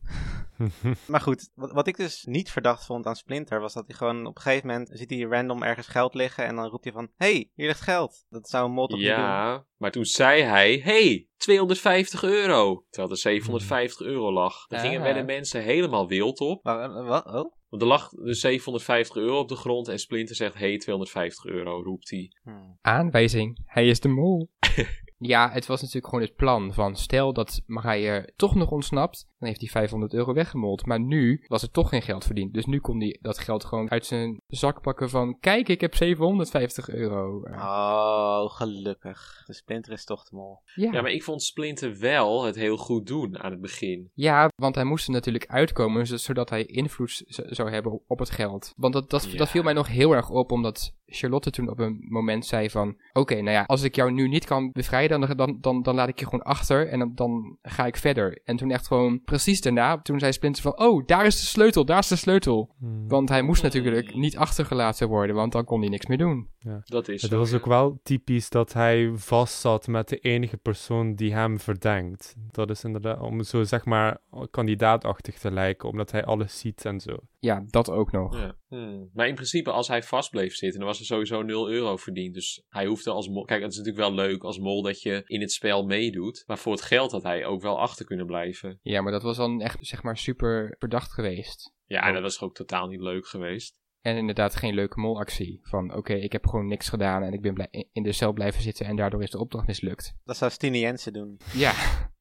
maar 1.07 1.21
goed, 1.21 1.49
wat, 1.55 1.71
wat 1.71 1.87
ik 1.87 1.97
dus 1.97 2.23
niet 2.23 2.51
verdacht 2.51 2.85
vond 2.85 3.05
aan 3.05 3.15
Splinter 3.15 3.59
was 3.59 3.73
dat 3.73 3.87
hij 3.87 3.95
gewoon 3.95 4.25
op 4.25 4.35
een 4.35 4.41
gegeven 4.41 4.67
moment 4.67 4.89
ziet 4.93 5.09
hij 5.09 5.19
random 5.19 5.63
ergens 5.63 5.87
geld 5.87 6.13
liggen 6.13 6.45
en 6.45 6.55
dan 6.55 6.69
roept 6.69 6.83
hij 6.83 6.93
van, 6.93 7.09
hey, 7.15 7.49
hier 7.53 7.67
ligt 7.67 7.81
geld. 7.81 8.25
Dat 8.29 8.49
zou 8.49 8.65
een 8.65 8.71
mol 8.71 8.87
toch 8.87 8.99
niet 8.99 9.07
doen? 9.07 9.17
Ja, 9.17 9.65
maar 9.77 9.91
toen 9.91 10.05
zei 10.05 10.41
hij: 10.41 10.79
hey, 10.83 11.27
250 11.37 12.23
euro. 12.23 12.85
Terwijl 12.89 13.11
er 13.13 13.19
750 13.19 14.05
euro 14.07 14.33
lag. 14.33 14.67
Daar 14.67 14.79
gingen 14.79 14.97
Ah. 14.97 15.03
werden 15.03 15.25
mensen 15.25 15.61
helemaal 15.63 16.07
wild 16.07 16.39
op. 16.39 16.63
Maar, 16.63 16.95
eh, 16.95 17.07
wat? 17.07 17.25
Oh? 17.25 17.53
Want 17.69 17.81
er 17.81 17.87
lag 17.87 18.09
dus 18.09 18.39
750 18.39 19.15
euro 19.15 19.39
op 19.39 19.47
de 19.47 19.55
grond. 19.55 19.87
En 19.87 19.99
Splinter 19.99 20.35
zegt: 20.35 20.53
hey, 20.55 20.77
250 20.77 21.45
euro, 21.45 21.81
roept 21.83 22.09
hij. 22.09 22.31
Hmm. 22.43 22.77
Aanwijzing, 22.81 23.61
hij 23.65 23.87
is 23.87 23.99
de 23.99 24.07
mol. 24.07 24.49
ja, 25.25 25.49
het 25.51 25.65
was 25.65 25.79
natuurlijk 25.79 26.07
gewoon 26.07 26.25
het 26.25 26.35
plan 26.35 26.73
van 26.73 26.95
stel 26.95 27.33
dat 27.33 27.61
Marije 27.65 28.33
toch 28.35 28.55
nog 28.55 28.71
ontsnapt, 28.71 29.27
dan 29.43 29.51
heeft 29.51 29.61
hij 29.73 29.81
500 29.81 30.13
euro 30.13 30.33
weggemold. 30.33 30.85
Maar 30.85 30.99
nu 30.99 31.43
was 31.47 31.61
er 31.61 31.71
toch 31.71 31.89
geen 31.89 32.01
geld 32.01 32.25
verdiend. 32.25 32.53
Dus 32.53 32.65
nu 32.65 32.79
kon 32.79 32.99
hij 32.99 33.17
dat 33.21 33.39
geld 33.39 33.65
gewoon 33.65 33.91
uit 33.91 34.05
zijn 34.05 34.41
zak 34.47 34.81
pakken 34.81 35.09
van 35.09 35.39
kijk, 35.39 35.69
ik 35.69 35.81
heb 35.81 35.95
750 35.95 36.89
euro. 36.89 37.41
Oh, 37.51 38.49
gelukkig. 38.49 39.43
De 39.45 39.53
Splinter 39.53 39.93
is 39.93 40.05
toch 40.05 40.23
de 40.23 40.35
mol. 40.35 40.61
ja. 40.75 40.91
Ja, 40.91 41.01
maar 41.01 41.11
ik 41.11 41.23
vond 41.23 41.43
Splinter 41.43 41.99
wel 41.99 42.43
het 42.43 42.55
heel 42.55 42.77
goed 42.77 43.07
doen 43.07 43.39
aan 43.39 43.51
het 43.51 43.61
begin. 43.61 44.09
Ja, 44.13 44.49
want 44.55 44.75
hij 44.75 44.83
moest 44.83 45.05
er 45.07 45.13
natuurlijk 45.13 45.47
uitkomen, 45.47 46.19
zodat 46.19 46.49
hij 46.49 46.65
invloed 46.65 47.23
zou 47.27 47.69
hebben 47.71 48.01
op- 48.07 48.19
het 48.23 48.29
geld. 48.31 48.73
Want 48.75 48.93
dat, 48.93 49.09
dat, 49.09 49.31
Ja. 49.31 49.37
dat 49.37 49.49
viel 49.49 49.63
mij 49.63 49.73
nog 49.73 49.87
heel 49.87 50.11
erg 50.11 50.29
op, 50.29 50.51
omdat 50.51 50.93
Charlotte 51.05 51.51
toen 51.51 51.69
op 51.69 51.79
een 51.79 52.05
moment 52.09 52.45
zei 52.45 52.69
van... 52.69 52.97
Oké, 53.13 53.33
nou 53.35 53.49
ja, 53.49 53.63
als 53.63 53.83
ik 53.83 53.95
jou 53.95 54.11
nu 54.11 54.27
niet 54.27 54.45
kan 54.45 54.69
bevrijden, 54.71 55.19
dan, 55.19 55.37
dan, 55.37 55.57
dan, 55.61 55.81
dan 55.81 55.95
laat 55.95 56.07
ik 56.07 56.19
je 56.19 56.25
gewoon 56.25 56.41
achter 56.43 56.87
en 56.89 56.99
dan, 56.99 57.11
dan 57.15 57.57
ga 57.61 57.85
ik 57.85 57.95
verder. 57.97 58.41
En 58.43 58.55
toen 58.57 58.71
echt 58.71 58.87
gewoon 58.87 59.21
precies 59.33 59.61
daarna, 59.61 59.97
toen 59.97 60.19
zei 60.19 60.31
Splinter 60.31 60.61
van... 60.61 60.79
Oh, 60.79 61.05
daar 61.05 61.25
is 61.25 61.39
de 61.39 61.45
sleutel, 61.45 61.85
daar 61.85 61.99
is 61.99 62.07
de 62.07 62.15
sleutel. 62.15 62.75
Hmm. 62.79 63.07
Want 63.07 63.29
hij 63.29 63.41
moest 63.41 63.63
natuurlijk 63.63 64.15
niet 64.15 64.37
achtergelaten 64.37 65.07
worden, 65.07 65.35
want 65.35 65.51
dan 65.51 65.65
kon 65.65 65.79
hij 65.79 65.89
niks 65.89 66.05
meer 66.05 66.17
doen. 66.17 66.49
Dat 66.83 67.07
is 67.07 67.21
Het 67.21 67.31
was 67.31 67.49
ja. 67.49 67.57
ook 67.57 67.65
wel 67.65 67.99
typisch 68.03 68.49
dat 68.49 68.73
hij 68.73 69.11
vast 69.15 69.59
zat 69.59 69.87
met 69.87 70.09
de 70.09 70.17
enige 70.17 70.57
persoon 70.57 71.15
die 71.15 71.33
hem 71.33 71.59
verdenkt. 71.59 72.35
Dat 72.51 72.69
is 72.69 72.83
inderdaad 72.83 73.19
om 73.19 73.43
zo 73.43 73.63
zeg 73.63 73.85
maar 73.85 74.17
kandidaatachtig 74.51 75.37
te 75.39 75.51
lijken, 75.51 75.89
omdat 75.89 76.11
hij 76.11 76.25
alles 76.25 76.59
ziet 76.59 76.85
en 76.85 76.99
zo. 76.99 77.17
Ja, 77.43 77.63
dat 77.67 77.89
ook 77.89 78.11
nog. 78.11 78.37
Ja. 78.37 78.55
Hmm. 78.67 79.09
Maar 79.13 79.27
in 79.27 79.35
principe, 79.35 79.71
als 79.71 79.87
hij 79.87 80.03
vast 80.03 80.29
bleef 80.29 80.55
zitten, 80.55 80.79
dan 80.79 80.87
was 80.87 80.99
er 80.99 81.05
sowieso 81.05 81.41
0 81.41 81.69
euro 81.69 81.97
verdiend. 81.97 82.33
Dus 82.33 82.63
hij 82.69 82.85
hoefde 82.85 83.11
als 83.11 83.27
mol... 83.27 83.43
Kijk, 83.45 83.61
het 83.61 83.71
is 83.71 83.77
natuurlijk 83.77 84.05
wel 84.05 84.15
leuk 84.15 84.43
als 84.43 84.59
mol 84.59 84.81
dat 84.81 85.01
je 85.01 85.21
in 85.25 85.41
het 85.41 85.51
spel 85.51 85.85
meedoet. 85.85 86.43
Maar 86.45 86.57
voor 86.57 86.71
het 86.71 86.81
geld 86.81 87.11
had 87.11 87.23
hij 87.23 87.45
ook 87.45 87.61
wel 87.61 87.79
achter 87.79 88.05
kunnen 88.05 88.25
blijven. 88.25 88.79
Ja, 88.81 89.01
maar 89.01 89.11
dat 89.11 89.23
was 89.23 89.37
dan 89.37 89.61
echt, 89.61 89.77
zeg 89.79 90.03
maar, 90.03 90.17
super 90.17 90.75
verdacht 90.79 91.11
geweest. 91.11 91.73
Ja, 91.85 92.07
en 92.07 92.13
dat 92.13 92.21
was 92.21 92.41
ook 92.41 92.55
totaal 92.55 92.87
niet 92.87 93.01
leuk 93.01 93.27
geweest. 93.27 93.75
En 94.03 94.17
inderdaad 94.17 94.55
geen 94.55 94.73
leuke 94.73 94.99
molactie. 94.99 95.59
Van, 95.63 95.93
oké, 95.95 96.13
ik 96.13 96.31
heb 96.31 96.47
gewoon 96.47 96.67
niks 96.67 96.89
gedaan 96.89 97.23
en 97.23 97.33
ik 97.33 97.41
ben 97.41 97.53
blij- 97.53 97.87
in 97.93 98.03
de 98.03 98.11
cel 98.11 98.33
blijven 98.33 98.61
zitten 98.61 98.85
en 98.85 98.95
daardoor 98.95 99.23
is 99.23 99.31
de 99.31 99.39
opdracht 99.39 99.67
mislukt. 99.67 100.15
Dat 100.25 100.37
zou 100.37 100.51
Stine 100.51 100.79
Jensen 100.79 101.13
doen. 101.13 101.37
Ja, 101.53 101.73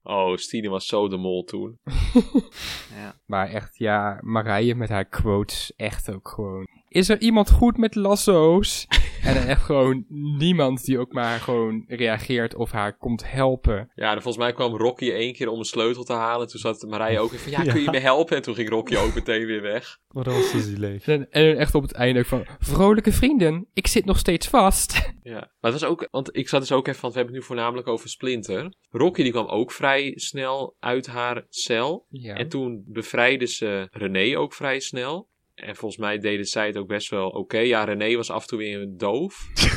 Oh, 0.05 0.37
Stine 0.37 0.69
was 0.69 0.87
zo 0.87 1.09
de 1.09 1.17
mol 1.17 1.45
toen. 1.45 1.79
Ja. 3.01 3.15
maar 3.27 3.49
echt, 3.49 3.79
ja, 3.79 4.19
Marije 4.23 4.75
met 4.75 4.89
haar 4.89 5.05
quotes, 5.05 5.73
echt 5.77 6.11
ook 6.13 6.29
gewoon. 6.29 6.67
Is 6.89 7.09
er 7.09 7.21
iemand 7.21 7.51
goed 7.51 7.77
met 7.77 7.95
lasso's? 7.95 8.87
En 9.23 9.35
dan 9.35 9.43
echt 9.45 9.63
gewoon 9.63 10.05
niemand 10.39 10.85
die 10.85 10.99
ook 10.99 11.13
maar 11.13 11.41
gewoon 11.41 11.85
reageert 11.89 12.55
of 12.55 12.71
haar 12.71 12.97
komt 12.97 13.31
helpen. 13.31 13.91
Ja, 13.95 14.07
en 14.15 14.23
volgens 14.23 14.45
mij 14.45 14.53
kwam 14.53 14.77
Rocky 14.77 15.11
één 15.11 15.33
keer 15.33 15.49
om 15.49 15.59
een 15.59 15.65
sleutel 15.65 16.05
te 16.05 16.13
halen. 16.13 16.49
Toen 16.49 16.61
zat 16.61 16.83
Marije 16.89 17.21
ook 17.21 17.31
weer 17.31 17.41
van, 17.41 17.51
ja, 17.53 17.63
Ja. 17.65 17.73
kun 17.73 17.83
je 17.83 17.91
me 17.91 17.99
helpen? 17.99 18.37
En 18.37 18.43
toen 18.43 18.55
ging 18.55 18.69
Rocky 18.69 18.97
ook 18.97 19.15
meteen 19.15 19.47
weer 19.47 19.63
weg. 19.63 19.99
Dat 20.09 20.27
was 20.27 20.51
zo 20.51 20.59
zielig. 20.59 21.07
En, 21.07 21.31
en 21.31 21.57
echt 21.57 21.75
op 21.75 21.83
het 21.83 21.93
einde 21.93 22.19
ook 22.19 22.27
van, 22.27 22.47
vrolijke 22.59 23.13
vrienden, 23.13 23.67
ik 23.73 23.87
zit 23.87 24.05
nog 24.05 24.19
steeds 24.19 24.49
vast. 24.49 25.01
Ja, 25.25 25.51
maar 25.61 25.73
het 25.73 25.81
was 25.81 25.85
ook, 25.85 26.09
want 26.11 26.37
ik 26.37 26.49
zat 26.49 26.61
dus 26.61 26.73
ook 26.73 26.87
even, 26.89 27.01
want 27.01 27.13
we 27.13 27.19
hebben 27.19 27.39
het 27.39 27.49
nu 27.49 27.49
voornamelijk 27.55 27.89
over 27.89 28.09
Splinter. 28.09 28.75
Rocky 28.91 29.23
die 29.23 29.33
kwam 29.33 29.47
ook 29.47 29.73
vrij 29.73 30.13
snel 30.15 30.77
uit 30.79 31.07
haar 31.07 31.47
cel. 31.49 32.07
Ja. 32.09 32.35
En 32.35 32.49
toen 32.49 32.85
bevrijdde 32.87 33.47
ze 33.47 33.89
René 33.91 34.39
ook 34.39 34.55
vrij 34.55 34.81
snel. 34.81 35.29
En 35.63 35.77
volgens 35.77 36.01
mij 36.01 36.19
deden 36.19 36.47
zij 36.47 36.67
het 36.67 36.77
ook 36.77 36.87
best 36.87 37.11
wel 37.11 37.29
oké. 37.29 37.59
Ja, 37.59 37.85
René 37.85 38.17
was 38.17 38.31
af 38.31 38.43
en 38.43 38.49
toe 38.49 38.59
weer 38.59 38.87
doof. 38.89 39.51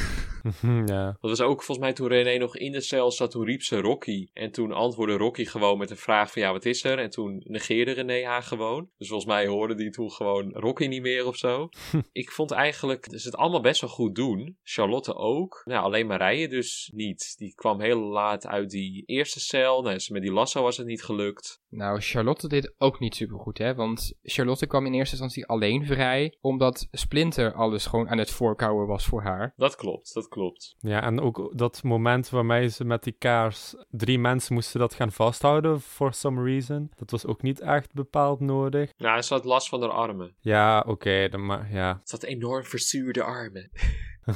ja. 0.85 1.05
Dat 1.05 1.29
was 1.29 1.41
ook 1.41 1.63
volgens 1.63 1.87
mij 1.87 1.93
toen 1.93 2.07
René 2.07 2.37
nog 2.37 2.57
in 2.57 2.71
de 2.71 2.81
cel 2.81 3.11
zat, 3.11 3.31
toen 3.31 3.45
riep 3.45 3.61
ze 3.61 3.81
Rocky. 3.81 4.27
En 4.33 4.51
toen 4.51 4.71
antwoordde 4.71 5.17
Rocky 5.17 5.45
gewoon 5.45 5.77
met 5.77 5.89
een 5.89 5.97
vraag 5.97 6.31
van 6.31 6.41
ja, 6.41 6.51
wat 6.51 6.65
is 6.65 6.83
er? 6.83 6.99
En 6.99 7.09
toen 7.09 7.41
negeerde 7.45 7.91
René 7.91 8.25
haar 8.25 8.43
gewoon. 8.43 8.89
Dus 8.97 9.07
volgens 9.07 9.29
mij 9.29 9.47
hoorde 9.47 9.75
die 9.75 9.89
toen 9.89 10.11
gewoon 10.11 10.51
Rocky 10.53 10.85
niet 10.85 11.01
meer 11.01 11.25
of 11.25 11.37
zo. 11.37 11.69
ik 12.11 12.31
vond 12.31 12.51
eigenlijk 12.51 13.07
ze 13.11 13.27
het 13.27 13.35
allemaal 13.35 13.61
best 13.61 13.81
wel 13.81 13.89
goed 13.89 14.15
doen. 14.15 14.57
Charlotte 14.63 15.15
ook. 15.15 15.61
Nou, 15.65 15.83
alleen 15.83 16.07
Marije 16.07 16.47
dus 16.47 16.91
niet. 16.93 17.33
Die 17.37 17.55
kwam 17.55 17.81
heel 17.81 17.99
laat 17.99 18.47
uit 18.47 18.69
die 18.69 19.03
eerste 19.05 19.39
cel. 19.39 19.81
Nou, 19.81 19.99
met 20.07 20.21
die 20.21 20.31
lasso 20.31 20.61
was 20.61 20.77
het 20.77 20.87
niet 20.87 21.03
gelukt. 21.03 21.63
Nou, 21.69 21.99
Charlotte 22.01 22.47
deed 22.47 22.73
ook 22.77 22.99
niet 22.99 23.15
supergoed, 23.15 23.57
hè. 23.57 23.75
Want 23.75 24.13
Charlotte 24.21 24.67
kwam 24.67 24.85
in 24.85 24.93
eerste 24.93 25.11
instantie 25.11 25.45
alleen 25.45 25.85
vrij, 25.85 26.37
omdat 26.41 26.87
Splinter 26.91 27.53
alles 27.53 27.85
gewoon 27.85 28.09
aan 28.09 28.17
het 28.17 28.31
voorkouwen 28.31 28.87
was 28.87 29.05
voor 29.05 29.21
haar. 29.21 29.53
Dat 29.55 29.75
klopt, 29.75 30.13
dat 30.13 30.27
klopt. 30.27 30.34
Ja, 30.77 31.03
en 31.03 31.21
ook 31.21 31.51
dat 31.57 31.83
moment 31.83 32.29
waarmee 32.29 32.69
ze 32.69 32.85
met 32.85 33.03
die 33.03 33.15
kaars... 33.17 33.75
Drie 33.89 34.19
mensen 34.19 34.53
moesten 34.53 34.79
dat 34.79 34.93
gaan 34.93 35.11
vasthouden, 35.11 35.81
for 35.81 36.13
some 36.13 36.43
reason. 36.43 36.91
Dat 36.95 37.11
was 37.11 37.25
ook 37.25 37.41
niet 37.41 37.59
echt 37.59 37.93
bepaald 37.93 38.39
nodig. 38.39 38.91
Nou, 38.97 39.21
ze 39.21 39.33
had 39.33 39.45
last 39.45 39.69
van 39.69 39.81
haar 39.81 39.91
armen. 39.91 40.35
Ja, 40.39 40.83
oké, 40.87 41.29
dan 41.29 41.45
maar 41.45 41.71
ja. 41.71 42.01
Ze 42.03 42.15
had 42.15 42.23
enorm 42.23 42.63
verzuurde 42.63 43.23
armen. 43.23 43.71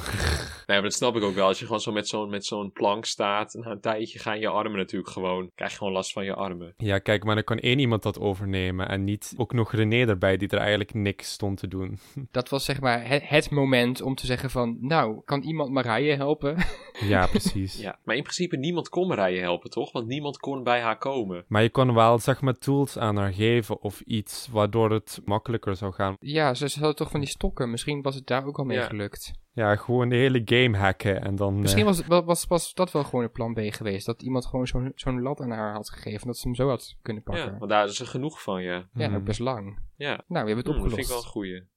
maar 0.66 0.82
dat 0.82 0.92
snap 0.92 1.16
ik 1.16 1.22
ook 1.22 1.34
wel. 1.34 1.46
Als 1.46 1.58
je 1.58 1.64
gewoon 1.64 1.80
zo 1.80 1.92
met 1.92 2.08
zo'n 2.08 2.30
met 2.30 2.44
zo'n 2.44 2.72
plank 2.72 3.04
staat, 3.04 3.54
na 3.54 3.70
een 3.70 3.80
tijdje 3.80 4.18
gaan 4.18 4.40
je 4.40 4.48
armen 4.48 4.78
natuurlijk 4.78 5.10
gewoon, 5.10 5.50
krijg 5.54 5.70
je 5.70 5.78
gewoon 5.78 5.92
last 5.92 6.12
van 6.12 6.24
je 6.24 6.34
armen. 6.34 6.74
Ja, 6.76 6.98
kijk, 6.98 7.24
maar 7.24 7.34
dan 7.34 7.44
kan 7.44 7.58
één 7.58 7.78
iemand 7.78 8.02
dat 8.02 8.18
overnemen 8.18 8.88
en 8.88 9.04
niet 9.04 9.34
ook 9.36 9.52
nog 9.52 9.72
René 9.72 10.06
erbij 10.06 10.36
die 10.36 10.48
er 10.48 10.58
eigenlijk 10.58 10.94
niks 10.94 11.32
stond 11.32 11.58
te 11.58 11.68
doen. 11.68 11.98
Dat 12.30 12.48
was 12.48 12.64
zeg 12.64 12.80
maar 12.80 13.08
het, 13.08 13.28
het 13.28 13.50
moment 13.50 14.00
om 14.02 14.14
te 14.14 14.26
zeggen 14.26 14.50
van, 14.50 14.76
nou, 14.80 15.20
kan 15.24 15.42
iemand 15.42 15.70
Marije 15.70 16.14
helpen? 16.16 16.56
ja, 17.00 17.26
precies. 17.26 17.78
Ja, 17.80 17.98
maar 18.04 18.16
in 18.16 18.22
principe 18.22 18.56
niemand 18.56 18.88
kon 18.88 19.08
Marije 19.08 19.40
helpen, 19.40 19.70
toch? 19.70 19.92
Want 19.92 20.06
niemand 20.06 20.38
kon 20.38 20.62
bij 20.62 20.80
haar 20.80 20.98
komen. 20.98 21.44
Maar 21.48 21.62
je 21.62 21.70
kon 21.70 21.94
wel, 21.94 22.18
zeg 22.18 22.40
maar, 22.40 22.54
tools 22.58 22.98
aan 22.98 23.16
haar 23.16 23.32
geven 23.32 23.82
of 23.82 24.00
iets 24.00 24.48
waardoor 24.50 24.90
het 24.90 25.20
makkelijker 25.24 25.76
zou 25.76 25.92
gaan. 25.92 26.16
ja, 26.20 26.54
ze, 26.54 26.68
ze 26.68 26.78
hadden 26.78 26.96
toch 26.96 27.10
van 27.10 27.20
die 27.20 27.28
stokken. 27.28 27.70
Misschien 27.70 28.02
was 28.02 28.14
het 28.14 28.26
daar 28.26 28.44
ook 28.46 28.58
al 28.58 28.64
mee 28.64 28.76
Ja. 28.78 28.86
gelukt. 28.86 29.32
Ja, 29.52 29.76
gewoon 29.76 30.08
de 30.08 30.16
hele 30.16 30.42
game 30.44 30.78
hacken 30.78 31.22
en 31.22 31.36
dan... 31.36 31.60
Misschien 31.60 31.86
eh, 31.86 32.06
was, 32.06 32.24
was, 32.24 32.46
was 32.46 32.74
dat 32.74 32.92
wel 32.92 33.04
gewoon 33.04 33.24
een 33.24 33.32
plan 33.32 33.54
B 33.54 33.58
geweest. 33.60 34.06
Dat 34.06 34.22
iemand 34.22 34.46
gewoon 34.46 34.66
zo'n 34.66 34.92
zo'n 34.94 35.22
lat 35.22 35.40
aan 35.40 35.50
haar 35.50 35.72
had 35.72 35.90
gegeven. 35.90 36.26
Dat 36.26 36.36
ze 36.36 36.46
hem 36.46 36.54
zo 36.56 36.68
had 36.68 36.96
kunnen 37.02 37.22
pakken. 37.22 37.44
Ja, 37.44 37.50
Ja, 37.50 37.58
want 37.58 37.70
daar 37.70 37.86
is 37.86 38.00
er 38.00 38.06
genoeg 38.06 38.42
van, 38.42 38.62
ja. 38.62 38.88
hmm. 38.92 39.14
ook 39.14 39.24
best 39.24 39.40
lang. 39.40 39.78
Ja, 39.96 40.08
Nou, 40.08 40.22
we 40.26 40.36
hebben 40.36 40.56
het 40.56 40.66
Hm, 40.66 40.72
dat 40.72 40.74
opgelost. 40.74 40.94
vind 40.94 41.06
ik 41.06 41.12
wel 41.14 41.22
een 41.22 41.30
goeie. 41.30 41.68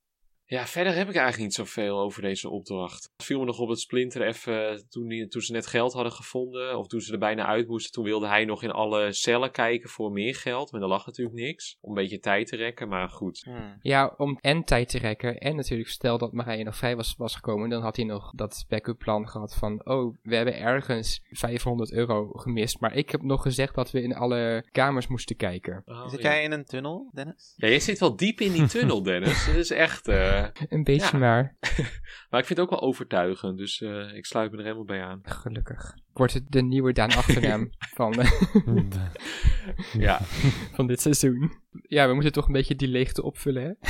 Ja, 0.46 0.68
verder 0.68 0.94
heb 0.94 1.10
ik 1.10 1.16
eigenlijk 1.16 1.44
niet 1.44 1.54
zoveel 1.54 2.00
over 2.00 2.22
deze 2.22 2.50
opdracht. 2.50 3.10
Het 3.16 3.26
viel 3.26 3.40
me 3.40 3.46
nog 3.46 3.60
op 3.60 3.70
het 3.70 3.80
Splinter 3.80 4.22
even, 4.28 4.86
toen, 4.90 5.08
die, 5.08 5.28
toen 5.28 5.42
ze 5.42 5.52
net 5.52 5.68
geld 5.68 5.94
hadden 5.94 6.12
gevonden, 6.12 6.78
of 6.78 6.88
toen 6.88 7.02
ze 7.02 7.12
er 7.12 7.20
bijna 7.20 7.46
uit 7.46 7.68
moesten, 7.68 7.92
toen 7.92 8.04
wilde 8.04 8.28
hij 8.28 8.46
nog 8.46 8.64
in 8.64 8.72
alle 8.72 9.14
cellen 9.14 9.52
kijken 9.52 9.90
voor 9.90 10.12
meer 10.12 10.36
geld. 10.36 10.72
Maar 10.72 10.80
daar 10.80 10.90
lag 10.90 11.06
natuurlijk 11.06 11.38
niks. 11.38 11.78
Om 11.82 11.90
een 11.90 12.02
beetje 12.02 12.20
tijd 12.20 12.48
te 12.48 12.56
rekken, 12.56 12.88
maar 12.88 13.10
goed. 13.10 13.42
Hmm. 13.44 13.78
Ja, 13.82 14.14
om 14.18 14.38
en 14.42 14.64
tijd 14.64 14.90
te 14.90 14.98
rekken. 14.98 15.38
En 15.38 15.56
natuurlijk, 15.56 15.90
stel 15.90 16.18
dat 16.18 16.34
Marije 16.34 16.64
nog 16.64 16.76
vrij 16.76 16.96
was, 16.96 17.16
was 17.18 17.36
gekomen. 17.36 17.70
Dan 17.70 17.82
had 17.82 17.96
hij 17.96 18.06
nog 18.06 18.32
dat 18.32 18.66
backup 18.68 18.98
plan 18.98 19.30
gehad 19.30 19.56
van... 19.56 19.86
Oh, 19.86 20.16
we 20.22 20.36
hebben 20.36 20.60
ergens 20.60 21.22
500 21.30 21.92
euro 21.92 22.30
gemist. 22.32 22.80
Maar 22.80 22.96
ik 22.96 23.10
heb 23.10 23.22
nog 23.22 23.42
gezegd 23.42 23.76
dat 23.76 23.92
we 23.92 24.02
in 24.02 24.16
alle 24.16 24.66
kamers 24.72 25.08
moesten 25.08 25.36
kijken. 25.36 25.82
Oh, 25.86 26.10
Zit 26.10 26.22
ja. 26.22 26.30
jij 26.30 26.44
in 26.44 26.52
een 26.52 26.66
tunnel, 26.66 27.10
Dennis? 27.14 27.54
Ja, 27.56 27.68
jij 27.68 27.80
zit 27.80 28.00
wel 28.00 28.16
diep 28.16 28.40
in 28.40 28.52
die 28.52 28.68
tunnel, 28.78 29.04
Dennis. 29.04 29.46
Dat 29.46 29.56
is 29.56 29.72
echt... 29.72 30.08
eh, 30.38 30.68
Een 30.70 30.84
beetje 30.84 31.10
Ja. 31.12 31.18
maar. 31.18 31.56
Maar 32.30 32.40
ik 32.42 32.48
vind 32.48 32.60
het 32.60 32.60
ook 32.60 32.80
wel 32.80 32.82
overtuigend, 32.90 33.58
dus 33.58 33.82
eh, 33.82 34.16
ik 34.16 34.26
sluit 34.26 34.52
me 34.52 34.58
er 34.58 34.64
helemaal 34.64 34.86
bij 34.86 35.04
aan. 35.04 35.20
Gelukkig. 35.24 35.94
Ik 35.96 36.18
word 36.18 36.34
het 36.34 36.44
de 36.52 36.62
nieuwe 36.62 36.94
Daan 36.94 37.12
Achternaam 37.12 37.70
van, 37.96 38.14
eh, 38.20 38.32
Ja. 39.94 40.20
van 40.74 40.88
dit 40.88 41.02
seizoen. 41.02 41.52
Ja, 41.88 42.08
we 42.08 42.14
moeten 42.14 42.32
toch 42.32 42.48
een 42.48 42.54
beetje 42.54 42.76
die 42.76 42.88
leegte 42.88 43.24
opvullen, 43.24 43.64
hè? 43.64 43.90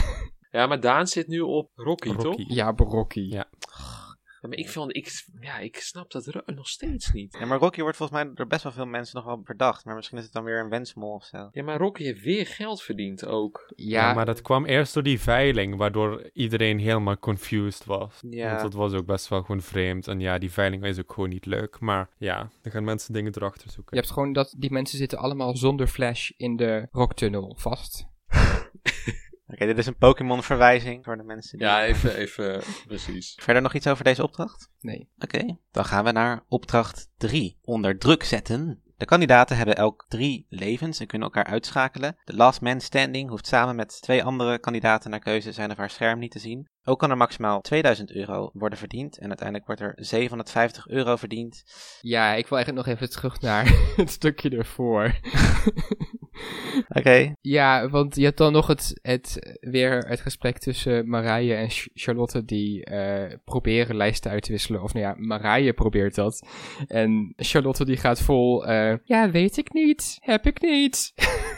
ja, 0.59 0.67
maar 0.67 0.79
Daan 0.79 1.07
zit 1.07 1.27
nu 1.27 1.39
op 1.39 1.71
Rocky, 1.75 2.07
Rocky. 2.09 2.23
toch? 2.23 2.55
Ja, 2.55 2.71
Brokkie. 2.71 3.31
Ja. 3.31 3.49
Ja, 4.43 4.49
maar 4.49 4.57
ik, 4.57 4.69
vond, 4.69 4.95
ik, 4.95 5.25
ja, 5.39 5.59
ik 5.59 5.75
snap 5.75 6.11
dat 6.11 6.41
nog 6.45 6.67
steeds 6.67 7.11
niet. 7.11 7.37
Ja, 7.39 7.45
maar 7.45 7.59
Rocky 7.59 7.81
wordt 7.81 7.97
volgens 7.97 8.23
mij 8.23 8.33
door 8.33 8.47
best 8.47 8.63
wel 8.63 8.71
veel 8.71 8.85
mensen 8.85 9.15
nog 9.15 9.25
wel 9.25 9.41
verdacht. 9.43 9.85
Maar 9.85 9.95
misschien 9.95 10.17
is 10.17 10.23
het 10.23 10.33
dan 10.33 10.43
weer 10.43 10.59
een 10.59 10.69
wensmol 10.69 11.13
of 11.13 11.23
zo. 11.23 11.49
Ja, 11.51 11.63
maar 11.63 11.77
Rocky 11.77 12.03
heeft 12.03 12.21
weer 12.21 12.47
geld 12.47 12.81
verdiend 12.81 13.25
ook. 13.25 13.71
Ja, 13.75 14.07
Ja, 14.07 14.13
maar 14.13 14.25
dat 14.25 14.41
kwam 14.41 14.65
eerst 14.65 14.93
door 14.93 15.03
die 15.03 15.19
veiling, 15.19 15.75
waardoor 15.75 16.29
iedereen 16.33 16.79
helemaal 16.79 17.17
confused 17.17 17.85
was. 17.85 18.19
Ja. 18.29 18.49
Want 18.49 18.61
dat 18.61 18.73
was 18.73 18.93
ook 18.93 19.05
best 19.05 19.27
wel 19.27 19.41
gewoon 19.41 19.61
vreemd. 19.61 20.07
En 20.07 20.19
ja, 20.19 20.37
die 20.37 20.51
veiling 20.51 20.83
is 20.83 20.99
ook 20.99 21.13
gewoon 21.13 21.29
niet 21.29 21.45
leuk. 21.45 21.79
Maar 21.79 22.09
ja, 22.17 22.49
dan 22.61 22.71
gaan 22.71 22.83
mensen 22.83 23.13
dingen 23.13 23.31
erachter 23.35 23.69
zoeken. 23.71 23.95
je 23.95 24.01
hebt 24.01 24.13
gewoon 24.13 24.33
dat 24.33 24.55
die 24.57 24.71
mensen 24.71 24.97
zitten 24.97 25.17
allemaal 25.17 25.57
zonder 25.57 25.87
flash 25.87 26.29
in 26.37 26.55
de 26.55 26.87
rocktunnel 26.91 27.55
vast. 27.57 28.11
Oké, 29.53 29.65
dit 29.65 29.77
is 29.77 29.85
een 29.85 29.97
Pokémon-verwijzing 29.97 31.03
voor 31.03 31.17
de 31.17 31.23
mensen 31.23 31.57
die... 31.57 31.67
Ja, 31.67 31.83
even, 31.83 32.15
even, 32.15 32.61
precies. 32.87 33.37
Verder 33.41 33.61
nog 33.61 33.73
iets 33.73 33.87
over 33.87 34.03
deze 34.03 34.23
opdracht? 34.23 34.69
Nee. 34.79 35.09
Oké, 35.17 35.57
dan 35.71 35.85
gaan 35.85 36.03
we 36.03 36.11
naar 36.11 36.43
opdracht 36.47 37.09
3. 37.17 37.57
Onder 37.61 37.97
druk 37.97 38.23
zetten. 38.23 38.81
De 38.97 39.05
kandidaten 39.05 39.57
hebben 39.57 39.75
elk 39.75 40.05
drie 40.07 40.45
levens 40.49 40.99
en 40.99 41.07
kunnen 41.07 41.27
elkaar 41.27 41.51
uitschakelen. 41.51 42.17
De 42.23 42.35
last 42.35 42.61
man 42.61 42.81
standing 42.81 43.29
hoeft 43.29 43.47
samen 43.47 43.75
met 43.75 44.01
twee 44.01 44.23
andere 44.23 44.59
kandidaten 44.59 45.09
naar 45.09 45.19
keuze 45.19 45.51
zijn 45.51 45.71
of 45.71 45.77
haar 45.77 45.89
scherm 45.89 46.19
niet 46.19 46.31
te 46.31 46.39
zien. 46.39 46.67
Ook 46.85 46.99
kan 46.99 47.09
er 47.09 47.17
maximaal 47.17 47.61
2000 47.61 48.11
euro 48.11 48.49
worden 48.53 48.77
verdiend 48.77 49.17
en 49.17 49.27
uiteindelijk 49.27 49.67
wordt 49.67 49.81
er 49.81 49.93
750 49.95 50.87
euro 50.87 51.15
verdiend. 51.15 51.63
Ja, 52.01 52.33
ik 52.33 52.47
wil 52.47 52.57
eigenlijk 52.57 52.87
nog 52.87 52.95
even 52.95 53.09
terug 53.09 53.41
naar 53.41 53.71
het 53.95 54.09
stukje 54.09 54.49
ervoor. 54.49 55.13
Oké, 56.97 57.33
Ja, 57.41 57.89
want 57.89 58.15
je 58.15 58.23
hebt 58.23 58.37
dan 58.37 58.51
nog 58.51 58.67
het, 58.67 58.99
het, 59.01 59.57
weer 59.59 59.97
het 59.97 60.21
gesprek 60.21 60.57
tussen 60.59 61.09
Marije 61.09 61.53
en 61.55 61.69
Ch- 61.69 61.87
Charlotte 61.93 62.45
die 62.45 62.85
eh, 62.85 63.37
proberen 63.45 63.95
lijsten 63.95 64.31
uit 64.31 64.43
te 64.43 64.51
wisselen. 64.51 64.83
Of 64.83 64.93
nou 64.93 65.05
ja, 65.05 65.13
Marije 65.17 65.73
probeert 65.73 66.15
dat. 66.15 66.47
En 66.87 67.33
Charlotte 67.35 67.85
die 67.85 67.97
gaat 67.97 68.21
vol, 68.21 68.65
eh, 68.65 68.97
ja, 69.03 69.31
weet 69.31 69.57
ik 69.57 69.73
niet, 69.73 70.17
heb 70.19 70.45
ik 70.45 70.61
niet. 70.61 71.13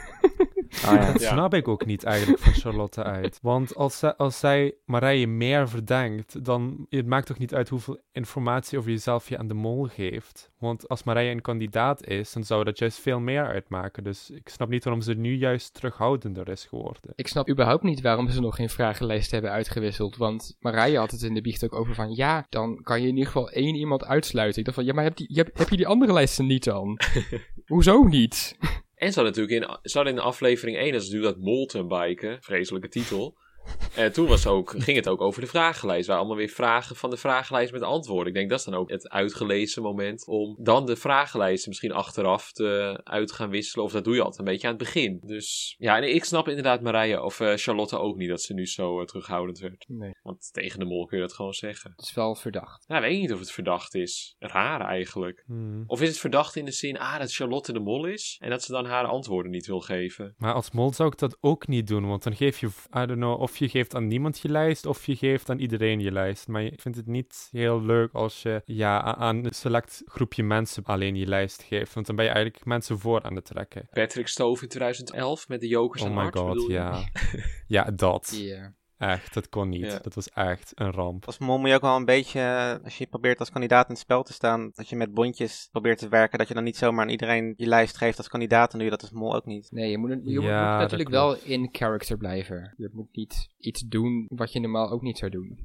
ja. 0.69 1.11
Dat 1.11 1.21
snap 1.21 1.53
ik 1.53 1.67
ook 1.67 1.85
niet 1.85 2.03
eigenlijk 2.03 2.39
van 2.39 2.53
Charlotte 2.53 3.03
uit. 3.03 3.39
Want 3.41 3.75
als 3.75 3.99
zij, 3.99 4.15
als 4.15 4.39
zij 4.39 4.75
Marije 4.85 5.27
meer 5.27 5.69
verdenkt, 5.69 6.45
dan 6.45 6.85
het 6.89 7.05
maakt 7.05 7.27
toch 7.27 7.37
niet 7.37 7.53
uit 7.53 7.69
hoeveel 7.69 7.99
informatie 8.11 8.77
over 8.77 8.89
jezelf 8.91 9.29
je 9.29 9.37
aan 9.37 9.47
de 9.47 9.53
mol 9.53 9.83
geeft. 9.83 10.51
Want 10.59 10.89
als 10.89 11.03
Marije 11.03 11.31
een 11.31 11.41
kandidaat 11.41 12.07
is, 12.07 12.33
dan 12.33 12.43
zou 12.43 12.63
dat 12.63 12.79
juist 12.79 12.99
veel 12.99 13.19
meer 13.19 13.45
uitmaken. 13.45 14.03
Dus 14.03 14.29
ik 14.29 14.49
snap 14.49 14.69
niet 14.69 14.83
waarom 14.83 15.01
ze 15.01 15.13
nu 15.13 15.35
juist 15.35 15.73
terughoudender 15.73 16.49
is 16.49 16.65
geworden. 16.65 17.13
Ik 17.15 17.27
snap 17.27 17.49
überhaupt 17.49 17.83
niet 17.83 18.01
waarom 18.01 18.29
ze 18.29 18.41
nog 18.41 18.55
geen 18.55 18.69
vragenlijst 18.69 19.31
hebben 19.31 19.51
uitgewisseld. 19.51 20.17
Want 20.17 20.55
Marije 20.59 20.97
had 20.97 21.11
het 21.11 21.21
in 21.21 21.33
de 21.33 21.41
biecht 21.41 21.63
ook 21.63 21.75
over 21.75 21.95
van, 21.95 22.15
ja, 22.15 22.45
dan 22.49 22.81
kan 22.81 23.01
je 23.01 23.07
in 23.07 23.13
ieder 23.13 23.31
geval 23.31 23.49
één 23.49 23.75
iemand 23.75 24.05
uitsluiten. 24.05 24.59
Ik 24.59 24.65
dacht 24.65 24.77
van, 24.77 24.85
ja, 24.85 24.93
maar 24.93 25.03
heb, 25.03 25.15
die, 25.15 25.29
heb, 25.33 25.57
heb 25.57 25.69
je 25.69 25.77
die 25.77 25.87
andere 25.87 26.13
lijsten 26.13 26.45
niet 26.45 26.63
dan? 26.63 26.99
Hoezo 27.65 28.03
niet? 28.03 28.57
En 28.95 29.13
ze 29.13 29.21
natuurlijk 29.21 29.63
in, 29.63 29.77
ze 29.83 29.97
hadden 29.97 30.15
in 30.15 30.19
aflevering 30.19 30.77
1, 30.77 30.91
dat 30.91 31.01
is 31.01 31.07
natuurlijk 31.09 31.35
dat 31.35 31.45
mountainbiken, 31.45 32.41
vreselijke 32.41 32.87
titel. 32.87 33.37
En 33.95 34.13
toen 34.13 34.27
was 34.27 34.47
ook, 34.47 34.73
ging 34.77 34.97
het 34.97 35.07
ook 35.07 35.21
over 35.21 35.41
de 35.41 35.47
vragenlijst. 35.47 36.07
Waar 36.07 36.17
allemaal 36.17 36.35
weer 36.35 36.49
vragen 36.49 36.95
van 36.95 37.09
de 37.09 37.17
vragenlijst 37.17 37.71
met 37.71 37.81
antwoorden. 37.81 38.27
Ik 38.27 38.33
denk 38.33 38.49
dat 38.49 38.59
is 38.59 38.65
dan 38.65 38.73
ook 38.73 38.89
het 38.89 39.09
uitgelezen 39.09 39.81
moment 39.81 40.27
om 40.27 40.55
dan 40.59 40.85
de 40.85 40.95
vragenlijsten 40.95 41.69
misschien 41.69 41.91
achteraf 41.91 42.51
te, 42.51 42.99
uit 43.03 43.27
te 43.27 43.33
gaan 43.33 43.49
wisselen. 43.49 43.85
Of 43.85 43.91
dat 43.91 44.03
doe 44.03 44.15
je 44.15 44.21
altijd 44.21 44.39
een 44.39 44.45
beetje 44.45 44.67
aan 44.67 44.73
het 44.73 44.83
begin. 44.83 45.19
Dus 45.25 45.75
ja, 45.77 45.97
en 45.97 46.15
ik 46.15 46.23
snap 46.23 46.47
inderdaad 46.47 46.81
Marije 46.81 47.23
of 47.23 47.39
eh, 47.39 47.53
Charlotte 47.55 47.97
ook 47.97 48.17
niet 48.17 48.29
dat 48.29 48.41
ze 48.41 48.53
nu 48.53 48.65
zo 48.67 48.99
eh, 48.99 49.05
terughoudend 49.05 49.59
werd. 49.59 49.85
Nee, 49.87 50.11
Want 50.21 50.49
tegen 50.53 50.79
de 50.79 50.85
mol 50.85 51.05
kun 51.05 51.17
je 51.17 51.23
dat 51.23 51.33
gewoon 51.33 51.53
zeggen. 51.53 51.91
het 51.95 52.05
is 52.05 52.13
wel 52.13 52.35
verdacht. 52.35 52.83
Ja, 52.87 52.95
ik 52.95 53.01
weet 53.01 53.19
niet 53.19 53.33
of 53.33 53.39
het 53.39 53.51
verdacht 53.51 53.95
is. 53.95 54.35
Raar 54.39 54.81
eigenlijk. 54.81 55.43
Hmm. 55.45 55.83
Of 55.87 56.01
is 56.01 56.07
het 56.07 56.17
verdacht 56.17 56.55
in 56.55 56.65
de 56.65 56.71
zin, 56.71 56.99
ah, 56.99 57.19
dat 57.19 57.33
Charlotte 57.33 57.73
de 57.73 57.79
mol 57.79 58.05
is 58.05 58.37
en 58.39 58.49
dat 58.49 58.63
ze 58.63 58.71
dan 58.71 58.85
haar 58.85 59.05
antwoorden 59.05 59.51
niet 59.51 59.67
wil 59.67 59.79
geven? 59.79 60.35
Maar 60.37 60.53
als 60.53 60.71
mol 60.71 60.93
zou 60.93 61.09
ik 61.09 61.17
dat 61.17 61.37
ook 61.41 61.67
niet 61.67 61.87
doen, 61.87 62.07
want 62.07 62.23
dan 62.23 62.35
geef 62.35 62.59
je, 62.59 62.67
I 62.67 63.05
don't 63.05 63.11
know, 63.11 63.41
of 63.41 63.54
je 63.57 63.69
geeft 63.69 63.95
aan 63.95 64.07
niemand 64.07 64.39
je 64.39 64.49
lijst, 64.49 64.85
of 64.85 65.05
je 65.05 65.15
geeft 65.15 65.49
aan 65.49 65.59
iedereen 65.59 65.99
je 65.99 66.11
lijst. 66.11 66.47
Maar 66.47 66.63
ik 66.63 66.81
vind 66.81 66.95
het 66.95 67.07
niet 67.07 67.47
heel 67.51 67.81
leuk 67.81 68.13
als 68.13 68.41
je 68.41 68.61
ja, 68.65 69.01
aan 69.15 69.45
een 69.45 69.53
select 69.53 70.01
groepje 70.05 70.43
mensen 70.43 70.83
alleen 70.83 71.15
je 71.15 71.27
lijst 71.27 71.63
geeft, 71.63 71.93
want 71.93 72.05
dan 72.05 72.15
ben 72.15 72.25
je 72.25 72.31
eigenlijk 72.31 72.65
mensen 72.65 72.99
voor 72.99 73.23
aan 73.23 73.35
het 73.35 73.45
trekken. 73.45 73.87
Patrick 73.91 74.27
Stove 74.27 74.63
in 74.63 74.69
2011 74.69 75.47
met 75.47 75.59
de 75.59 75.67
Jokers 75.67 76.01
Oh 76.01 76.07
en 76.07 76.13
my 76.13 76.21
Hart, 76.21 76.37
god, 76.37 76.65
ja. 76.67 77.03
Ja, 77.67 77.83
dat. 77.83 78.33
Echt, 79.09 79.33
dat 79.33 79.49
kon 79.49 79.69
niet. 79.69 79.85
Ja. 79.91 79.99
Dat 80.01 80.13
was 80.13 80.29
echt 80.29 80.71
een 80.75 80.91
ramp. 80.91 81.25
Als 81.25 81.37
mol 81.37 81.57
moet 81.57 81.69
je 81.69 81.75
ook 81.75 81.81
wel 81.81 81.95
een 81.95 82.05
beetje, 82.05 82.39
eh, 82.39 82.83
als 82.83 82.97
je 82.97 83.05
probeert 83.07 83.39
als 83.39 83.49
kandidaat 83.51 83.85
in 83.87 83.91
het 83.93 83.99
spel 84.03 84.23
te 84.23 84.33
staan, 84.33 84.71
dat 84.73 84.89
je 84.89 84.95
met 84.95 85.13
bondjes 85.13 85.67
probeert 85.71 85.97
te 85.97 86.07
werken, 86.07 86.37
dat 86.37 86.47
je 86.47 86.53
dan 86.53 86.63
niet 86.63 86.77
zomaar 86.77 87.05
aan 87.05 87.11
iedereen 87.11 87.53
je 87.57 87.65
lijst 87.67 87.97
geeft 87.97 88.17
als 88.17 88.27
kandidaat, 88.27 88.69
dan 88.71 88.79
doe 88.79 88.89
je 88.89 88.95
dat 88.95 89.01
als 89.01 89.11
mol 89.19 89.35
ook 89.35 89.45
niet. 89.45 89.71
nee, 89.71 89.89
je 89.89 89.97
moet, 89.97 90.09
je 90.09 90.17
moet- 90.39 90.43
Ja, 90.43 90.77
natuurlijk 90.79 91.09
wel 91.09 91.35
in 91.43 91.69
character 91.71 92.17
blijven. 92.17 92.73
Je 92.77 92.89
moet 92.93 93.07
niet 93.15 93.47
iets 93.57 93.81
doen 93.81 94.25
wat 94.29 94.51
je 94.53 94.59
normaal 94.59 94.89
ook 94.89 95.01
niet 95.01 95.17
zou 95.17 95.31
doen. 95.31 95.59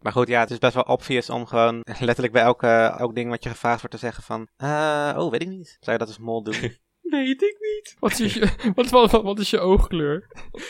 Maar 0.00 0.12
goed, 0.12 0.28
ja, 0.28 0.40
het 0.40 0.50
is 0.50 0.58
best 0.58 0.74
wel 0.74 0.82
obvious 0.82 1.30
om 1.30 1.46
gewoon 1.46 1.80
letterlijk 2.00 2.32
bij 2.32 2.42
elke, 2.42 2.66
elk 2.98 3.14
ding 3.14 3.30
wat 3.30 3.42
je 3.42 3.48
gevraagd 3.50 3.80
wordt 3.80 3.94
te 3.94 4.00
zeggen 4.00 4.22
van, 4.22 4.48
eh, 4.56 5.14
oh, 5.16 5.30
weet 5.30 5.42
ik 5.42 5.48
niet. 5.48 5.76
Zou 5.80 5.92
je 5.92 5.98
dat 5.98 6.08
als 6.08 6.18
mol 6.18 6.42
doen? 6.42 6.54
Weet 7.10 7.42
ik 7.42 7.56
niet. 7.60 7.96
Wat 7.98 8.18
is 8.18 8.34
je, 8.34 8.52
wat, 8.74 8.90
wat, 8.90 9.10
wat, 9.10 9.22
wat 9.22 9.38
is 9.38 9.50
je 9.50 9.58
oogkleur? 9.58 10.26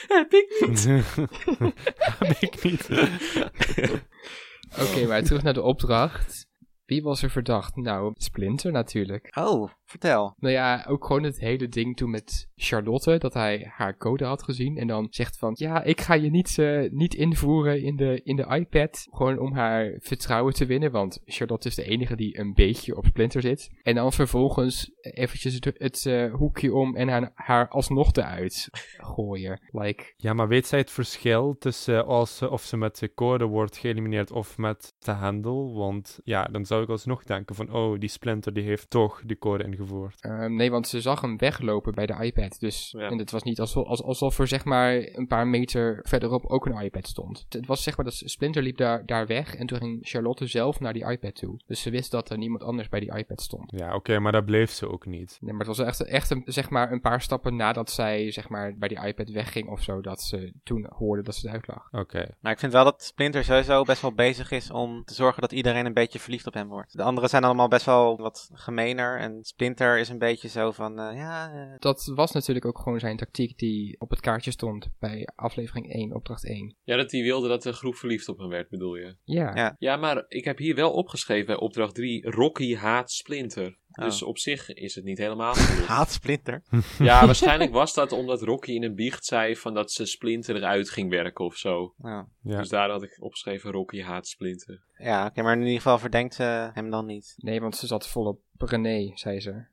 Heb 0.09 0.33
ik 0.33 0.65
niet. 0.67 0.85
Heb 2.19 2.37
ik 2.41 2.63
niet. 2.63 2.89
Oké, 4.83 5.07
maar 5.07 5.23
terug 5.23 5.43
naar 5.43 5.55
de 5.55 5.63
opdracht. 5.63 6.47
Wie 6.85 7.03
was 7.03 7.23
er 7.23 7.31
verdacht? 7.31 7.77
Nou, 7.77 8.13
Splinter 8.17 8.73
natuurlijk. 8.73 9.37
oh, 9.37 9.71
vertel. 9.89 10.35
Nou 10.39 10.55
ja, 10.55 10.85
ook 10.89 11.05
gewoon 11.05 11.23
het 11.23 11.39
hele 11.39 11.69
ding 11.69 11.97
toen 11.97 12.11
met 12.11 12.49
Charlotte, 12.57 13.19
dat 13.19 13.35
hij 13.35 13.71
haar 13.75 13.97
code 13.97 14.25
had 14.25 14.43
gezien 14.43 14.77
en 14.77 14.87
dan 14.87 15.07
zegt 15.11 15.39
van, 15.39 15.53
ja, 15.55 15.83
ik 15.83 16.01
ga 16.01 16.15
je 16.15 16.31
niet, 16.31 16.59
eh, 16.59 16.91
niet 16.91 17.15
invoeren 17.15 17.83
in 17.83 17.97
de, 17.97 18.21
in 18.25 18.37
de 18.37 18.47
iPad, 18.47 19.07
gewoon 19.11 19.39
om 19.39 19.53
haar 19.53 19.97
vertrouwen 19.99 20.55
te 20.55 20.67
winnen, 20.67 20.91
want 20.91 21.21
Charlotte 21.25 21.69
is 21.69 21.75
de 21.75 21.85
enige 21.85 22.17
die 22.17 22.39
een 22.39 22.55
beetje 22.55 22.97
op 22.97 23.07
Splinter 23.07 23.41
zit. 23.41 23.71
En 23.83 23.95
dan 23.95 24.13
vervolgens 24.13 24.91
eventjes 25.01 25.55
het, 25.55 25.65
het 25.79 26.07
eh, 26.07 26.35
hoekje 26.35 26.75
om 26.75 26.97
en 26.97 27.09
haar, 27.09 27.31
haar 27.35 27.69
alsnog 27.69 28.13
eruit 28.13 28.69
gooien. 28.97 29.61
Like, 29.71 30.13
Ja, 30.17 30.33
maar 30.33 30.49
weet 30.49 30.67
zij 30.67 30.79
het 30.79 30.91
verschil 30.91 31.57
tussen 31.59 32.07
als 32.07 32.37
ze, 32.37 32.51
of 32.51 32.63
ze 32.63 32.77
met 32.77 32.99
de 32.99 33.15
code 33.15 33.45
wordt 33.45 33.77
geëlimineerd 33.77 34.31
of 34.31 34.59
met 34.59 34.95
de 34.99 35.11
handle? 35.11 35.73
Want 35.73 36.21
ja, 36.25 36.45
dan 36.45 36.65
zou 36.65 36.83
ik 36.83 36.89
alsnog 36.89 37.25
denken 37.25 37.55
van, 37.55 37.73
oh, 37.73 37.99
die 37.99 38.09
Splinter 38.09 38.53
die 38.53 38.65
heeft 38.65 38.91
toch 38.91 39.23
de 39.25 39.39
code 39.39 39.65
ingevoerd. 39.65 39.78
Ehm, 40.21 40.55
nee, 40.55 40.71
want 40.71 40.89
ze 40.89 41.01
zag 41.01 41.21
hem 41.21 41.37
weglopen 41.39 41.95
bij 41.95 42.07
de 42.07 42.17
iPad. 42.25 42.61
Dus 42.61 42.95
Ja. 42.99 43.09
en 43.09 43.19
het 43.19 43.31
was 43.31 43.43
niet 43.43 43.61
alsof, 43.61 43.87
als- 43.87 44.03
alsof 44.03 44.39
er 44.39 44.47
zeg 44.49 44.65
maar 44.65 44.95
een 45.13 45.27
paar 45.27 45.47
meter 45.47 45.99
verderop 46.03 46.47
ook 46.47 46.67
een 46.67 46.81
iPad 46.83 47.07
stond. 47.07 47.47
Het 47.49 47.67
was 47.67 47.83
zeg 47.83 47.97
maar 47.97 48.05
dat 48.05 48.15
Splinter 48.15 48.63
liep 48.63 48.77
daar, 48.77 49.07
daar 49.07 49.27
weg 49.27 49.55
en 49.55 49.67
toen 49.67 49.79
ging 49.79 49.99
Charlotte 50.03 50.47
zelf 50.47 50.81
naar 50.81 50.93
die 50.93 51.11
iPad 51.11 51.35
toe. 51.35 51.61
Dus 51.67 51.83
ze 51.83 51.91
wist 51.91 52.11
dat 52.11 52.31
er 52.31 52.39
niemand 52.39 52.63
anders 52.63 52.89
bij 52.89 53.01
die 53.01 53.15
iPad 53.17 53.41
stond. 53.41 53.71
Ja, 53.77 53.95
oké, 53.95 54.19
maar 54.19 54.33
daar 54.33 54.45
bleef 54.45 54.71
ze 54.71 54.89
ook 54.89 55.07
niet. 55.07 55.39
Nee, 55.41 55.53
maar 55.55 55.67
het 55.67 55.77
was 55.77 55.87
echt, 55.87 56.05
echt 56.05 56.31
een, 56.31 56.43
zeg 56.45 56.71
maar 56.71 56.93
een 56.93 57.01
paar 57.01 57.21
stappen 57.23 57.57
nadat 57.57 57.91
zij 57.91 58.31
zeg 58.31 58.49
maar 58.49 58.75
bij 58.79 58.89
die 58.89 59.07
iPad 59.07 59.29
wegging 59.31 59.69
of 59.69 59.83
zo, 59.83 60.01
dat 60.01 60.21
ze 60.23 60.53
toen 60.65 60.87
hoorde 60.97 61.23
dat 61.23 61.35
ze 61.35 61.49
eruit 61.49 61.67
lag. 61.67 61.89
Oké. 61.93 62.27
Maar 62.41 62.53
ik 62.53 62.59
vind 62.59 62.73
wel 62.73 62.85
dat 62.85 63.03
Splinter 63.03 63.45
sowieso 63.45 63.83
best 63.83 64.03
wel 64.03 64.13
bezig 64.15 64.51
is 64.51 64.71
om 64.71 65.05
te 65.05 65.15
zorgen 65.15 65.41
dat 65.41 65.53
iedereen 65.53 65.87
een 65.87 65.93
beetje 65.95 66.19
verliefd 66.19 66.47
op 66.47 66.55
hem 66.55 66.69
wordt. 66.69 66.97
De 66.97 67.03
anderen 67.03 67.29
zijn 67.31 67.45
allemaal 67.45 67.69
best 67.69 67.85
wel 67.87 68.17
wat 68.17 68.51
gemener 68.53 69.19
en 69.19 69.39
Splinter 69.45 69.68
is 69.77 70.09
een 70.09 70.19
beetje 70.19 70.49
zo 70.49 70.71
van, 70.71 70.99
eh, 70.99 71.17
ja, 71.17 71.53
eh, 71.53 71.79
Dat 71.79 72.13
was 72.15 72.33
natuurlijk 72.33 72.67
ook 72.67 72.79
gewoon 72.79 72.99
zijn 72.99 73.17
tactiek 73.17 73.59
die 73.59 74.01
op 74.01 74.11
het 74.11 74.21
kaartje 74.21 74.51
stond 74.51 74.89
bij 74.99 75.29
aflevering 75.35 75.95
1, 75.95 76.15
opdracht 76.15 76.45
1. 76.45 76.77
Ja, 76.83 76.97
dat 76.97 77.11
hij 77.11 77.23
wilde 77.23 77.49
dat 77.49 77.63
de 77.63 77.73
groep 77.73 77.95
verliefd 77.95 78.29
op 78.29 78.39
hem 78.39 78.49
werd, 78.49 78.69
bedoel 78.69 78.95
je? 78.97 79.17
Ja, 79.25 79.57
Ja. 79.57 79.77
Ja, 79.79 79.97
maar 79.97 80.25
ik 80.29 80.45
heb 80.45 80.59
hier 80.59 80.75
wel 80.75 80.93
opgeschreven 80.93 81.47
bij 81.47 81.57
opdracht 81.57 81.95
3, 81.95 82.31
Rocky 82.31 82.75
haat 82.75 83.11
Splinter. 83.11 83.79
Oh. 83.99 84.05
Dus 84.05 84.23
op 84.23 84.39
zich 84.39 84.75
is 84.75 84.95
het 84.95 85.05
niet 85.05 85.19
helemaal 85.19 85.55
haat 85.87 86.11
Splinter. 86.11 86.63
Ja, 86.99 87.27
waarschijnlijk 87.27 87.73
was 87.73 87.95
dat 87.95 88.13
omdat 88.13 88.43
Rocky 88.43 88.73
in 88.73 88.83
een 88.83 88.95
biecht 88.95 89.25
zei 89.25 89.57
van 89.57 89.75
dat 89.75 89.93
ze 89.93 90.07
Splinter 90.07 90.57
eruit 90.57 90.91
ging 90.91 91.11
werken 91.11 91.45
of 91.45 91.57
zo. 91.57 91.95
Ja, 92.03 92.29
Ja. 92.43 92.59
Dus 92.59 92.69
daar 92.69 92.91
had 92.91 93.03
ik 93.03 93.17
opgeschreven 93.21 93.71
Rocky 93.71 94.03
haat 94.03 94.29
Splinter. 94.29 94.83
ja 94.99 95.27
oké, 95.27 95.43
maar 95.43 95.53
in 95.55 95.61
ieder 95.63 95.77
geval 95.77 95.99
verdenkt 95.99 96.35
ze 96.35 96.71
hem 96.73 96.91
dan 96.91 97.07
niet. 97.07 97.35
nee, 97.37 97.61
want 97.61 97.77
ze 97.77 97.87
zat 97.87 98.09
volop 98.09 98.41
René, 98.59 99.11
zei 99.15 99.41
ze. 99.41 99.65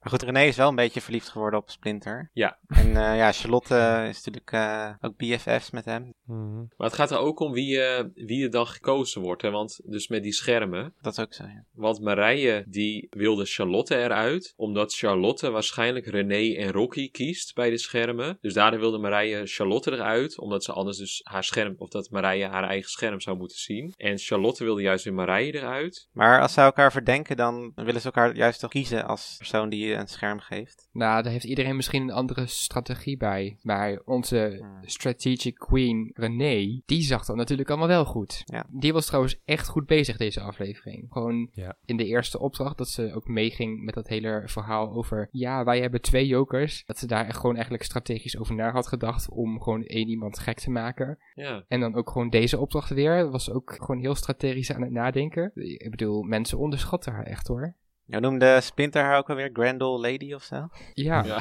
Maar 0.00 0.12
goed, 0.12 0.22
René 0.22 0.42
is 0.42 0.56
wel 0.56 0.68
een 0.68 0.74
beetje 0.74 1.00
verliefd 1.00 1.28
geworden 1.28 1.60
op 1.60 1.70
Splinter. 1.70 2.30
Ja. 2.32 2.58
En 2.66 2.86
eh, 2.86 3.16
ja, 3.16 3.32
Charlotte 3.32 4.06
is 4.08 4.24
natuurlijk 4.24 4.52
eh, 4.52 4.90
ook 5.00 5.16
BFF's 5.16 5.70
met 5.70 5.84
hem. 5.84 6.14
Mhm. 6.24 6.56
Maar 6.56 6.86
het 6.86 6.94
gaat 6.94 7.10
er 7.10 7.18
ook 7.18 7.40
om 7.40 7.52
wie, 7.52 7.82
eh, 7.82 8.04
wie 8.14 8.44
er 8.44 8.50
dan 8.50 8.66
gekozen 8.66 9.22
wordt. 9.22 9.42
Hè? 9.42 9.50
Want 9.50 9.80
dus 9.84 10.08
met 10.08 10.22
die 10.22 10.32
schermen. 10.32 10.94
Dat 11.00 11.12
is 11.12 11.18
ook 11.18 11.34
zo, 11.34 11.44
ja. 11.44 11.64
Want 11.72 12.00
Marije 12.00 12.64
die 12.68 13.06
wilde 13.10 13.44
Charlotte 13.44 13.96
eruit. 13.96 14.52
Omdat 14.56 14.94
Charlotte 14.94 15.50
waarschijnlijk 15.50 16.06
René 16.06 16.56
en 16.56 16.72
Rocky 16.72 17.10
kiest 17.10 17.54
bij 17.54 17.70
de 17.70 17.78
schermen. 17.78 18.38
Dus 18.40 18.54
daardoor 18.54 18.80
wilde 18.80 18.98
Marije 18.98 19.46
Charlotte 19.46 19.92
eruit. 19.92 20.38
Omdat 20.38 20.64
ze 20.64 20.72
anders 20.72 20.98
dus 20.98 21.20
haar 21.22 21.44
scherm. 21.44 21.74
Of 21.78 21.88
dat 21.88 22.10
Marije 22.10 22.46
haar 22.46 22.68
eigen 22.68 22.90
scherm 22.90 23.20
zou 23.20 23.36
moeten 23.36 23.58
zien. 23.58 23.94
En 23.96 24.18
Charlotte 24.18 24.64
wilde 24.64 24.82
juist 24.82 25.04
weer 25.04 25.14
Marije 25.14 25.54
eruit. 25.54 26.08
Maar 26.12 26.40
als 26.40 26.52
ze 26.52 26.60
elkaar 26.60 26.92
verdenken, 26.92 27.36
dan 27.36 27.72
willen 27.74 28.00
ze 28.00 28.06
elkaar 28.06 28.36
juist 28.36 28.60
toch 28.60 28.70
kiezen 28.70 29.06
als 29.06 29.34
persoon 29.38 29.68
die 29.68 29.89
je 29.90 29.96
een 29.96 30.06
scherm 30.08 30.38
geeft. 30.40 30.88
Nou, 30.92 31.22
daar 31.22 31.32
heeft 31.32 31.44
iedereen 31.44 31.76
misschien 31.76 32.02
een 32.02 32.10
andere 32.10 32.46
strategie 32.46 33.16
bij. 33.16 33.58
Maar 33.62 34.00
onze 34.04 34.56
Hmm. 34.58 34.78
strategic 34.88 35.54
queen 35.54 36.10
René, 36.14 36.80
die 36.86 37.02
zag 37.02 37.24
dat 37.24 37.36
natuurlijk 37.36 37.68
allemaal 37.68 37.88
wel 37.88 38.04
goed. 38.04 38.42
Ja. 38.44 38.66
Die 38.70 38.92
was 38.92 39.06
trouwens 39.06 39.40
echt 39.44 39.68
goed 39.68 39.86
bezig 39.86 40.16
deze 40.16 40.40
aflevering. 40.40 41.06
Gewoon 41.10 41.48
Ja. 41.52 41.76
in 41.84 41.96
de 41.96 42.04
eerste 42.06 42.38
opdracht 42.38 42.78
dat 42.78 42.88
ze 42.88 43.12
ook 43.14 43.28
meeging 43.28 43.84
met 43.84 43.94
dat 43.94 44.08
hele 44.08 44.42
verhaal 44.46 44.90
over... 44.92 45.28
Ja, 45.30 45.64
wij 45.64 45.80
hebben 45.80 46.00
twee 46.00 46.26
jokers. 46.26 46.82
Dat 46.86 46.98
ze 46.98 47.06
daar 47.06 47.26
echt 47.26 47.36
gewoon 47.36 47.54
eigenlijk 47.54 47.84
strategisch 47.84 48.38
over 48.38 48.54
na 48.54 48.70
had 48.70 48.86
gedacht 48.86 49.30
om 49.30 49.62
gewoon 49.62 49.82
één 49.84 50.08
iemand 50.08 50.38
gek 50.38 50.58
te 50.58 50.70
maken. 50.70 51.18
Ja. 51.34 51.64
En 51.68 51.80
dan 51.80 51.94
ook 51.94 52.10
gewoon 52.10 52.30
deze 52.30 52.58
opdracht 52.58 52.90
weer. 52.90 53.30
Was 53.30 53.50
ook 53.50 53.74
gewoon 53.78 54.00
heel 54.00 54.14
strategisch 54.14 54.72
aan 54.72 54.82
het 54.82 54.90
nadenken. 54.90 55.50
Ik 55.54 55.90
bedoel, 55.90 56.22
mensen 56.22 56.58
onderschatten 56.58 57.12
haar 57.12 57.26
echt 57.26 57.46
hoor. 57.46 57.74
Nou 58.10 58.22
noemde 58.22 58.60
Splinter 58.60 59.02
haar 59.02 59.18
ook 59.18 59.28
alweer 59.30 59.50
Grendel 59.52 60.00
Lady 60.00 60.32
of 60.32 60.42
zo. 60.42 60.68
Ja, 60.94 61.24
ja. 61.24 61.40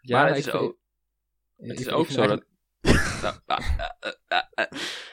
ja 0.00 0.18
maar 0.20 0.28
het 0.28 0.38
ik 0.38 0.46
is 0.46 0.52
ook, 0.52 0.78
het 1.56 1.80
is 1.80 1.88
ook 1.88 2.06
zo 2.06 2.26
dat... 2.26 2.44
Nou, 3.22 3.34
ah, 3.46 3.58
ah, 4.28 4.42
ah. 4.54 4.66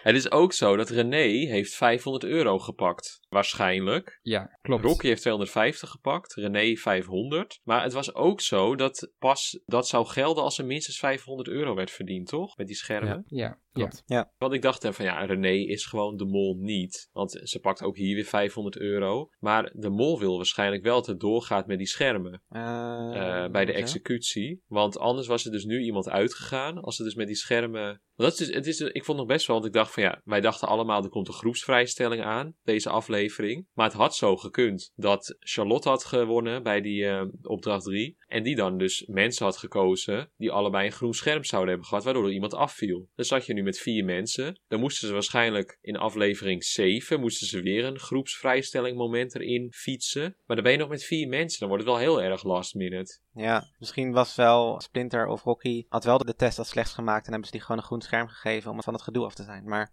Het 0.04 0.16
is 0.16 0.32
ook 0.32 0.54
zo 0.54 0.76
dat 0.76 0.90
René 0.90 1.48
heeft 1.48 1.76
500 1.76 2.24
euro 2.24 2.60
gepakt. 2.60 3.20
Waarschijnlijk. 3.36 4.20
Ja, 4.22 4.58
klopt. 4.62 4.84
Rocky 4.84 5.08
heeft 5.08 5.22
250 5.22 5.90
gepakt, 5.90 6.34
René 6.34 6.76
500. 6.76 7.60
Maar 7.64 7.84
het 7.84 7.94
was 7.94 8.14
ook 8.14 8.42
zo 8.42 8.76
dat 8.76 9.12
pas 9.20 9.60
dat 9.66 9.88
zou 9.88 10.06
gelden 10.06 10.44
als 10.44 10.58
er 10.58 10.66
minstens 10.66 11.00
500 11.00 11.48
euro 11.48 11.76
werd 11.76 11.92
verdiend, 11.92 12.28
toch? 12.28 12.58
Met 12.58 12.68
die 12.68 12.76
schermen. 12.76 13.24
Ja, 13.28 13.38
ja. 13.38 13.60
Klopt. 13.76 14.04
Want 14.38 14.54
ik 14.54 14.62
dacht 14.62 14.88
van 14.92 15.06
ja, 15.06 15.26
René 15.26 15.52
is 15.52 15.86
gewoon 15.86 16.18
de 16.18 16.26
mol 16.26 16.58
niet. 16.60 17.10
Want 17.12 17.42
ze 17.44 17.60
pakt 17.60 17.82
ook 17.82 17.98
hier 17.98 18.16
weer 18.16 18.26
500 18.26 18.78
euro. 18.78 19.30
Maar 19.40 19.72
de 19.74 19.90
mol 19.90 20.20
wil 20.20 20.36
waarschijnlijk 20.36 20.84
wel 20.84 20.96
dat 20.96 21.06
het 21.06 21.20
doorgaat 21.20 21.68
met 21.68 21.78
die 21.78 21.88
schermen. 21.88 22.44
Eh, 22.50 23.44
eh, 23.44 23.52
bij 23.52 23.66
de 23.66 23.74
executie. 23.74 24.62
Want 24.68 24.98
anders 24.98 25.28
was 25.28 25.46
er 25.46 25.52
dus 25.52 25.66
nu 25.66 25.80
iemand 25.80 26.10
uitgegaan. 26.10 26.82
Als 26.82 26.98
het 26.98 27.06
dus 27.06 27.16
met 27.16 27.28
die 27.28 27.36
schermen. 27.36 28.02
Dat 28.16 28.32
is, 28.32 28.38
dus- 28.38 28.56
het 28.56 28.68
is, 28.68 28.80
ik 28.80 29.06
vond 29.06 29.18
nog 29.18 29.28
best 29.28 29.48
wel, 29.48 29.56
want 29.56 29.68
ik 29.68 29.74
dacht 29.74 29.94
van 29.94 30.04
ja, 30.04 30.22
wij 30.24 30.42
dachten 30.42 30.68
allemaal 30.68 31.04
er 31.04 31.10
komt 31.10 31.28
een 31.28 31.34
groepsvrijstelling 31.34 32.24
aan, 32.24 32.56
deze 32.64 32.90
aflevering. 32.90 33.68
Maar 33.74 33.86
het 33.86 33.96
had 33.96 34.16
zo 34.16 34.38
gekund 34.38 34.92
dat 34.96 35.36
Charlotte 35.40 35.90
had 35.90 36.04
gewonnen 36.04 36.64
bij 36.64 36.82
die 36.82 37.08
eh, 37.08 37.26
opdracht 37.42 37.84
3. 37.84 38.18
En 38.28 38.44
die 38.44 38.56
dan 38.56 38.78
dus 38.78 39.06
mensen 39.08 39.46
had 39.46 39.58
gekozen 39.58 40.32
die 40.38 40.52
allebei 40.52 40.86
een 40.86 40.92
groen 40.92 41.14
scherm 41.14 41.44
zouden 41.44 41.70
hebben 41.70 41.88
gehad, 41.88 42.04
waardoor 42.04 42.26
er 42.26 42.32
iemand 42.32 42.54
afviel. 42.54 43.10
Dan 43.16 43.26
zat 43.26 43.46
je 43.46 43.54
nu 43.54 43.64
met 43.64 43.80
vier 43.80 44.06
mensen. 44.06 44.60
Dan 44.68 44.80
moesten 44.80 45.08
ze 45.08 45.14
waarschijnlijk 45.14 45.78
in 45.82 45.98
aflevering 45.98 46.64
7, 46.64 47.20
moesten 47.20 47.48
ze 47.48 47.62
weer 47.62 47.86
een 47.86 48.00
groepsvrijstelling 48.00 48.98
moment 48.98 49.36
erin 49.36 49.72
fietsen. 49.74 50.38
Maar 50.46 50.56
dan 50.56 50.66
ben 50.66 50.74
je 50.74 50.80
nog 50.80 50.90
met 50.90 51.04
vier 51.04 51.28
mensen, 51.28 51.60
dan 51.60 51.68
wordt 51.68 51.84
het 51.84 51.94
wel 51.94 52.02
heel 52.02 52.22
erg 52.22 52.44
last 52.44 52.74
minute. 52.74 53.20
Ja, 53.34 53.74
misschien 53.80 54.12
was 54.12 54.36
wel 54.36 54.82
Splinter 54.82 55.28
of 55.28 55.44
Rocky 55.44 55.86
had 55.90 56.04
wel 56.04 56.18
de 56.18 56.36
test 56.36 56.60
als 56.60 56.70
slechts 56.70 56.94
gemaakt 56.94 57.26
en 57.26 57.32
hebben 57.32 57.50
ze 57.50 57.56
die 57.56 57.62
gewoon 57.62 57.78
een 57.78 57.84
groen 57.84 58.02
scherm 58.06 58.28
gegeven 58.28 58.72
om 58.72 58.84
van 58.84 58.94
het 58.94 59.02
gedoe 59.04 59.26
af 59.26 59.34
te 59.34 59.44
zijn. 59.44 59.64
Maar 59.64 59.92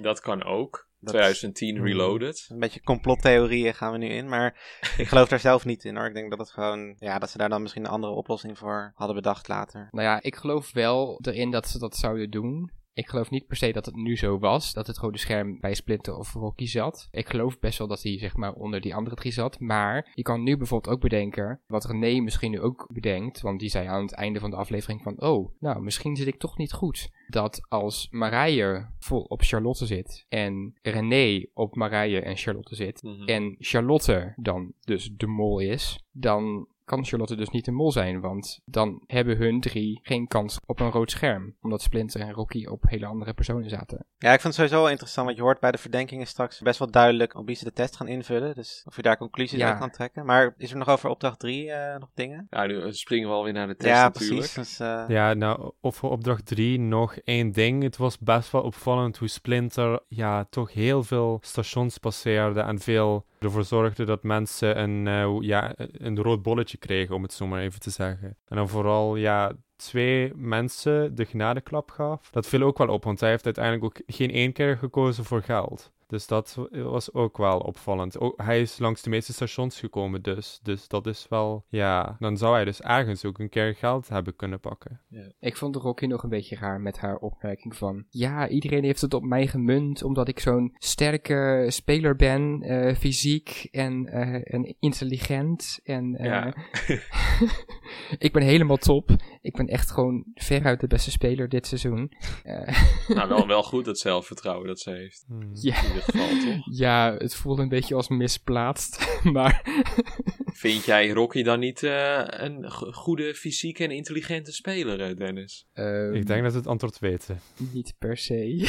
Dat 0.00 0.20
kan 0.20 0.44
ook. 0.44 0.88
Dat- 0.98 1.14
2010 1.14 1.76
Hmm. 1.76 1.86
Reloaded. 1.86 2.46
een 2.48 2.58
beetje 2.58 2.82
complottheorieën 2.82 3.74
gaan 3.74 3.92
we 3.92 3.98
nu 3.98 4.06
in. 4.08 4.28
Maar 4.28 4.58
ik 4.96 5.08
geloof 5.08 5.28
daar 5.28 5.38
zelf 5.40 5.64
niet 5.64 5.84
in 5.84 5.96
hoor. 5.96 6.06
Ik 6.06 6.14
denk 6.14 6.30
dat 6.30 6.38
het 6.38 6.50
gewoon, 6.50 6.94
ja, 6.98 7.18
dat 7.18 7.30
ze 7.30 7.38
daar 7.38 7.48
dan 7.48 7.62
misschien 7.62 7.84
een 7.84 7.90
andere 7.90 8.12
oplossing 8.12 8.58
voor 8.58 8.92
hadden 8.94 9.16
bedacht 9.16 9.48
later. 9.48 9.88
Nou 9.90 10.06
ja, 10.06 10.22
ik 10.22 10.36
geloof 10.36 10.72
wel 10.72 11.18
erin 11.22 11.50
dat 11.50 11.68
ze 11.68 11.78
dat 11.78 11.96
zouden 11.96 12.30
doen. 12.30 12.72
Ik 12.94 13.08
geloof 13.08 13.30
niet 13.30 13.46
per 13.46 13.56
se 13.56 13.72
dat 13.72 13.86
het 13.86 13.94
nu 13.96 14.16
zo 14.16 14.38
was, 14.38 14.72
dat 14.72 14.86
het 14.86 14.98
rode 14.98 15.18
scherm 15.18 15.60
bij 15.60 15.74
Splinter 15.74 16.16
of 16.16 16.32
Rocky 16.32 16.66
zat. 16.66 17.08
Ik 17.10 17.28
geloof 17.28 17.58
best 17.58 17.78
wel 17.78 17.88
dat 17.88 18.02
hij 18.02 18.18
zeg 18.18 18.36
maar 18.36 18.52
onder 18.52 18.80
die 18.80 18.94
andere 18.94 19.16
drie 19.16 19.32
zat. 19.32 19.60
Maar 19.60 20.10
je 20.14 20.22
kan 20.22 20.42
nu 20.42 20.56
bijvoorbeeld 20.56 20.94
ook 20.94 21.00
bedenken, 21.00 21.60
wat 21.66 21.84
René 21.84 22.20
misschien 22.20 22.50
nu 22.50 22.60
ook 22.60 22.88
bedenkt, 22.92 23.40
want 23.40 23.60
die 23.60 23.68
zei 23.68 23.86
aan 23.86 24.02
het 24.02 24.12
einde 24.14 24.40
van 24.40 24.50
de 24.50 24.56
aflevering 24.56 25.02
van, 25.02 25.20
oh, 25.22 25.52
nou, 25.60 25.82
misschien 25.82 26.16
zit 26.16 26.26
ik 26.26 26.38
toch 26.38 26.56
niet 26.58 26.72
goed. 26.72 27.10
Dat 27.28 27.66
als 27.68 28.08
Marije 28.10 28.90
vol 28.98 29.20
op 29.20 29.42
Charlotte 29.42 29.86
zit 29.86 30.24
en 30.28 30.78
René 30.82 31.46
op 31.54 31.74
Marije 31.74 32.20
en 32.20 32.36
Charlotte 32.36 32.74
zit, 32.74 33.02
Mhm. 33.02 33.22
en 33.24 33.56
Charlotte 33.58 34.32
dan 34.36 34.72
dus 34.80 35.10
de 35.16 35.26
mol 35.26 35.58
is, 35.58 36.04
dan 36.12 36.68
kan 36.84 37.04
Charlotte 37.04 37.36
dus 37.36 37.48
niet 37.50 37.64
de 37.64 37.70
mol 37.70 37.92
zijn, 37.92 38.20
want 38.20 38.60
dan 38.64 39.02
hebben 39.06 39.36
hun 39.36 39.60
drie 39.60 40.00
geen 40.02 40.26
kans 40.26 40.58
op 40.66 40.80
een 40.80 40.90
rood 40.90 41.10
scherm, 41.10 41.56
omdat 41.60 41.82
Splinter 41.82 42.20
en 42.20 42.32
Rocky 42.32 42.66
op 42.66 42.82
hele 42.88 43.06
andere 43.06 43.32
personen 43.34 43.70
zaten. 43.70 44.06
Ja, 44.18 44.32
ik 44.32 44.40
vind 44.40 44.42
het 44.42 44.54
sowieso 44.54 44.76
wel 44.80 44.90
interessant, 44.90 45.26
want 45.26 45.38
je 45.38 45.44
hoort 45.44 45.60
bij 45.60 45.70
de 45.70 45.78
verdenkingen 45.78 46.26
straks 46.26 46.60
best 46.60 46.78
wel 46.78 46.90
duidelijk 46.90 47.34
op 47.34 47.46
wie 47.46 47.56
ze 47.56 47.64
de 47.64 47.72
test 47.72 47.96
gaan 47.96 48.08
invullen. 48.08 48.54
Dus 48.54 48.82
of 48.86 48.96
je 48.96 49.02
daar 49.02 49.16
conclusies 49.16 49.58
Ja. 49.58 49.68
uit 49.68 49.78
kan 49.78 49.90
trekken. 49.90 50.26
Maar 50.26 50.54
is 50.56 50.70
er 50.70 50.76
nog 50.76 50.88
over 50.88 51.08
opdracht 51.10 51.38
3 51.38 51.70
nog 51.98 52.10
dingen? 52.14 52.46
Ja, 52.50 52.66
nu 52.66 52.92
springen 52.92 53.28
we 53.28 53.34
alweer 53.34 53.52
naar 53.52 53.66
de 53.66 53.76
test 53.76 53.94
ja, 53.94 54.02
natuurlijk. 54.04 54.38
precies. 54.38 54.54
Dus, 54.54 54.80
eh, 54.80 55.04
Ja, 55.08 55.34
nou, 55.34 55.72
op 55.80 55.94
voor 55.94 56.10
opdracht 56.10 56.46
3 56.46 56.80
nog 56.80 57.16
één 57.16 57.52
ding. 57.52 57.82
Het 57.82 57.96
was 57.96 58.18
best 58.18 58.50
wel 58.50 58.62
opvallend 58.62 59.16
hoe 59.16 59.28
Splinter 59.28 60.00
ja, 60.08 60.44
toch 60.50 60.72
heel 60.72 61.02
veel 61.02 61.38
stations 61.42 61.98
passeerde 61.98 62.60
en 62.60 62.78
veel 62.78 63.26
ervoor 63.44 63.64
zorgde 63.64 64.04
dat 64.04 64.22
mensen 64.22 64.78
een, 64.78 65.06
eh, 65.06 65.36
ja, 65.40 65.72
een 65.76 66.22
rood 66.22 66.42
bolletje 66.42 66.78
kregen, 66.78 67.14
om 67.14 67.22
het 67.22 67.32
zo 67.32 67.46
maar 67.46 67.60
even 67.60 67.80
te 67.80 67.90
zeggen. 67.90 68.36
En 68.46 68.56
dan 68.56 68.68
vooral, 68.68 69.16
ja, 69.16 69.52
twee 69.76 70.32
mensen 70.34 71.14
de 71.14 71.24
genadeklap 71.24 71.90
gaf. 71.90 72.30
Dat 72.30 72.46
viel 72.46 72.62
ook 72.62 72.78
wel 72.78 72.88
op, 72.88 73.04
want 73.04 73.20
hij 73.20 73.30
heeft 73.30 73.44
uiteindelijk 73.44 73.84
ook 73.84 74.02
geen 74.06 74.30
één 74.30 74.52
keer 74.52 74.76
gekozen 74.76 75.24
voor 75.24 75.42
geld. 75.42 75.92
Dus 76.06 76.26
dat 76.26 76.58
was 76.70 77.12
ook 77.12 77.36
wel 77.36 77.58
opvallend. 77.58 78.18
Ook, 78.18 78.42
hij 78.42 78.60
is 78.60 78.78
langs 78.78 79.02
de 79.02 79.10
meeste 79.10 79.32
stations 79.32 79.80
gekomen, 79.80 80.22
dus. 80.22 80.60
Dus 80.62 80.88
dat 80.88 81.06
is 81.06 81.26
wel, 81.28 81.64
ja, 81.68 82.16
dan 82.18 82.36
zou 82.36 82.54
hij 82.54 82.64
dus 82.64 82.80
ergens 82.80 83.24
ook 83.24 83.38
een 83.38 83.48
keer 83.48 83.74
geld 83.74 84.08
hebben 84.08 84.36
kunnen 84.36 84.60
pakken. 84.60 85.00
Ik 85.40 85.56
vond 85.56 85.76
Rocky 85.76 86.06
nog 86.06 86.22
een 86.22 86.28
beetje 86.28 86.56
raar 86.56 86.80
met 86.80 86.98
haar 86.98 87.16
opmerking 87.16 87.76
van, 87.76 88.04
ja, 88.10 88.48
iedereen 88.48 88.84
heeft 88.84 89.00
het 89.00 89.14
op 89.14 89.22
mij 89.22 89.46
gemunt, 89.46 90.02
omdat 90.02 90.28
ik 90.28 90.40
zo'n 90.40 90.74
sterke 90.74 91.66
speler 91.68 92.16
ben, 92.16 92.62
eh, 92.62 92.94
fysiek 92.94 93.68
en, 93.70 94.06
eh, 94.06 94.54
en 94.54 94.76
intelligent 94.78 95.80
en... 95.84 96.14
eh, 96.16 96.24
Ja. 96.24 96.54
ik 98.18 98.32
ben 98.32 98.42
helemaal 98.42 98.76
top. 98.76 99.10
Ik 99.40 99.56
ben 99.56 99.66
echt 99.66 99.90
gewoon 99.90 100.24
veruit 100.34 100.80
de 100.80 100.86
beste 100.86 101.10
speler 101.10 101.48
dit 101.48 101.66
seizoen. 101.66 102.12
Eh, 102.44 103.08
nou, 103.08 103.28
wel, 103.28 103.46
wel 103.46 103.62
goed 103.62 103.84
dat 103.84 103.98
zelfvertrouwen 103.98 104.66
dat 104.66 104.80
ze 104.80 104.90
heeft. 104.90 105.24
Hmm. 105.26 105.50
ja. 105.52 105.74
In 105.94 106.00
ieder 106.00 106.12
geval, 106.12 106.28
toch? 106.54 106.66
Ja, 106.78 107.14
het 107.18 107.34
voelde 107.34 107.62
een 107.62 107.68
beetje 107.68 107.94
als 107.94 108.08
misplaatst, 108.08 109.06
maar 109.32 109.62
Vind 110.64 110.84
jij 110.84 111.08
Rocky 111.08 111.42
dan 111.42 111.58
niet 111.60 111.82
eh, 111.82 112.22
een 112.26 112.70
go- 112.70 112.92
goede, 112.92 113.34
fysieke 113.34 113.84
en 113.84 113.90
intelligente 113.90 114.52
speler, 114.52 115.00
eh, 115.00 115.16
Dennis? 115.16 115.66
ehm, 115.72 116.14
Ik 116.14 116.26
denk 116.26 116.42
dat 116.42 116.52
we 116.52 116.58
het 116.58 116.66
antwoord 116.66 116.98
weten. 116.98 117.40
niet 117.72 117.94
per 117.98 118.16
se. 118.16 118.68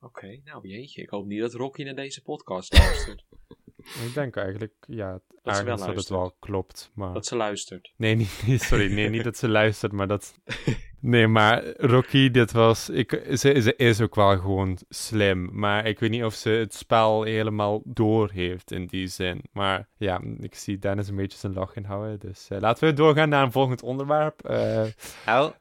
Oké, 0.00 0.40
nou 0.44 0.68
jeetje. 0.68 1.02
Ik 1.02 1.08
hoop 1.10 1.26
niet 1.26 1.40
dat 1.40 1.54
Rocky 1.54 1.82
naar 1.82 1.94
deze 1.94 2.22
podcast 2.22 2.72
luistert. 2.78 3.24
Ik 3.76 4.10
denk 4.14 4.36
eigenlijk, 4.36 4.72
ja, 4.86 5.20
Dat 5.42 5.56
ze 5.56 5.64
wel 5.64 5.76
dat 5.76 5.86
het 5.86 5.94
luistert. 5.94 6.08
wel 6.18 6.36
klopt. 6.40 6.90
Maar... 6.94 7.12
dat 7.14 7.26
ze 7.26 7.36
luistert. 7.36 7.92
Nee, 7.96 8.14
niet- 8.14 8.62
sorry, 8.62 8.92
nee, 8.92 9.08
niet 9.08 9.24
dat 9.24 9.36
ze 9.36 9.48
luistert, 9.48 9.92
maar 9.92 10.08
dat... 10.08 10.34
Nee, 11.04 11.26
maar 11.26 11.64
Rocky, 11.76 12.30
dit 12.30 12.52
was... 12.52 12.88
Ik, 12.88 13.22
ze, 13.34 13.76
is 13.76 14.00
ook 14.00 14.14
wel 14.14 14.38
gewoon 14.38 14.78
slim, 14.88 15.48
maar 15.52 15.86
ik 15.86 15.98
weet 15.98 16.10
niet 16.10 16.24
of 16.24 16.34
ze 16.34 16.48
het 16.50 16.74
spel 16.74 17.22
helemaal 17.22 17.80
door 17.84 18.30
heeft 18.30 18.72
in 18.72 18.86
die 18.86 19.06
zin. 19.06 19.42
Maar 19.52 19.88
ja, 19.96 20.20
ik 20.40 20.54
zie 20.54 20.78
Dennis 20.78 21.08
een 21.08 21.16
beetje 21.16 21.38
zijn 21.38 21.52
lach 21.52 21.76
inhouden, 21.76 22.18
dus 22.18 22.48
eh, 22.48 22.60
laten 22.60 22.88
we 22.88 22.94
doorgaan 22.94 23.28
naar 23.28 23.42
een 23.42 23.52
volgend 23.52 23.82
onderwerp. 23.82 24.42
Nou, 25.26 25.52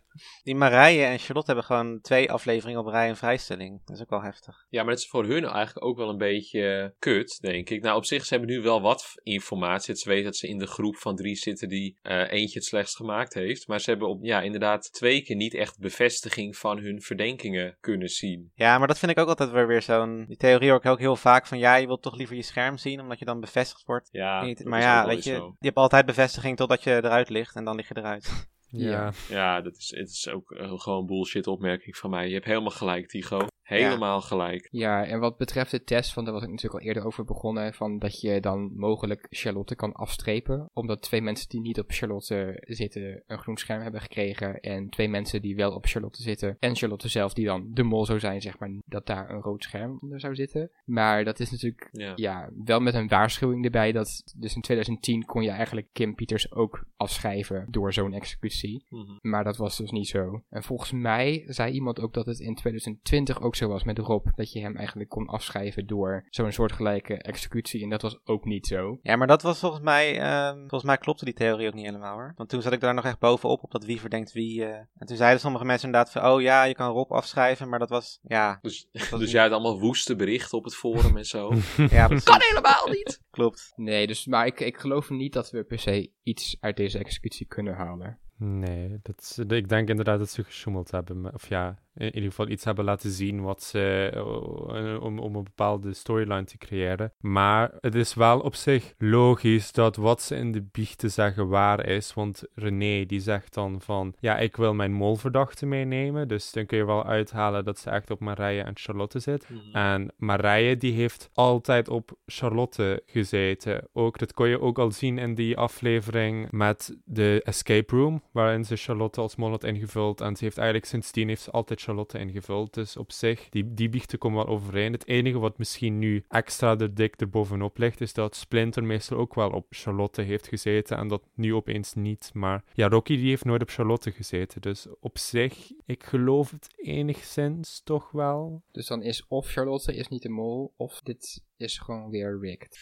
die 0.44 0.56
Marije 0.56 1.04
en 1.04 1.20
Charlotte 1.20 1.52
hebben 1.52 1.66
gewoon 1.66 2.02
twee 2.02 2.32
afleveringen 2.32 2.80
op 2.80 2.88
rij 2.88 3.10
een 3.10 3.16
vrijstelling. 3.16 3.82
Dat 3.86 3.96
is 3.96 4.02
ook 4.02 4.10
wel 4.10 4.22
heftig. 4.22 4.66
Ja, 4.70 4.82
maar 4.84 4.92
dat 4.94 5.04
is 5.04 5.10
voor 5.10 5.26
hun 5.26 5.46
eigenlijk 5.46 5.86
ook 5.86 5.98
wel 5.98 6.10
een 6.10 6.18
beetje 6.18 6.76
eh, 6.76 6.90
kut, 7.00 7.38
denk 7.42 7.70
ik. 7.70 7.82
Nou, 7.82 7.98
op 7.98 8.06
zich, 8.06 8.26
ze 8.26 8.34
hebben 8.36 8.56
nu 8.56 8.62
wel 8.62 8.82
wat 8.82 9.12
informatie. 9.24 9.96
Ze 9.96 10.10
weten 10.10 10.24
dat 10.26 10.36
ze 10.36 10.48
in 10.48 10.58
de 10.58 10.68
groep 10.68 10.96
van 10.98 11.16
drie 11.16 11.36
zitten 11.36 11.70
die 11.70 11.98
eh, 12.02 12.32
eentje 12.32 12.60
het 12.60 12.68
slechtst 12.68 12.96
gemaakt 12.96 13.34
heeft. 13.34 13.68
Maar 13.68 13.80
ze 13.80 13.90
hebben 13.90 14.08
op, 14.08 14.24
ja, 14.24 14.42
inderdaad 14.42 14.94
twee 14.94 15.22
keer 15.22 15.36
niet 15.36 15.54
echt 15.54 15.80
bevestiging 15.80 16.58
van 16.58 16.78
hun 16.80 17.02
verdenkingen 17.02 17.78
kunnen 17.80 18.10
zien. 18.10 18.52
Ja, 18.54 18.78
maar 18.78 18.88
dat 18.88 19.00
vind 19.00 19.12
ik 19.12 19.20
ook 19.20 19.28
altijd 19.28 19.52
weer, 19.52 19.68
weer 19.68 19.82
zo'n... 19.82 20.26
Die 20.28 20.38
theorie 20.38 20.70
hoor 20.70 20.80
ik 20.80 20.86
ook 20.86 21.00
heel 21.00 21.16
vaak 21.16 21.48
van... 21.48 21.58
Ja, 21.58 21.76
je 21.76 21.88
wilt 21.88 22.02
toch 22.02 22.16
liever 22.16 22.36
je 22.36 22.42
scherm 22.42 22.78
zien, 22.78 23.00
omdat 23.00 23.20
je 23.20 23.26
dan 23.26 23.40
bevestigd 23.40 23.86
wordt. 23.86 24.10
Ja, 24.12 24.44
Niet- 24.44 24.64
maar 24.66 24.82
ja, 24.82 25.06
weet 25.08 25.24
je, 25.24 25.36
zo. 25.36 25.56
je 25.60 25.66
hebt 25.66 25.78
altijd 25.78 26.06
bevestiging 26.06 26.58
totdat 26.58 26.84
je 26.84 26.96
eruit 26.96 27.30
ligt 27.30 27.56
en 27.56 27.66
dan 27.66 27.76
lig 27.76 27.88
je 27.88 27.98
eruit. 27.98 28.50
Ja. 28.72 29.12
Ja, 29.30 29.62
dat 29.62 29.78
is, 29.78 29.94
het 29.96 30.10
is 30.10 30.30
ook 30.30 30.54
gewoon 30.58 31.06
bullshit 31.06 31.48
opmerking 31.48 31.98
van 31.98 32.10
mij. 32.10 32.28
Je 32.28 32.34
hebt 32.34 32.46
helemaal 32.46 32.72
gelijk, 32.72 33.08
Tigo. 33.08 33.48
Helemaal 33.72 34.22
gelijk. 34.22 34.68
Ja, 34.72 35.06
en 35.06 35.20
wat 35.20 35.38
betreft 35.38 35.72
de 35.72 35.84
test, 35.84 36.14
van 36.14 36.24
daar 36.24 36.34
was 36.34 36.44
ik 36.44 36.50
natuurlijk 36.50 36.82
al 36.82 36.88
eerder 36.88 37.06
over 37.06 37.26
begonnen, 37.26 37.74
van 37.74 38.00
dat 38.00 38.22
je 38.22 38.40
dan 38.40 38.72
mogelijk 38.76 39.28
Charlotte 39.30 39.76
kan 39.76 39.94
afstrepen, 39.94 40.70
omdat 40.74 41.02
twee 41.02 41.22
mensen 41.22 41.50
die 41.50 41.62
niet 41.62 41.80
op 41.80 41.92
Charlotte 41.92 42.64
zitten 42.66 43.24
een 43.28 43.40
groen 43.40 43.58
scherm 43.58 43.82
hebben 43.82 44.02
gekregen 44.02 44.60
en 44.60 44.90
twee 44.90 45.10
mensen 45.10 45.42
die 45.42 45.56
wel 45.56 45.72
op 45.72 45.86
Charlotte 45.86 46.22
zitten 46.22 46.56
en 46.60 46.76
Charlotte 46.76 47.08
zelf 47.08 47.34
die 47.34 47.46
dan 47.46 47.68
de 47.74 47.84
mol 47.84 48.06
zou 48.06 48.20
zijn, 48.20 48.42
zeg 48.42 48.60
maar, 48.60 48.70
dat 48.86 49.06
daar 49.06 49.30
een 49.30 49.42
rood 49.42 49.64
scherm 49.64 49.98
onder 50.02 50.20
zou 50.20 50.36
zitten. 50.36 50.72
Maar 50.86 51.24
dat 51.24 51.40
is 51.40 51.52
natuurlijk, 51.52 51.90
Ja. 51.92 52.12
ja, 52.16 52.50
wel 52.66 52.80
met 52.80 52.94
een 52.94 53.08
waarschuwing 53.08 53.66
erbij 53.66 53.92
dat, 53.92 54.34
dus 54.38 54.56
in 54.56 54.62
2010 54.62 55.26
kon 55.26 55.44
je 55.44 55.50
eigenlijk 55.50 55.88
Kim 55.92 56.16
Peters 56.16 56.52
ook 56.52 56.84
afschrijven 56.98 57.68
door 57.70 57.94
zo'n 57.94 58.14
executie. 58.14 58.86
Mhm. 58.90 59.18
Maar 59.22 59.44
dat 59.44 59.58
was 59.58 59.78
dus 59.78 59.92
niet 59.92 60.08
zo. 60.08 60.44
En 60.50 60.64
volgens 60.64 60.92
mij 60.92 61.44
zei 61.48 61.74
iemand 61.74 62.00
ook 62.00 62.14
dat 62.14 62.26
het 62.26 62.40
in 62.40 62.56
2020 62.56 63.42
ook 63.42 63.56
zo 63.62 63.68
was 63.68 63.84
met 63.84 63.98
Rob. 63.98 64.28
Dat 64.36 64.52
je 64.52 64.60
hem 64.62 64.76
eigenlijk 64.76 65.10
kon 65.10 65.28
afschrijven 65.28 65.88
door 65.88 66.26
zo'n 66.30 66.52
soortgelijke 66.52 67.18
executie. 67.18 67.84
En 67.84 67.90
dat 67.90 68.02
was 68.02 68.20
ook 68.24 68.46
niet 68.46 68.68
zo. 68.68 69.00
Ja, 69.02 69.16
maar 69.16 69.28
dat 69.28 69.42
was 69.42 69.60
volgens 69.60 69.82
mij... 69.82 70.20
ehm, 70.20 70.58
volgens 70.60 70.84
mij 70.84 70.98
klopte 70.98 71.26
die 71.26 71.34
theorie 71.34 71.68
ook 71.68 71.74
niet 71.74 71.86
helemaal 71.86 72.14
hoor. 72.14 72.34
Want 72.36 72.50
toen 72.50 72.62
zat 72.62 72.74
ik 72.74 72.80
daar 72.80 72.94
nog 72.94 73.06
echt 73.06 73.20
bovenop 73.20 73.64
op 73.64 73.72
dat 73.72 73.86
wie 73.86 74.00
verdenkt 74.00 74.32
wie. 74.32 74.66
eh. 74.66 74.76
En 74.98 75.08
toen 75.08 75.18
zeiden 75.18 75.40
sommige 75.40 75.66
mensen 75.66 75.86
inderdaad 75.86 76.12
van... 76.12 76.26
Oh 76.26 76.42
ja, 76.42 76.64
je 76.64 76.74
kan 76.74 76.92
Rob 76.92 77.12
afschrijven, 77.12 77.70
maar 77.70 77.80
dat 77.80 77.90
was... 77.90 78.20
Ja, 78.22 78.60
Dus, 78.62 78.88
was 78.92 79.10
dus 79.10 79.20
niet- 79.20 79.32
jij 79.32 79.42
had 79.42 79.52
allemaal 79.52 79.80
woeste 79.80 80.16
berichten 80.16 80.58
op 80.58 80.64
het 80.64 80.76
forum 80.76 81.18
en 81.18 81.26
zo. 81.26 81.54
ja 81.90 82.08
precies. 82.08 82.26
kan 82.26 82.40
helemaal 82.42 82.88
niet! 82.88 83.22
Klopt. 83.32 83.74
Nee, 83.76 84.08
dus, 84.08 84.26
maar 84.26 84.46
ik, 84.46 84.60
ik 84.60 84.78
geloof 84.78 85.10
niet 85.10 85.34
dat 85.34 85.50
we 85.52 85.64
per 85.64 85.80
se 85.80 86.12
iets 86.24 86.58
uit 86.60 86.78
deze 86.78 87.00
executie 87.00 87.46
kunnen 87.48 87.74
halen. 87.74 88.20
Nee, 88.38 89.00
dat 89.02 89.44
ik 89.48 89.70
denk 89.70 89.90
inderdaad 89.90 90.20
dat 90.20 90.30
ze 90.30 90.44
gesjoemeld 90.44 90.92
hebben. 90.92 91.34
Of 91.34 91.48
ja, 91.50 91.78
in 91.94 92.16
ieder 92.16 92.30
geval 92.30 92.50
iets 92.50 92.64
hebben 92.64 92.86
laten 92.86 93.12
zien 93.12 93.42
wat 93.42 93.64
ze, 93.64 94.12
eh, 94.14 95.04
om, 95.04 95.20
om 95.20 95.36
een 95.36 95.44
bepaalde 95.44 95.94
storyline 95.94 96.44
te 96.44 96.58
creëren. 96.58 97.14
Maar 97.20 97.72
het 97.82 97.96
is 97.96 98.14
wel 98.14 98.40
op 98.40 98.56
zich 98.56 98.94
logisch 98.98 99.72
dat 99.72 99.96
wat 99.96 100.22
ze 100.22 100.36
in 100.36 100.52
de 100.52 100.68
biechten 100.72 101.12
zeggen 101.12 101.48
waar 101.48 101.86
is. 101.86 102.14
Want 102.14 102.44
René 102.54 103.06
die 103.06 103.20
zegt 103.20 103.54
dan 103.54 103.82
van, 103.82 104.14
ja, 104.20 104.38
ik 104.38 104.56
wil 104.56 104.74
mijn 104.74 104.94
molverdachte 104.94 105.66
meenemen. 105.66 106.28
Dus 106.28 106.52
dan 106.52 106.66
kun 106.66 106.78
je 106.78 106.86
wel 106.86 107.06
uithalen 107.06 107.66
dat 107.66 107.80
ze 107.80 107.90
echt 107.90 108.12
op 108.12 108.20
Marije 108.20 108.62
en 108.62 108.78
Charlotte 108.78 109.20
zit. 109.20 109.50
Mhm. 109.50 109.76
En 109.76 110.14
Marije 110.18 110.78
die 110.78 110.94
heeft 110.94 111.30
altijd 111.34 111.90
op 111.90 112.12
Charlotte 112.26 113.04
gezeten. 113.06 113.88
Ook, 113.94 114.18
dat 114.18 114.34
kon 114.34 114.48
je 114.48 114.62
ook 114.62 114.80
al 114.80 114.92
zien 114.92 115.18
in 115.18 115.36
die 115.36 115.58
aflevering 115.58 116.52
met 116.52 116.98
de 117.06 117.42
escape 117.44 117.96
room, 117.96 118.24
waarin 118.32 118.66
ze 118.66 118.76
Charlotte 118.76 119.22
als 119.22 119.36
mol 119.36 119.50
had 119.50 119.64
ingevuld. 119.64 120.22
En 120.22 120.36
ze 120.36 120.44
heeft 120.44 120.58
eigenlijk 120.58 120.88
sindsdien 120.88 121.28
heeft 121.28 121.42
ze 121.42 121.52
altijd 121.52 121.81
Charlotte 121.82 122.20
ingevuld. 122.20 122.74
Dus 122.74 122.98
op 122.98 123.12
zich, 123.12 123.50
die, 123.50 123.74
die 123.74 123.90
biechten 123.90 124.18
komen 124.18 124.46
wel 124.46 124.54
overeen. 124.56 124.92
Het 124.92 125.08
enige 125.08 125.40
wat 125.40 125.58
misschien 125.58 126.00
nu 126.00 126.24
extra 126.28 126.78
er 126.78 126.96
dik 126.96 127.16
erbovenop 127.16 127.78
ligt, 127.78 128.02
is 128.02 128.14
dat 128.14 128.36
Splinter 128.36 128.84
meestal 128.84 129.18
ook 129.18 129.36
wel 129.36 129.50
op 129.50 129.66
Charlotte 129.70 130.22
heeft 130.22 130.48
gezeten. 130.48 130.98
En 130.98 131.08
dat 131.08 131.24
nu 131.34 131.54
opeens 131.54 131.94
niet. 131.94 132.32
Maar 132.34 132.64
ja, 132.74 132.88
Rocky 132.88 133.16
die 133.16 133.30
heeft 133.30 133.46
nooit 133.46 133.62
op 133.62 133.70
Charlotte 133.70 134.12
gezeten. 134.12 134.62
Dus 134.62 134.88
op 135.00 135.18
zich, 135.18 135.72
ik 135.86 136.04
geloof 136.04 136.52
het 136.52 136.68
enigszins 136.76 137.82
toch 137.84 138.12
wel. 138.12 138.62
Dus 138.72 138.88
dan 138.88 139.02
is 139.02 139.26
of 139.28 139.48
Charlotte 139.48 139.96
is 139.96 140.08
niet 140.08 140.22
de 140.22 140.30
mol, 140.30 140.74
of 140.78 141.02
dit 141.02 141.44
is 141.62 141.78
gewoon 141.78 142.10
weer 142.10 142.40
rigged. 142.40 142.80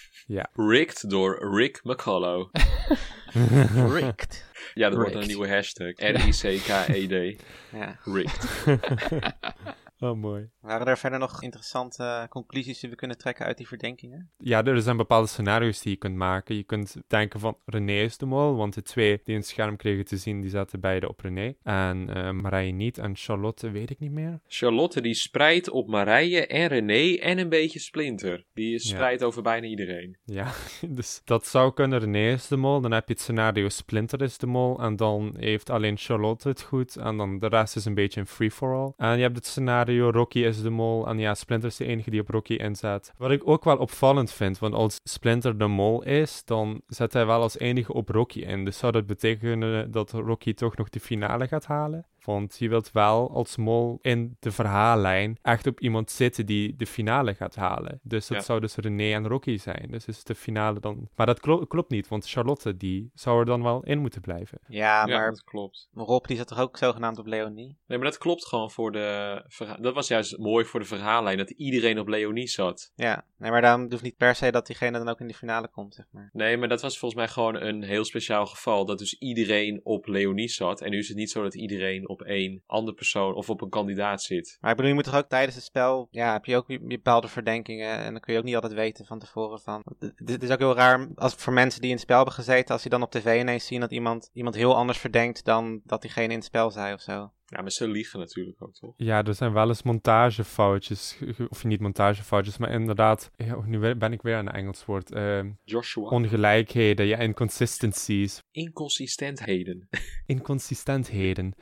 Rigged 0.53 1.09
door 1.09 1.55
Rick 1.55 1.79
McCullough. 1.83 2.49
Rigged. 3.93 4.45
Ja, 4.73 4.89
dat 4.89 4.97
wordt 4.97 5.15
een 5.15 5.27
nieuwe 5.27 5.49
hashtag. 5.49 5.93
R-I-C-K-E-D. 5.95 7.41
Ja. 7.71 7.99
Rigged. 8.03 8.47
oh, 9.99 10.15
mooi. 10.15 10.49
Waren 10.59 10.87
er 10.87 10.97
verder 10.97 11.19
nog 11.19 11.43
interessante 11.43 12.03
eh, 12.03 12.27
conclusies 12.27 12.79
die 12.79 12.89
we 12.89 12.95
kunnen 12.95 13.17
trekken 13.17 13.45
uit 13.45 13.57
die 13.57 13.67
verdenkingen? 13.67 14.29
Ja, 14.37 14.63
er 14.63 14.81
zijn 14.81 14.97
bepaalde 14.97 15.27
scenario's 15.27 15.81
die 15.81 15.91
je 15.91 15.97
kunt 15.97 16.15
maken. 16.15 16.55
Je 16.55 16.63
kunt 16.63 16.95
denken 17.07 17.39
van 17.39 17.57
René 17.65 18.01
is 18.01 18.17
de 18.17 18.25
mol, 18.25 18.55
want 18.55 18.73
de 18.73 18.81
twee 18.81 19.21
die 19.23 19.35
een 19.35 19.43
scherm 19.43 19.75
kregen 19.77 20.05
te 20.05 20.17
zien, 20.17 20.41
die 20.41 20.49
zaten 20.49 20.79
beide 20.79 21.07
op 21.09 21.19
René. 21.19 21.53
En 21.63 22.09
eh 22.15 22.31
Marije 22.31 22.71
niet. 22.71 22.97
En 22.97 23.15
Charlotte 23.15 23.71
weet 23.71 23.89
ik 23.89 23.99
niet 23.99 24.11
meer. 24.11 24.39
Charlotte 24.47 25.01
die 25.01 25.13
spreidt 25.13 25.69
op 25.69 25.87
Marije 25.87 26.47
en 26.47 26.67
René 26.67 27.15
en 27.17 27.37
een 27.37 27.49
beetje 27.49 27.79
Splinter. 27.79 28.45
Die 28.53 28.71
Ja. 28.71 28.77
spreidt 28.79 29.23
over 29.23 29.41
bijna 29.41 29.67
iedereen. 29.67 30.17
Ja, 30.23 30.51
dus 30.89 31.21
dat 31.25 31.47
zou 31.47 31.73
kunnen. 31.73 31.99
René 31.99 32.31
is 32.31 32.47
de 32.47 32.57
mol. 32.57 32.81
Dan 32.81 32.91
heb 32.91 33.07
je 33.07 33.13
het 33.13 33.21
scenario 33.21 33.69
Splinter 33.69 34.21
is 34.21 34.37
de 34.37 34.47
mol. 34.47 34.79
En 34.79 34.95
dan 34.95 35.35
heeft 35.37 35.69
alleen 35.69 35.97
Charlotte 35.97 36.47
het 36.47 36.61
goed. 36.61 36.95
En 36.95 37.17
dan 37.17 37.39
de 37.39 37.47
rest 37.47 37.75
is 37.75 37.85
een 37.85 37.93
beetje 37.93 38.19
een 38.19 38.27
free-for-all. 38.27 38.93
En 38.97 39.15
je 39.15 39.21
hebt 39.21 39.35
het 39.35 39.45
scenario 39.45 39.87
Rocky 39.97 40.39
is 40.39 40.61
de 40.61 40.69
mol. 40.69 41.07
En 41.07 41.19
ja, 41.19 41.33
Splinter 41.33 41.69
is 41.69 41.75
de 41.75 41.85
enige 41.85 42.09
die 42.09 42.21
op 42.21 42.29
Rocky 42.29 42.53
inzet. 42.53 43.13
Wat 43.17 43.31
ik 43.31 43.47
ook 43.47 43.63
wel 43.63 43.77
opvallend 43.77 44.31
vind. 44.31 44.59
Want 44.59 44.73
als 44.73 44.99
Splinter 45.03 45.57
de 45.57 45.67
mol 45.67 46.03
is, 46.03 46.41
dan 46.45 46.81
zet 46.87 47.13
hij 47.13 47.25
wel 47.25 47.41
als 47.41 47.59
enige 47.59 47.93
op 47.93 48.09
Rocky 48.09 48.39
in. 48.39 48.65
Dus 48.65 48.77
zou 48.77 48.91
dat 48.91 49.05
betekenen 49.05 49.91
dat 49.91 50.11
Rocky 50.11 50.53
toch 50.53 50.75
nog 50.75 50.89
de 50.89 50.99
finale 50.99 51.47
gaat 51.47 51.65
halen? 51.65 52.05
Want 52.23 52.55
je 52.59 52.69
wilt 52.69 52.91
wel 52.91 53.31
als 53.31 53.57
mol 53.57 53.99
in 54.01 54.35
de 54.39 54.51
verhaallijn 54.51 55.37
echt 55.41 55.67
op 55.67 55.79
iemand 55.79 56.11
zitten 56.11 56.45
die 56.45 56.75
de 56.75 56.85
finale 56.85 57.33
gaat 57.35 57.55
halen. 57.55 57.99
Dus 58.03 58.27
dat 58.27 58.37
Ja. 58.37 58.43
zou 58.43 58.59
dus 58.59 58.75
René 58.75 59.13
en 59.13 59.27
Rocky 59.27 59.57
zijn. 59.57 59.87
Dus 59.91 60.05
is 60.05 60.23
de 60.23 60.35
finale 60.35 60.79
dan... 60.79 61.09
Maar 61.15 61.25
dat 61.25 61.39
klo- 61.39 61.65
klopt 61.65 61.89
niet, 61.89 62.07
want 62.07 62.29
Charlotte 62.29 62.77
die 62.77 63.11
zou 63.13 63.39
er 63.39 63.45
dan 63.45 63.63
wel 63.63 63.83
in 63.83 63.99
moeten 63.99 64.21
blijven. 64.21 64.59
Ja, 64.67 65.07
ja, 65.07 65.17
maar 65.17 65.29
dat 65.29 65.43
klopt. 65.43 65.89
Rob 65.93 66.25
die 66.25 66.37
zat 66.37 66.47
toch 66.47 66.59
ook 66.59 66.77
zogenaamd 66.77 67.17
op 67.17 67.25
Leonie? 67.25 67.77
Nee, 67.87 67.97
maar 67.97 68.07
dat 68.07 68.17
klopt 68.17 68.45
gewoon 68.45 68.71
voor 68.71 68.91
de... 68.91 69.77
Dat 69.79 69.93
was 69.93 70.07
juist 70.07 70.37
mooi 70.37 70.65
voor 70.65 70.79
de 70.79 70.85
verhaallijn, 70.85 71.37
dat 71.37 71.49
iedereen 71.49 71.99
op 71.99 72.07
Leonie 72.07 72.47
zat. 72.47 72.91
Ja, 72.95 73.25
nee, 73.37 73.51
maar 73.51 73.61
daarom 73.61 73.85
hoeft 73.89 74.03
niet 74.03 74.17
per 74.17 74.35
se 74.35 74.51
dat 74.51 74.67
diegene 74.67 74.97
dan 74.97 75.09
ook 75.09 75.19
in 75.19 75.27
de 75.27 75.33
finale 75.33 75.67
komt, 75.67 75.93
zeg 75.95 76.05
maar. 76.11 76.29
Nee, 76.33 76.57
maar 76.57 76.67
dat 76.67 76.81
was 76.81 76.97
volgens 76.99 77.21
mij 77.21 77.29
gewoon 77.29 77.55
een 77.55 77.83
heel 77.83 78.05
speciaal 78.05 78.45
geval. 78.45 78.85
Dat 78.85 78.97
dus 78.99 79.17
iedereen 79.19 79.79
op 79.83 80.07
Leonie 80.07 80.47
zat. 80.47 80.81
En 80.81 80.89
nu 80.91 80.97
is 80.97 81.07
het 81.07 81.17
niet 81.17 81.31
zo 81.31 81.43
dat 81.43 81.55
iedereen 81.55 82.09
op 82.09 82.18
één 82.21 82.63
andere 82.65 82.95
persoon 82.95 83.33
of 83.33 83.49
op 83.49 83.61
een 83.61 83.69
kandidaat 83.69 84.21
zit. 84.21 84.57
Maar 84.61 84.69
ik 84.71 84.75
bedoel, 84.75 84.91
je 84.91 84.97
moet 84.97 85.05
toch 85.07 85.17
ook 85.17 85.29
tijdens 85.29 85.55
het 85.55 85.63
spel, 85.63 86.07
ja, 86.11 86.31
heb 86.33 86.45
je 86.45 86.55
ook 86.55 86.67
je, 86.67 86.73
je 86.73 86.87
bepaalde 86.87 87.27
verdenkingen 87.27 87.97
en 87.97 88.11
dan 88.11 88.21
kun 88.21 88.33
je 88.33 88.39
ook 88.39 88.45
niet 88.45 88.55
altijd 88.55 88.73
weten 88.73 89.05
van 89.05 89.19
tevoren 89.19 89.59
van. 89.59 89.83
Het- 90.15 90.43
is 90.43 90.49
ook 90.49 90.59
heel 90.59 90.75
raar 90.75 91.07
als 91.15 91.33
voor 91.33 91.53
mensen 91.53 91.79
die 91.81 91.89
in 91.89 91.95
het 91.95 92.03
spel 92.05 92.15
hebben 92.15 92.33
gezeten, 92.35 92.73
als 92.73 92.81
die 92.81 92.91
dan 92.91 93.01
op 93.01 93.11
tv 93.11 93.39
ineens 93.39 93.65
zien 93.65 93.79
dat 93.79 93.91
iemand, 93.91 94.29
iemand 94.33 94.55
heel 94.55 94.75
anders 94.75 94.97
verdenkt 94.97 95.45
dan 95.45 95.81
dat 95.83 96.01
diegene 96.01 96.27
in 96.27 96.35
het 96.37 96.43
spel 96.43 96.71
zei 96.71 96.93
of 96.93 97.01
zo. 97.01 97.31
Ja, 97.49 97.61
maar 97.61 97.71
ze 97.71 97.87
liegen 97.87 98.19
natuurlijk 98.19 98.61
ook, 98.63 98.73
toch? 98.73 98.93
Ja, 98.97 99.23
er 99.23 99.33
zijn 99.33 99.53
wel 99.53 99.67
eens 99.67 99.83
montagefoutjes. 99.83 101.15
ge- 101.17 101.33
ge- 101.33 101.49
Of 101.49 101.63
niet 101.63 101.79
montagefoutjes, 101.79 102.57
maar 102.57 102.71
inderdaad... 102.71 103.31
Ja, 103.35 103.61
nu 103.65 103.95
ben 103.95 104.13
ik 104.13 104.21
weer 104.21 104.35
aan 104.35 104.47
een 104.47 104.53
Engels 104.53 104.85
woord. 104.85 105.11
ehm, 105.11 105.49
Joshua. 105.63 106.09
ongelijkheden, 106.09 107.05
ja, 107.05 107.17
inconsistencies. 107.17 108.41
Inconsistentheden. 108.51 109.87
inconsistentheden 110.25 111.53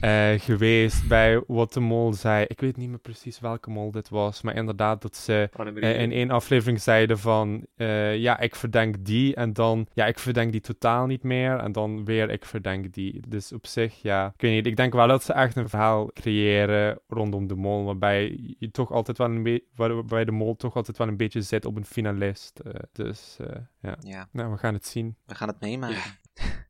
eh, 0.00 0.30
geweest 0.36 1.08
bij 1.08 1.42
wat 1.46 1.72
de 1.72 1.80
mol 1.80 2.12
zei. 2.12 2.44
Ik 2.48 2.60
weet 2.60 2.76
niet 2.76 2.88
meer 2.88 2.98
precies 2.98 3.40
welke 3.40 3.70
mol 3.70 3.90
dit 3.90 4.08
was, 4.08 4.42
maar 4.42 4.54
inderdaad 4.56 5.02
dat 5.02 5.16
ze 5.16 5.48
Annemarie. 5.52 5.94
eh, 5.94 6.02
in 6.02 6.12
één 6.12 6.30
aflevering 6.30 6.80
zeiden 6.80 7.18
van 7.18 7.66
eh, 7.76 8.16
ja, 8.16 8.38
ik 8.38 8.54
verdenk 8.54 9.04
die 9.04 9.34
en 9.34 9.52
dan 9.52 9.86
ja, 9.94 10.06
ik 10.06 10.18
verdenk 10.18 10.52
die 10.52 10.60
totaal 10.60 11.06
niet 11.06 11.22
meer 11.22 11.58
en 11.58 11.72
dan 11.72 12.04
weer 12.04 12.30
ik 12.30 12.44
verdenk 12.44 12.92
die. 12.92 13.20
Dus 13.28 13.52
op 13.52 13.66
zich, 13.66 14.02
ja, 14.02 14.26
ik 14.34 14.40
weet 14.40 14.52
niet. 14.52 14.66
Ik 14.66 14.76
denk 14.76 14.92
wel 14.92 15.08
dat 15.08 15.22
ze 15.24 15.32
echt 15.42 15.56
een 15.56 15.68
verhaal 15.68 16.10
creëren 16.12 17.00
rondom 17.08 17.46
de 17.46 17.54
mol, 17.54 17.84
waarbij 17.84 18.54
je 18.58 18.70
toch 18.70 18.92
altijd 18.92 19.18
wel 19.18 19.26
een 19.30 19.42
beetje, 19.42 19.64
waarbij 19.74 20.24
de 20.24 20.32
mol 20.32 20.56
toch 20.56 20.76
altijd 20.76 20.98
wel 20.98 21.08
een 21.08 21.16
beetje 21.16 21.42
zit 21.42 21.64
op 21.64 21.76
een 21.76 21.84
finalist. 21.84 22.58
Eh, 22.58 22.72
dus 22.92 23.36
eh, 23.40 23.60
ja, 23.80 23.96
Ja, 24.00 24.28
nou, 24.32 24.50
we 24.52 24.58
gaan 24.58 24.74
het 24.74 24.86
zien. 24.86 25.16
we 25.26 25.34
gaan 25.34 25.48
het 25.48 25.60
meemaken. 25.60 25.96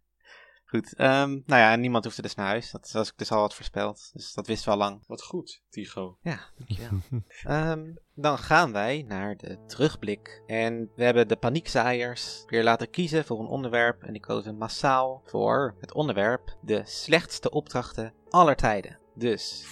Goed, 0.68 0.94
ehm, 0.94 1.30
nou 1.30 1.60
ja, 1.60 1.72
en 1.72 1.80
niemand 1.80 2.04
hoefde 2.04 2.22
dus 2.22 2.34
naar 2.34 2.46
huis. 2.46 2.70
Dat 2.70 2.90
was 2.92 3.08
ik 3.08 3.18
dus 3.18 3.30
al 3.30 3.40
wat 3.40 3.54
voorspeld. 3.54 4.10
Dus 4.12 4.34
dat 4.34 4.46
wisten 4.46 4.72
we 4.72 4.78
al 4.78 4.88
lang. 4.88 5.02
Wat 5.06 5.22
goed, 5.22 5.62
Tycho. 5.70 6.18
Ja, 6.20 6.40
dankjewel. 6.56 7.00
Ehm, 7.42 7.94
dan 8.14 8.38
gaan 8.38 8.72
wij 8.72 9.04
naar 9.08 9.36
de 9.36 9.64
terugblik. 9.66 10.42
En 10.46 10.90
we 10.94 11.04
hebben 11.04 11.28
de 11.28 11.36
paniekzaaiers 11.36 12.44
weer 12.46 12.64
laten 12.64 12.90
kiezen 12.90 13.24
voor 13.24 13.40
een 13.40 13.46
onderwerp. 13.46 14.02
En 14.02 14.12
die 14.12 14.22
kozen 14.22 14.56
massaal 14.56 15.22
voor 15.24 15.74
het 15.80 15.92
onderwerp 15.92 16.56
de 16.62 16.82
slechtste 16.84 17.50
opdrachten 17.50 18.14
aller 18.28 18.56
tijden. 18.56 18.98
Dus 19.14 19.66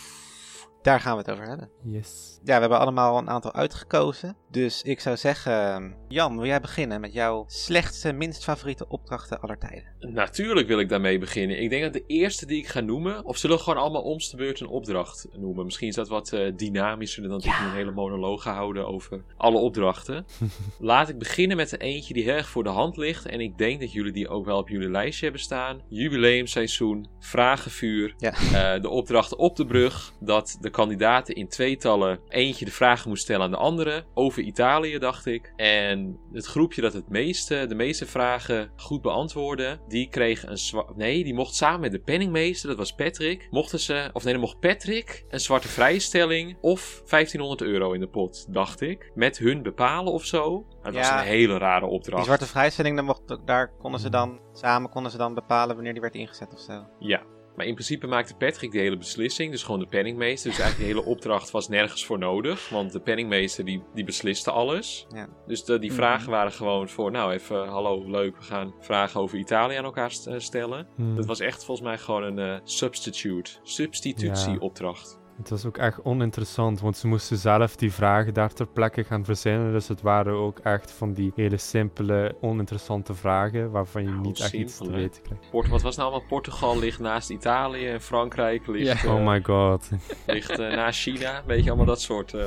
daar 0.83 1.01
gaan 1.01 1.13
we 1.13 1.19
het 1.19 1.31
over 1.31 1.49
hebben. 1.49 1.71
Yes. 1.83 2.39
Ja, 2.43 2.55
we 2.55 2.61
hebben 2.61 2.79
allemaal 2.79 3.19
een 3.19 3.31
aantal 3.31 3.53
uitgekozen. 3.53 4.37
Dus 4.55 4.83
ik 4.83 5.01
zou 5.01 5.17
zeggen, 5.17 5.95
Jan, 6.09 6.37
wil 6.37 6.47
jij 6.47 6.61
beginnen 6.61 7.01
met 7.01 7.13
jouw 7.13 7.45
slechtste, 7.47 8.13
minst 8.13 8.45
favoriete 8.45 8.89
opdrachten 8.89 9.41
aller 9.41 9.59
tijden? 9.59 9.85
Natuurlijk 10.01 10.67
wil 10.67 10.79
ik 10.79 10.89
daarmee 10.89 11.19
beginnen. 11.19 11.63
Ik 11.63 11.71
denk 11.71 11.83
dat 11.83 11.93
de 11.93 12.05
eerste 12.07 12.47
die 12.47 12.59
ik 12.59 12.67
ga 12.67 12.81
noemen, 12.81 13.25
of 13.25 13.37
zullen 13.37 13.57
we 13.57 13.63
gewoon 13.63 13.83
allemaal 13.83 14.03
om 14.03 14.19
de 14.19 14.37
beurt 14.37 14.61
een 14.61 14.67
opdracht 14.67 15.29
noemen? 15.33 15.65
Misschien 15.65 15.89
is 15.89 15.95
dat 15.95 16.09
wat 16.09 16.33
eh, 16.33 16.53
dynamischer 16.57 17.23
dan 17.23 17.31
dat 17.31 17.45
ik 17.45 17.53
een 17.53 17.73
hele 17.73 17.91
monoloog 17.91 18.43
ga 18.43 18.55
houden 18.55 18.87
over 18.87 19.25
alle 19.37 19.59
opdrachten. 19.59 20.27
Laat 20.79 21.09
ik 21.09 21.19
beginnen 21.19 21.57
met 21.57 21.71
de 21.71 21.79
eentje 21.79 22.15
die 22.15 22.23
heel 22.23 22.35
erg 22.35 22.49
voor 22.49 22.63
de 22.65 22.69
hand 22.69 22.97
ligt. 22.97 23.27
En 23.27 23.41
ik 23.41 23.59
denk 23.59 23.81
dat 23.81 23.93
jullie 23.93 24.13
die 24.13 24.29
ook 24.29 24.45
wel 24.45 24.59
op 24.59 24.69
jullie 24.69 24.91
lijstje 24.91 25.25
hebben 25.25 25.43
staan. 25.43 25.81
Jubileumseizoen, 25.89 27.09
vragenvuur, 27.19 28.15
Ja. 28.19 28.33
eh, 28.33 28.83
de 28.83 28.89
opdracht 28.89 29.37
op 29.37 29.57
de 29.57 29.67
brug. 29.67 30.13
Dat 30.21 30.59
de 30.61 30.71
kandidaten 30.71 31.35
in 31.35 31.49
tweetallen 31.49 32.21
eentje 32.29 32.65
de 32.65 32.71
vragen 32.71 33.09
moest 33.09 33.23
stellen 33.23 33.45
aan 33.45 33.51
de 33.51 33.57
andere. 33.57 34.05
Over 34.15 34.43
Italië, 34.45 34.99
dacht 34.99 35.27
ik. 35.27 35.53
En 35.57 36.19
het 36.33 36.47
groepje 36.47 36.81
dat 36.83 36.93
het 36.93 37.09
meeste, 37.09 37.67
de 37.69 37.75
meeste 37.75 38.07
vragen 38.07 38.71
goed 38.77 39.03
beantwoordde, 39.03 39.79
die 39.89 40.09
kreeg 40.09 40.47
een 40.47 40.59
zwa- 40.59 40.87
Nee, 40.97 41.25
die 41.25 41.35
mocht 41.35 41.55
samen 41.55 41.81
met 41.81 41.93
de 41.93 41.99
penningmeester, 42.01 42.69
dat 42.69 42.79
was 42.79 42.95
Patrick. 42.95 43.47
Mochten 43.51 43.81
ze, 43.81 44.11
of 44.13 44.25
nee, 44.25 44.33
dan 44.33 44.43
mocht 44.43 44.61
Patrick 44.61 45.25
een 45.29 45.41
zwarte 45.41 45.69
vrijstelling 45.69 46.57
of 46.61 47.03
1500 47.07 47.63
euro 47.63 47.93
in 47.93 48.01
de 48.01 48.09
pot, 48.09 48.47
dacht 48.55 48.81
ik. 48.81 49.11
Met 49.15 49.39
hun 49.39 49.63
bepalen 49.63 50.13
of 50.13 50.25
zo. 50.25 50.67
Het 50.83 50.95
was 50.95 51.09
een 51.11 51.27
hele 51.27 51.59
rare 51.59 51.87
opdracht. 51.87 52.17
Die 52.17 52.25
zwarte 52.25 52.47
vrijstelling, 52.47 52.97
dan 52.97 53.05
mocht, 53.05 53.23
daar 53.47 53.73
konden 53.79 54.01
ze 54.01 54.11
dan 54.11 54.41
samen 54.53 54.91
konden 54.91 55.11
ze 55.11 55.17
dan 55.19 55.35
bepalen 55.35 55.75
wanneer 55.75 55.93
die 55.93 56.03
werd 56.03 56.15
ingezet 56.15 56.53
of 56.53 56.61
zo. 56.61 56.87
Ja. 56.99 57.23
Maar 57.57 57.67
in 57.67 57.75
principe 57.75 58.07
maakte 58.07 58.35
Patrick 58.35 58.73
de 58.73 58.79
hele 58.79 58.97
beslissing, 58.97 59.51
dus 59.51 59.63
gewoon 59.63 59.81
de 59.81 59.87
penningmeester. 59.87 60.51
Dus 60.51 60.59
eigenlijk 60.61 60.91
de 60.91 60.97
hele 60.97 61.09
opdracht 61.15 61.51
was 61.51 61.69
nergens 61.69 62.05
voor 62.07 62.19
nodig, 62.19 62.69
want 62.69 62.93
de 62.93 63.01
penningmeester 63.01 63.65
die, 63.65 63.83
die 63.95 64.05
besliste 64.05 64.51
alles. 64.51 65.07
Ja. 65.15 65.29
Dus 65.47 65.65
de, 65.65 65.79
die 65.79 65.91
Mhm. 65.91 65.99
vragen 65.99 66.31
waren 66.31 66.53
gewoon 66.53 66.89
voor, 66.89 67.11
nou 67.11 67.33
even, 67.33 67.67
hallo, 67.69 68.11
leuk, 68.11 68.37
we 68.37 68.43
gaan 68.43 68.75
vragen 68.81 69.21
over 69.21 69.39
Italië 69.39 69.77
aan 69.77 69.85
elkaar 69.85 70.13
eh, 70.27 70.35
stellen. 70.39 70.87
Hmm. 70.97 71.17
Dat 71.17 71.27
was 71.27 71.41
echt 71.41 71.65
volgens 71.65 71.87
mij 71.87 71.99
gewoon 71.99 72.23
een 72.23 72.39
eh, 72.39 72.61
substitute, 72.65 73.51
substitutieopdracht. 73.63 75.23
Het 75.37 75.51
was 75.51 75.65
ook 75.67 75.77
echt 75.77 76.03
oninteressant, 76.03 76.81
want 76.81 76.97
ze 76.97 77.07
moesten 77.07 77.37
zelf 77.37 77.77
die 77.77 77.93
vragen 77.93 78.35
daar 78.35 78.53
ter 78.53 78.67
plekke 78.67 79.05
gaan 79.05 79.25
verzinnen. 79.25 79.73
Dus 79.73 79.89
het 79.89 80.03
waren 80.03 80.33
ook 80.35 80.59
echt 80.59 80.91
van 80.93 81.13
die 81.13 81.33
hele 81.35 81.57
simpele, 81.57 82.37
oninteressante 82.41 83.15
vragen, 83.15 83.71
waarvan 83.71 84.03
je 84.03 84.09
Nou, 84.09 84.21
niet 84.21 84.41
echt 84.41 84.53
iets 84.53 84.77
te 84.79 84.91
weten 84.91 85.23
krijgt. 85.23 85.51
Port, 85.51 85.69
wat 85.69 85.83
was 85.83 85.97
nou 85.97 86.11
allemaal? 86.11 86.29
Portugal 86.29 86.79
ligt 86.79 86.99
naast 86.99 87.31
Italië 87.31 87.87
en 87.89 88.01
Frankrijk 88.01 88.67
ligt, 88.67 89.03
Ja. 89.03 89.09
eh, 89.09 89.15
Oh 89.15 89.27
my 89.27 89.43
god, 89.43 89.91
ligt 90.27 90.51
eh, 90.51 90.59
naast 90.59 91.01
China. 91.01 91.43
Weet 91.47 91.63
je, 91.65 91.69
allemaal 91.69 91.87
dat 91.87 92.01
soort... 92.01 92.35
eh, 92.35 92.47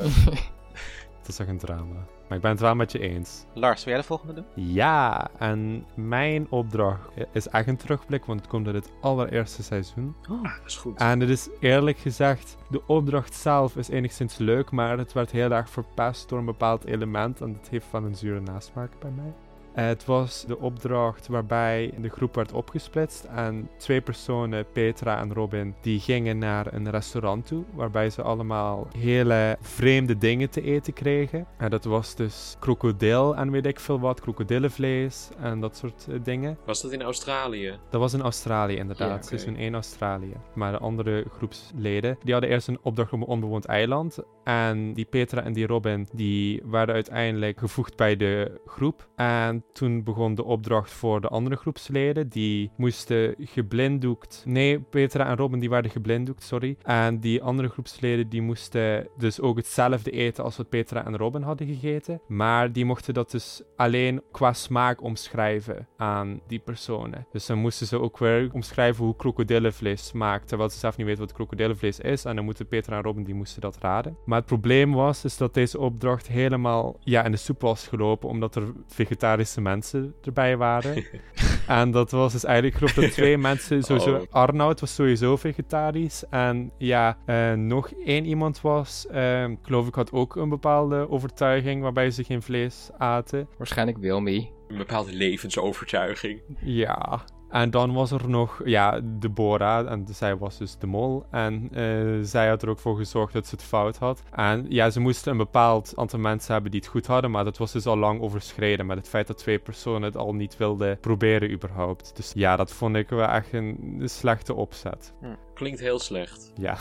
het 1.20 1.28
is 1.28 1.40
echt 1.40 1.50
een 1.50 1.58
drama. 1.58 2.06
Maar 2.28 2.38
ik 2.38 2.44
ben 2.44 2.52
het 2.52 2.60
wel 2.60 2.76
met 2.76 2.92
je 2.92 3.00
eens. 3.00 3.46
Lars, 3.54 3.84
wil 3.84 3.94
jij 3.94 4.02
de 4.02 4.08
volgende 4.08 4.34
doen? 4.34 4.46
Ja, 4.56 5.30
en 5.38 5.86
mijn 5.96 6.48
opdracht 6.50 7.10
is 7.32 7.48
echt 7.48 7.68
een 7.68 7.78
terugblik, 7.78 8.26
want 8.26 8.40
het 8.40 8.50
komt 8.50 8.66
uit 8.66 8.76
het 8.76 8.92
allereerste 9.02 9.64
seizoen. 9.64 10.16
Oh. 10.30 10.44
dat 10.44 10.66
is 10.66 10.76
goed. 10.76 11.00
En 11.00 11.20
het 11.20 11.30
is 11.30 11.50
eerlijk 11.60 11.98
gezegd, 11.98 12.58
de 12.70 12.82
opdracht 12.88 13.34
zelf 13.34 13.76
is 13.76 13.90
enigszins 13.90 14.38
leuk, 14.38 14.72
maar 14.72 14.98
het 14.98 15.14
werd 15.14 15.32
heel 15.32 15.52
erg 15.52 15.70
verpest 15.70 16.30
door 16.30 16.40
een 16.40 16.46
bepaald 16.46 16.86
element 16.86 17.42
en 17.42 17.54
dat 17.54 17.70
heeft 17.70 17.92
wel 17.92 18.04
een 18.04 18.16
zure 18.16 18.40
nasmaak 18.40 18.92
bij 19.00 19.12
mij. 19.12 19.34
Eh, 19.78 19.86
het 19.86 20.06
was 20.06 20.46
de 20.48 20.60
opdracht 20.60 21.28
waarbij 21.28 21.94
de 22.02 22.10
groep 22.10 22.36
werd 22.36 22.52
opgesplitst 22.54 23.24
en 23.24 23.70
twee 23.78 24.02
personen, 24.02 24.66
Petra 24.72 25.20
en 25.20 25.34
Robin, 25.34 25.76
die 25.82 26.00
gingen 26.00 26.38
naar 26.38 26.74
een 26.74 26.90
restaurant 26.90 27.46
toe 27.46 27.64
waarbij 27.74 28.10
ze 28.10 28.22
allemaal 28.22 28.88
hele 28.98 29.58
vreemde 29.62 30.18
dingen 30.18 30.50
te 30.50 30.62
eten 30.62 30.94
kregen. 30.94 31.48
En 31.58 31.70
dat 31.70 31.84
was 31.84 32.16
dus 32.16 32.56
krokodil 32.60 33.36
en 33.36 33.52
weet 33.52 33.66
ik 33.66 33.80
veel 33.80 34.00
wat, 34.00 34.22
krokodillenvlees 34.22 35.30
en 35.40 35.60
dat 35.60 35.78
soort 35.78 36.08
eh, 36.10 36.16
dingen. 36.24 36.58
Was 36.66 36.82
dat 36.82 36.92
in 36.92 37.02
Australië? 37.02 37.80
Dat 37.90 38.02
was 38.02 38.14
in 38.14 38.22
Australië 38.22 38.76
inderdaad, 38.76 39.10
Ja, 39.10 39.16
oké. 39.16 39.26
seizoen 39.28 39.56
1 39.56 39.74
Australië. 39.74 40.34
Maar 40.54 40.72
de 40.72 40.78
andere 40.78 41.26
groepsleden, 41.38 42.18
die 42.24 42.32
hadden 42.34 42.52
eerst 42.52 42.68
een 42.68 42.80
opdracht 42.82 43.14
op 43.14 43.20
een 43.22 43.28
onbewoond 43.28 43.66
eiland. 43.66 44.18
En 44.44 44.94
die 44.94 45.06
Petra 45.06 45.44
en 45.44 45.54
die 45.54 45.68
Robin, 45.68 46.08
die 46.14 46.62
werden 46.66 46.96
uiteindelijk 46.96 47.60
gevoegd 47.60 47.96
bij 47.96 48.16
de 48.16 48.62
groep. 48.66 49.08
En 49.16 49.64
toen 49.74 50.04
begon 50.04 50.36
de 50.36 50.44
opdracht 50.44 50.92
voor 50.92 51.22
de 51.22 51.28
andere 51.28 51.56
groepsleden. 51.56 52.30
Die 52.30 52.72
moesten 52.78 53.36
geblinddoekt... 53.40 54.44
Nee, 54.46 54.80
Petra 54.80 55.28
en 55.28 55.36
Robin 55.36 55.60
die 55.60 55.70
werden 55.70 55.92
geblinddoekt, 55.92 56.44
sorry. 56.44 56.78
En 56.84 57.20
die 57.20 57.44
andere 57.44 57.68
groepsleden 57.68 58.30
die 58.30 58.42
moesten 58.42 59.08
dus 59.18 59.42
ook 59.42 59.58
hetzelfde 59.58 60.12
eten 60.12 60.44
als 60.44 60.58
wat 60.58 60.70
Petra 60.70 61.06
en 61.06 61.18
Robin 61.18 61.42
hadden 61.42 61.68
gegeten. 61.68 62.22
Maar 62.28 62.72
die 62.72 62.86
mochten 62.86 63.14
dat 63.14 63.32
dus 63.32 63.62
alleen 63.76 64.22
qua 64.32 64.54
smaak 64.54 65.04
omschrijven 65.04 65.88
aan 65.98 66.40
die 66.48 66.60
personen. 66.60 67.28
Dus 67.32 67.46
dan 67.46 67.58
moesten 67.58 67.88
ze 67.88 68.00
ook 68.00 68.18
weer 68.18 68.50
omschrijven 68.54 69.06
hoe 69.06 69.16
krokodillenvlees 69.16 70.08
smaakt. 70.08 70.48
Terwijl 70.48 70.70
ze 70.70 70.78
zelf 70.78 70.98
niet 70.98 71.06
weten 71.06 71.22
wat 71.22 71.34
krokodillenvlees 71.34 72.00
is. 72.00 72.26
En 72.26 72.36
dan 72.36 72.46
moeten 72.46 72.68
Petra 72.68 72.98
en 72.98 73.04
Robin 73.04 73.24
die 73.24 73.36
moesten 73.36 73.62
dat 73.62 73.78
raden. 73.78 74.18
Maar 74.26 74.38
het 74.38 74.48
probleem 74.48 74.94
was 74.94 75.24
is 75.24 75.38
dat 75.38 75.54
deze 75.54 75.80
opdracht 75.80 76.28
helemaal 76.28 77.00
ja, 77.04 77.24
in 77.24 77.32
de 77.32 77.38
soep 77.38 77.62
was 77.62 77.88
gelopen. 77.88 78.30
Omdat 78.30 78.56
er 78.56 78.74
vegetarische 78.88 79.57
mensen 79.62 80.16
erbij 80.22 80.58
waren. 80.58 81.06
en 81.68 81.92
dat 81.92 82.12
was 82.12 82.32
dus 82.32 82.44
eigenlijk, 82.44 82.76
ik 82.76 82.80
geloof 82.80 83.06
dat 83.06 83.14
twee 83.14 83.38
mensen, 83.50 83.84
sowieso 83.84 84.16
Oh. 84.18 84.24
Arnoud 84.30 84.80
was 84.80 84.96
sowieso 84.96 85.36
vegetarisch. 85.36 86.24
En 86.30 86.72
ja, 86.78 87.18
eh, 87.26 87.54
nog 87.54 87.92
één 87.92 88.26
iemand 88.26 88.62
was, 88.62 89.08
eh, 89.08 89.44
ik 89.44 89.58
geloof 89.62 89.88
ik, 89.88 89.96
had 89.96 90.12
ook 90.12 90.36
een 90.36 90.50
bepaalde 90.50 91.10
overtuiging 91.10 91.82
waarbij 91.82 92.12
ze 92.12 92.24
geen 92.24 92.42
vlees 92.42 92.90
aten. 92.98 93.48
Waarschijnlijk 93.58 93.98
Wilmy. 93.98 94.52
Een 94.68 94.78
bepaalde 94.78 95.14
levensovertuiging. 95.14 96.42
Ja. 96.62 97.24
En 97.50 97.70
dan 97.70 97.94
was 97.94 98.12
er 98.12 98.30
nog, 98.30 98.62
ja, 98.66 99.00
Deborah. 99.04 99.92
En 99.92 100.08
zij 100.12 100.38
was 100.38 100.58
dus 100.58 100.78
de 100.78 100.88
mol. 100.88 101.26
En 101.32 101.70
eh, 101.74 102.18
zij 102.22 102.48
had 102.48 102.62
er 102.62 102.70
ook 102.70 102.80
voor 102.80 102.98
gezorgd 102.98 103.34
dat 103.34 103.48
ze 103.48 103.56
het 103.56 103.64
fout 103.64 103.98
had. 103.98 104.24
En 104.32 104.66
ja, 104.70 104.90
ze 104.90 105.00
moesten 105.00 105.32
een 105.32 105.38
bepaald 105.38 105.94
aantal 105.96 106.20
mensen 106.20 106.54
hebben 106.54 106.72
die 106.72 106.80
het 106.80 106.90
goed 106.90 107.08
hadden. 107.08 107.32
Maar 107.32 107.44
dat 107.44 107.58
was 107.58 107.72
dus 107.72 107.86
al 107.86 107.98
lang 107.98 108.22
overschreden. 108.22 108.86
Met 108.86 108.98
het 108.98 109.10
feit 109.10 109.28
dat 109.28 109.38
twee 109.38 109.60
personen 109.60 110.02
het 110.02 110.18
al 110.18 110.34
niet 110.34 110.58
wilden 110.58 111.00
proberen 111.00 111.52
überhaupt. 111.52 112.16
Dus 112.16 112.32
ja, 112.36 112.56
dat 112.56 112.72
vond 112.72 112.96
ik 112.96 113.10
wel 113.10 113.28
echt 113.28 113.54
een 113.54 114.02
slechte 114.04 114.54
opzet. 114.54 115.14
Klinkt 115.54 115.80
heel 115.80 116.00
slecht. 116.00 116.52
Ja. 116.56 116.78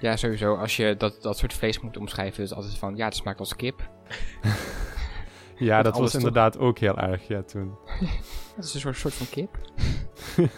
Ja, 0.00 0.16
sowieso. 0.16 0.54
Als 0.54 0.76
je 0.76 0.94
dat, 0.96 1.22
dat 1.22 1.38
soort 1.38 1.52
vlees 1.52 1.80
moet 1.80 1.96
omschrijven, 1.96 2.42
is 2.42 2.48
het 2.48 2.58
altijd 2.58 2.78
van, 2.78 2.96
ja, 2.96 3.04
het 3.04 3.16
smaakt 3.16 3.38
als 3.38 3.56
kip. 3.56 3.88
Ja, 5.56 5.82
dat 5.82 5.98
was 5.98 6.10
toch? 6.10 6.20
inderdaad 6.20 6.58
ook 6.58 6.78
heel 6.78 6.96
erg, 6.98 7.28
ja, 7.28 7.42
toen. 7.42 7.76
Het 8.56 8.64
is 8.64 8.74
een 8.74 8.80
soort, 8.80 8.96
soort 8.96 9.14
van 9.14 9.26
kip. 9.30 9.56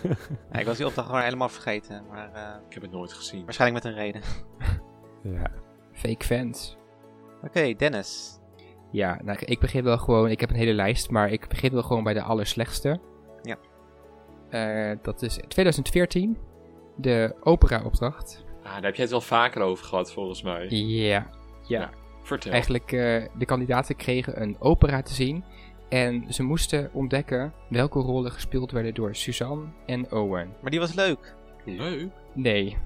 Ja, 0.53 0.59
ik 0.59 0.67
was 0.67 0.77
die 0.77 0.87
opdracht 0.87 1.09
gewoon 1.09 1.23
helemaal 1.23 1.49
vergeten, 1.49 2.05
maar 2.11 2.33
eh, 2.33 2.55
Ik 2.69 2.75
heb 2.75 2.83
het 2.83 2.93
nooit 2.93 3.13
gezien. 3.13 3.45
waarschijnlijk 3.45 3.85
met 3.85 3.95
een 3.95 4.01
reden. 4.01 4.23
Ja. 5.23 5.51
Fake 5.93 6.25
fans. 6.25 6.77
Oké, 7.43 7.75
Dennis. 7.75 8.39
Ja, 8.91 9.21
nou, 9.25 9.39
ik 9.41 9.61
begin 9.61 9.85
wel 9.85 9.99
gewoon, 9.99 10.29
ik 10.31 10.41
heb 10.41 10.51
een 10.51 10.57
hele 10.57 10.73
lijst, 10.73 11.11
maar 11.11 11.31
ik 11.31 11.49
begin 11.49 11.73
wel 11.73 11.83
gewoon 11.83 12.05
bij 12.05 12.15
de 12.15 12.23
allerslechtste. 12.23 13.01
Ja. 13.43 13.57
Eh, 14.51 14.97
dat 15.03 15.23
is 15.23 15.39
2014, 15.49 16.39
de 16.97 17.35
opera-opdracht. 17.41 18.45
Ah, 18.63 18.73
daar 18.73 18.83
heb 18.83 18.95
jij 18.95 19.03
het 19.05 19.11
wel 19.13 19.21
vaker 19.21 19.63
over 19.63 19.85
gehad, 19.85 20.13
volgens 20.13 20.43
mij. 20.43 20.67
Ja, 20.69 21.31
ja. 21.67 21.91
Vertel. 22.25 22.53
Eigenlijk, 22.53 22.93
eh, 22.93 23.23
de 23.39 23.45
kandidaten 23.45 23.97
kregen 23.97 24.43
een 24.43 24.57
opera 24.59 25.03
te 25.03 25.15
zien. 25.15 25.45
En 25.89 26.25
ze 26.29 26.43
moesten 26.43 26.91
ontdekken 26.93 27.53
welke 27.69 27.99
rollen 27.99 28.33
gespeeld 28.33 28.71
werden 28.71 28.95
door 28.95 29.15
Suzanne 29.15 29.65
en 29.87 30.13
Owen. 30.13 30.53
Maar 30.63 30.71
die 30.71 30.81
was 30.81 30.95
leuk. 30.95 31.35
Leuk. 31.65 32.09
Nee, 32.33 32.77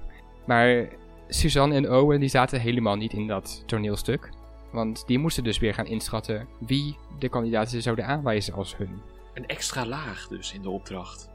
maar 0.45 0.87
Suzanne 1.27 1.75
en 1.75 1.91
Owen 1.91 2.19
die 2.19 2.29
zaten 2.29 2.59
helemaal 2.59 2.95
niet 2.95 3.13
in 3.13 3.27
dat 3.27 3.63
toneelstuk. 3.65 4.29
Want 4.71 5.07
die 5.07 5.19
moesten 5.19 5.43
dus 5.43 5.59
weer 5.59 5.73
gaan 5.73 5.85
inschatten 5.85 6.47
wie 6.59 6.97
de 7.19 7.29
kandidaten 7.29 7.81
zouden 7.81 8.05
aanwijzen 8.05 8.53
als 8.53 8.77
hun. 8.77 9.01
Een 9.33 9.47
extra 9.47 9.85
laag 9.85 10.27
dus 10.27 10.53
in 10.53 10.61
de 10.61 10.69
opdracht. 10.69 11.29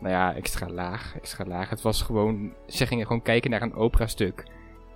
Nou 0.00 0.12
ja, 0.12 0.34
extra 0.34 0.68
laag, 0.68 1.16
extra 1.16 1.44
laag. 1.44 1.70
Het 1.70 1.82
was 1.82 2.02
gewoon, 2.02 2.52
ze 2.66 2.86
gingen 2.86 3.06
gewoon 3.06 3.22
kijken 3.22 3.50
naar 3.50 3.62
een 3.62 3.74
operastuk. 3.74 4.44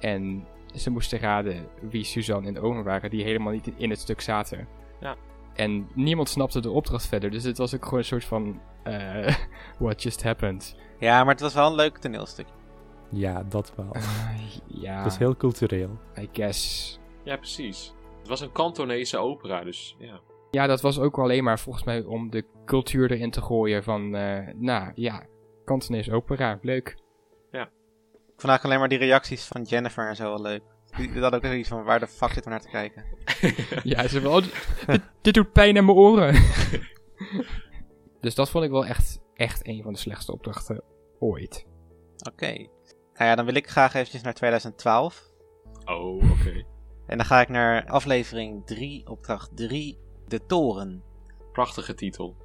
En 0.00 0.46
ze 0.74 0.90
moesten 0.90 1.18
raden 1.18 1.66
wie 1.80 2.04
Suzanne 2.04 2.48
en 2.48 2.62
Owen 2.62 2.84
waren 2.84 3.10
die 3.10 3.22
helemaal 3.22 3.52
niet 3.52 3.70
in- 3.76 3.90
het 3.90 3.98
stuk 4.00 4.20
zaten. 4.20 4.68
Ja. 5.00 5.16
En 5.54 5.88
niemand 5.94 6.28
snapte 6.28 6.60
de 6.60 6.70
opdracht 6.70 7.06
verder. 7.06 7.30
Dus 7.30 7.44
het 7.44 7.58
was 7.58 7.74
ook 7.74 7.84
gewoon 7.84 7.98
een 7.98 8.04
soort 8.04 8.24
van, 8.24 8.60
eh, 8.82 9.34
what 9.78 10.02
just 10.02 10.22
happened. 10.22 10.76
Ja, 10.98 11.24
maar 11.24 11.32
het 11.32 11.42
was 11.42 11.54
wel 11.54 11.66
een 11.70 11.74
leuk 11.74 11.98
toneelstuk. 11.98 12.46
ja, 13.10 13.42
dat 13.42 13.72
wel. 13.76 13.88
Eh, 13.92 14.02
ja, 14.66 14.96
Het 15.02 15.12
is 15.12 15.18
heel 15.18 15.36
cultureel. 15.36 15.98
I 16.18 16.28
guess. 16.32 16.98
Ja, 17.24 17.36
precies. 17.36 17.94
Het 18.18 18.28
was 18.28 18.40
een 18.40 18.52
Kantonese 18.52 19.18
opera, 19.18 19.64
dus 19.64 19.96
ja. 19.98 20.20
Ja, 20.50 20.66
dat 20.66 20.80
was 20.80 20.98
ook 20.98 21.18
alleen 21.18 21.44
maar 21.44 21.58
volgens 21.58 21.84
mij 21.84 22.04
om 22.04 22.30
de 22.30 22.44
cultuur 22.64 23.10
erin 23.12 23.30
te 23.30 23.42
gooien 23.42 23.82
van, 23.82 24.14
eh, 24.14 24.54
nou 24.54 24.92
ja, 24.94 25.26
Kantonees 25.64 26.10
opera, 26.10 26.58
leuk. 26.62 26.96
Eigenlijk 28.48 28.64
alleen 28.64 28.78
maar 28.78 28.88
die 28.88 29.08
reacties 29.08 29.44
van 29.44 29.62
Jennifer 29.62 30.08
en 30.08 30.16
zo 30.16 30.24
wel 30.24 30.40
leuk. 30.42 30.62
Die, 30.96 31.20
had 31.20 31.34
ook 31.34 31.44
iets 31.44 31.68
van, 31.68 31.84
waar 31.84 32.00
de 32.00 32.06
fuck 32.06 32.32
zitten 32.32 32.52
we 32.52 32.58
naar 32.58 32.60
te 32.60 32.68
kijken? 32.68 33.04
Ja, 33.90 34.08
ze 34.08 34.20
wel, 34.20 34.40
dit, 34.86 35.00
dit 35.20 35.34
doet 35.34 35.52
pijn 35.52 35.78
aan 35.78 35.84
mijn 35.84 35.96
oren. 35.96 36.34
dus 38.20 38.34
dat 38.34 38.50
vond 38.50 38.64
ik 38.64 38.70
wel 38.70 38.86
echt, 38.86 39.20
echt 39.34 39.66
een 39.66 39.82
van 39.82 39.92
de 39.92 39.98
slechtste 39.98 40.32
opdrachten 40.32 40.82
ooit. 41.18 41.66
Oké. 42.32 42.52
Nou 43.14 43.30
ja, 43.30 43.34
dan 43.34 43.44
wil 43.44 43.54
ik 43.54 43.68
graag 43.68 43.94
eventjes 43.94 44.22
naar 44.22 44.34
2012. 44.34 45.28
Oh, 45.84 46.30
oké. 46.30 46.64
En 47.06 47.16
dan 47.16 47.26
ga 47.26 47.40
ik 47.40 47.48
naar 47.48 47.86
aflevering 47.86 48.66
3, 48.66 49.06
opdracht 49.08 49.56
3, 49.56 49.98
De 50.26 50.46
Toren. 50.46 51.02
Prachtige 51.52 51.94
titel. 51.94 52.36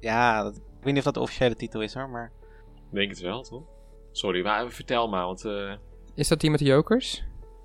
Ja, 0.00 0.42
dat- 0.42 0.56
ik 0.56 0.62
weet 0.88 0.94
niet 0.94 0.98
of 0.98 1.04
dat 1.04 1.14
de 1.14 1.20
officiële 1.20 1.54
titel 1.56 1.80
is 1.82 1.94
hoor, 1.94 2.08
maar... 2.08 2.32
Ik 2.74 2.82
Denk 2.90 3.10
het 3.10 3.20
wel, 3.20 3.42
toch? 3.42 3.62
Sorry, 4.12 4.42
maar 4.42 4.70
vertel 4.70 5.08
maar, 5.08 5.24
want 5.24 5.44
eh, 5.44 5.72
Is 6.14 6.28
dat 6.28 6.40
die 6.40 6.50
met 6.50 6.58
de 6.58 6.64
jokers? 6.64 7.24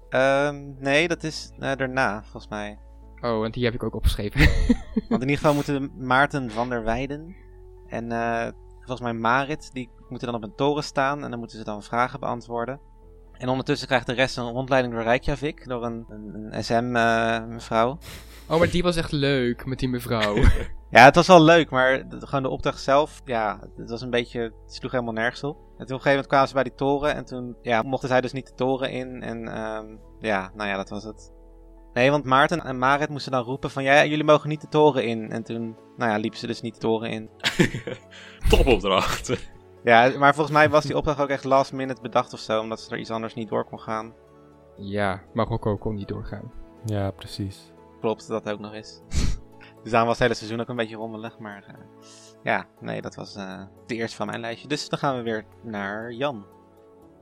Ehm, 0.09 0.73
nee, 0.79 1.07
dat 1.07 1.23
is 1.23 1.51
eh, 1.59 1.75
daarna, 1.75 2.21
volgens 2.21 2.47
mij. 2.47 2.79
Oh, 3.21 3.45
en 3.45 3.51
die 3.51 3.65
heb 3.65 3.73
ik 3.73 3.83
ook 3.83 3.95
opgeschreven. 3.95 4.39
Want 5.09 5.21
in 5.21 5.29
ieder 5.29 5.37
geval 5.37 5.53
moeten 5.53 5.91
Maarten 5.97 6.51
van 6.51 6.69
der 6.69 6.83
Weijden 6.83 7.35
en 7.87 8.11
eh, 8.11 8.47
volgens 8.77 9.01
mij 9.01 9.13
Marit, 9.13 9.69
die 9.73 9.89
moeten 10.09 10.27
dan 10.27 10.35
op 10.35 10.43
een 10.43 10.55
toren 10.55 10.83
staan 10.83 11.23
en 11.23 11.29
dan 11.29 11.39
moeten 11.39 11.57
ze 11.57 11.63
dan 11.63 11.83
vragen 11.83 12.19
beantwoorden. 12.19 12.79
En 13.37 13.49
ondertussen 13.49 13.87
krijgt 13.87 14.05
de 14.05 14.13
rest 14.13 14.37
een 14.37 14.51
rondleiding 14.51 14.93
door 14.93 15.03
Reykjavik, 15.03 15.67
door 15.67 15.85
een, 15.85 16.05
een, 16.09 16.47
een 16.51 16.63
SM-mevrouw. 16.63 17.97
Oh, 18.49 18.59
maar 18.59 18.69
die 18.69 18.83
was 18.83 18.95
echt 18.95 19.11
leuk 19.11 19.65
met 19.65 19.79
die 19.79 19.89
mevrouw. 19.89 20.35
ja, 20.95 21.03
het 21.03 21.15
was 21.15 21.27
wel 21.27 21.41
leuk, 21.41 21.69
maar 21.69 22.05
gewoon 22.09 22.43
de 22.43 22.49
opdracht 22.49 22.81
zelf, 22.81 23.21
ja, 23.25 23.59
het 23.77 23.89
was 23.89 24.01
een 24.01 24.09
beetje, 24.09 24.39
het 24.39 24.73
sloeg 24.73 24.91
helemaal 24.91 25.13
nergens 25.13 25.43
op. 25.43 25.55
En 25.55 25.61
toen 25.61 25.69
op 25.77 25.79
een 25.79 25.87
gegeven 25.87 26.09
moment 26.09 26.27
kwamen 26.27 26.47
ze 26.47 26.53
bij 26.53 26.63
die 26.63 26.75
toren 26.75 27.15
en 27.15 27.25
toen, 27.25 27.55
ja, 27.61 27.81
mochten 27.81 28.09
zij 28.09 28.21
dus 28.21 28.31
niet 28.31 28.47
de 28.47 28.53
toren 28.53 28.91
in 28.91 29.21
en 29.21 29.47
ehm, 29.47 29.85
ja, 30.19 30.51
nou 30.55 30.69
ja, 30.69 30.75
dat 30.75 30.89
was 30.89 31.03
het. 31.03 31.31
Nee, 31.93 32.11
want 32.11 32.23
Maarten 32.23 32.63
en 32.63 32.77
Marit 32.77 33.09
moesten 33.09 33.31
dan 33.31 33.43
roepen 33.43 33.69
van, 33.69 33.83
ja, 33.83 34.05
jullie 34.05 34.23
mogen 34.23 34.49
niet 34.49 34.61
de 34.61 34.67
toren 34.67 35.05
in. 35.05 35.31
En 35.31 35.43
toen, 35.43 35.75
nou 35.95 36.11
ja, 36.11 36.17
liepen 36.17 36.39
ze 36.39 36.47
dus 36.47 36.61
niet 36.61 36.73
de 36.73 36.79
toren 36.79 37.09
in. 37.09 37.29
topopdracht. 38.49 39.49
Ja, 39.83 40.11
maar 40.17 40.33
volgens 40.33 40.57
mij 40.57 40.69
was 40.69 40.85
die 40.85 40.97
opdracht 40.97 41.19
ook 41.19 41.29
echt 41.29 41.43
last 41.43 41.73
minute 41.73 42.01
bedacht 42.01 42.33
of 42.33 42.39
zo, 42.39 42.61
omdat 42.61 42.81
ze 42.81 42.91
er 42.91 42.99
iets 42.99 43.11
anders 43.11 43.33
niet 43.33 43.49
door 43.49 43.65
kon 43.65 43.79
gaan. 43.79 44.13
ja, 44.75 45.21
Marokko 45.33 45.77
kon 45.77 45.95
niet 45.95 46.07
doorgaan. 46.07 46.51
Ja, 46.85 47.11
precies. 47.11 47.71
Klopt, 47.99 48.27
dat 48.27 48.49
ook 48.49 48.59
nog 48.59 48.73
eens. 48.73 49.01
dus 49.83 49.91
daarom 49.91 50.07
was 50.09 50.17
het 50.19 50.27
hele 50.27 50.33
seizoen 50.33 50.59
ook 50.61 50.69
een 50.69 50.75
beetje 50.75 50.95
rommelig, 50.95 51.39
maar 51.39 51.63
eh, 51.67 51.73
ja, 52.43 52.67
nee, 52.79 53.01
dat 53.01 53.15
was 53.15 53.35
eh, 53.35 53.61
de 53.87 53.95
eerste 53.95 54.15
van 54.15 54.27
mijn 54.27 54.39
lijstje. 54.39 54.67
Dus 54.67 54.89
dan 54.89 54.99
gaan 54.99 55.15
we 55.15 55.21
weer 55.21 55.45
naar 55.63 56.11
Jan. 56.11 56.45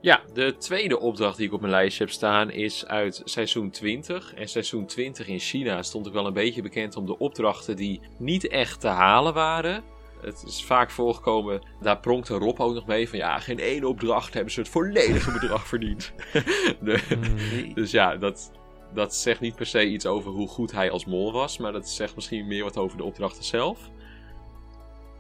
Ja, 0.02 0.22
de 0.34 0.56
tweede 0.58 1.00
opdracht 1.00 1.38
die 1.38 1.48
ik 1.48 1.54
op 1.54 1.60
mijn 1.60 1.72
lijstje 1.72 2.04
heb 2.04 2.14
staan 2.14 2.52
is 2.52 2.86
uit 2.86 3.22
seizoen 3.24 3.70
20. 3.70 4.34
En 4.34 4.48
seizoen 4.50 4.86
20 4.86 5.28
in 5.28 5.40
China 5.40 5.84
stond 5.84 6.08
ik 6.08 6.14
wel 6.14 6.26
een 6.28 6.34
beetje 6.34 6.62
bekend 6.62 6.96
om 6.96 7.06
de 7.06 7.18
opdrachten 7.18 7.76
die 7.76 8.02
niet 8.18 8.48
echt 8.48 8.82
te 8.82 8.88
halen 8.88 9.34
waren. 9.34 9.84
Het 10.22 10.44
is 10.48 10.64
vaak 10.66 10.92
voorgekomen, 10.92 11.62
daar 11.82 12.00
pronkte 12.00 12.34
Rob 12.34 12.60
ook 12.60 12.74
nog 12.74 12.86
mee 12.86 13.10
van 13.10 13.18
ja, 13.20 13.40
geen 13.40 13.60
één 13.60 13.84
opdracht 13.84 14.34
hebben 14.34 14.54
ze 14.54 14.60
het 14.60 14.70
volledige 14.70 15.32
bedrag 15.32 15.68
verdiend. 15.68 16.14
De- 16.82 17.04
Mm, 17.18 17.74
dus 17.74 17.92
ja, 17.92 18.16
dat, 18.16 18.52
dat 18.96 19.16
zegt 19.16 19.40
niet 19.40 19.56
per 19.56 19.66
se 19.66 19.88
iets 19.88 20.06
over 20.06 20.32
hoe 20.32 20.48
goed 20.48 20.72
hij 20.72 20.92
als 20.92 21.06
mol 21.06 21.32
was, 21.32 21.58
maar 21.58 21.72
dat 21.72 21.90
zegt 21.90 22.16
misschien 22.16 22.48
meer 22.48 22.64
wat 22.64 22.78
over 22.78 22.98
de 22.98 23.04
opdrachten 23.04 23.44
zelf. 23.44 23.90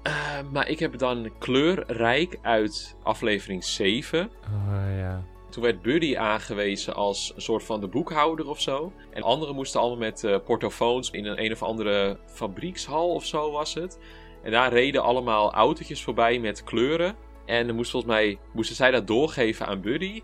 Eh, 0.03 0.39
maar 0.51 0.69
ik 0.69 0.79
heb 0.79 0.97
dan 0.97 1.31
kleurrijk 1.39 2.39
uit 2.41 2.95
aflevering 3.03 3.63
7. 3.63 4.31
Oh 4.43 4.97
ja. 4.97 5.23
Toen 5.49 5.63
werd 5.63 5.81
Buddy 5.81 6.17
aangewezen 6.17 6.95
als 6.95 7.31
een 7.35 7.41
soort 7.41 7.63
van 7.63 7.79
de 7.79 7.87
boekhouder 7.87 8.47
of 8.49 8.61
zo. 8.61 8.91
En 9.11 9.21
anderen 9.21 9.55
moesten 9.55 9.79
allemaal 9.79 9.97
met 9.97 10.23
eh, 10.23 10.35
portofoons 10.45 11.11
in 11.11 11.25
een 11.25 11.43
een 11.43 11.51
of 11.51 11.63
andere 11.63 12.19
fabriekshal 12.25 13.13
of 13.13 13.25
zo 13.25 13.51
was 13.51 13.73
het. 13.73 13.99
En 14.43 14.51
daar 14.51 14.73
reden 14.73 15.03
allemaal 15.03 15.53
autootjes 15.53 16.03
voorbij 16.03 16.39
met 16.39 16.63
kleuren. 16.63 17.15
En 17.45 17.67
dan 17.67 17.75
moest 17.75 17.91
volgens 17.91 18.11
mij, 18.11 18.39
moesten 18.53 18.75
zij 18.75 18.91
dat 18.91 19.07
doorgeven 19.07 19.65
aan 19.65 19.81
Buddy. 19.81 20.21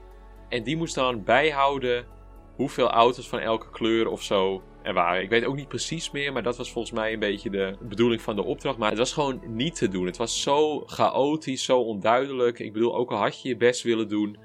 En 0.49 0.63
die 0.63 0.77
moest 0.77 0.95
dan 0.95 1.23
bijhouden 1.23 2.05
hoeveel 2.61 2.89
auto's 2.89 3.27
van 3.27 3.39
elke 3.39 3.69
kleur 3.69 4.07
of 4.07 4.23
zo 4.23 4.61
er 4.83 4.93
waren. 4.93 5.21
Ik 5.21 5.29
weet 5.29 5.45
ook 5.45 5.55
niet 5.55 5.67
precies 5.67 6.11
meer, 6.11 6.33
maar 6.33 6.43
dat 6.43 6.57
was 6.57 6.71
volgens 6.71 6.93
mij 6.93 7.13
een 7.13 7.19
beetje 7.19 7.49
de 7.49 7.75
bedoeling 7.81 8.21
van 8.21 8.35
de 8.35 8.43
opdracht. 8.43 8.77
Maar 8.77 8.89
het 8.89 8.97
was 8.97 9.13
gewoon 9.13 9.41
niet 9.47 9.75
te 9.75 9.87
doen. 9.87 10.05
Het 10.05 10.17
was 10.17 10.41
zo 10.41 10.79
chaotisch, 10.85 11.63
zo 11.63 11.79
onduidelijk. 11.79 12.59
Ik 12.59 12.73
bedoel, 12.73 12.95
ook 12.95 13.11
al 13.11 13.17
had 13.17 13.41
je 13.41 13.49
je 13.49 13.57
best 13.57 13.83
willen 13.83 14.07
doen, 14.07 14.37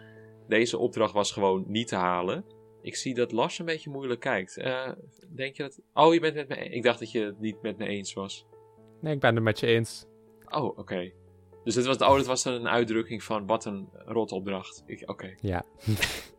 deze 0.49 0.79
opdracht 0.79 1.13
was 1.13 1.33
gewoon 1.33 1.65
niet 1.67 1.89
te 1.89 1.97
halen. 1.97 2.45
Ik 2.83 2.97
zie 2.97 3.15
dat 3.15 3.33
Lars 3.33 3.59
een 3.59 3.65
beetje 3.65 3.91
moeilijk 3.91 4.21
kijkt. 4.21 4.57
Eh, 4.57 4.91
denk 5.35 5.57
je 5.57 5.63
dat... 5.63 5.81
Oh, 5.95 6.15
je 6.15 6.21
bent 6.21 6.35
met 6.35 6.49
me... 6.49 6.57
Ik 6.57 6.83
dacht 6.83 6.99
dat 6.99 7.13
je 7.13 7.21
het 7.21 7.41
niet 7.41 7.63
met 7.63 7.79
me 7.79 7.87
eens 7.87 8.13
was. 8.13 8.47
Nee, 9.01 9.15
ik 9.15 9.21
ben 9.21 9.35
het 9.35 9.45
met 9.45 9.61
je 9.61 9.67
eens. 9.67 10.07
Oh, 10.49 10.79
oké. 10.79 11.13
Dus 11.65 11.75
dit 11.75 11.87
was, 11.87 11.97
oh, 11.97 12.17
dit 12.17 12.27
was 12.27 12.43
dan 12.43 12.53
een 12.53 12.69
uitdrukking 12.69 13.23
van 13.23 13.47
wat 13.47 13.65
een 13.65 13.89
rotopdracht. 13.93 14.85
Oké. 15.05 15.35
Ja. 15.41 15.65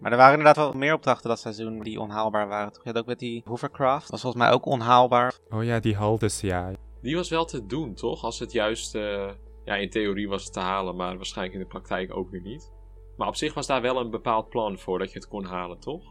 Maar 0.00 0.10
er 0.10 0.16
waren 0.16 0.38
inderdaad 0.38 0.56
wel 0.64 0.72
meer 0.72 0.94
opdrachten 0.94 1.28
dat 1.28 1.38
seizoen 1.38 1.80
die 1.82 2.00
onhaalbaar 2.00 2.48
waren. 2.48 2.72
Toch? 2.72 2.82
Je 2.84 2.90
had 2.90 2.98
ook 2.98 3.06
met 3.06 3.18
die 3.18 3.42
hovercraft. 3.44 4.00
Dat 4.02 4.10
was 4.10 4.20
volgens 4.20 4.42
mij 4.42 4.52
ook 4.52 4.66
onhaalbaar. 4.66 5.34
Oh 5.50 5.64
ja, 5.64 5.80
die 5.80 5.96
haltes, 5.96 6.40
ja. 6.40 6.70
Die 7.02 7.16
was 7.16 7.28
wel 7.28 7.44
te 7.44 7.66
doen, 7.66 7.94
toch? 7.94 8.24
Als 8.24 8.38
het 8.38 8.52
juist... 8.52 8.94
eh, 8.94 9.30
ja, 9.64 9.74
in 9.76 9.90
theorie 9.90 10.28
was 10.28 10.44
het 10.44 10.52
te 10.52 10.60
halen, 10.60 10.96
maar 10.96 11.16
waarschijnlijk 11.16 11.56
in 11.58 11.62
de 11.62 11.68
praktijk 11.68 12.16
ook 12.16 12.30
weer 12.30 12.40
niet. 12.40 12.72
Maar 13.16 13.28
op 13.28 13.36
zich 13.36 13.54
was 13.54 13.66
daar 13.66 13.82
wel 13.82 14.00
een 14.00 14.10
bepaald 14.10 14.48
plan 14.48 14.78
voor 14.78 14.98
dat 14.98 15.12
je 15.12 15.18
het 15.18 15.28
kon 15.28 15.44
halen, 15.44 15.78
toch? 15.80 16.02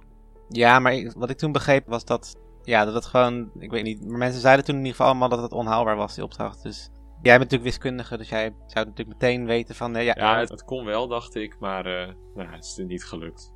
Ja, 0.50 0.80
maar 0.80 0.94
ik- 0.94 1.12
wat 1.18 1.30
ik 1.30 1.38
toen 1.38 1.52
begreep 1.52 1.88
was 1.88 2.06
dat... 2.06 2.36
Ja, 2.64 2.86
dat 2.86 2.94
het 2.94 3.06
gewoon... 3.06 3.52
Ik 3.60 3.72
weet 3.72 3.84
niet. 3.84 4.06
Maar 4.08 4.18
mensen 4.18 4.42
zeiden 4.42 4.66
toen 4.66 4.74
in 4.76 4.80
ieder 4.82 4.96
geval 4.96 5.10
allemaal 5.12 5.30
dat 5.30 5.42
het 5.42 5.52
onhaalbaar 5.52 5.96
was, 5.96 6.16
die 6.16 6.24
opdracht. 6.24 6.64
Dus 6.64 6.90
jij 7.22 7.38
bent 7.38 7.52
natuurlijk 7.52 7.64
wiskundige, 7.64 8.18
dus 8.18 8.30
jij 8.30 8.54
zou 8.66 8.86
natuurlijk 8.86 9.20
meteen 9.22 9.46
weten 9.46 9.76
van... 9.76 9.96
eh, 9.96 10.06
ja, 10.06 10.14
Ja, 10.18 10.40
het, 10.40 10.50
het 10.50 10.64
kon 10.66 10.86
wel, 10.86 11.08
dacht 11.08 11.36
ik, 11.36 11.60
maar 11.60 11.86
eh, 11.86 12.14
nou, 12.36 12.50
het 12.50 12.64
is 12.66 12.78
er 12.78 12.86
niet 12.86 13.06
gelukt. 13.06 13.54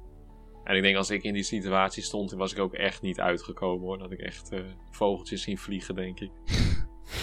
En 0.63 0.75
ik 0.75 0.81
denk 0.81 0.95
als 0.97 1.09
ik 1.09 1.23
in 1.23 1.33
die 1.33 1.43
situatie 1.43 2.03
stond, 2.03 2.29
dan 2.29 2.39
was 2.39 2.51
ik 2.53 2.59
ook 2.59 2.73
echt 2.73 3.01
niet 3.01 3.19
uitgekomen 3.19 3.85
hoor. 3.85 3.97
Dan 3.97 4.09
had 4.09 4.19
ik 4.19 4.25
echt 4.25 4.51
eh, 4.51 4.59
vogeltjes 4.91 5.41
zien 5.41 5.57
vliegen, 5.57 5.95
denk 5.95 6.19
ik. 6.19 6.31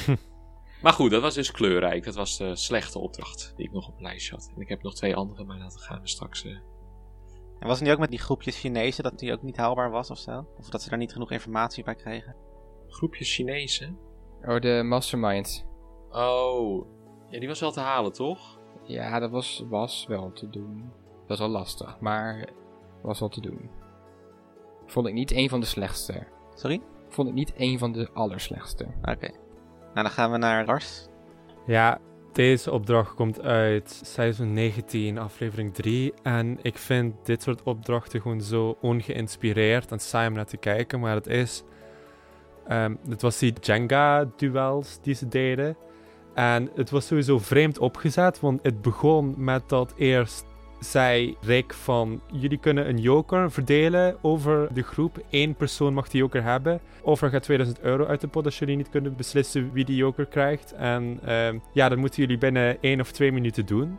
maar 0.82 0.92
goed, 0.92 1.10
dat 1.10 1.22
was 1.22 1.34
dus 1.34 1.50
kleurrijk. 1.50 2.04
Dat 2.04 2.14
was 2.14 2.38
de 2.38 2.56
slechte 2.56 2.98
opdracht 2.98 3.52
die 3.56 3.66
ik 3.66 3.72
nog 3.72 3.88
op 3.88 3.96
een 3.96 4.02
lijstje 4.02 4.34
had. 4.34 4.50
En 4.54 4.60
ik 4.60 4.68
heb 4.68 4.82
nog 4.82 4.94
twee 4.94 5.16
andere, 5.16 5.44
maar 5.44 5.58
dat 5.58 5.80
gaan 5.80 6.00
we 6.00 6.08
straks... 6.08 6.44
eh, 6.44 6.50
En 6.50 7.66
was 7.66 7.78
het 7.78 7.82
niet 7.82 7.92
ook 7.92 8.00
met 8.00 8.10
die 8.10 8.18
groepjes 8.18 8.58
Chinezen 8.58 9.02
dat 9.02 9.18
die 9.18 9.32
ook 9.32 9.42
niet 9.42 9.56
haalbaar 9.56 9.90
was 9.90 10.10
of 10.10 10.18
zo? 10.18 10.46
Of 10.58 10.68
dat 10.68 10.82
ze 10.82 10.88
daar 10.88 10.98
niet 10.98 11.12
genoeg 11.12 11.30
informatie 11.30 11.84
bij 11.84 11.94
kregen? 11.94 12.36
groepjes 12.88 13.34
Chinezen. 13.34 13.98
Oh, 14.42 14.60
de 14.60 14.82
Mastermind. 14.84 15.66
Oh, 16.10 16.86
ja, 17.28 17.38
die 17.38 17.48
was 17.48 17.60
wel 17.60 17.72
te 17.72 17.80
halen, 17.80 18.12
toch? 18.12 18.58
Ja, 18.84 19.18
dat 19.18 19.30
was, 19.30 19.64
was 19.68 20.06
wel 20.08 20.32
te 20.32 20.50
doen. 20.50 20.92
Dat 21.18 21.28
was 21.28 21.38
wel 21.38 21.48
lastig, 21.48 22.00
maar 22.00 22.48
was 23.02 23.20
wel 23.20 23.28
te 23.28 23.40
doen. 23.40 23.70
Vond 24.86 25.06
ik 25.06 25.14
niet 25.14 25.32
een 25.32 25.48
van 25.48 25.60
de 25.60 25.66
slechtste. 25.66 26.26
Sorry? 26.54 26.80
Vond 27.08 27.28
ik 27.28 27.34
niet 27.34 27.52
een 27.56 27.78
van 27.78 27.92
de 27.92 28.10
allerslechtste. 28.12 28.86
Oké. 29.02 29.30
Nou, 29.80 29.92
dan 29.94 30.10
gaan 30.10 30.30
we 30.30 30.36
naar 30.36 30.66
Lars. 30.66 31.08
Ja, 31.66 31.98
deze 32.32 32.70
opdracht 32.70 33.14
komt 33.14 33.40
uit 33.40 34.00
seizoen 34.04 34.52
19, 34.52 35.18
aflevering 35.18 35.74
3. 35.74 36.14
En 36.22 36.58
ik 36.62 36.78
vind 36.78 37.14
dit 37.26 37.42
soort 37.42 37.62
opdrachten 37.62 38.20
gewoon 38.20 38.40
zo 38.40 38.78
ongeïnspireerd 38.80 39.92
en 39.92 39.98
saai 39.98 40.28
om 40.28 40.34
naar 40.34 40.46
te 40.46 40.56
kijken. 40.56 41.00
Maar 41.00 41.14
het 41.14 41.26
is... 41.26 41.62
ehm, 42.66 42.96
het 43.08 43.22
was 43.22 43.38
die 43.38 43.52
Jenga-duels 43.60 44.98
die 45.02 45.14
ze 45.14 45.28
deden. 45.28 45.76
En 46.34 46.70
het 46.74 46.90
was 46.90 47.06
sowieso 47.06 47.38
vreemd 47.38 47.78
opgezet, 47.78 48.40
want 48.40 48.62
het 48.62 48.82
begon 48.82 49.34
met 49.36 49.68
dat 49.68 49.94
eerst 49.96 50.44
zei 50.80 51.36
Rick 51.40 51.72
van... 51.72 52.20
Jullie 52.32 52.58
kunnen 52.58 52.88
een 52.88 52.98
joker 52.98 53.50
verdelen 53.50 54.16
over 54.20 54.68
de 54.74 54.82
groep. 54.82 55.18
Eén 55.30 55.54
persoon 55.54 55.94
mag 55.94 56.08
die 56.08 56.20
joker 56.20 56.42
hebben. 56.42 56.80
Of 57.02 57.22
er 57.22 57.30
gaat 57.30 57.42
2000 57.42 57.80
euro 57.80 58.06
uit 58.06 58.20
de 58.20 58.28
pot 58.28 58.44
als 58.44 58.58
jullie 58.58 58.76
niet 58.76 58.90
kunnen 58.90 59.16
beslissen 59.16 59.72
wie 59.72 59.84
die 59.84 59.96
joker 59.96 60.26
krijgt. 60.26 60.72
En 60.72 61.18
ehm, 61.24 61.58
ja, 61.72 61.88
dat 61.88 61.98
moeten 61.98 62.22
jullie 62.22 62.38
binnen 62.38 62.76
één 62.80 63.00
of 63.00 63.12
twee 63.12 63.32
minuten 63.32 63.66
doen. 63.66 63.98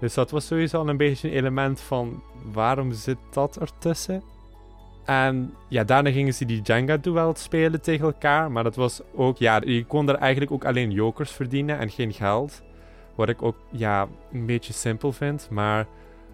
Dus 0.00 0.14
dat 0.14 0.30
was 0.30 0.46
sowieso 0.46 0.78
al 0.78 0.88
een 0.88 0.96
beetje 0.96 1.28
een 1.28 1.34
element 1.34 1.80
van 1.80 2.22
waarom 2.52 2.92
zit 2.92 3.18
dat 3.30 3.56
ertussen? 3.60 4.22
En 5.04 5.54
ja, 5.68 5.84
daarna 5.84 6.10
gingen 6.10 6.34
ze 6.34 6.44
die 6.44 6.62
Jenga-duel 6.62 7.34
spelen 7.36 7.80
tegen 7.80 8.06
elkaar. 8.06 8.50
Maar 8.50 8.62
dat 8.62 8.76
was 8.76 9.00
ook, 9.14 9.38
ja, 9.38 9.60
je 9.64 9.84
kon 9.84 10.06
daar 10.06 10.16
eigenlijk 10.16 10.52
ook 10.52 10.64
alleen 10.64 10.90
jokers 10.90 11.30
verdienen 11.30 11.78
en 11.78 11.90
geen 11.90 12.12
geld. 12.12 12.62
Wat 13.14 13.28
ik 13.28 13.42
ook, 13.42 13.56
ja, 13.70 14.08
een 14.32 14.46
beetje 14.46 14.72
simpel 14.72 15.12
vind. 15.12 15.48
Maar 15.50 15.86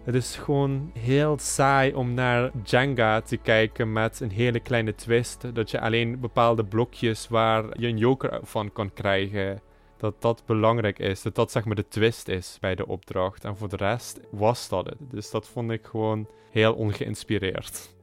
het 0.05 0.15
is 0.15 0.35
gewoon 0.35 0.91
heel 0.99 1.37
saai 1.39 1.93
om 1.93 2.13
naar 2.13 2.51
Jenga 2.63 3.21
te 3.21 3.37
kijken 3.37 3.93
met 3.93 4.19
een 4.19 4.31
hele 4.31 4.59
kleine 4.59 4.95
twist. 4.95 5.55
Dat 5.55 5.71
je 5.71 5.79
alleen 5.79 6.19
bepaalde 6.19 6.63
blokjes 6.65 7.27
waar 7.27 7.79
je 7.79 7.87
een 7.87 7.97
joker 7.97 8.39
van 8.43 8.71
kan 8.73 8.93
krijgen, 8.93 9.61
dat 9.97 10.21
dat 10.21 10.43
belangrijk 10.45 10.99
is. 10.99 11.21
Dat 11.21 11.35
dat 11.35 11.51
zeg 11.51 11.65
maar 11.65 11.75
de 11.75 11.87
twist 11.87 12.27
is 12.27 12.57
bij 12.61 12.75
de 12.75 12.87
opdracht. 12.87 13.43
En 13.43 13.57
voor 13.57 13.69
de 13.69 13.75
rest 13.75 14.19
was 14.31 14.69
dat 14.69 14.85
het. 14.85 14.97
Dus 14.99 15.31
dat 15.31 15.47
vond 15.47 15.71
ik 15.71 15.85
gewoon 15.85 16.27
heel 16.51 16.73
ongeïnspireerd. 16.73 17.93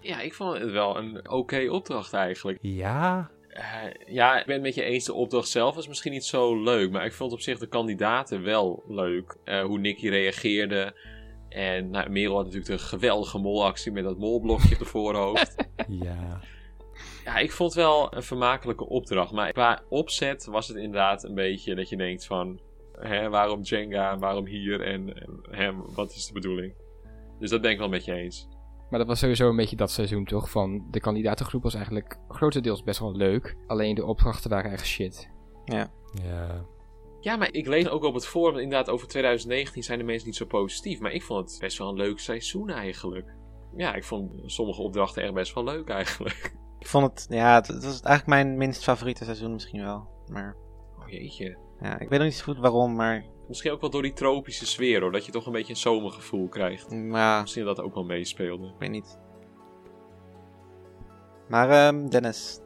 Ja, 0.00 0.20
ik 0.20 0.34
vond 0.34 0.58
het 0.58 0.70
wel 0.70 0.96
een 0.98 1.30
oké 1.30 1.66
opdracht 1.70 2.12
eigenlijk. 2.12 2.58
Ja, 2.62 3.30
Eh, 3.50 3.64
ja, 4.06 4.38
ik 4.38 4.46
ben 4.46 4.54
het 4.54 4.64
met 4.64 4.74
je 4.74 4.82
eens. 4.82 5.04
De 5.04 5.12
opdracht 5.12 5.48
zelf 5.48 5.74
was 5.74 5.88
misschien 5.88 6.12
niet 6.12 6.24
zo 6.24 6.62
leuk. 6.62 6.90
Maar 6.90 7.04
ik 7.04 7.12
vond 7.12 7.32
op 7.32 7.40
zich 7.40 7.58
de 7.58 7.66
kandidaten 7.66 8.42
wel 8.42 8.84
leuk. 8.88 9.36
Eh, 9.44 9.62
hoe 9.62 9.78
Nicky 9.78 10.08
reageerde. 10.08 10.94
En 11.50 11.90
nou, 11.90 12.10
Merel 12.10 12.34
had 12.34 12.44
natuurlijk 12.44 12.70
de 12.70 12.78
geweldige 12.78 13.38
molactie 13.38 13.92
met 13.92 14.04
dat 14.04 14.18
molblokje 14.18 14.72
op 14.72 14.78
de 14.78 14.84
voorhoofd. 14.84 15.54
ja. 15.88 16.40
ja, 17.24 17.36
ik 17.36 17.52
vond 17.52 17.74
het 17.74 17.84
wel 17.84 18.16
een 18.16 18.22
vermakelijke 18.22 18.88
opdracht. 18.88 19.32
Maar 19.32 19.52
qua 19.52 19.82
opzet 19.88 20.44
was 20.44 20.68
het 20.68 20.76
inderdaad 20.76 21.24
een 21.24 21.34
beetje 21.34 21.74
dat 21.74 21.88
je 21.88 21.96
denkt 21.96 22.26
van... 22.26 22.60
Hè, 22.98 23.28
waarom 23.28 23.62
Jenga, 23.62 24.18
waarom 24.18 24.46
hier 24.46 24.80
en, 24.80 25.14
en 25.14 25.40
hè, 25.50 25.72
wat 25.94 26.10
is 26.10 26.26
de 26.26 26.32
bedoeling? 26.32 26.74
Dus 27.38 27.50
dat 27.50 27.60
ben 27.60 27.70
ik 27.70 27.78
wel 27.78 27.88
met 27.88 28.04
je 28.04 28.14
eens. 28.14 28.48
Maar 28.90 28.98
dat 28.98 29.08
was 29.08 29.18
sowieso 29.18 29.48
een 29.48 29.56
beetje 29.56 29.76
dat 29.76 29.90
seizoen 29.90 30.24
toch? 30.24 30.50
Van 30.50 30.86
de 30.90 31.00
kandidatengroep 31.00 31.62
was 31.62 31.74
eigenlijk 31.74 32.18
grotendeels 32.28 32.82
best 32.82 32.98
wel 32.98 33.16
leuk. 33.16 33.56
Alleen 33.66 33.94
de 33.94 34.04
opdrachten 34.04 34.50
waren 34.50 34.70
echt 34.70 34.86
shit. 34.86 35.30
Ja. 35.64 35.90
Ja, 36.22 36.64
maar 37.36 37.52
ik 37.52 37.66
lees 37.66 37.88
ook 37.88 38.04
op 38.04 38.14
het 38.14 38.26
forum 38.26 38.58
inderdaad 38.58 38.88
over 38.90 39.08
2019 39.08 39.82
zijn 39.82 39.98
de 39.98 40.04
mensen 40.04 40.26
niet 40.26 40.36
zo 40.36 40.44
positief. 40.46 41.00
Maar 41.00 41.12
ik 41.12 41.22
vond 41.22 41.50
het 41.50 41.60
best 41.60 41.78
wel 41.78 41.88
een 41.88 41.96
leuk 41.96 42.18
seizoen 42.18 42.70
eigenlijk. 42.70 43.34
Ja, 43.76 43.94
ik 43.94 44.04
vond 44.04 44.32
sommige 44.46 44.82
opdrachten 44.82 45.22
echt 45.22 45.32
best 45.34 45.54
wel 45.54 45.64
leuk 45.64 45.88
eigenlijk. 45.88 46.54
Ik 46.78 46.86
vond 46.86 47.04
het, 47.10 47.26
ja, 47.28 47.54
het, 47.54 47.66
het 47.66 47.84
was 47.84 48.00
eigenlijk 48.00 48.26
mijn 48.26 48.56
minst 48.58 48.82
favoriete 48.82 49.24
seizoen 49.24 49.52
misschien 49.52 49.82
wel. 49.84 50.08
Maar 50.26 50.56
Oh 50.98 51.08
jeetje. 51.08 51.58
ja, 51.80 51.98
ik 51.98 52.08
weet 52.08 52.18
nog 52.18 52.28
niet 52.28 52.36
zo 52.36 52.44
goed 52.44 52.58
waarom, 52.58 52.94
maar 52.94 53.24
Misschien 53.48 53.70
ook 53.72 53.80
wel 53.80 53.90
door 53.90 54.02
die 54.02 54.12
tropische 54.12 54.66
sfeer 54.66 55.00
hoor. 55.00 55.12
Dat 55.12 55.26
je 55.26 55.32
toch 55.32 55.46
een 55.46 55.52
beetje 55.52 55.72
een 55.72 55.78
zomergevoel 55.78 56.48
krijgt. 56.48 56.90
ja, 56.90 57.40
Misschien 57.40 57.64
dat 57.64 57.76
dat 57.76 57.84
ook 57.84 57.94
wel 57.94 58.04
meespeelde. 58.04 58.66
ik 58.66 58.74
weet 58.78 58.90
niet. 58.90 59.18
Maar 61.48 61.70
ehm, 61.70 62.08
Dennis, 62.08 62.60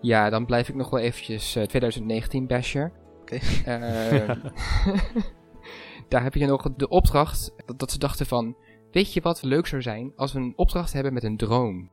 Ja, 0.00 0.30
dan 0.30 0.46
blijf 0.46 0.68
ik 0.68 0.74
nog 0.74 0.90
wel 0.90 1.00
eventjes 1.00 1.56
eh, 1.56 1.62
2019 1.64 2.46
basher. 2.46 2.92
Oké. 3.32 3.40
Eh, 3.64 4.36
daar 6.08 6.22
heb 6.22 6.34
je 6.34 6.46
nog 6.46 6.74
de 6.76 6.88
opdracht 6.88 7.52
dat, 7.66 7.78
dat 7.78 7.90
ze 7.90 7.98
dachten 7.98 8.26
van... 8.26 8.56
Weet 8.90 9.12
je 9.12 9.20
wat 9.20 9.42
leuk 9.42 9.66
zou 9.66 9.82
zijn 9.82 10.12
als 10.16 10.32
we 10.32 10.38
een 10.38 10.52
opdracht 10.56 10.92
hebben 10.92 11.12
met 11.12 11.22
een 11.22 11.36
drone? 11.36 11.88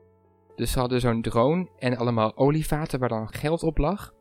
Dus 0.55 0.71
ze 0.71 0.79
hadden 0.79 0.99
zo'n 0.99 1.21
drone 1.21 1.67
en 1.79 1.97
allemaal 1.97 2.37
olievaten 2.37 2.99
waar 2.99 3.09
dan 3.09 3.33
geld 3.33 3.63
op 3.63 3.77
lag. 3.77 4.13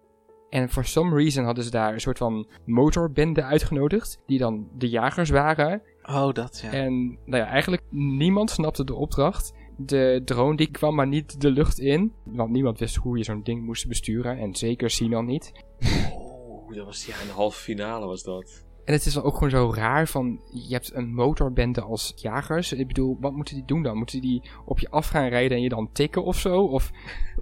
En 0.51 0.69
for 0.69 0.85
some 0.85 1.17
reason 1.17 1.45
hadden 1.45 1.65
ze 1.65 1.71
daar 1.71 1.93
een 1.93 2.01
soort 2.01 2.19
van 2.19 2.47
motorbende 2.65 3.43
uitgenodigd. 3.43 4.23
Die 4.27 4.39
dan 4.39 4.69
de 4.75 4.89
jagers 4.89 5.31
waren. 5.31 5.83
oh 6.03 6.33
dat 6.33 6.61
ja. 6.63 6.71
En 6.71 7.19
nou 7.25 7.43
ja, 7.43 7.47
eigenlijk 7.47 7.83
niemand 7.91 8.51
snapte 8.51 8.85
de 8.85 8.95
opdracht. 8.95 9.55
De 9.77 10.23
drone 10.25 10.57
die 10.57 10.71
kwam 10.71 10.95
maar 10.95 11.07
niet 11.07 11.41
de 11.41 11.51
lucht 11.51 11.79
in. 11.79 12.13
Want 12.25 12.51
niemand 12.51 12.79
wist 12.79 12.97
hoe 12.97 13.19
je 13.19 13.25
zo'n 13.25 13.43
ding 13.43 13.65
moest 13.65 13.89
besturen. 13.89 14.39
En 14.39 14.55
zeker 14.55 14.91
Sinan 14.91 15.27
niet. 15.27 15.53
Oeh, 16.67 16.77
dat 16.77 16.85
was 16.85 17.07
ja, 17.07 17.21
in 17.21 17.27
de 17.27 17.33
halve 17.33 17.59
finale 17.59 18.07
was 18.07 18.23
dat. 18.23 18.65
En 18.85 18.93
het 18.93 19.07
is 19.07 19.13
dan 19.13 19.23
ook 19.23 19.35
gewoon 19.35 19.51
zo 19.51 19.73
raar 19.75 20.09
van... 20.09 20.41
Je 20.51 20.73
hebt 20.73 20.95
een 20.95 21.15
motorbende 21.15 21.81
als 21.81 22.13
jagers. 22.17 22.73
Ik 22.73 22.87
bedoel, 22.87 23.17
wat 23.21 23.33
moeten 23.33 23.55
die 23.55 23.65
doen 23.65 23.83
dan? 23.83 23.97
Moeten 23.97 24.21
die 24.21 24.51
op 24.65 24.79
je 24.79 24.91
af 24.91 25.09
gaan 25.09 25.29
rijden 25.29 25.57
en 25.57 25.63
je 25.63 25.69
dan 25.69 25.93
tikken 25.93 26.25
of 26.25 26.39
zo? 26.39 26.63
Of 26.63 26.91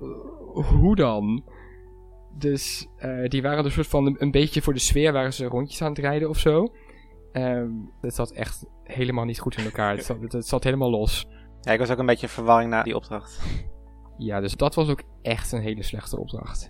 eh, 0.00 0.68
hoe 0.68 0.96
dan? 0.96 1.44
Dus 2.38 2.88
eh, 2.96 3.28
die 3.28 3.42
waren 3.42 3.64
er 3.64 3.70
soort 3.72 3.86
van 3.86 4.16
een 4.18 4.30
beetje 4.30 4.62
voor 4.62 4.72
de 4.72 4.78
sfeer, 4.78 5.12
waren 5.12 5.32
ze 5.32 5.46
rondjes 5.46 5.82
aan 5.82 5.88
het 5.88 5.98
rijden 5.98 6.28
of 6.28 6.38
zo. 6.38 6.74
Ehm 7.32 7.70
het 8.00 8.14
zat 8.14 8.30
echt 8.30 8.66
helemaal 8.82 9.24
niet 9.24 9.40
goed 9.40 9.56
in 9.56 9.64
elkaar. 9.64 9.96
het, 9.96 10.04
zat, 10.04 10.20
het, 10.20 10.32
het 10.32 10.46
zat 10.46 10.64
helemaal 10.64 10.90
los. 10.90 11.26
Ja, 11.60 11.72
ik 11.72 11.78
was 11.78 11.90
ook 11.90 11.98
een 11.98 12.06
beetje 12.06 12.26
in 12.26 12.32
verwarring 12.32 12.70
na 12.70 12.82
die 12.82 12.96
opdracht. 12.96 13.40
Ja, 14.18 14.40
dus 14.40 14.56
dat 14.56 14.74
was 14.74 14.88
ook 14.88 15.02
echt 15.22 15.52
een 15.52 15.60
hele 15.60 15.82
slechte 15.82 16.20
opdracht. 16.20 16.68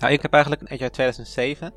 Nou, 0.00 0.12
ik 0.12 0.22
heb 0.22 0.32
eigenlijk 0.32 0.62
een 0.62 0.68
eentje 0.68 0.84
uit 0.84 0.94
2007. 0.94 1.72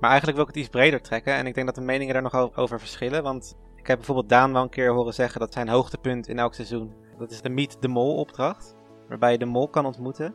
Maar 0.00 0.10
eigenlijk 0.10 0.38
wil 0.38 0.48
ik 0.48 0.54
het 0.54 0.62
iets 0.64 0.72
breder 0.74 1.00
trekken. 1.00 1.34
En 1.34 1.46
ik 1.46 1.54
denk 1.54 1.66
dat 1.66 1.74
de 1.74 1.80
meningen 1.80 2.12
daar 2.12 2.22
nog 2.22 2.34
o- 2.34 2.52
over 2.54 2.78
verschillen. 2.78 3.22
Want 3.22 3.56
ik 3.76 3.86
heb 3.86 3.96
bijvoorbeeld 3.96 4.28
Daan 4.28 4.52
wel 4.52 4.62
een 4.62 4.68
keer 4.68 4.92
horen 4.92 5.14
zeggen 5.14 5.40
dat 5.40 5.52
zijn 5.52 5.68
hoogtepunt 5.68 6.28
in 6.28 6.38
elk 6.38 6.54
seizoen. 6.54 6.94
Dat 7.18 7.30
is 7.30 7.40
de 7.42 7.48
Meet 7.48 7.80
the 7.80 7.88
Mol 7.88 8.16
opdracht. 8.16 8.76
Waarbij 9.08 9.32
je 9.32 9.38
de 9.38 9.44
mol 9.44 9.68
kan 9.68 9.86
ontmoeten. 9.86 10.34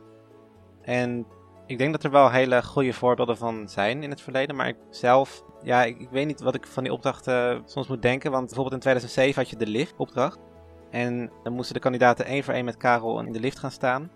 En 0.82 1.26
ik 1.66 1.78
denk 1.78 1.92
dat 1.92 2.04
er 2.04 2.10
wel 2.10 2.30
hele 2.30 2.62
goede 2.62 2.92
voorbeelden 2.92 3.36
van 3.36 3.68
zijn 3.68 4.02
in 4.02 4.10
het 4.10 4.20
verleden. 4.20 4.56
Maar 4.56 4.68
ik 4.68 4.76
zelf, 4.90 5.44
ja, 5.62 5.84
ik, 5.84 5.98
ik 5.98 6.10
weet 6.10 6.26
niet 6.26 6.40
wat 6.40 6.54
ik 6.54 6.66
van 6.66 6.82
die 6.82 6.92
opdrachten 6.92 7.62
soms 7.64 7.88
moet 7.88 8.02
denken. 8.02 8.30
Want 8.30 8.44
bijvoorbeeld 8.46 8.74
in 8.74 8.80
2007 8.80 9.42
had 9.42 9.50
je 9.50 9.56
de 9.56 9.66
lift 9.70 9.94
opdracht. 9.96 10.38
En 10.90 11.30
dan 11.42 11.52
moesten 11.52 11.74
de 11.74 11.80
kandidaten 11.80 12.24
één 12.24 12.44
voor 12.44 12.54
één 12.54 12.64
met 12.64 12.76
Karel 12.76 13.20
in 13.20 13.32
de 13.32 13.40
lift 13.40 13.58
gaan 13.58 13.70
staan. 13.70 14.10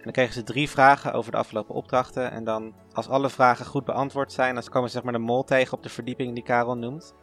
En 0.00 0.06
dan 0.06 0.12
kregen 0.12 0.34
ze 0.34 0.42
drie 0.42 0.70
vragen 0.70 1.12
over 1.12 1.32
de 1.32 1.38
afgelopen 1.38 1.74
opdrachten. 1.74 2.30
En 2.30 2.44
dan, 2.44 2.74
als 2.92 3.08
alle 3.08 3.30
vragen 3.30 3.66
goed 3.66 3.84
beantwoord 3.84 4.32
zijn, 4.32 4.54
dan 4.54 4.64
komen 4.70 4.88
ze 4.88 4.94
zeg 4.94 5.04
maar 5.04 5.12
de 5.12 5.18
mol 5.18 5.44
tegen 5.44 5.76
op 5.76 5.82
de 5.82 5.88
verdieping 5.88 6.34
die 6.34 6.42
Karel 6.42 6.76
noemt. 6.76 7.14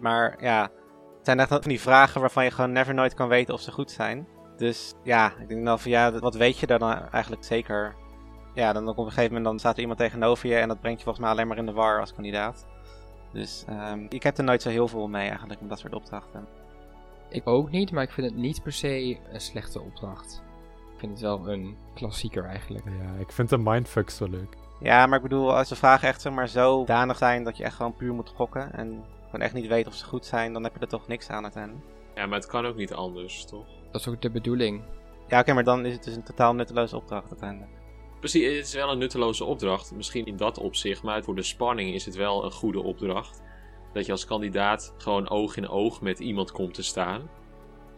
Maar 0.00 0.42
ja, 0.42 0.62
het 1.16 1.26
zijn 1.26 1.40
echt 1.40 1.48
van 1.48 1.60
die 1.60 1.80
vragen 1.80 2.20
waarvan 2.20 2.44
je 2.44 2.50
gewoon 2.50 2.72
never 2.72 2.94
nooit 2.94 3.14
kan 3.14 3.28
weten 3.28 3.54
of 3.54 3.60
ze 3.60 3.72
goed 3.72 3.90
zijn. 3.90 4.28
Dus 4.56 4.94
ja, 5.02 5.32
ik 5.38 5.48
denk 5.48 5.64
dan 5.64 5.80
van 5.80 5.90
ja, 5.90 6.18
wat 6.18 6.34
weet 6.34 6.58
je 6.58 6.66
daar 6.66 6.78
dan 6.78 7.08
eigenlijk 7.08 7.44
zeker? 7.44 7.94
Ja, 8.54 8.72
dan 8.72 8.88
op 8.88 8.98
een 8.98 9.04
gegeven 9.04 9.26
moment 9.26 9.44
dan 9.44 9.58
staat 9.58 9.74
er 9.74 9.80
iemand 9.80 9.98
tegenover 9.98 10.48
je 10.48 10.56
en 10.56 10.68
dat 10.68 10.80
brengt 10.80 10.98
je 10.98 11.04
volgens 11.04 11.24
mij 11.24 11.34
alleen 11.34 11.48
maar 11.48 11.58
in 11.58 11.66
de 11.66 11.72
war 11.72 12.00
als 12.00 12.14
kandidaat. 12.14 12.66
Dus 13.32 13.64
ehm, 13.68 14.06
ik 14.08 14.22
heb 14.22 14.38
er 14.38 14.44
nooit 14.44 14.62
zo 14.62 14.68
heel 14.68 14.88
veel 14.88 15.08
mee 15.08 15.28
eigenlijk 15.28 15.60
met 15.60 15.70
dat 15.70 15.78
soort 15.78 15.94
opdrachten. 15.94 16.46
Ik 17.28 17.48
ook 17.48 17.70
niet, 17.70 17.92
maar 17.92 18.02
ik 18.02 18.10
vind 18.10 18.26
het 18.26 18.36
niet 18.36 18.62
per 18.62 18.72
se 18.72 19.18
een 19.32 19.40
slechte 19.40 19.80
opdracht. 19.80 20.42
Ik 21.00 21.06
vind 21.06 21.20
het 21.20 21.28
wel 21.28 21.52
een 21.52 21.76
klassieker 21.94 22.44
eigenlijk. 22.44 22.84
Ja, 22.84 23.20
ik 23.20 23.32
vind 23.32 23.48
de 23.48 23.58
mindfuck 23.58 24.10
zo 24.10 24.26
leuk. 24.28 24.56
Ja, 24.80 25.06
maar 25.06 25.16
ik 25.16 25.22
bedoel, 25.22 25.56
als 25.56 25.68
de 25.68 25.76
vragen 25.76 26.08
echt 26.08 26.20
zeg 26.20 26.32
maar 26.32 26.48
zo 26.48 26.84
danig 26.84 27.16
zijn 27.16 27.44
dat 27.44 27.56
je 27.56 27.64
echt 27.64 27.74
gewoon 27.74 27.94
puur 27.94 28.12
moet 28.12 28.32
gokken 28.36 28.72
en 28.72 29.04
gewoon 29.24 29.40
echt 29.40 29.54
niet 29.54 29.66
weet 29.66 29.86
of 29.86 29.94
ze 29.94 30.04
goed 30.04 30.26
zijn, 30.26 30.52
dan 30.52 30.62
heb 30.62 30.74
je 30.74 30.80
er 30.80 30.88
toch 30.88 31.06
niks 31.06 31.28
aan 31.28 31.42
uiteindelijk. 31.42 31.84
Ja, 32.14 32.26
maar 32.26 32.38
het 32.38 32.46
kan 32.46 32.66
ook 32.66 32.76
niet 32.76 32.92
anders, 32.92 33.44
toch? 33.44 33.66
Dat 33.92 34.00
is 34.00 34.08
ook 34.08 34.22
de 34.22 34.30
bedoeling. 34.30 34.82
Ja, 35.28 35.40
oké, 35.40 35.52
maar 35.52 35.64
dan 35.64 35.86
is 35.86 35.92
het 35.92 36.04
dus 36.04 36.14
een 36.14 36.22
totaal 36.22 36.54
nutteloze 36.54 36.96
opdracht 36.96 37.30
uiteindelijk. 37.30 37.72
Precies, 38.18 38.56
het 38.56 38.66
is 38.66 38.74
wel 38.74 38.90
een 38.90 38.98
nutteloze 38.98 39.44
opdracht. 39.44 39.92
Misschien 39.94 40.26
in 40.26 40.36
dat 40.36 40.58
opzicht, 40.58 41.02
maar 41.02 41.22
voor 41.22 41.36
de 41.36 41.42
spanning 41.42 41.94
is 41.94 42.04
het 42.04 42.16
wel 42.16 42.44
een 42.44 42.52
goede 42.52 42.82
opdracht. 42.82 43.42
Dat 43.92 44.06
je 44.06 44.12
als 44.12 44.24
kandidaat 44.24 44.94
gewoon 44.96 45.28
oog 45.28 45.56
in 45.56 45.68
oog 45.68 46.00
met 46.00 46.18
iemand 46.18 46.52
komt 46.52 46.74
te 46.74 46.82
staan. 46.82 47.28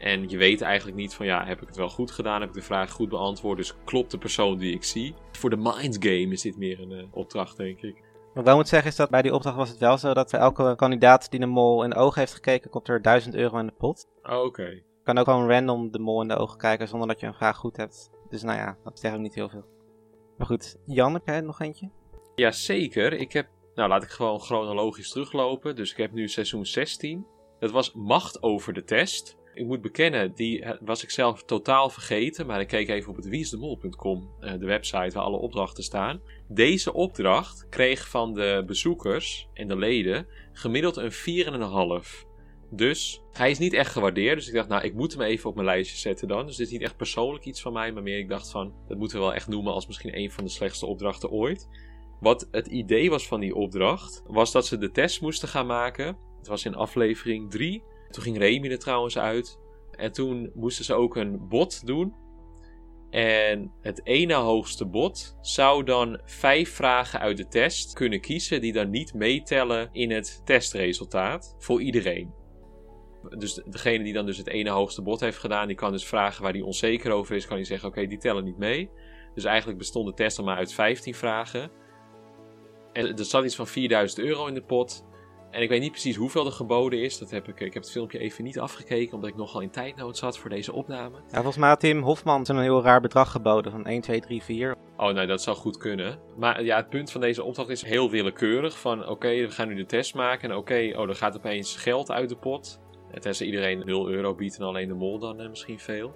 En 0.02 0.28
je 0.28 0.36
weet 0.36 0.60
eigenlijk 0.60 0.96
niet 0.96 1.14
van 1.14 1.26
ja, 1.26 1.44
heb 1.44 1.60
ik 1.60 1.66
het 1.66 1.76
wel 1.76 1.88
goed 1.88 2.10
gedaan? 2.10 2.40
Heb 2.40 2.48
ik 2.48 2.54
de 2.54 2.62
vraag 2.62 2.90
goed 2.90 3.08
beantwoord? 3.08 3.56
Dus 3.56 3.74
klopt 3.84 4.10
de 4.10 4.18
persoon 4.18 4.58
die 4.58 4.74
ik 4.74 4.84
zie? 4.84 5.14
Voor 5.32 5.50
de 5.50 5.56
mind 5.56 5.96
game 6.00 6.28
is 6.28 6.42
dit 6.42 6.56
meer 6.56 6.80
een 6.80 6.92
eh, 6.92 7.04
opdracht, 7.10 7.56
denk 7.56 7.82
ik. 7.82 7.94
Wat 8.28 8.36
ik 8.38 8.44
wel 8.44 8.56
moet 8.56 8.68
zeggen 8.68 8.90
is 8.90 8.96
dat 8.96 9.10
bij 9.10 9.22
die 9.22 9.34
opdracht 9.34 9.56
was 9.56 9.68
het 9.68 9.78
wel 9.78 9.98
zo 9.98 10.14
dat 10.14 10.30
voor 10.30 10.38
elke 10.38 10.74
kandidaat 10.76 11.30
die 11.30 11.40
de 11.40 11.46
mol 11.46 11.84
in 11.84 11.90
de 11.90 11.96
ogen 11.96 12.18
heeft 12.18 12.34
gekeken, 12.34 12.70
komt 12.70 12.88
er 12.88 13.02
1000 13.02 13.34
euro 13.34 13.58
in 13.58 13.66
de 13.66 13.72
pot. 13.72 14.08
Oh, 14.22 14.44
Oké. 14.44 14.62
Je 14.62 15.08
kan 15.08 15.18
ook 15.18 15.24
gewoon 15.24 15.48
random 15.48 15.90
de 15.90 15.98
mol 15.98 16.22
in 16.22 16.28
de 16.28 16.36
ogen 16.36 16.58
kijken 16.58 16.88
zonder 16.88 17.08
dat 17.08 17.20
je 17.20 17.26
een 17.26 17.34
vraag 17.34 17.56
goed 17.56 17.76
hebt. 17.76 18.10
Dus 18.28 18.42
nou 18.42 18.58
ja, 18.58 18.76
dat 18.84 18.98
zegt 18.98 19.14
ook 19.14 19.20
niet 19.20 19.34
heel 19.34 19.48
veel. 19.48 19.64
Maar 20.38 20.46
goed, 20.46 20.76
Jan, 20.86 21.12
heb 21.12 21.26
jij 21.26 21.40
nog 21.40 21.60
eentje? 21.60 21.90
Jazeker. 22.34 23.12
Ik 23.12 23.32
heb, 23.32 23.48
nou 23.74 23.88
laat 23.88 24.02
ik 24.02 24.10
gewoon 24.10 24.40
chronologisch 24.40 25.10
teruglopen. 25.10 25.76
Dus 25.76 25.90
ik 25.90 25.96
heb 25.96 26.12
nu 26.12 26.28
seizoen 26.28 26.66
16. 26.66 27.26
Dat 27.58 27.70
was 27.70 27.92
Macht 27.92 28.42
over 28.42 28.72
de 28.72 28.84
test. 28.84 29.36
Ik 29.54 29.66
moet 29.66 29.80
bekennen, 29.80 30.32
die 30.34 30.64
was 30.80 31.02
ik 31.02 31.10
zelf 31.10 31.42
totaal 31.42 31.90
vergeten. 31.90 32.46
Maar 32.46 32.60
ik 32.60 32.68
keek 32.68 32.88
even 32.88 33.10
op 33.10 33.16
het 33.16 33.28
wieisdemol.com, 33.28 34.30
eh, 34.40 34.52
de 34.58 34.66
website 34.66 35.14
waar 35.14 35.24
alle 35.24 35.36
opdrachten 35.36 35.84
staan. 35.84 36.20
Deze 36.48 36.92
opdracht 36.92 37.66
kreeg 37.68 38.08
van 38.08 38.34
de 38.34 38.62
bezoekers 38.66 39.48
en 39.54 39.68
de 39.68 39.76
leden 39.76 40.26
gemiddeld 40.52 40.96
een 40.96 41.12
4,5. 41.12 42.24
Dus 42.70 43.22
hij 43.32 43.50
is 43.50 43.58
niet 43.58 43.72
echt 43.72 43.92
gewaardeerd. 43.92 44.36
Dus 44.38 44.48
ik 44.48 44.54
dacht, 44.54 44.68
nou, 44.68 44.82
ik 44.82 44.94
moet 44.94 45.12
hem 45.12 45.22
even 45.22 45.48
op 45.48 45.54
mijn 45.54 45.66
lijstje 45.66 45.96
zetten 45.96 46.28
dan. 46.28 46.46
Dus 46.46 46.56
dit 46.56 46.66
is 46.66 46.72
niet 46.72 46.82
echt 46.82 46.96
persoonlijk 46.96 47.44
iets 47.44 47.62
van 47.62 47.72
mij. 47.72 47.92
Maar 47.92 48.02
meer, 48.02 48.18
ik 48.18 48.28
dacht 48.28 48.50
van, 48.50 48.72
dat 48.88 48.98
moeten 48.98 49.18
we 49.18 49.24
wel 49.24 49.34
echt 49.34 49.48
noemen 49.48 49.72
als 49.72 49.86
misschien 49.86 50.18
een 50.18 50.30
van 50.30 50.44
de 50.44 50.50
slechtste 50.50 50.86
opdrachten 50.86 51.30
ooit. 51.30 51.68
Wat 52.20 52.48
het 52.50 52.66
idee 52.66 53.10
was 53.10 53.26
van 53.26 53.40
die 53.40 53.54
opdracht, 53.54 54.22
was 54.26 54.52
dat 54.52 54.66
ze 54.66 54.78
de 54.78 54.90
test 54.90 55.20
moesten 55.20 55.48
gaan 55.48 55.66
maken. 55.66 56.16
Het 56.38 56.46
was 56.46 56.64
in 56.64 56.74
aflevering 56.74 57.50
3. 57.50 57.82
Toen 58.12 58.22
ging 58.22 58.38
Remy 58.38 58.70
er 58.70 58.78
trouwens 58.78 59.18
uit. 59.18 59.58
En 59.90 60.12
toen 60.12 60.50
moesten 60.54 60.84
ze 60.84 60.94
ook 60.94 61.16
een 61.16 61.48
bot 61.48 61.86
doen. 61.86 62.14
En 63.10 63.72
het 63.80 64.06
ene 64.06 64.34
hoogste 64.34 64.86
bot 64.86 65.36
zou 65.40 65.84
dan 65.84 66.20
vijf 66.24 66.74
vragen 66.74 67.20
uit 67.20 67.36
de 67.36 67.48
test 67.48 67.92
kunnen 67.92 68.20
kiezen 68.20 68.60
die 68.60 68.72
dan 68.72 68.90
niet 68.90 69.14
meetellen 69.14 69.88
in 69.92 70.10
het 70.10 70.40
testresultaat 70.44 71.54
voor 71.58 71.82
iedereen. 71.82 72.34
Dus 73.38 73.54
de- 73.54 73.64
degene 73.68 74.04
die 74.04 74.12
dan 74.12 74.26
dus 74.26 74.36
het 74.36 74.48
ene 74.48 74.70
hoogste 74.70 75.02
bot 75.02 75.20
heeft 75.20 75.38
gedaan, 75.38 75.66
die 75.66 75.76
kan 75.76 75.92
dus 75.92 76.06
vragen 76.06 76.42
waar 76.42 76.52
hij 76.52 76.60
onzeker 76.60 77.12
over 77.12 77.36
is, 77.36 77.46
kan 77.46 77.56
hij 77.56 77.64
zeggen 77.64 77.88
oké, 77.88 78.06
die 78.06 78.18
tellen 78.18 78.44
niet 78.44 78.58
mee. 78.58 78.90
Dus 79.34 79.44
eigenlijk 79.44 79.78
bestond 79.78 80.06
de 80.06 80.14
test 80.14 80.36
dan 80.36 80.44
maar 80.44 80.56
uit 80.56 80.72
15 80.72 81.14
vragen. 81.14 81.70
En 82.92 83.16
er 83.16 83.24
zat 83.24 83.44
iets 83.44 83.56
van 83.56 83.66
4000 83.66 84.20
euro 84.20 84.46
in 84.46 84.54
de 84.54 84.62
pot. 84.62 85.04
En 85.52 85.62
ik 85.62 85.68
weet 85.68 85.80
niet 85.80 85.90
precies 85.90 86.16
hoeveel 86.16 86.46
er 86.46 86.52
geboden 86.52 87.02
is. 87.02 87.18
Dat 87.18 87.30
heb 87.30 87.48
ik, 87.48 87.60
ik 87.60 87.74
heb 87.74 87.82
het 87.82 87.92
filmpje 87.92 88.18
even 88.18 88.44
niet 88.44 88.58
afgekeken, 88.58 89.14
omdat 89.14 89.30
ik 89.30 89.36
nogal 89.36 89.60
in 89.60 89.70
tijdnood 89.70 90.16
zat 90.16 90.38
voor 90.38 90.50
deze 90.50 90.72
opname. 90.72 91.16
Ja, 91.16 91.34
volgens 91.34 91.56
mij 91.56 91.68
had 91.68 91.80
Tim 91.80 92.02
Hofman 92.02 92.46
zo'n 92.46 92.58
heel 92.58 92.82
raar 92.82 93.00
bedrag 93.00 93.30
geboden 93.30 93.72
van 93.72 93.86
1, 93.86 94.00
2, 94.00 94.20
3, 94.20 94.42
4. 94.42 94.76
Oh, 94.96 95.14
nee, 95.14 95.26
dat 95.26 95.42
zou 95.42 95.56
goed 95.56 95.76
kunnen. 95.76 96.18
Maar 96.36 96.64
ja, 96.64 96.76
het 96.76 96.88
punt 96.88 97.10
van 97.10 97.20
deze 97.20 97.42
opdracht 97.42 97.68
is 97.68 97.82
heel 97.82 98.10
willekeurig. 98.10 98.78
Van 98.78 99.08
oké, 99.08 99.28
we 99.28 99.50
gaan 99.50 99.68
nu 99.68 99.74
de 99.74 99.86
test 99.86 100.14
maken. 100.14 100.50
En 100.50 100.56
oké, 100.56 100.92
oh, 100.96 101.08
er 101.08 101.14
gaat 101.14 101.36
opeens 101.36 101.76
geld 101.76 102.10
uit 102.10 102.28
de 102.28 102.36
pot. 102.36 102.80
En 103.10 103.20
tenzij 103.20 103.46
iedereen 103.46 103.82
0 103.84 104.08
euro 104.08 104.34
biedt 104.34 104.58
en 104.58 104.64
alleen 104.64 104.88
de 104.88 104.94
mol 104.94 105.18
dan 105.18 105.40
eh, 105.40 105.48
misschien 105.48 105.78
veel. 105.78 106.14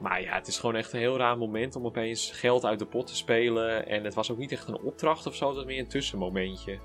Maar 0.00 0.22
ja, 0.22 0.34
het 0.34 0.46
is 0.46 0.58
gewoon 0.58 0.76
echt 0.76 0.92
een 0.92 0.98
heel 0.98 1.16
raar 1.16 1.38
moment 1.38 1.76
om 1.76 1.86
opeens 1.86 2.30
geld 2.30 2.64
uit 2.64 2.78
de 2.78 2.86
pot 2.86 3.06
te 3.06 3.16
spelen. 3.16 3.86
En 3.86 4.04
het 4.04 4.14
was 4.14 4.30
ook 4.30 4.38
niet 4.38 4.52
echt 4.52 4.68
een 4.68 4.80
opdracht 4.80 5.26
of 5.26 5.34
zo, 5.34 5.46
het 5.46 5.56
was 5.56 5.64
meer 5.64 5.78
een 5.78 5.88
tussenmomentje. 5.88 6.78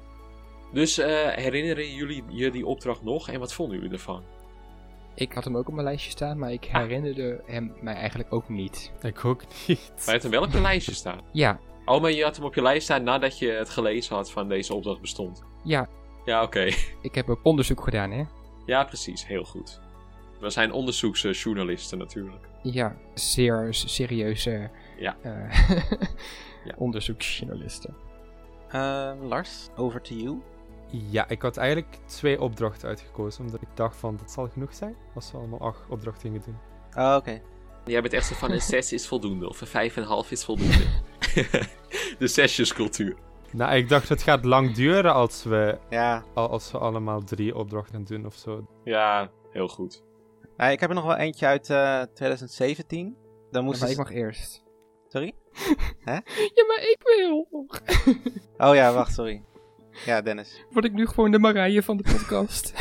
Dus 0.73 0.97
eh, 0.97 1.27
herinneren 1.27 1.93
jullie 1.93 2.23
je 2.29 2.51
die 2.51 2.65
opdracht 2.65 3.03
nog 3.03 3.29
en 3.29 3.39
wat 3.39 3.53
vonden 3.53 3.77
jullie 3.77 3.91
ervan? 3.93 4.23
Ik 5.15 5.33
had 5.33 5.43
hem 5.43 5.57
ook 5.57 5.67
op 5.67 5.73
mijn 5.73 5.85
lijstje 5.87 6.11
staan, 6.11 6.37
maar 6.39 6.51
ik 6.51 6.65
herinnerde 6.65 7.41
hem 7.45 7.73
mij 7.81 7.93
eigenlijk 7.95 8.33
ook 8.33 8.49
niet. 8.49 8.91
Ik 9.01 9.25
ook 9.25 9.41
niet. 9.67 9.91
Maar 9.95 10.05
je 10.05 10.11
hebt 10.11 10.23
hem 10.23 10.31
wel 10.31 10.41
op 10.43 10.51
je 10.51 10.61
lijstje 10.61 10.93
staan. 10.93 11.21
Ja, 11.31 11.59
Oh, 11.85 12.01
maar 12.01 12.11
je 12.11 12.23
had 12.23 12.35
hem 12.35 12.45
op 12.45 12.53
je 12.55 12.61
lijst 12.61 12.83
staan 12.83 13.03
nadat 13.03 13.39
je 13.39 13.49
het 13.49 13.69
gelezen 13.69 14.15
had 14.15 14.31
van 14.31 14.47
deze 14.47 14.73
opdracht 14.73 15.01
bestond. 15.01 15.43
ja, 15.63 15.87
Ja, 16.25 16.43
oké. 16.43 16.59
ik 17.01 17.15
heb 17.15 17.29
ook 17.29 17.39
onderzoek 17.43 17.83
gedaan, 17.83 18.11
hè. 18.11 18.23
Ja, 18.65 18.83
precies. 18.83 19.27
Heel 19.27 19.43
goed. 19.43 19.79
We 20.39 20.49
zijn 20.49 20.71
onderzoeksjournalisten 20.71 21.97
natuurlijk. 21.97 22.47
Ja, 22.61 22.95
zeer 23.13 23.67
serieuze 23.71 24.69
Ja. 24.97 25.17
eh, 25.21 25.77
Ja. 26.65 26.73
onderzoeksjournalisten. 26.85 27.95
Eh, 28.69 29.11
Lars, 29.21 29.69
over 29.75 30.01
to 30.01 30.15
you. 30.15 30.41
Ja, 30.95 31.27
ik 31.29 31.41
had 31.41 31.57
eigenlijk 31.57 31.97
twee 32.05 32.41
opdrachten 32.41 32.87
uitgekozen, 32.87 33.45
omdat 33.45 33.61
ik 33.61 33.67
dacht 33.73 33.95
van, 33.97 34.17
dat 34.17 34.31
zal 34.31 34.47
genoeg 34.49 34.73
zijn, 34.73 34.95
als 35.15 35.31
we 35.31 35.37
allemaal 35.37 35.59
acht 35.59 35.89
opdrachten 35.89 36.21
gingen 36.21 36.41
doen. 36.45 36.57
Oh, 37.03 37.15
oké. 37.17 37.41
Jij 37.85 38.01
bent 38.01 38.13
echt 38.13 38.25
zo 38.25 38.35
van 38.35 38.51
een 38.51 38.61
6 38.61 38.93
is 38.93 39.07
voldoende 39.07 39.49
of 39.49 39.73
een 39.73 39.91
5,5 40.25 40.29
is 40.29 40.43
voldoende. 40.45 40.83
De 42.19 42.27
zesjescultuur. 42.27 43.15
Nou, 43.51 43.75
ik 43.75 43.89
dacht, 43.89 44.09
het 44.09 44.23
gaat 44.23 44.45
lang 44.45 44.73
duren 44.75 45.13
als 45.13 45.43
we, 45.43 45.77
Ja, 45.89 46.23
al- 46.33 46.49
als 46.49 46.71
we 46.71 46.77
allemaal 46.77 47.23
drie 47.23 47.55
opdrachten 47.55 48.03
doen 48.03 48.25
of 48.25 48.35
zo. 48.35 48.67
Ja, 48.83 49.31
heel 49.51 49.67
goed. 49.67 50.03
Nou, 50.57 50.71
ik 50.71 50.79
heb 50.79 50.89
er 50.89 50.95
nog 50.95 51.05
wel 51.05 51.15
eentje 51.17 51.45
uit 51.45 51.69
eh, 51.69 52.01
2017. 52.13 53.17
Dan 53.51 53.63
moest 53.63 53.81
maar 53.81 53.89
ik 53.89 53.97
mag 53.97 54.11
eerst. 54.11 54.63
Sorry? 55.07 55.33
Ja, 56.05 56.65
maar 56.67 56.81
ik 56.81 56.97
wil. 57.03 57.47
Oh 58.57 58.75
ja, 58.75 58.93
wacht, 58.93 59.13
sorry. 59.13 59.43
Ja, 60.05 60.21
Dennis. 60.21 60.65
Word 60.71 60.85
ik 60.85 60.93
nu 60.93 61.07
gewoon 61.07 61.31
de 61.31 61.39
Marije 61.39 61.83
van 61.83 61.97
de 61.97 62.03
podcast? 62.03 62.73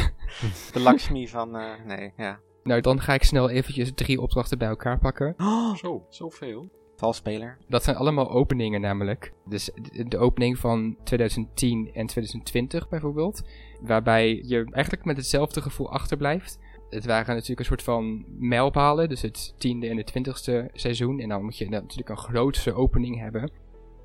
De 0.73 0.81
Lakshmi 0.81 1.29
van... 1.29 1.57
eh, 1.57 1.71
nee, 1.87 2.13
ja. 2.17 2.39
nou, 2.63 2.81
dan 2.81 3.01
ga 3.01 3.15
ik 3.15 3.23
snel 3.25 3.51
eventjes 3.51 3.93
drie 3.95 4.21
opdrachten 4.21 4.59
bij 4.59 4.69
elkaar 4.69 4.99
pakken. 4.99 5.35
Oh, 5.39 5.75
Zo, 5.75 6.07
zoveel. 6.09 6.69
valspeler. 6.97 7.59
Dat 7.69 7.83
zijn 7.85 7.97
allemaal 7.97 8.31
openingen 8.31 8.81
namelijk. 8.81 9.33
Dus 9.47 9.71
de 10.07 10.19
opening 10.19 10.59
van 10.59 10.97
2010 11.05 11.91
en 11.95 12.07
2020 12.07 12.89
bijvoorbeeld. 12.89 13.43
Waarbij 13.81 14.43
je 14.45 14.65
eigenlijk 14.71 15.05
met 15.05 15.17
hetzelfde 15.17 15.63
gevoel 15.63 15.91
achterblijft. 15.93 16.59
Het 16.91 17.05
waren 17.07 17.35
natuurlijk 17.35 17.59
een 17.61 17.65
soort 17.67 17.83
van 17.83 18.25
mijlpalen. 18.39 19.09
Dus 19.09 19.23
het 19.23 19.55
tiende 19.59 19.89
en 19.89 19.97
het 19.97 20.07
twintigste 20.07 20.71
seizoen. 20.73 21.21
En 21.21 21.29
dan 21.29 21.45
moet 21.45 21.59
je 21.59 21.65
dan 21.71 21.81
natuurlijk 21.81 22.09
een 22.09 22.17
grootste 22.17 22.73
opening 22.73 23.19
hebben. 23.21 23.51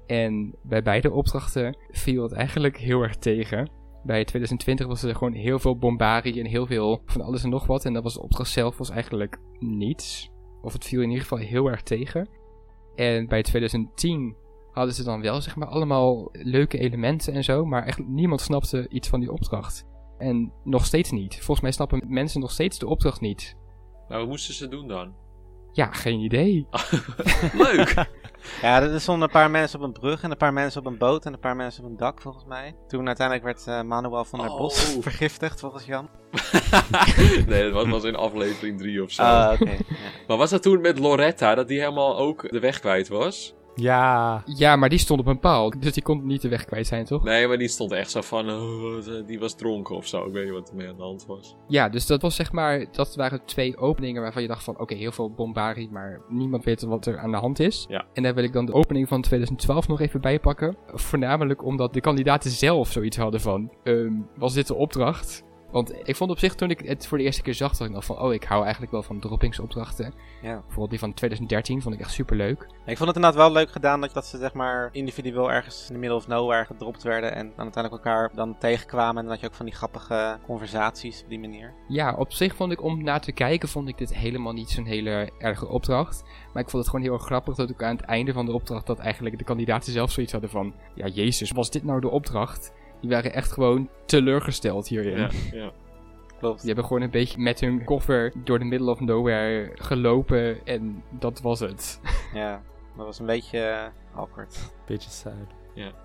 En 0.08 0.56
bij 0.62 0.82
beide 0.84 1.12
opdrachten 1.12 1.78
viel 1.90 2.24
het 2.24 2.32
eigenlijk 2.32 2.78
heel 2.78 3.02
erg 3.02 3.16
tegen. 3.16 3.70
Bij 4.04 4.24
2020 4.24 4.88
was 4.88 5.04
er 5.04 5.16
gewoon 5.16 5.34
heel 5.34 5.60
veel 5.60 5.78
bombarie 5.78 6.40
en 6.40 6.46
heel 6.46 6.66
veel 6.66 7.02
van 7.06 7.22
alles 7.22 7.44
en 7.44 7.50
nog 7.50 7.66
wat. 7.66 7.86
En 7.86 7.94
dat 7.94 8.04
was 8.04 8.14
de 8.14 8.22
opdracht 8.22 8.50
zelf 8.50 8.78
was 8.78 8.90
eigenlijk 8.90 9.38
niets. 9.60 10.32
Of 10.62 10.74
het 10.74 10.86
viel 10.86 11.02
in 11.02 11.10
ieder 11.10 11.24
geval 11.24 11.38
heel 11.38 11.68
erg 11.68 11.82
tegen. 11.82 12.30
En 12.96 13.28
bij 13.28 13.42
2010 13.42 14.36
hadden 14.72 14.94
ze 14.94 15.04
dan 15.04 15.22
wel 15.22 15.42
zeg 15.42 15.56
maar 15.56 15.68
allemaal 15.68 16.30
leuke 16.32 16.78
elementen 16.78 17.34
en 17.34 17.44
zo. 17.44 17.66
Maar 17.66 17.84
echt 17.84 18.08
niemand 18.08 18.42
snapte 18.42 18.90
iets 18.90 19.08
van 19.08 19.20
die 19.20 19.32
opdracht. 19.32 19.86
En 20.18 20.52
nog 20.64 20.86
steeds 20.86 21.12
niet. 21.12 21.36
Volgens 21.36 21.62
mij 21.62 21.72
snappen 21.72 22.04
mensen 22.08 22.42
nog 22.42 22.52
steeds 22.52 22.80
de 22.80 22.88
opdracht 22.88 23.22
niet. 23.22 23.56
Nou, 24.08 24.20
wat 24.20 24.30
moesten 24.30 24.54
ze 24.54 24.68
doen 24.68 24.88
dan? 24.88 25.14
Ja, 25.78 25.92
geen 25.92 26.20
idee. 26.20 26.68
Leuk! 27.66 27.94
Ja, 28.62 28.82
er 28.82 29.02
stonden 29.02 29.24
een 29.24 29.34
paar 29.34 29.52
mensen 29.52 29.80
op 29.80 29.86
een 29.86 29.92
brug 29.92 30.24
en 30.24 30.32
een 30.32 30.38
paar 30.38 30.54
mensen 30.54 30.80
op 30.80 30.88
een 30.88 30.98
boot 30.98 31.26
en 31.26 31.34
een 31.34 31.40
paar 31.40 31.56
mensen 31.56 31.84
op 31.84 31.90
een 31.90 31.98
dak 31.98 32.22
volgens 32.22 32.46
mij. 32.46 32.76
Toen 32.88 33.08
uiteindelijk 33.08 33.46
werd 33.46 33.68
eh, 33.68 33.82
Manuel 33.82 34.26
van 34.26 34.40
der 34.40 34.48
Bos 34.48 34.96
Oh. 34.96 35.02
vergiftigd 35.10 35.60
volgens 35.60 35.86
Jan. 35.86 36.10
nee, 37.48 37.64
dat 37.64 37.72
was, 37.72 37.88
was 37.88 38.04
in 38.04 38.16
aflevering 38.16 38.78
3 38.78 39.04
of 39.04 39.12
zo. 39.12 39.22
Ah, 39.22 39.62
oké. 39.62 39.72
ja. 39.72 39.78
Maar 40.28 40.38
was 40.38 40.50
dat 40.50 40.62
toen 40.62 40.82
met 40.82 41.00
Loretta, 41.00 41.56
dat 41.56 41.68
die 41.68 41.80
helemaal 41.80 42.18
ook 42.18 42.52
de 42.52 42.60
weg 42.60 42.80
kwijt 42.80 43.08
was? 43.08 43.56
Ja. 43.78 44.42
Ja, 44.46 44.76
maar 44.76 44.90
die 44.90 45.00
stond 45.00 45.20
op 45.20 45.28
een 45.28 45.40
paal. 45.40 45.74
Dus 45.80 45.94
die 45.94 46.04
kon 46.04 46.26
niet 46.26 46.42
de 46.42 46.48
weg 46.50 46.66
kwijt 46.66 46.88
zijn, 46.88 47.06
toch? 47.06 47.24
Nee, 47.24 47.48
maar 47.48 47.58
die 47.58 47.68
stond 47.68 47.92
echt 47.92 48.12
zo 48.12 48.22
van, 48.22 48.50
oh, 48.50 49.26
die 49.26 49.40
was 49.40 49.56
dronken 49.56 49.96
of 49.96 50.08
zo. 50.08 50.26
Ik 50.26 50.34
weet 50.34 50.44
niet 50.44 50.54
wat 50.54 50.70
er 50.70 50.76
mee 50.76 50.88
aan 50.88 50.96
de 50.96 51.04
hand 51.04 51.26
was. 51.26 51.56
Ja, 51.68 51.90
dus 51.90 52.06
dat 52.06 52.22
was 52.22 52.36
zeg 52.36 52.52
maar, 52.52 52.86
dat 52.92 53.16
waren 53.16 53.46
twee 53.46 53.78
openingen 53.78 54.22
waarvan 54.22 54.42
je 54.42 54.48
dacht 54.48 54.64
van, 54.64 54.80
oké, 54.80 54.96
heel 54.96 55.12
veel 55.12 55.32
bombarie, 55.32 55.90
maar 55.92 56.22
niemand 56.30 56.64
weet 56.64 56.82
wat 56.82 57.06
er 57.06 57.20
aan 57.20 57.32
de 57.32 57.38
hand 57.38 57.60
is. 57.60 57.86
Ja. 57.90 58.06
En 58.14 58.24
daar 58.24 58.36
wil 58.36 58.44
ik 58.44 58.54
dan 58.54 58.66
de 58.66 58.74
opening 58.74 59.08
van 59.08 59.22
2012 59.22 59.88
nog 59.88 60.02
even 60.02 60.22
bij 60.22 60.40
pakken. 60.40 60.78
Voornamelijk 60.88 61.64
omdat 61.66 61.94
de 61.94 62.02
kandidaten 62.02 62.52
zelf 62.52 62.92
zoiets 62.92 63.18
hadden 63.18 63.42
van, 63.42 63.72
ehm, 63.84 64.14
was 64.36 64.54
dit 64.54 64.68
de 64.68 64.76
opdracht? 64.76 65.46
Want 65.78 65.94
ik 66.08 66.16
vond 66.16 66.32
op 66.32 66.40
zich, 66.40 66.56
toen 66.56 66.70
ik 66.70 66.80
het 66.80 67.08
voor 67.08 67.18
de 67.18 67.24
eerste 67.24 67.42
keer 67.42 67.54
zag, 67.54 67.78
dat 67.78 67.88
ik 67.88 67.94
dacht 67.94 68.06
van, 68.06 68.20
oh, 68.20 68.34
ik 68.34 68.44
hou 68.44 68.62
eigenlijk 68.62 68.92
wel 68.92 69.04
van 69.04 69.20
droppingsopdrachten. 69.20 70.14
Ja. 70.42 70.54
Bijvoorbeeld 70.54 70.90
die 70.90 71.00
van 71.00 71.14
2013 71.14 71.82
vond 71.82 71.96
ik 71.96 72.02
echt 72.02 72.12
super 72.12 72.36
leuk. 72.36 72.62
Ik 72.86 72.98
vond 72.98 73.08
het 73.08 73.16
inderdaad 73.16 73.36
wel 73.36 73.52
leuk 73.52 73.72
gedaan 73.72 74.02
dat, 74.02 74.14
dat 74.14 74.26
ze 74.26 74.38
zeg 74.38 74.54
maar 74.54 74.90
individueel 74.92 75.52
ergens 75.52 75.88
in 75.88 75.94
de 75.94 76.00
middle 76.00 76.18
of 76.18 76.28
nowhere 76.28 76.66
gedropt 76.66 77.04
werden 77.04 77.36
en 77.36 77.52
dan 77.56 77.64
uiteindelijk 77.64 78.06
elkaar 78.06 78.32
dan 78.36 78.58
tegenkwamen. 78.58 79.16
En 79.18 79.22
dan 79.22 79.32
had 79.32 79.40
je 79.40 79.48
ook 79.48 79.54
van 79.54 79.66
die 79.66 79.76
grappige 79.76 80.40
conversaties 80.46 81.24
op 81.24 81.30
die 81.30 81.40
manier. 81.40 81.74
Ja, 81.88 82.16
op 82.16 82.32
zich 82.32 82.56
vond 82.56 82.72
ik 82.72 82.84
om 82.84 83.04
naar 83.04 83.22
te 83.22 83.32
kijken, 83.32 83.70
vond 83.70 83.88
ik 83.88 83.98
dit 83.98 84.16
helemaal 84.16 84.54
niet 84.54 84.70
zo'n 84.70 84.86
hele 84.86 85.32
erge 85.38 85.68
opdracht. 85.68 86.24
Maar 86.54 86.64
ik 86.64 86.70
vond 86.70 86.84
het 86.84 86.92
gewoon 86.92 87.06
heel 87.06 87.14
erg 87.14 87.26
grappig 87.26 87.56
dat 87.56 87.72
ook 87.72 87.84
aan 87.84 87.96
het 87.96 88.06
einde 88.06 88.34
van 88.34 88.46
de 88.46 88.54
opdracht 88.54 88.88
dat 88.88 89.00
eigenlijk 89.00 89.38
de 89.38 89.44
kandidaten 89.44 89.92
zelf 89.92 90.12
zoiets 90.12 90.32
hadden 90.32 90.50
van... 90.50 90.74
Ja, 90.96 91.08
jezus, 91.08 91.52
was 91.52 91.72
dit 91.72 91.84
nou 91.84 92.02
de 92.02 92.10
opdracht? 92.10 92.74
Die 93.02 93.10
waren 93.10 93.34
echt 93.34 93.52
gewoon 93.52 93.90
teleurgesteld 94.06 94.88
hierin. 94.88 95.18
Ja, 95.18 95.30
ja. 95.52 95.72
Klopt. 96.40 96.58
Die 96.58 96.68
hebben 96.68 96.86
gewoon 96.86 97.02
een 97.02 97.10
beetje 97.10 97.40
met 97.40 97.60
hun 97.60 97.84
koffer 97.84 98.34
door 98.44 98.60
de 98.60 98.66
middle 98.66 98.92
of 98.92 99.00
nowhere 99.00 99.72
gelopen 99.74 100.66
en 100.66 101.04
dat 101.10 101.42
was 101.42 101.60
het. 101.60 102.00
Ja, 102.34 102.62
dat 102.98 103.06
was 103.06 103.20
een 103.20 103.26
beetje 103.26 103.60
eh, 103.60 104.18
awkward. 104.20 104.74
Beetje 104.86 105.10
sad. 105.10 105.34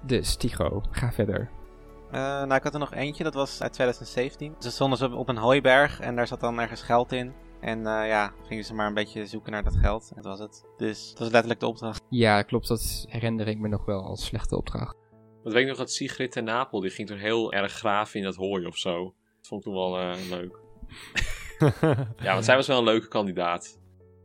Dus 0.07 0.37
Tigo, 0.37 0.83
ga 0.91 1.13
verder. 1.13 1.51
Eh, 2.11 2.21
nou, 2.21 2.55
ik 2.55 2.63
had 2.63 2.75
er 2.75 2.81
nog 2.81 2.95
eentje, 2.95 3.25
dat 3.25 3.35
was 3.35 3.63
uit 3.63 3.73
2017. 3.73 4.55
Ze 4.59 4.71
stonden 4.71 4.99
ze 4.99 5.15
op 5.15 5.29
een 5.29 5.37
hooiberg 5.37 6.01
en 6.01 6.17
daar 6.17 6.27
zat 6.27 6.41
dan 6.41 6.61
ergens 6.61 6.83
geld 6.83 7.13
in. 7.13 7.33
En 7.61 7.79
eh, 7.79 8.09
ja, 8.09 8.33
gingen 8.47 8.65
ze 8.65 8.75
maar 8.75 8.87
een 8.87 8.95
beetje 8.95 9.27
zoeken 9.27 9.53
naar 9.53 9.63
dat 9.63 9.77
geld. 9.77 10.13
En 10.15 10.23
dat 10.23 10.39
was 10.39 10.41
het. 10.41 10.65
Dus 10.77 11.09
dat 11.09 11.19
was 11.19 11.31
letterlijk 11.31 11.61
de 11.61 11.67
opdracht. 11.67 12.03
Ja, 12.09 12.43
klopt, 12.43 12.69
dat 12.69 13.07
herinner 13.09 13.49
ik 13.49 13.59
me 13.59 13.69
nog 13.69 13.85
wel 13.85 14.03
als 14.03 14.25
slechte 14.25 14.57
opdracht. 14.57 14.97
Want 15.43 15.55
weet 15.55 15.63
ik 15.63 15.69
nog 15.69 15.79
dat 15.79 15.93
Sigrid 15.93 16.33
ten 16.33 16.45
Napel, 16.45 16.81
die 16.81 16.91
ging 16.91 17.09
toen 17.09 17.19
heel 17.19 17.53
erg 17.53 17.73
graven 17.73 18.19
in 18.19 18.25
dat 18.25 18.37
hooi 18.37 18.67
of 18.67 18.77
zo. 18.77 19.05
Dat 19.37 19.47
vond 19.49 19.67
ik 19.67 19.73
toen 19.73 19.81
wel 19.83 19.99
eh, 19.99 20.17
leuk. 20.31 20.61
Ja, 22.23 22.33
want 22.33 22.45
zij 22.45 22.57
was 22.57 22.67
wel 22.67 22.79
een 22.79 22.85
leuke 22.85 23.09
kandidaat. 23.09 23.81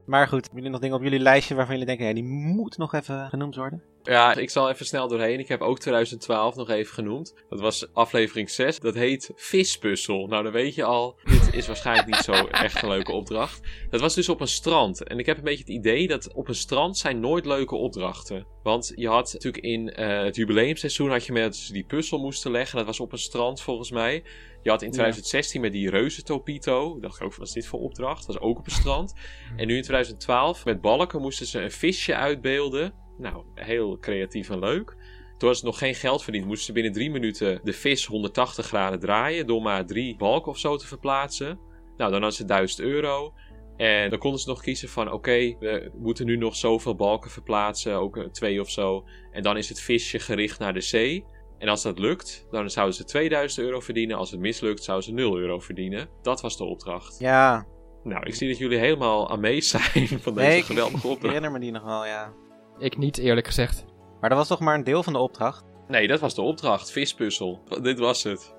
Maar 0.05 0.27
goed, 0.27 0.41
hebben 0.41 0.55
jullie 0.55 0.69
nog 0.69 0.79
dingen 0.79 0.95
op 0.95 1.03
jullie 1.03 1.19
lijstje 1.19 1.55
waarvan 1.55 1.73
jullie 1.73 1.87
denken, 1.87 2.07
ja, 2.07 2.13
die 2.13 2.23
moet 2.55 2.77
nog 2.77 2.93
even 2.93 3.29
genoemd 3.29 3.55
worden? 3.55 3.83
Ja, 4.07 4.35
ik 4.35 4.49
zal 4.49 4.69
even 4.69 4.85
snel 4.85 5.07
doorheen. 5.07 5.39
Ik 5.39 5.47
heb 5.47 5.61
ook 5.61 5.79
2012 5.79 6.55
nog 6.55 6.69
even 6.69 6.93
genoemd. 6.93 7.33
Dat 7.49 7.59
was 7.59 7.93
aflevering 7.93 8.49
6. 8.49 8.79
Dat 8.79 8.93
heet 8.93 9.31
Vispuzzel. 9.35 10.27
Nou, 10.27 10.43
dan 10.43 10.51
weet 10.51 10.75
je 10.75 10.83
al, 10.83 11.19
dit 11.23 11.53
is 11.53 11.67
waarschijnlijk 11.67 12.07
niet 12.07 12.15
zo 12.15 12.31
echt 12.47 12.81
een 12.81 12.89
leuke 12.89 13.11
opdracht. 13.11 13.61
Dat 13.89 14.01
was 14.01 14.15
dus 14.15 14.29
op 14.29 14.41
een 14.41 14.47
strand. 14.47 15.03
En 15.03 15.19
ik 15.19 15.25
heb 15.25 15.37
een 15.37 15.43
beetje 15.43 15.63
het 15.63 15.73
idee 15.73 16.07
dat 16.07 16.33
op 16.33 16.47
een 16.47 16.55
strand 16.55 16.97
zijn 16.97 17.19
nooit 17.19 17.45
leuke 17.45 17.75
opdrachten. 17.75 18.47
Want 18.63 18.91
je 18.95 19.07
had 19.07 19.33
natuurlijk 19.33 19.63
in 19.63 19.89
eh, 19.89 20.23
het 20.23 20.35
jubileumseizoen 20.35 21.09
had 21.09 21.25
je 21.25 21.31
met 21.31 21.55
ze 21.55 21.73
die 21.73 21.85
puzzel 21.85 22.19
moesten 22.19 22.51
leggen. 22.51 22.77
Dat 22.77 22.85
was 22.85 22.99
op 22.99 23.11
een 23.11 23.17
strand 23.17 23.61
volgens 23.61 23.91
mij. 23.91 24.23
Je 24.63 24.69
had 24.69 24.81
in 24.81 24.91
2016 24.91 25.61
met 25.61 25.71
die 25.71 25.89
reuzentopito. 25.89 26.95
Ik 26.95 27.01
dacht 27.01 27.21
ook, 27.21 27.35
wat 27.35 27.47
is 27.47 27.53
dit 27.53 27.67
voor 27.67 27.79
opdracht? 27.79 28.25
Dat 28.25 28.35
was 28.35 28.43
ook 28.43 28.57
op 28.57 28.65
een 28.65 28.71
strand. 28.71 29.13
En 29.55 29.67
nu 29.67 29.75
in 29.75 29.81
2012 29.81 30.65
met 30.65 30.81
balken 30.81 31.21
moesten 31.21 31.45
ze 31.45 31.61
een 31.61 31.71
visje 31.71 32.15
uitbeelden. 32.15 33.05
Nou, 33.17 33.43
heel 33.55 33.97
creatief 33.99 34.49
en 34.49 34.59
leuk. 34.59 34.95
Toen 35.37 35.47
was 35.49 35.57
het 35.57 35.65
nog 35.65 35.77
geen 35.77 35.95
geld 35.95 36.23
verdiend. 36.23 36.45
Moesten 36.45 36.65
ze 36.65 36.71
binnen 36.71 36.91
drie 36.91 37.11
minuten 37.11 37.59
de 37.63 37.73
vis 37.73 38.05
180 38.05 38.65
graden 38.65 38.99
draaien. 38.99 39.47
Door 39.47 39.61
maar 39.61 39.85
drie 39.85 40.15
balken 40.15 40.51
of 40.51 40.57
zo 40.57 40.77
te 40.77 40.87
verplaatsen. 40.87 41.59
Nou, 41.97 42.11
dan 42.11 42.21
hadden 42.21 42.33
ze 42.33 42.45
1000 42.45 42.79
euro. 42.81 43.33
En 43.77 44.09
dan 44.09 44.19
konden 44.19 44.39
ze 44.39 44.49
nog 44.49 44.61
kiezen 44.61 44.89
van: 44.89 45.11
oké, 45.11 45.55
we 45.59 45.91
moeten 45.97 46.25
nu 46.25 46.37
nog 46.37 46.55
zoveel 46.55 46.95
balken 46.95 47.31
verplaatsen. 47.31 47.93
Ook 47.93 48.27
twee 48.31 48.61
of 48.61 48.69
zo. 48.69 49.05
En 49.31 49.43
dan 49.43 49.57
is 49.57 49.69
het 49.69 49.81
visje 49.81 50.19
gericht 50.19 50.59
naar 50.59 50.73
de 50.73 50.81
zee. 50.81 51.25
En 51.57 51.67
als 51.67 51.81
dat 51.81 51.99
lukt, 51.99 52.47
dan 52.51 52.69
zouden 52.69 52.95
ze 52.95 53.03
2000 53.03 53.65
euro 53.65 53.79
verdienen. 53.79 54.17
Als 54.17 54.31
het 54.31 54.39
mislukt, 54.39 54.83
zouden 54.83 55.07
ze 55.07 55.13
0 55.13 55.37
euro 55.37 55.59
verdienen. 55.59 56.09
Dat 56.21 56.41
was 56.41 56.57
de 56.57 56.63
opdracht. 56.63 57.19
Ja, 57.19 57.65
Nou, 58.03 58.25
ik 58.25 58.35
zie 58.35 58.47
dat 58.49 58.57
jullie 58.57 58.77
helemaal 58.77 59.29
amazed 59.29 59.63
zijn 59.63 60.07
van 60.07 60.33
deze 60.33 60.47
nee, 60.47 60.57
ik, 60.57 60.63
geweldige 60.63 60.97
ik 60.97 61.03
opdracht. 61.03 61.33
herinner 61.33 61.51
me 61.51 61.59
die 61.59 61.71
nog 61.71 61.83
wel, 61.83 62.05
ja. 62.05 62.33
Ik 62.79 62.97
niet, 62.97 63.17
eerlijk 63.17 63.45
gezegd. 63.47 63.85
Maar 64.21 64.29
dat 64.29 64.37
was 64.39 64.47
toch 64.47 64.59
maar 64.59 64.75
een 64.75 64.83
deel 64.83 65.03
van 65.03 65.13
de 65.13 65.19
opdracht? 65.19 65.65
Nee, 65.87 66.07
dat 66.07 66.19
was 66.19 66.35
de 66.35 66.41
opdracht. 66.41 66.91
Vispuzzel. 66.91 67.61
Dit 67.81 67.99
was 67.99 68.23
het. 68.23 68.53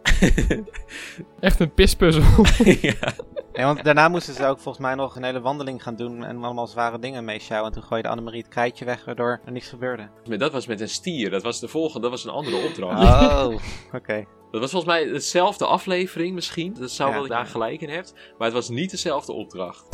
Echt 1.40 1.60
een 1.60 1.74
pispuzzel. 1.74 2.22
ja. 2.80 3.12
Nee, 3.52 3.64
want 3.66 3.84
daarna 3.84 4.08
moesten 4.08 4.34
ze 4.34 4.46
ook 4.46 4.58
volgens 4.60 4.84
mij 4.84 4.94
nog 4.94 5.16
een 5.16 5.22
hele 5.24 5.40
wandeling 5.40 5.82
gaan 5.82 5.96
doen 5.96 6.24
en 6.24 6.44
allemaal 6.44 6.66
zware 6.66 6.98
dingen 6.98 7.24
meesjouwen. 7.24 7.70
En 7.72 7.78
toen 7.78 7.88
gooide 7.88 8.08
Annemarie 8.08 8.40
het 8.40 8.50
krijtje 8.50 8.84
weg, 8.84 9.04
waardoor 9.04 9.40
er 9.44 9.52
niks 9.52 9.68
gebeurde. 9.68 10.08
Maar 10.28 10.38
dat 10.38 10.52
was 10.52 10.66
met 10.66 10.80
een 10.80 10.88
stier. 10.88 11.30
Dat 11.30 11.42
was 11.42 11.60
de 11.60 11.68
volgende. 11.68 12.00
Dat 12.00 12.10
was 12.10 12.24
een 12.24 12.30
andere 12.30 12.56
opdracht. 12.66 13.02
Oh, 13.02 13.54
oké. 13.92 14.24
Dat 14.50 14.60
was 14.60 14.70
volgens 14.70 14.92
mij 14.92 15.04
dezelfde 15.12 15.66
aflevering 15.66 16.34
misschien. 16.34 16.74
Dat 16.78 16.90
zou 16.90 17.08
Ja. 17.08 17.14
wel 17.14 17.26
dat 17.28 17.36
je 17.36 17.42
daar 17.42 17.52
gelijk 17.52 17.80
in 17.80 17.88
hebt. 17.90 18.12
Maar 18.38 18.46
het 18.46 18.56
was 18.56 18.68
niet 18.68 18.90
dezelfde 18.90 19.32
opdracht. 19.32 19.86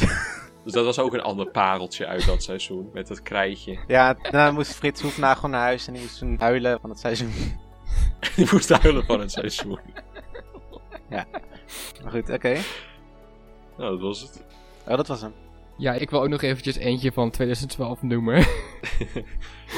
Dus 0.65 0.73
dat 0.73 0.85
was 0.85 0.99
ook 0.99 1.15
een 1.15 1.23
ander 1.23 1.51
pareltje 1.51 2.07
uit 2.07 2.27
dat 2.27 2.43
seizoen. 2.43 2.91
Met 2.93 3.07
dat 3.07 3.23
krijtje. 3.23 3.79
Ja, 3.87 4.15
daarna 4.15 4.51
moest 4.51 4.75
Frits 4.75 5.03
Hoefnagel 5.03 5.49
naar 5.49 5.61
huis 5.61 5.87
en 5.87 5.93
die 5.93 6.03
moest 6.03 6.19
toen 6.19 6.37
huilen 6.39 6.81
van 6.81 6.91
het 6.91 6.99
seizoen. 6.99 7.33
Die 8.37 8.49
moest 8.53 8.69
huilen 8.69 9.05
van 9.05 9.21
het 9.21 9.31
seizoen. 9.33 9.79
Maar 12.03 12.12
goed, 12.12 12.31
oké. 12.31 12.59
Nou, 13.77 13.91
dat 13.91 14.01
was 14.01 14.21
het. 14.21 14.45
Oh, 14.87 14.97
dat 14.97 15.07
was 15.07 15.21
hem. 15.21 15.33
Ja, 15.77 15.93
ik 15.93 16.11
wil 16.11 16.23
ook 16.23 16.29
nog 16.29 16.43
eventjes 16.43 16.77
eentje 16.77 17.12
van 17.12 17.31
2012 17.31 18.03
noemen. 18.03 18.37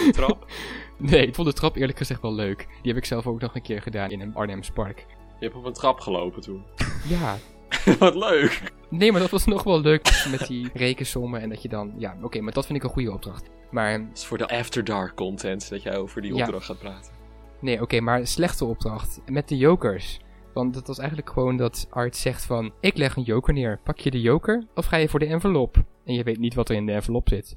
De 0.05 0.11
trap. 0.11 0.47
nee, 0.99 1.27
ik 1.27 1.35
vond 1.35 1.49
de 1.49 1.55
trap 1.55 1.77
eerlijk 1.77 1.99
gezegd 1.99 2.23
wel 2.23 2.35
leuk. 2.35 2.67
Die 2.83 2.93
heb 2.93 2.97
ik 2.97 3.05
zelf 3.05 3.27
ook 3.27 3.41
nog 3.41 3.55
een 3.55 3.63
keer 3.63 3.83
gedaan 3.83 4.11
in 4.11 4.21
een 4.21 4.35
Arnhems 4.35 4.71
park. 4.71 5.07
Je 5.39 5.45
hebt 5.45 5.57
op 5.57 5.65
een 5.65 5.73
trap 5.73 6.01
gelopen 6.01 6.43
toen. 6.43 6.65
Ja, 7.09 7.37
Wat 7.99 8.15
leuk. 8.15 8.73
nee, 8.91 9.13
maar 9.13 9.21
dat 9.21 9.31
was 9.31 9.45
nog 9.45 9.63
wel 9.63 9.81
leuk 9.81 10.27
met 10.31 10.47
die 10.47 10.69
rekensommen 10.75 11.41
en 11.41 11.49
dat 11.49 11.63
je 11.63 11.69
dan... 11.69 11.95
Ja, 11.99 12.17
oké, 12.23 12.41
maar 12.41 12.53
dat 12.53 12.67
vind 12.67 12.79
ik 12.79 12.85
een 12.85 12.91
goede 12.91 13.13
opdracht. 13.13 13.51
Maar 13.71 13.99
Dat 13.99 14.17
is 14.17 14.25
voor 14.25 14.39
de 14.39 14.49
After 14.49 14.85
Dark 14.85 15.15
content 15.15 15.69
dat 15.71 15.83
jij 15.83 15.97
over 15.97 16.23
die 16.23 16.35
Ja. 16.35 16.45
opdracht 16.45 16.65
gaat 16.67 16.79
praten. 16.79 17.13
Nee, 17.61 17.83
oké, 17.83 18.01
maar 18.01 18.27
slechte 18.27 18.65
opdracht. 18.65 19.21
Met 19.27 19.49
de 19.49 19.57
jokers. 19.57 20.21
Want 20.55 20.75
dat 20.75 20.87
was 20.87 20.99
eigenlijk 20.99 21.31
gewoon 21.31 21.57
dat 21.57 21.87
Art 21.91 22.17
zegt 22.17 22.45
van... 22.45 22.73
Ik 22.81 22.97
leg 22.97 23.17
een 23.17 23.23
joker 23.23 23.55
neer. 23.55 23.81
Pak 23.85 23.99
je 23.99 24.11
de 24.11 24.21
joker 24.21 24.67
of 24.75 24.87
ga 24.87 24.97
je 24.97 25.09
voor 25.09 25.19
de 25.19 25.27
envelop? 25.27 25.77
En 26.05 26.15
je 26.15 26.23
weet 26.23 26.39
niet 26.39 26.55
wat 26.55 26.69
er 26.69 26.77
in 26.77 26.87
de 26.87 26.93
envelop 26.93 27.29
zit. 27.29 27.55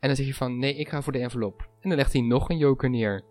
En 0.00 0.08
dan 0.08 0.16
zeg 0.16 0.26
je 0.26 0.34
van... 0.34 0.58
Nee, 0.58 0.74
ik 0.76 0.88
ga 0.88 1.02
voor 1.02 1.12
de 1.12 1.18
envelop. 1.18 1.60
En 1.80 1.88
dan 1.88 1.98
legt 1.98 2.12
hij 2.12 2.22
nog 2.22 2.48
een 2.48 2.56
joker 2.58 2.90
neer. 2.90 3.22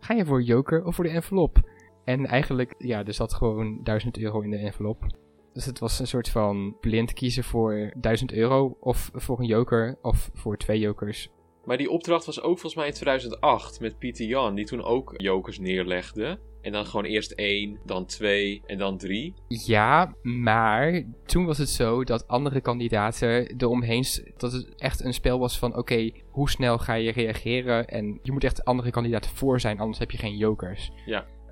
Ga 0.00 0.14
je 0.14 0.24
voor 0.24 0.42
joker 0.42 0.84
of 0.84 0.94
voor 0.94 1.04
de 1.04 1.10
envelop? 1.10 1.56
En 2.04 2.26
eigenlijk, 2.26 2.74
ja, 2.78 3.04
er 3.04 3.14
zat 3.14 3.34
gewoon 3.34 3.80
1000 3.82 4.18
euro 4.18 4.40
in 4.40 4.50
de 4.50 4.56
envelop. 4.56 5.06
Dus 5.52 5.64
het 5.64 5.78
was 5.78 5.98
een 5.98 6.06
soort 6.06 6.28
van 6.28 6.76
blind 6.80 7.12
kiezen 7.12 7.44
voor 7.44 7.92
1000 7.96 8.32
euro. 8.32 8.76
Of 8.80 9.10
voor 9.14 9.38
een 9.38 9.46
joker. 9.46 9.98
Of 10.02 10.30
voor 10.34 10.56
twee 10.56 10.78
jokers. 10.78 11.28
Maar 11.64 11.76
die 11.76 11.90
opdracht 11.90 12.26
was 12.26 12.40
ook 12.40 12.58
volgens 12.58 12.74
mij 12.74 12.86
in 12.86 12.92
2008 12.92 13.80
met 13.80 13.98
Pieter 13.98 14.26
Jan, 14.26 14.54
die 14.54 14.64
toen 14.64 14.82
ook 14.82 15.14
jokers 15.16 15.58
neerlegde. 15.58 16.38
En 16.60 16.72
dan 16.72 16.86
gewoon 16.86 17.04
eerst 17.04 17.30
één, 17.30 17.78
dan 17.84 18.06
twee 18.06 18.62
en 18.66 18.78
dan 18.78 18.98
drie. 18.98 19.34
Ja, 19.48 20.14
maar 20.22 21.04
toen 21.26 21.44
was 21.44 21.58
het 21.58 21.68
zo 21.68 22.04
dat 22.04 22.28
andere 22.28 22.60
kandidaten 22.60 23.56
eromheen... 23.56 24.04
dat 24.36 24.52
het 24.52 24.74
echt 24.74 25.04
een 25.04 25.14
spel 25.14 25.38
was 25.38 25.58
van... 25.58 25.76
Oké, 25.76 26.10
hoe 26.30 26.50
snel 26.50 26.78
ga 26.78 26.94
je 26.94 27.12
reageren? 27.12 27.88
En 27.88 28.18
je 28.22 28.32
moet 28.32 28.44
echt 28.44 28.64
andere 28.64 28.90
kandidaten 28.90 29.30
voor 29.30 29.60
zijn, 29.60 29.80
anders 29.80 29.98
heb 29.98 30.10
je 30.10 30.18
geen 30.18 30.36
jokers. 30.36 30.92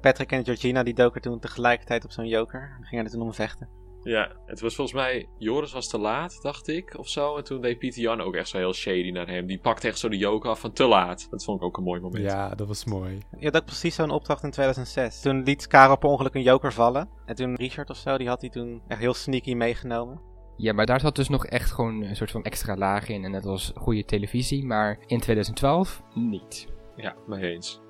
Patrick 0.01 0.33
en 0.33 0.45
Georgina 0.45 0.83
die 0.83 0.95
doken 0.95 1.21
toen 1.21 1.39
tegelijkertijd 1.39 2.05
op 2.05 2.11
zo'n 2.11 2.29
joker. 2.29 2.77
En 2.79 2.85
gingen 2.85 3.05
er 3.05 3.11
toen 3.11 3.23
om 3.23 3.35
vechten. 3.35 3.80
Ja, 4.03 4.33
het 4.47 4.61
was 4.61 4.75
volgens 4.75 4.97
mij, 4.97 5.29
Joris 5.39 5.73
was 5.73 5.89
te 5.89 5.99
laat, 5.99 6.39
dacht 6.43 6.69
ik, 6.69 6.99
of 6.99 7.09
zo. 7.09 7.37
En 7.37 7.45
toen 7.45 7.61
deed 7.61 7.79
Pieter 7.79 8.03
Jan 8.03 8.21
ook 8.21 8.35
echt 8.35 8.49
zo 8.49 8.59
heel 8.59 8.73
shady 8.73 9.11
naar 9.11 9.29
hem. 9.29 9.47
Die 9.47 9.59
pakte 9.59 9.89
echt 9.89 9.99
zo 9.99 10.09
de 10.09 10.17
joker 10.17 10.51
af 10.51 10.61
van 10.61 10.73
te 10.73 10.87
laat. 10.87 11.27
Dat 11.31 11.45
vond 11.45 11.61
ik 11.61 11.67
ook 11.67 11.77
een 11.77 11.85
mooi 11.85 12.01
moment. 12.01 12.25
Ja, 12.25 12.55
dat 12.55 12.69
was 12.69 12.85
mooi. 12.85 13.19
Je 13.39 13.45
had 13.45 13.57
ook 13.57 13.65
precies 13.65 13.95
zo'n 13.95 14.11
opdracht 14.11 14.43
in 14.43 14.51
2006. 14.51 15.21
Toen 15.21 15.43
liet 15.43 15.67
Karel 15.67 15.99
per 15.99 16.09
ongeluk 16.09 16.35
een 16.35 16.43
joker 16.43 16.73
vallen. 16.73 17.09
En 17.27 17.35
toen 17.35 17.55
Richard 17.55 17.91
of 17.91 17.97
zo, 17.97 18.19
die 18.19 18.29
had 18.29 18.41
hij 18.41 18.51
toen 18.51 18.83
echt 18.89 19.01
heel 19.01 19.15
sneaky 19.15 19.55
meegenomen. 19.55 20.21
Ja, 20.57 20.73
maar 20.73 20.87
daar 20.87 21.01
zat 21.01 21.17
dus 21.17 21.29
nog 21.29 21.47
echt 21.47 21.71
gewoon 21.71 22.03
een 22.03 22.17
soort 22.17 22.31
van 22.31 22.45
extra 22.45 22.77
laag 22.77 23.09
in. 23.09 23.25
En 23.25 23.33
dat 23.33 23.45
was 23.45 23.73
goede 23.75 24.05
televisie, 24.05 24.65
maar 24.65 24.99
in 25.07 25.21
2012 25.21 26.03
niet. 26.15 26.69
Ja, 26.97 27.15
mee 27.27 27.53
eens. 27.53 27.81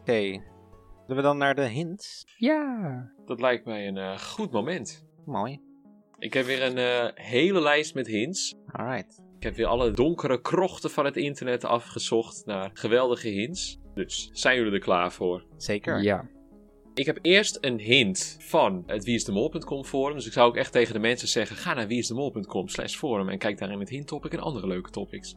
Oké. 0.00 0.42
Zullen 1.06 1.22
we 1.22 1.28
dan 1.28 1.38
naar 1.38 1.54
de 1.54 1.68
hints? 1.68 2.24
Ja. 2.36 3.10
Dat 3.26 3.40
lijkt 3.40 3.64
mij 3.64 3.88
een 3.88 3.96
eh, 3.96 4.18
goed 4.18 4.50
moment. 4.50 5.05
Mooi. 5.26 5.60
Ik 6.18 6.32
heb 6.32 6.46
weer 6.46 6.62
een 6.62 6.78
eh, 6.78 7.24
hele 7.26 7.60
lijst 7.60 7.94
met 7.94 8.06
hints. 8.06 8.54
Alright. 8.66 9.22
Ik 9.36 9.42
heb 9.42 9.54
weer 9.54 9.66
alle 9.66 9.90
donkere 9.90 10.40
krochten 10.40 10.90
van 10.90 11.04
het 11.04 11.16
internet 11.16 11.64
afgezocht 11.64 12.42
naar 12.46 12.70
geweldige 12.72 13.28
hints. 13.28 13.78
Dus 13.94 14.30
zijn 14.32 14.56
jullie 14.56 14.72
er 14.72 14.78
klaar 14.78 15.12
voor? 15.12 15.44
Zeker. 15.56 16.02
Ja. 16.02 16.28
Ik 16.94 17.06
heb 17.06 17.18
eerst 17.22 17.58
een 17.60 17.78
hint 17.78 18.36
van 18.40 18.82
het 18.86 19.04
wieisdemol.com 19.04 19.84
forum. 19.84 20.14
Dus 20.14 20.26
ik 20.26 20.32
zou 20.32 20.48
ook 20.48 20.56
echt 20.56 20.72
tegen 20.72 20.94
de 20.94 21.00
mensen 21.00 21.28
zeggen: 21.28 21.56
ga 21.56 21.74
naar 21.74 21.86
wieisdemol.com 21.86 22.68
slash 22.68 22.96
forum 22.96 23.28
en 23.28 23.38
kijk 23.38 23.58
daar 23.58 23.70
in 23.70 23.80
het 23.80 23.88
hint 23.88 24.06
topic 24.06 24.32
en 24.32 24.40
andere 24.40 24.66
leuke 24.66 24.90
topics. 24.90 25.30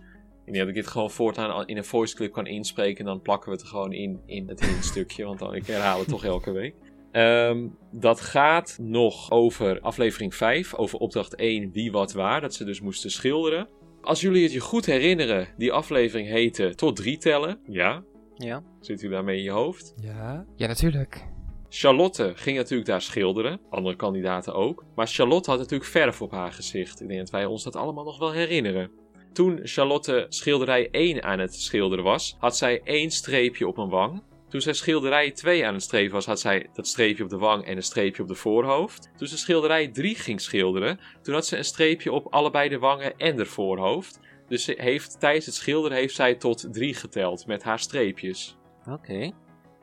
Ik 0.46 0.56
denk 0.56 0.58
dat 0.58 0.68
ik 0.68 0.84
dit 0.84 0.88
gewoon 0.88 1.12
voortaan 1.12 1.68
in 1.68 1.78
een 1.78 1.86
voice 1.86 2.16
clip 2.16 2.32
kan 2.32 2.48
inspreken. 2.48 3.00
En 3.00 3.06
dan 3.06 3.22
plakken 3.22 3.50
we 3.50 3.56
het 3.56 3.64
er 3.64 3.70
gewoon 3.70 3.94
in, 3.94 4.22
in 4.26 4.48
het 4.48 4.66
hintstukje. 4.70 5.26
Want 5.26 5.40
dan, 5.40 5.56
ik 5.56 5.68
herhaal 5.68 6.00
het 6.00 6.08
toch 6.08 6.24
elke 6.24 6.52
week. 6.52 6.76
Ehm, 7.12 7.68
dat 7.92 8.22
gaat 8.22 8.78
nog 8.82 9.32
over 9.32 9.80
aflevering 9.80 10.36
5. 10.36 10.76
Over 10.76 11.00
opdracht 11.00 11.36
1, 11.36 11.72
wie 11.72 11.92
wat 11.92 12.14
waar. 12.14 12.42
Dat 12.42 12.54
ze 12.54 12.64
dus 12.66 12.82
moesten 12.82 13.12
schilderen. 13.12 13.68
Als 14.02 14.22
jullie 14.22 14.44
het 14.44 14.52
je 14.54 14.60
goed 14.60 14.86
herinneren, 14.86 15.48
die 15.58 15.72
aflevering 15.72 16.28
heette 16.28 16.76
Tot 16.76 16.96
3 16.96 17.18
tellen. 17.18 17.60
Ja, 17.66 18.04
Ja. 18.36 18.64
zit 18.80 19.02
u 19.02 19.10
daarmee 19.10 19.38
in 19.38 19.44
je 19.44 19.52
hoofd? 19.52 19.94
Ja? 20.02 20.46
Ja, 20.56 20.68
natuurlijk. 20.68 21.26
Charlotte 21.70 22.32
ging 22.36 22.58
natuurlijk 22.58 22.90
daar 22.90 23.02
schilderen, 23.02 23.60
andere 23.70 23.96
kandidaten 23.96 24.54
ook. 24.54 24.84
Maar 24.96 25.08
Charlotte 25.08 25.50
had 25.50 25.60
natuurlijk 25.60 25.90
verf 25.90 26.22
op 26.22 26.32
haar 26.32 26.52
gezicht. 26.52 27.02
Ik 27.02 27.08
denk 27.08 27.20
dat 27.20 27.30
wij 27.30 27.46
ons 27.46 27.64
dat 27.64 27.76
allemaal 27.76 28.04
nog 28.04 28.20
wel 28.20 28.32
herinneren. 28.32 28.92
Toen 29.34 29.60
Charlotte 29.64 30.26
schilderij 30.30 30.88
1 30.92 31.24
aan 31.24 31.40
het 31.40 31.54
schilderen 31.56 32.04
was, 32.04 32.36
had 32.40 32.58
zij 32.58 32.82
één 32.84 33.12
streepje 33.12 33.68
op 33.68 33.78
een 33.78 33.90
wang. 33.90 34.22
Toen 34.50 34.62
zij 34.62 34.74
schilderij 34.74 35.32
2 35.32 35.66
aan 35.66 35.74
het 35.74 35.84
strepen 35.84 36.14
was, 36.14 36.26
had 36.26 36.40
zij 36.40 36.70
dat 36.74 36.88
streepje 36.88 37.24
op 37.24 37.30
de 37.30 37.38
wang 37.38 37.66
en 37.66 37.76
een 37.76 37.84
streepje 37.84 38.22
op 38.22 38.28
de 38.28 38.36
voorhoofd. 38.36 39.10
Toen 39.18 39.28
ze 39.28 39.38
schilderij 39.38 39.88
3 39.88 40.16
ging 40.16 40.42
schilderen, 40.42 41.00
toen 41.22 41.34
had 41.34 41.46
ze 41.46 41.58
een 41.58 41.66
streepje 41.66 42.12
op 42.12 42.34
allebei 42.34 42.70
de 42.70 42.80
wangen 42.80 43.18
en 43.18 43.36
de 43.36 43.46
voorhoofd. 43.46 44.20
Dus 44.48 44.64
ze 44.64 44.74
heeft, 44.78 45.20
tijdens 45.20 45.46
het 45.46 45.56
schilderen 45.56 45.98
heeft 45.98 46.16
zij 46.16 46.36
tot 46.36 46.74
3 46.74 46.94
geteld 46.94 47.48
met 47.48 47.64
haar 47.64 47.80
streepjes. 47.80 48.58
Oké. 48.92 49.32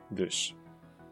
Dus, 0.09 0.55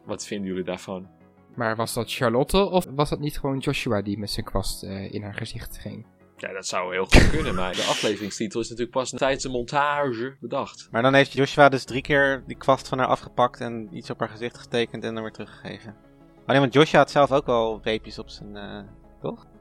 wat 0.06 0.26
vinden 0.26 0.48
jullie 0.48 0.64
daarvan? 0.64 1.07
Maar 1.56 1.76
was 1.76 1.94
dat 1.94 2.14
Charlotte 2.14 2.69
of 2.69 2.86
was 2.95 3.10
dat 3.10 3.19
niet 3.19 3.40
gewoon 3.40 3.57
Joshua 3.57 4.02
die 4.02 4.18
met 4.18 4.32
zijn 4.32 4.45
kwast 4.45 4.84
eh, 4.84 5.14
in 5.14 5.23
haar 5.23 5.34
gezicht 5.34 5.77
ging? 5.77 6.06
Ja, 6.37 6.53
dat 6.53 6.67
zou 6.67 6.93
heel 6.93 7.05
goed 7.05 7.29
kunnen, 7.29 7.55
maar 7.55 7.71
de 7.75 7.81
afleveringstitel 7.81 8.59
is 8.59 8.69
natuurlijk 8.69 8.97
pas 8.97 9.09
tijdens 9.09 9.43
de 9.43 9.49
montage 9.49 10.35
bedacht. 10.39 10.87
Maar 10.91 11.01
dan 11.01 11.13
heeft 11.13 11.33
Joshua 11.33 11.69
dus 11.69 11.83
drie 11.83 12.01
keer 12.01 12.43
die 12.47 12.57
kwast 12.57 12.87
van 12.87 12.97
haar 12.97 13.07
afgepakt 13.07 13.59
en 13.61 13.89
iets 13.91 14.09
op 14.09 14.19
haar 14.19 14.29
gezicht 14.29 14.57
getekend 14.57 15.03
en 15.03 15.13
dan 15.13 15.23
weer 15.23 15.31
teruggegeven. 15.31 15.95
Oh 16.41 16.47
nee, 16.47 16.59
want 16.59 16.73
Joshua 16.73 16.99
had 16.99 17.11
zelf 17.11 17.31
ook 17.31 17.45
wel 17.45 17.79
reepjes 17.83 18.19
op 18.19 18.29
zijn... 18.29 18.55
eh, 18.55 18.79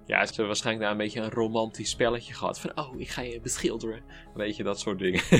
Ja, 0.06 0.18
ze 0.20 0.26
hebben 0.26 0.46
waarschijnlijk 0.46 0.84
daar 0.84 0.92
een 0.92 1.04
beetje 1.04 1.20
een 1.20 1.30
romantisch 1.30 1.90
spelletje 1.90 2.34
gehad. 2.34 2.60
Van, 2.60 2.70
oh, 2.78 3.00
ik 3.00 3.08
ga 3.08 3.20
je 3.22 3.40
beschilderen. 3.40 4.02
Weet 4.34 4.56
je, 4.56 4.62
dat 4.62 4.80
soort 4.80 4.98
dingen. 4.98 5.22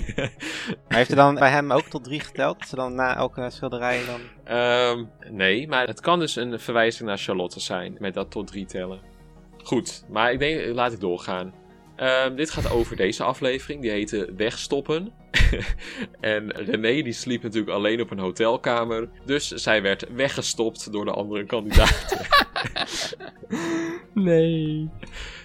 Maar 0.88 0.98
heeft 0.98 1.08
hij 1.08 1.16
dan 1.16 1.34
bij 1.34 1.50
hem 1.50 1.72
ook 1.72 1.82
tot 1.82 2.04
drie 2.04 2.20
geteld? 2.20 2.58
Dat 2.58 2.68
ze 2.68 2.76
dan 2.76 2.94
na 2.94 3.16
elke 3.16 3.50
schilderij 3.50 4.00
dan... 4.06 4.20
Ehm, 4.44 5.04
nee, 5.30 5.68
maar 5.68 5.86
het 5.86 6.00
kan 6.00 6.18
dus 6.18 6.36
een 6.36 6.60
verwijzing 6.60 7.08
naar 7.08 7.18
Charlotte 7.18 7.60
zijn. 7.60 7.96
Met 7.98 8.14
dat 8.14 8.30
tot 8.30 8.46
drie 8.46 8.66
tellen. 8.66 9.00
Goed, 9.64 10.04
maar 10.10 10.32
ik 10.32 10.38
denk, 10.38 10.74
laat 10.74 10.92
ik 10.92 11.00
doorgaan. 11.00 11.54
Ehm, 11.96 12.34
dit 12.36 12.50
gaat 12.50 12.70
over 12.70 12.96
deze 12.96 13.22
aflevering. 13.22 13.80
Die 13.82 13.90
heette 13.90 14.32
Wegstoppen. 14.36 15.12
en 16.20 16.50
René 16.52 17.02
die 17.02 17.12
sliep 17.12 17.42
natuurlijk 17.42 17.70
alleen 17.72 18.00
op 18.00 18.10
een 18.10 18.18
hotelkamer. 18.18 19.08
Dus 19.24 19.48
zij 19.48 19.82
werd 19.82 20.06
weggestopt 20.14 20.92
door 20.92 21.04
de 21.04 21.10
andere 21.10 21.44
kandidaten. 21.44 22.18
Nee. 24.14 24.88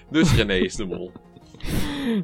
dus 0.10 0.36
René 0.36 0.54
is 0.54 0.76
de 0.76 0.86
mol. 0.86 1.12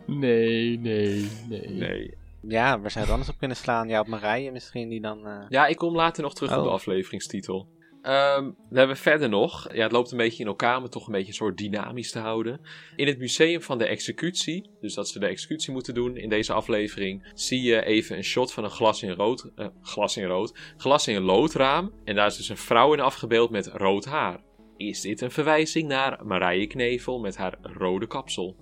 Nee, 0.06 0.78
nee, 0.80 1.30
nee. 1.50 1.70
Nee. 1.70 2.14
Ja, 2.42 2.80
waar 2.80 2.92
zou 2.92 2.94
je 2.94 3.00
het 3.00 3.10
anders 3.10 3.30
op 3.30 3.38
kunnen 3.38 3.58
slaan? 3.58 3.88
Ja, 3.88 4.00
op 4.00 4.08
Marije 4.08 4.52
misschien, 4.52 4.90
die 4.90 5.02
dan... 5.02 5.28
eh, 5.28 5.46
Ja, 5.50 5.66
ik 5.66 5.78
kom 5.78 5.96
later 5.96 6.24
nog 6.24 6.34
terug 6.36 6.52
op 6.52 6.58
Oh. 6.58 6.64
de 6.64 6.70
afleveringstitel. 6.70 7.68
Ehm, 8.06 8.52
we 8.70 8.78
hebben 8.78 8.98
verder 8.98 9.30
nog, 9.30 9.74
ja, 9.74 9.84
het 9.84 9.92
loopt 9.92 10.12
een 10.12 10.18
beetje 10.18 10.44
in 10.44 10.50
elkaar, 10.50 10.80
maar 10.80 10.90
toch 10.90 11.06
een 11.06 11.12
beetje 11.12 11.28
een 11.28 11.34
soort 11.34 11.58
dynamisch 11.58 12.12
te 12.12 12.20
houden. 12.20 12.62
In 12.96 13.08
het 13.08 13.18
museum 13.18 13.62
van 13.62 13.78
de 13.78 13.86
executie, 13.86 14.70
dus 14.82 14.94
dat 14.94 15.10
ze 15.10 15.20
de 15.20 15.26
executie 15.26 15.74
moeten 15.74 15.94
doen 15.94 16.18
in 16.18 16.30
deze 16.30 16.54
aflevering, 16.54 17.32
zie 17.34 17.62
je 17.62 17.86
even 17.86 18.18
een 18.18 18.24
shot 18.24 18.54
van 18.54 18.64
een 18.64 18.70
glas 18.70 19.04
in 19.04 19.12
rood, 19.12 19.52
eh, 19.56 19.68
glas 19.82 20.18
in 20.18 20.26
rood, 20.26 20.58
glas 20.78 21.08
in 21.08 21.22
loodraam. 21.22 21.94
En 22.04 22.16
daar 22.16 22.28
is 22.28 22.38
dus 22.38 22.50
een 22.50 22.58
vrouw 22.58 22.94
in 22.94 23.00
afgebeeld 23.00 23.50
met 23.50 23.68
rood 23.68 24.06
haar. 24.06 24.40
Is 24.78 25.02
dit 25.02 25.22
een 25.22 25.32
verwijzing 25.32 25.88
naar 25.88 26.26
Marije 26.26 26.68
Knevel 26.68 27.20
met 27.20 27.38
haar 27.38 27.58
rode 27.62 28.08
kapsel? 28.08 28.56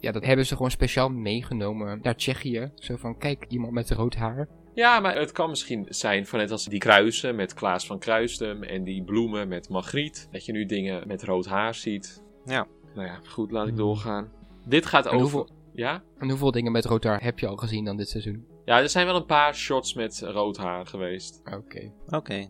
Ja, 0.00 0.12
dat 0.12 0.24
hebben 0.24 0.46
ze 0.46 0.56
gewoon 0.56 0.70
speciaal 0.70 1.08
meegenomen 1.08 1.98
naar 2.02 2.16
Tsjechië. 2.16 2.70
Zo 2.74 2.96
van, 2.96 3.18
kijk, 3.18 3.44
iemand 3.48 3.72
met 3.72 3.90
rood 3.90 4.14
haar. 4.14 4.48
Ja, 4.76 5.00
maar 5.00 5.16
het 5.18 5.32
kan 5.32 5.48
misschien 5.48 5.86
zijn 5.88 6.26
van 6.26 6.38
net 6.38 6.50
als 6.50 6.64
die 6.64 6.78
kruisen 6.78 7.34
met 7.36 7.54
Klaas 7.54 7.86
van 7.86 7.98
Kruistum 7.98 8.62
en 8.62 8.84
die 8.84 9.04
bloemen 9.04 9.48
met 9.48 9.68
Margriet. 9.68 10.28
Dat 10.30 10.44
je 10.44 10.52
nu 10.52 10.66
dingen 10.66 11.06
met 11.06 11.22
rood 11.24 11.46
haar 11.46 11.74
ziet. 11.74 12.22
Ja. 12.44 12.66
Nou 12.94 13.06
ja, 13.06 13.20
goed, 13.28 13.50
laat 13.50 13.66
ik 13.68 13.76
doorgaan. 13.76 14.32
Dit 14.66 14.86
gaat 14.86 15.06
En 15.06 15.10
over... 15.10 15.20
hoeveel- 15.20 15.48
Ja? 15.74 16.02
En 16.18 16.28
hoeveel 16.28 16.50
dingen 16.50 16.72
met 16.72 16.84
rood 16.84 17.04
haar 17.04 17.22
heb 17.22 17.38
je 17.38 17.46
al 17.46 17.56
gezien 17.56 17.84
dan 17.84 17.96
dit 17.96 18.08
seizoen? 18.08 18.46
Ja, 18.64 18.80
er 18.80 18.88
zijn 18.88 19.06
wel 19.06 19.16
een 19.16 19.26
paar 19.26 19.54
shots 19.54 19.94
met 19.94 20.20
rood 20.24 20.56
haar 20.56 20.86
geweest. 20.86 21.42
Oké. 21.54 21.92
Oké. 22.06 22.48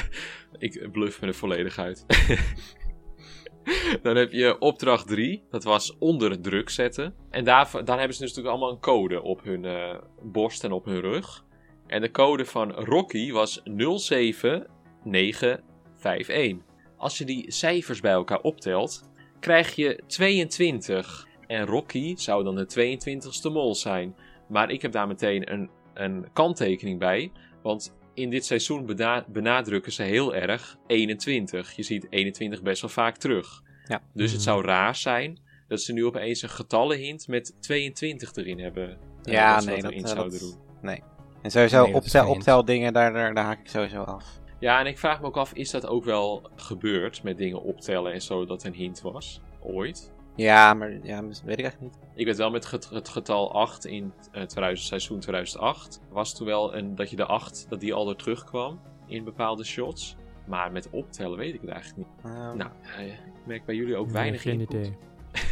ik 0.58 0.88
bluff 0.92 1.20
me 1.20 1.26
er 1.26 1.34
volledig 1.34 1.78
uit. 1.78 2.04
Dan 4.02 4.16
heb 4.16 4.32
je 4.32 4.58
opdracht 4.58 5.06
3. 5.08 5.44
Dat 5.50 5.64
was 5.64 5.96
onder 5.98 6.40
druk 6.40 6.70
zetten. 6.70 7.14
En 7.30 7.44
daar, 7.44 7.70
daar 7.84 7.98
hebben 7.98 8.16
ze 8.16 8.22
dus 8.22 8.28
natuurlijk 8.34 8.48
allemaal 8.48 8.70
een 8.70 8.80
code 8.80 9.22
op 9.22 9.42
hun 9.44 9.64
eh, 9.64 9.94
borst 10.22 10.64
en 10.64 10.72
op 10.72 10.84
hun 10.84 11.00
rug. 11.00 11.44
En 11.88 12.00
de 12.00 12.10
code 12.10 12.44
van 12.44 12.72
Rocky 12.72 13.32
was 13.32 13.60
07951. 13.64 16.56
Als 16.96 17.18
je 17.18 17.24
die 17.24 17.52
cijfers 17.52 18.00
bij 18.00 18.12
elkaar 18.12 18.40
optelt, 18.40 19.10
krijg 19.40 19.74
je 19.74 20.02
22. 20.06 21.26
En 21.46 21.66
Rocky 21.66 22.16
zou 22.16 22.44
dan 22.44 22.54
de 22.54 22.66
22ste 22.66 23.52
mol 23.52 23.74
zijn. 23.74 24.16
Maar 24.48 24.70
ik 24.70 24.82
heb 24.82 24.92
daar 24.92 25.06
meteen 25.06 25.52
een, 25.52 25.70
een 25.94 26.26
kanttekening 26.32 26.98
bij. 26.98 27.32
Want 27.62 27.96
in 28.14 28.30
dit 28.30 28.44
seizoen 28.44 28.86
bena- 28.86 29.24
benadrukken 29.28 29.92
ze 29.92 30.02
heel 30.02 30.34
erg 30.34 30.76
21. 30.86 31.76
Je 31.76 31.82
ziet 31.82 32.06
21 32.10 32.62
best 32.62 32.80
wel 32.80 32.90
vaak 32.90 33.16
terug. 33.16 33.62
Ja. 33.84 34.02
Dus 34.14 34.30
het 34.32 34.40
Mhm. 34.40 34.50
zou 34.50 34.64
raar 34.64 34.96
zijn 34.96 35.38
dat 35.68 35.82
ze 35.82 35.92
nu 35.92 36.04
opeens 36.04 36.42
een 36.42 36.48
getallenhint 36.48 37.28
met 37.28 37.56
22 37.60 38.34
erin 38.34 38.58
hebben. 38.60 38.98
eh, 39.22 39.32
Ja, 39.32 39.54
dat 39.56 39.64
nee, 39.64 39.82
dat 39.82 39.92
eh, 39.92 40.02
dat- 40.14 40.38
doen. 40.38 40.54
Nee. 40.82 41.02
En 41.48 41.54
sowieso 41.54 41.84
Nee, 41.84 41.94
optel, 41.94 42.28
opteldingen, 42.28 42.92
daar, 42.92 43.12
daar, 43.12 43.34
daar 43.34 43.44
haak 43.44 43.58
ik 43.60 43.68
sowieso 43.68 44.02
af. 44.02 44.24
Ja, 44.58 44.80
en 44.80 44.86
ik 44.86 44.98
vraag 44.98 45.20
me 45.20 45.26
ook 45.26 45.36
af, 45.36 45.52
is 45.52 45.70
dat 45.70 45.86
ook 45.86 46.04
wel 46.04 46.42
gebeurd 46.56 47.22
met 47.22 47.36
dingen 47.38 47.62
optellen 47.62 48.12
en 48.12 48.22
zo, 48.22 48.44
dat 48.46 48.64
een 48.64 48.74
hint 48.74 49.00
was? 49.00 49.40
Ooit? 49.60 50.12
Ja, 50.36 50.74
maar 50.74 50.90
ja, 51.02 51.22
weet 51.22 51.58
ik 51.58 51.64
eigenlijk 51.64 51.80
niet. 51.80 51.96
Ik 52.14 52.26
weet 52.26 52.36
wel 52.36 52.50
met 52.50 52.70
het, 52.70 52.88
het 52.88 53.08
getal 53.08 53.52
8 53.52 53.84
in 53.86 54.12
het 54.30 54.48
2000, 54.48 54.88
seizoen 54.88 55.18
2008. 55.20 56.00
Was 56.10 56.34
toen 56.34 56.46
wel 56.46 56.74
een, 56.76 56.94
dat 56.94 57.10
je 57.10 57.16
de 57.16 57.26
8, 57.26 57.66
dat 57.68 57.80
die 57.80 57.94
al 57.94 58.08
er 58.08 58.16
terugkwam 58.16 58.80
in 59.06 59.24
bepaalde 59.24 59.64
shots. 59.64 60.16
Maar 60.46 60.72
met 60.72 60.88
optellen 60.90 61.38
weet 61.38 61.54
ik 61.54 61.60
het 61.60 61.70
eigenlijk 61.70 61.98
niet. 62.08 62.24
Ehm, 62.32 62.56
Nou, 62.56 62.70
eh, 62.96 63.06
ik 63.06 63.46
merk 63.46 63.64
bij 63.64 63.74
jullie 63.74 63.96
ook 63.96 64.10
weinig 64.10 64.42
geen 64.42 64.60
input. 64.60 64.74
idee. 64.74 64.96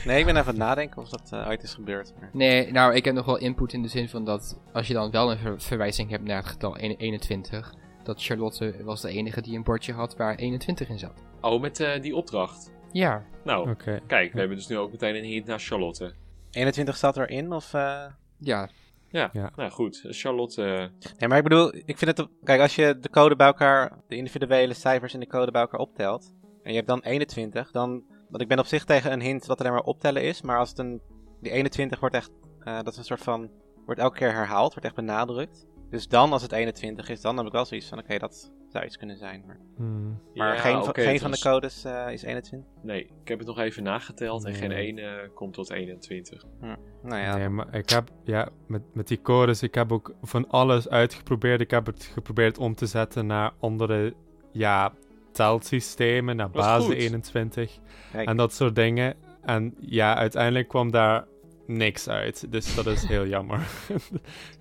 Nee, 0.05 0.19
ik 0.19 0.25
ben 0.25 0.37
even 0.37 0.49
aan 0.49 0.55
het 0.55 0.57
nadenken 0.57 1.03
of 1.03 1.09
dat 1.09 1.31
uh, 1.35 1.49
ooit 1.49 1.63
is 1.63 1.75
gebeurd. 1.75 2.13
Maar... 2.21 2.31
Nee, 2.33 2.73
nou, 2.73 2.95
ik 2.95 3.05
heb 3.05 3.15
nog 3.15 3.27
wel 3.27 3.39
input 3.39 3.73
in 3.73 3.83
de 3.83 3.89
zin 3.89 4.09
van 4.09 4.25
dat 4.25 4.61
als 4.73 4.87
je 4.87 4.95
dan 4.95 5.11
wel 5.11 5.31
een 5.31 5.39
ver 5.39 5.61
verwijzing 5.61 6.11
hebt 6.11 6.25
naar 6.25 6.37
het 6.37 6.47
getal 6.47 6.77
21, 6.77 7.75
dat 8.03 8.23
Charlotte 8.23 8.75
was 8.85 9.01
de 9.01 9.09
enige 9.09 9.41
die 9.41 9.57
een 9.57 9.63
bordje 9.63 9.93
had 9.93 10.17
waar 10.17 10.35
21 10.35 10.89
in 10.89 10.99
zat. 10.99 11.23
Oh, 11.41 11.61
met 11.61 11.81
uh, 11.81 12.01
die 12.01 12.17
opdracht? 12.17 12.73
Ja. 12.93 13.25
Nou, 13.45 13.75
kijk, 14.07 14.33
we 14.33 14.39
hebben 14.39 14.57
dus 14.57 14.67
nu 14.67 14.79
ook 14.79 14.91
meteen 14.91 15.15
een 15.15 15.25
hint 15.25 15.47
naar 15.47 15.59
Charlotte. 15.59 16.15
21 16.51 16.97
zat 16.97 17.17
erin, 17.17 17.53
of... 17.53 17.73
Uh... 17.73 18.05
Ja. 18.39 18.69
Ja, 19.09 19.31
Ja. 19.33 19.51
nou 19.57 19.71
goed. 19.71 20.05
Charlotte... 20.09 20.91
Nee, 21.19 21.29
maar 21.29 21.39
ik 21.39 21.45
bedoel, 21.45 21.75
ik 21.75 21.99
vind 21.99 22.17
het... 22.17 22.29
Kijk, 22.45 22.61
als 22.61 22.75
je 22.75 22.99
de 23.01 23.11
code 23.11 23.37
bij 23.37 23.47
elkaar, 23.47 23.93
de 24.09 24.17
individuele 24.17 24.75
cijfers 24.75 25.15
in 25.15 25.21
de 25.21 25.27
code 25.27 25.51
bij 25.51 25.61
elkaar 25.61 25.81
optelt, 25.81 26.33
en 26.63 26.71
je 26.71 26.77
hebt 26.77 26.89
dan 26.89 27.01
21, 27.01 27.71
dan... 27.71 28.03
Want 28.29 28.43
ik 28.43 28.49
ben 28.49 28.59
op 28.59 28.67
zich 28.67 28.85
tegen 28.85 29.13
een 29.13 29.21
hint 29.21 29.47
dat 29.47 29.61
alleen 29.61 29.73
maar 29.73 29.83
optellen 29.83 30.23
is, 30.23 30.43
maar 30.43 30.59
als 30.59 30.69
het 30.69 30.79
een... 30.79 31.01
Die 31.41 31.53
21 31.53 32.01
wordt 32.01 32.15
echt... 32.15 32.31
Uh, 32.65 32.77
dat 32.77 32.93
is 32.93 32.97
een 32.97 33.05
soort 33.05 33.23
van... 33.23 33.51
Wordt 33.85 34.01
elke 34.01 34.19
keer 34.19 34.33
herhaald, 34.33 34.71
wordt 34.71 34.85
echt 34.85 34.95
benadrukt. 34.95 35.67
Dus 35.91 36.09
dan, 36.09 36.33
als 36.33 36.43
het 36.43 36.53
21 36.53 37.09
is, 37.09 37.21
dan 37.21 37.37
heb 37.37 37.47
ik 37.47 37.53
wel 37.53 37.65
zoiets 37.65 37.89
van, 37.89 37.99
oké, 37.99 38.19
dat 38.19 38.53
zou 38.69 38.85
iets 38.85 38.97
kunnen 38.97 39.17
zijn. 39.17 39.43
Maar, 39.47 39.61
Hmm. 39.77 40.21
maar 40.35 40.55
Ja, 40.55 40.61
geen, 40.61 40.85
geen 40.93 41.19
van 41.19 41.31
de 41.31 41.39
codes 41.39 41.85
uh, 41.85 42.13
is 42.13 42.23
21. 42.23 42.71
Nee, 42.83 43.01
ik 43.23 43.29
heb 43.29 43.39
het 43.39 43.47
nog 43.47 43.59
even 43.59 43.83
nageteld 43.83 44.45
en 44.45 44.51
Nee. 44.51 44.61
geen 44.61 44.71
ene 44.71 45.31
komt 45.35 45.55
tot 45.55 45.71
21. 45.71 46.45
Nou 46.61 47.23
ja, 47.23 47.37
Nee, 47.37 47.49
maar 47.49 47.75
ik 47.75 47.91
heb, 47.91 48.11
ja, 48.25 48.49
met, 48.67 48.83
met 48.95 49.09
die 49.09 49.23
codes, 49.23 49.63
ik 49.63 49.75
heb 49.75 49.93
ook 49.93 50.15
van 50.23 50.49
alles 50.49 50.89
uitgeprobeerd. 50.89 51.61
Ik 51.61 51.71
heb 51.71 51.87
het 51.87 52.05
geprobeerd 52.05 52.59
om 52.59 52.75
te 52.75 52.87
zetten 52.87 53.27
naar 53.27 53.53
andere, 53.61 54.15
ja, 54.53 54.93
telsystemen, 55.37 56.37
naar 56.37 56.51
basis 56.51 56.87
goed. 56.87 56.95
21 56.95 57.79
kijk. 58.13 58.29
en 58.29 58.37
dat 58.37 58.53
soort 58.55 58.75
dingen. 58.75 59.15
En 59.43 59.75
ja, 59.81 60.17
uiteindelijk 60.17 60.69
kwam 60.69 60.91
daar 60.91 61.25
niks 61.67 62.09
uit. 62.09 62.53
Dus 62.53 62.75
dat 62.75 62.87
is 62.87 63.07
heel 63.07 63.27
jammer. 63.27 63.59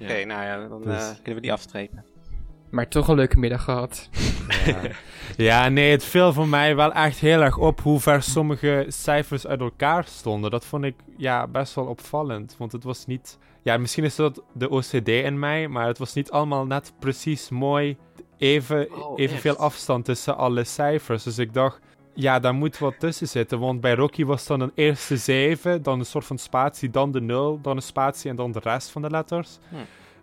Oké, 0.02 0.26
nou 0.26 0.43
ja, 0.43 0.68
dan 0.68 0.81
Dus- 0.81 1.10
eh, 1.10 1.15
kunnen 1.15 1.35
we 1.35 1.41
die 1.41 1.52
afstrepen. 1.53 2.06
Maar 2.72 2.88
toch 2.88 3.07
een 3.07 3.15
leuke 3.15 3.39
middag 3.39 3.64
gehad. 3.64 4.10
Ja. 4.65 4.77
ja, 5.38 5.69
nee, 5.69 5.91
het 5.91 6.03
viel 6.03 6.34
voor 6.34 6.47
mij 6.47 6.76
wel 6.76 6.93
echt 6.93 7.19
heel 7.19 7.41
erg 7.41 7.57
op 7.57 7.81
hoe 7.81 7.99
ver 7.99 8.23
sommige 8.23 8.85
cijfers 8.88 9.47
uit 9.47 9.60
elkaar 9.60 10.03
stonden. 10.03 10.52
Dat 10.52 10.65
vond 10.65 10.84
ik 10.84 10.95
ja, 11.18 11.47
best 11.47 11.73
wel 11.76 11.85
opvallend. 11.85 12.56
Want 12.57 12.72
het 12.72 12.84
was 12.84 13.06
niet. 13.06 13.38
Ja, 13.61 13.77
misschien 13.77 14.03
is 14.03 14.15
dat 14.15 14.43
de 14.53 14.69
OCD 14.69 15.07
in 15.07 15.39
mij, 15.39 15.68
maar 15.68 15.88
het 15.88 15.97
was 15.97 16.14
niet 16.14 16.31
allemaal 16.31 16.65
net 16.65 16.93
precies 16.99 17.49
mooi. 17.49 17.97
Even, 18.38 18.94
Oh, 18.94 19.20
evenveel 19.20 19.56
afstand 19.56 20.06
tussen 20.06 20.38
alle 20.38 20.64
cijfers. 20.64 21.24
Dus 21.24 21.38
ik 21.38 21.53
dacht, 21.53 21.80
ja, 22.14 22.40
daar 22.40 22.53
moet 22.53 22.78
wat 22.78 22.99
tussen 22.99 23.28
zitten. 23.28 23.60
Want 23.60 23.82
bij 23.82 23.95
Rocky 23.95 24.26
was 24.26 24.48
dan 24.48 24.62
een 24.62 24.72
eerste 24.76 25.18
7, 25.18 25.84
dan 25.84 25.99
een 25.99 26.06
soort 26.06 26.26
van 26.26 26.38
spatie, 26.38 26.90
dan 26.90 27.12
de 27.12 27.22
0, 27.22 27.60
dan 27.62 27.76
een 27.76 27.82
spatie 27.82 28.30
en 28.30 28.36
dan 28.36 28.52
de 28.52 28.60
rest 28.60 28.90
van 28.90 29.02
de 29.02 29.10
letters. 29.10 29.57
Hm. 29.70 29.76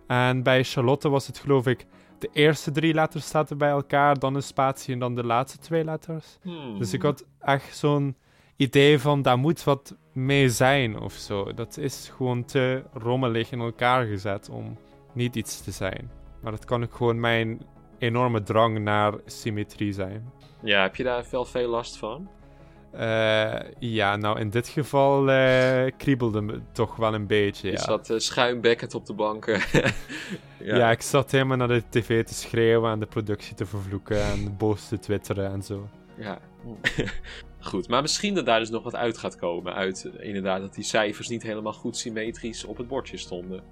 En 0.06 0.42
bij 0.42 0.64
Charlotte 0.64 1.08
was 1.08 1.26
het 1.26 1.38
geloof 1.38 1.66
ik 1.66 1.86
de 2.18 2.30
eerste 2.32 2.70
drie 2.70 2.94
letters 2.94 3.28
zaten 3.28 3.58
bij 3.58 3.70
elkaar, 3.70 4.18
dan 4.18 4.34
een 4.34 4.42
spatie 4.42 4.92
en 4.92 4.98
dan 4.98 5.14
de 5.14 5.24
laatste 5.24 5.58
twee 5.58 5.84
letters. 5.84 6.38
Hmm. 6.42 6.78
Dus 6.78 6.92
ik 6.92 7.02
had 7.02 7.24
echt 7.40 7.76
zo'n 7.76 8.16
idee 8.56 8.98
van, 8.98 9.22
daar 9.22 9.38
moet 9.38 9.64
wat 9.64 9.96
mee 10.12 10.48
zijn 10.48 11.00
of 11.00 11.12
zo. 11.12 11.54
Dat 11.54 11.76
is 11.76 12.10
gewoon 12.16 12.44
te 12.44 12.82
rommelig 12.92 13.52
in 13.52 13.60
elkaar 13.60 14.06
gezet 14.06 14.48
om 14.48 14.76
niet 15.12 15.36
iets 15.36 15.60
te 15.60 15.70
zijn. 15.70 16.10
Maar 16.42 16.52
het 16.52 16.64
kan 16.64 16.82
ook 16.82 16.94
gewoon 16.94 17.20
mijn 17.20 17.60
enorme 18.02 18.42
drang 18.42 18.78
naar 18.78 19.14
symmetrie 19.26 19.92
zijn. 19.92 20.32
Ja, 20.62 20.82
heb 20.82 20.96
je 20.96 21.02
daar 21.02 21.24
wel 21.30 21.44
veel 21.44 21.68
last 21.68 21.96
van? 21.96 22.28
Eh, 22.92 23.60
ja, 23.78 24.16
nou 24.16 24.38
in 24.40 24.50
dit 24.50 24.68
geval 24.68 25.30
eh, 25.30 25.90
kriebelde 25.96 26.40
me 26.40 26.60
toch 26.72 26.96
wel 26.96 27.14
een 27.14 27.26
beetje. 27.26 27.66
Je 27.66 27.72
Ja. 27.72 27.80
zat 27.82 28.10
uh, 28.10 28.18
schuimbekkend 28.18 28.94
op 28.94 29.06
de 29.06 29.14
banken. 29.14 29.60
Ja. 30.64 30.90
ik 30.90 31.02
zat 31.02 31.30
helemaal 31.30 31.56
naar 31.56 31.68
de 31.68 31.82
tv 31.88 32.24
te 32.24 32.34
schreeuwen 32.34 32.90
en 32.92 32.98
de 33.00 33.06
productie 33.06 33.54
te 33.54 33.66
vervloeken 33.66 34.22
en 34.22 34.56
boos 34.56 34.88
te 34.88 34.98
twitteren 34.98 35.52
en 35.52 35.62
zo. 35.62 35.88
Ja. 36.16 36.38
goed, 37.60 37.88
maar 37.88 38.02
misschien 38.02 38.34
dat 38.34 38.46
daar 38.46 38.58
dus 38.58 38.70
nog 38.70 38.82
wat 38.82 38.94
uit 38.96 39.18
gaat 39.18 39.36
komen. 39.36 39.74
Uit 39.74 40.04
eh, 40.18 40.26
inderdaad 40.26 40.60
dat 40.60 40.74
die 40.74 40.84
cijfers 40.84 41.28
niet 41.28 41.42
helemaal 41.42 41.72
goed 41.72 41.96
symmetrisch 41.96 42.64
op 42.64 42.76
het 42.76 42.88
bordje 42.88 43.16
stonden. 43.16 43.62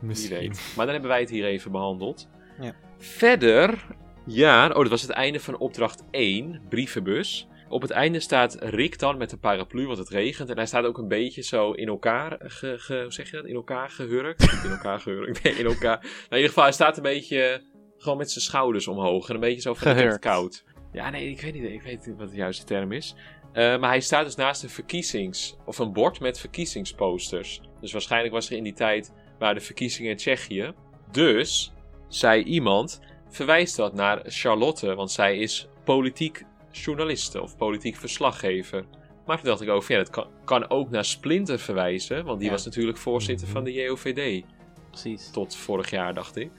Wie 0.00 0.08
Misschien. 0.08 0.36
weet. 0.38 0.72
Maar 0.76 0.84
dan 0.84 0.94
hebben 0.94 1.10
wij 1.10 1.20
het 1.20 1.30
hier 1.30 1.44
even 1.44 1.70
behandeld. 1.72 2.28
Ja. 2.60 2.72
Verder, 2.98 3.86
ja, 4.26 4.68
oh, 4.68 4.74
dat 4.74 4.88
was 4.88 5.02
het 5.02 5.10
einde 5.10 5.40
van 5.40 5.58
opdracht 5.58 6.02
1, 6.10 6.60
brievenbus. 6.68 7.48
Op 7.68 7.82
het 7.82 7.90
einde 7.90 8.20
staat 8.20 8.56
Rick 8.60 8.98
dan 8.98 9.16
met 9.18 9.32
een 9.32 9.38
paraplu, 9.38 9.86
want 9.86 9.98
het 9.98 10.08
regent. 10.08 10.50
En 10.50 10.56
hij 10.56 10.66
staat 10.66 10.84
ook 10.84 10.98
een 10.98 11.08
beetje 11.08 11.42
zo 11.42 11.72
in 11.72 11.88
elkaar, 11.88 12.36
ge, 12.38 12.74
ge- 12.78 13.02
hoe 13.02 13.12
zeg 13.12 13.30
je 13.30 13.36
dat? 13.36 13.46
In 13.46 13.54
elkaar 13.54 13.90
gehurkt. 13.90 14.42
In 14.64 14.70
elkaar 14.70 15.00
gehurkt, 15.00 15.42
nee, 15.42 15.54
in 15.54 15.66
elkaar. 15.66 15.98
Nou, 16.00 16.12
in 16.28 16.36
ieder 16.36 16.48
geval, 16.48 16.62
hij 16.62 16.72
staat 16.72 16.96
een 16.96 17.02
beetje 17.02 17.62
gewoon 17.98 18.16
met 18.18 18.30
zijn 18.30 18.44
schouders 18.44 18.88
omhoog. 18.88 19.28
En 19.28 19.34
een 19.34 19.40
beetje 19.40 19.60
zo 19.60 19.74
van, 19.74 19.96
het 19.96 20.18
koud. 20.18 20.64
Ja, 20.92 21.10
nee, 21.10 21.30
ik 21.30 21.40
weet 21.40 21.52
niet, 21.54 21.64
ik 21.70 21.82
weet 21.82 22.06
niet 22.06 22.16
wat 22.16 22.30
de 22.30 22.36
juiste 22.36 22.64
term 22.64 22.92
is. 22.92 23.14
Eh, 23.52 23.78
maar 23.78 23.88
hij 23.88 24.00
staat 24.00 24.24
dus 24.24 24.34
naast 24.34 24.62
een 24.62 24.68
verkiezings... 24.70 25.56
Of 25.64 25.78
een 25.78 25.92
bord 25.92 26.20
met 26.20 26.40
verkiezingsposters. 26.40 27.60
Dus 27.80 27.92
waarschijnlijk 27.92 28.32
was 28.34 28.50
er 28.50 28.56
in 28.56 28.62
die 28.64 28.72
tijd... 28.72 29.12
waren 29.38 29.54
de 29.54 29.60
verkiezingen 29.60 30.10
in 30.10 30.16
Tsjechië. 30.16 30.72
Dus, 31.10 31.72
zei 32.16 32.42
iemand... 32.42 33.00
verwijst 33.28 33.76
dat 33.76 33.94
naar 33.94 34.22
Charlotte. 34.24 34.94
Want 34.94 35.10
zij 35.10 35.38
is 35.38 35.68
politiek 35.84 36.44
journaliste 36.70 37.42
of 37.42 37.56
politiek 37.56 37.96
verslaggever. 37.96 38.84
Maar 39.26 39.36
toen 39.36 39.46
dacht 39.46 39.60
ik 39.60 39.68
over... 39.68 39.92
Ja, 39.92 39.98
dat 39.98 40.10
kan, 40.10 40.26
kan 40.44 40.70
ook 40.70 40.90
naar 40.90 41.04
Splinter 41.04 41.58
verwijzen. 41.58 42.24
Want 42.24 42.38
die 42.38 42.46
Ja. 42.48 42.52
was 42.54 42.64
natuurlijk 42.64 42.98
voorzitter 42.98 43.48
van 43.48 43.64
de 43.64 43.72
JOVD. 43.72 44.44
Precies. 44.90 45.30
Tot 45.30 45.56
vorig 45.56 45.90
jaar, 45.90 46.14
dacht 46.14 46.36
ik. 46.36 46.50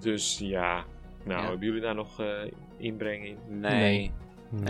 Dus 0.00 0.38
ja... 0.38 0.84
Nou, 1.24 1.40
Ja. 1.42 1.48
hebben 1.48 1.66
jullie 1.66 1.80
daar 1.82 1.94
nog 1.94 2.20
eh, 2.20 2.26
inbreng 2.76 3.24
in? 3.26 3.36
Nee. 3.48 3.70
Nee. 3.80 4.10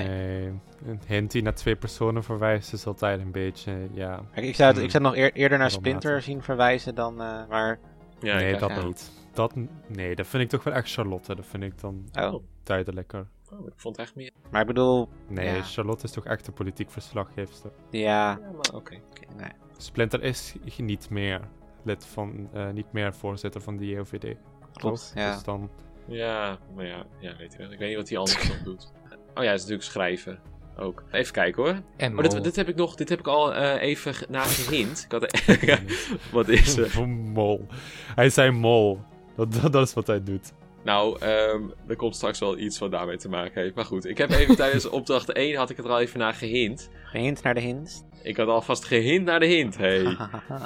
Nee, 0.09 0.47
een 0.87 1.01
hint 1.07 1.31
die 1.31 1.43
naar 1.43 1.55
twee 1.55 1.77
personen 1.77 2.25
verwijst 2.25 2.73
is 2.73 2.87
altijd 2.87 3.21
een 3.21 3.31
beetje, 3.31 3.73
ja... 3.93 4.21
Kijk, 4.35 4.47
ik 4.47 4.55
zou 4.55 4.69
het, 4.69 4.77
Hmm. 4.77 4.85
ik 4.87 4.91
zou 4.91 5.05
het 5.05 5.13
nog 5.15 5.23
eer- 5.25 5.33
eerder 5.33 5.59
naar 5.59 5.71
Splinter 5.71 6.23
zien 6.23 6.43
verwijzen 6.43 6.95
dan... 6.95 7.21
eh, 7.21 7.49
maar... 7.49 7.79
Ja, 8.21 8.37
nee, 8.37 8.57
dat 8.57 8.71
ja. 8.71 8.85
niet. 8.85 9.11
Dat, 9.33 9.55
nee, 9.87 10.15
dat 10.15 10.27
vind 10.27 10.43
ik 10.43 10.49
toch 10.49 10.65
wel 10.65 10.75
echt 10.75 10.93
Charlotte. 10.93 11.35
Dat 11.35 11.47
vind 11.47 11.63
ik 11.63 11.81
dan 11.81 12.09
Oh. 12.21 12.43
duidelijker. 12.63 13.27
Oh, 13.53 13.67
ik 13.67 13.73
vond 13.77 13.97
het 13.97 14.07
echt 14.07 14.15
meer. 14.17 14.31
Maar 14.51 14.61
ik 14.61 14.67
bedoel... 14.67 15.09
Nee, 15.29 15.55
Ja. 15.55 15.63
Charlotte 15.63 16.05
is 16.05 16.11
toch 16.11 16.25
echt 16.27 16.47
een 16.47 16.53
politiek 16.53 16.91
verslaggeefster. 16.91 17.71
Ja... 17.91 18.01
Ja, 18.01 18.39
maar 18.39 18.75
oké. 18.75 19.01
oké, 19.11 19.35
nee. 19.37 19.51
Splinter 19.77 20.23
is 20.23 20.55
niet 20.79 21.11
meer 21.11 21.41
lid 21.83 22.07
van, 22.07 22.49
eh, 22.53 22.71
niet 22.71 22.93
meer 22.93 23.15
voorzitter 23.15 23.61
van 23.61 23.77
de 23.77 23.87
JOVD. 23.87 24.37
Klopt, 24.73 25.13
ja. 25.15 25.33
Dus 25.33 25.43
dan, 25.43 25.71
Ja, 26.07 26.59
maar 26.75 26.87
ja, 26.87 27.05
ja, 27.21 27.37
weet 27.37 27.53
je 27.53 27.59
wel. 27.59 27.71
Ik 27.73 27.79
weet 27.79 27.89
niet 27.89 27.97
wat 27.97 28.07
die 28.07 28.19
andere 28.19 28.49
nog 28.49 28.63
doet. 28.71 28.93
Oh 29.11 29.17
ja, 29.35 29.43
hij 29.43 29.55
is 29.55 29.61
natuurlijk 29.61 29.83
schrijven. 29.89 30.41
Ook. 30.79 31.05
Even 31.11 31.33
kijken 31.33 31.63
hoor. 31.63 31.81
En 31.97 32.17
Oh, 32.17 32.23
dit, 32.23 32.33
mol. 32.33 32.43
dit 32.43 32.57
heb 32.57 32.69
ik 32.69 32.77
nog, 32.77 32.95
dit 32.95 33.09
heb 33.09 33.19
ik 33.19 33.27
al 33.27 33.55
eh, 33.55 33.83
even 33.83 34.15
ge- 34.15 34.27
nagehint. 34.29 35.07
Ik 35.09 35.13
had, 35.13 35.43
wat 36.33 36.49
is 36.49 36.77
er? 36.77 37.09
Mol. 37.09 37.67
Hij 38.15 38.31
zei 38.31 38.51
mol. 38.51 39.01
Dat, 39.41 39.63
dat, 39.63 39.73
dat 39.73 39.87
is 39.87 39.95
wat 39.95 40.07
hij 40.07 40.23
doet. 40.23 40.53
Nou, 40.85 41.19
ehm, 41.21 41.63
er 41.87 41.97
komt 41.97 42.17
straks 42.17 42.39
wel 42.39 42.59
iets 42.59 42.79
wat 42.79 42.91
daarmee 42.91 43.17
te 43.17 43.29
maken 43.29 43.63
heeft. 43.63 43.75
Maar 43.75 43.85
goed, 43.85 44.05
ik 44.05 44.19
heb 44.19 44.31
even 44.31 44.57
tijdens 44.57 44.89
opdracht 44.99 45.33
1 45.33 45.57
had 45.57 45.71
ik 45.71 45.77
het 45.77 45.87
er 45.87 45.93
al 45.93 46.01
even 46.01 46.19
naar 46.19 46.35
gehint. 46.35 46.91
Een 47.13 47.21
hint 47.21 47.43
naar 47.43 47.55
de 47.55 47.61
hint. 47.61 48.07
Ik 48.23 48.37
had 48.37 48.49
alvast 48.49 48.85
gehint 48.85 49.25
naar 49.25 49.41
de 49.41 49.47
hint, 49.47 49.77
hey. 49.77 50.05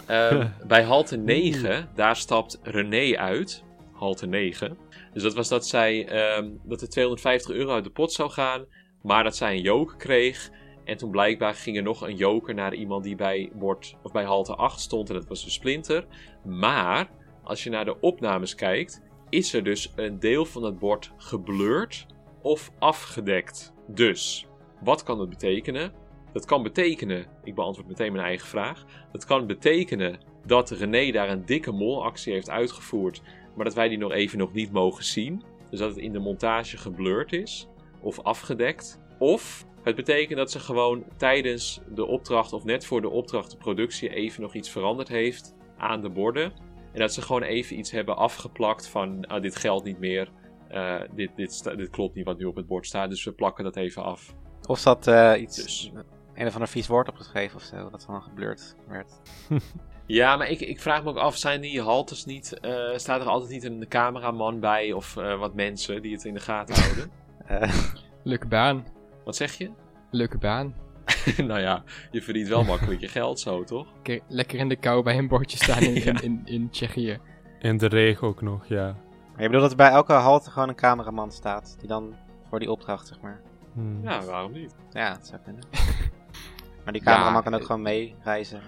Ehm, 0.06 0.48
bij 0.66 0.82
halte 0.82 1.16
9, 1.16 1.88
daar 1.94 2.16
stapt 2.16 2.58
René 2.62 3.16
uit. 3.16 3.64
Halte 3.92 4.26
9. 4.26 4.76
Dus 5.12 5.22
dat 5.22 5.34
was 5.34 5.48
dat 5.48 5.66
zij 5.66 6.06
ehm, 6.08 6.48
dat 6.62 6.80
er 6.80 6.88
250 6.88 7.50
euro 7.50 7.72
uit 7.72 7.84
de 7.84 7.90
pot 7.90 8.12
zou 8.12 8.30
gaan. 8.30 8.64
Maar 9.02 9.24
dat 9.24 9.36
zij 9.36 9.52
een 9.52 9.62
joker 9.62 9.96
kreeg. 9.96 10.50
En 10.84 10.96
toen 10.96 11.10
blijkbaar 11.10 11.54
ging 11.54 11.76
er 11.76 11.82
nog 11.82 12.02
een 12.02 12.16
joker 12.16 12.54
naar 12.54 12.74
iemand 12.74 13.04
die 13.04 13.16
bij, 13.16 13.50
bord, 13.54 13.96
of 14.02 14.12
bij 14.12 14.24
halte 14.24 14.54
8 14.54 14.80
stond. 14.80 15.08
En 15.08 15.14
dat 15.14 15.28
was 15.28 15.44
de 15.44 15.50
Splinter. 15.50 16.06
Maar 16.44 17.08
als 17.44 17.64
je 17.64 17.70
naar 17.70 17.84
de 17.84 18.00
opnames 18.00 18.54
kijkt, 18.54 19.02
is 19.28 19.52
er 19.52 19.64
dus 19.64 19.92
een 19.96 20.18
deel 20.18 20.44
van 20.44 20.62
het 20.62 20.78
bord 20.78 21.12
geblurred 21.16 22.06
of 22.42 22.70
afgedekt. 22.78 23.72
Dus, 23.86 24.46
wat 24.80 25.02
kan 25.02 25.18
dat 25.18 25.28
betekenen? 25.28 25.92
Dat 26.32 26.44
kan 26.44 26.62
betekenen, 26.62 27.26
ik 27.44 27.54
beantwoord 27.54 27.88
meteen 27.88 28.12
mijn 28.12 28.24
eigen 28.24 28.48
vraag. 28.48 28.84
Dat 29.12 29.24
kan 29.24 29.46
betekenen 29.46 30.18
dat 30.46 30.70
René 30.70 31.12
daar 31.12 31.28
een 31.28 31.46
dikke 31.46 31.72
molactie 31.72 32.32
heeft 32.32 32.50
uitgevoerd, 32.50 33.22
maar 33.56 33.64
dat 33.64 33.74
wij 33.74 33.88
die 33.88 33.98
nog 33.98 34.12
even 34.12 34.38
nog 34.38 34.52
niet 34.52 34.72
mogen 34.72 35.04
zien. 35.04 35.42
Dus 35.70 35.78
dat 35.78 35.88
het 35.88 35.98
in 35.98 36.12
de 36.12 36.18
montage 36.18 36.76
geblurred 36.76 37.32
is 37.32 37.68
of 38.00 38.20
afgedekt. 38.20 39.00
Of 39.18 39.66
het 39.82 39.96
betekent 39.96 40.38
dat 40.38 40.50
ze 40.50 40.60
gewoon 40.60 41.04
tijdens 41.16 41.80
de 41.94 42.06
opdracht 42.06 42.52
of 42.52 42.64
net 42.64 42.86
voor 42.86 43.00
de 43.00 43.08
opdracht 43.08 43.50
de 43.50 43.56
productie 43.56 44.14
even 44.14 44.42
nog 44.42 44.54
iets 44.54 44.70
veranderd 44.70 45.08
heeft 45.08 45.54
aan 45.76 46.02
de 46.02 46.10
borden. 46.10 46.52
En 46.94 47.00
dat 47.00 47.12
ze 47.14 47.22
gewoon 47.22 47.42
even 47.42 47.78
iets 47.78 47.90
hebben 47.90 48.16
afgeplakt 48.16 48.88
van 48.88 49.26
ah, 49.26 49.42
dit 49.42 49.56
geldt 49.56 49.84
niet 49.84 49.98
meer. 49.98 50.30
eh, 50.68 51.00
dit, 51.14 51.30
dit, 51.36 51.64
dit 51.76 51.90
klopt 51.90 52.14
niet 52.14 52.24
wat 52.24 52.38
nu 52.38 52.44
op 52.44 52.56
het 52.56 52.66
bord 52.66 52.86
staat, 52.86 53.10
dus 53.10 53.24
we 53.24 53.32
plakken 53.32 53.64
dat 53.64 53.76
even 53.76 54.02
af. 54.04 54.34
Of 54.66 54.78
zat 54.78 55.06
eh, 55.06 55.32
iets... 55.40 55.62
Dus. 55.62 55.90
een 56.34 56.46
of 56.46 56.52
ander 56.54 56.68
vies 56.68 56.86
woord 56.86 57.08
opgeschreven 57.08 57.56
of 57.56 57.62
zo, 57.62 57.90
dat 57.90 58.04
dan 58.06 58.22
geblurred 58.22 58.76
werd. 58.88 59.12
Ja, 60.06 60.36
maar 60.36 60.48
ik, 60.48 60.60
ik 60.60 60.80
vraag 60.80 61.02
me 61.02 61.08
ook 61.08 61.16
af, 61.16 61.36
zijn 61.36 61.60
die 61.60 61.82
haltes 61.82 62.24
niet, 62.24 62.60
eh, 62.60 62.96
staat 62.96 63.20
er 63.20 63.26
altijd 63.26 63.50
niet 63.50 63.64
een 63.64 63.88
cameraman 63.88 64.60
bij 64.60 64.92
of 64.92 65.16
eh, 65.16 65.38
wat 65.38 65.54
mensen 65.54 66.02
die 66.02 66.12
het 66.12 66.24
in 66.24 66.34
de 66.34 66.40
gaten 66.40 66.74
houden? 66.82 67.10
Eh, 67.46 67.74
Leuke 68.22 68.46
baan. 68.46 68.86
Wat 69.24 69.36
zeg 69.36 69.52
je? 69.58 69.70
Leuke 70.10 70.38
baan. 70.38 70.74
nou 71.36 71.60
ja, 71.60 71.82
je 72.10 72.22
verdient 72.22 72.48
wel 72.48 72.64
makkelijk 72.64 73.00
je 73.00 73.08
geld 73.08 73.40
zo, 73.40 73.64
toch? 73.64 73.86
Lekker, 74.28 74.58
in 74.58 74.68
de 74.68 74.76
kou 74.76 75.02
bij 75.02 75.18
een 75.18 75.28
bordje 75.28 75.56
staan 75.56 75.82
in, 75.82 75.94
Ja. 76.04 76.04
in, 76.06 76.22
in, 76.22 76.42
in 76.44 76.70
Tsjechië. 76.70 77.18
In 77.60 77.76
de 77.78 77.86
regen 77.86 78.26
ook 78.28 78.42
nog, 78.42 78.66
ja. 78.66 78.84
maar 79.32 79.42
je 79.42 79.48
bedoelt 79.48 79.60
dat 79.62 79.70
er 79.70 79.76
bij 79.76 79.90
elke 79.90 80.12
halte 80.12 80.50
gewoon 80.50 80.68
een 80.68 80.74
cameraman 80.74 81.32
staat, 81.32 81.76
die 81.78 81.88
dan 81.88 82.14
voor 82.48 82.58
die 82.58 82.70
opdracht, 82.70 83.06
zeg 83.06 83.20
maar. 83.20 83.40
Hmm. 83.72 84.00
Ja, 84.02 84.24
waarom 84.24 84.52
niet? 84.52 84.74
Ja, 84.90 85.14
dat 85.14 85.26
zou 85.26 85.40
kunnen. 85.44 85.62
maar 86.84 86.92
die 86.92 87.02
cameraman 87.02 87.34
Ja, 87.34 87.40
kan 87.42 87.54
ook 87.54 87.60
eh, 87.60 87.66
gewoon 87.66 87.82
meereizen. 87.82 88.60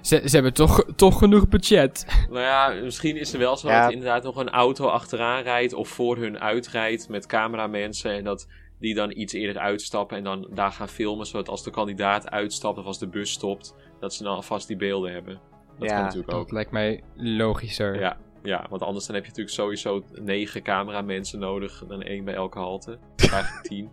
Ze, 0.00 0.22
ze 0.24 0.34
hebben 0.34 0.54
toch, 0.54 0.84
toch 0.96 1.18
genoeg 1.18 1.48
budget. 1.48 2.06
Nou 2.30 2.40
ja, 2.40 2.68
misschien 2.82 3.16
is 3.16 3.32
er 3.32 3.38
wel 3.38 3.56
zo 3.56 3.68
Ja. 3.68 3.82
dat 3.82 3.92
inderdaad 3.92 4.22
nog 4.22 4.36
een 4.36 4.50
auto 4.50 4.86
achteraan 4.86 5.42
rijdt 5.42 5.72
of 5.72 5.88
voor 5.88 6.16
hun 6.16 6.40
uitrijdt 6.40 7.08
met 7.08 7.26
cameramensen 7.26 8.12
en 8.12 8.24
dat 8.24 8.46
die 8.82 8.94
dan 8.94 9.10
iets 9.16 9.32
eerder 9.32 9.62
uitstappen 9.62 10.16
en 10.16 10.24
dan 10.24 10.48
daar 10.50 10.72
gaan 10.72 10.88
filmen, 10.88 11.26
zodat 11.26 11.48
als 11.48 11.64
de 11.64 11.70
kandidaat 11.70 12.30
uitstapt 12.30 12.78
of 12.78 12.84
als 12.84 12.98
de 12.98 13.08
bus 13.08 13.30
stopt, 13.30 13.74
dat 14.00 14.14
ze 14.14 14.22
dan 14.22 14.34
alvast 14.34 14.66
die 14.68 14.76
beelden 14.76 15.12
hebben. 15.12 15.40
Dat 15.78 15.88
Ja, 15.88 15.94
kan 15.94 16.04
natuurlijk 16.04 16.32
ook. 16.32 16.42
Dat 16.42 16.52
lijkt 16.52 16.70
mij 16.70 17.02
logischer. 17.16 18.00
Ja, 18.00 18.16
ja, 18.42 18.66
want 18.70 18.82
anders 18.82 19.06
dan 19.06 19.14
heb 19.14 19.24
je 19.24 19.30
natuurlijk 19.30 19.56
sowieso 19.56 20.04
negen 20.12 20.62
cameramensen 20.62 21.38
nodig, 21.38 21.84
dan 21.88 22.02
één 22.02 22.24
bij 22.24 22.34
elke 22.34 22.58
halte. 22.58 22.98
Eigenlijk 23.16 23.62
tien. 23.62 23.90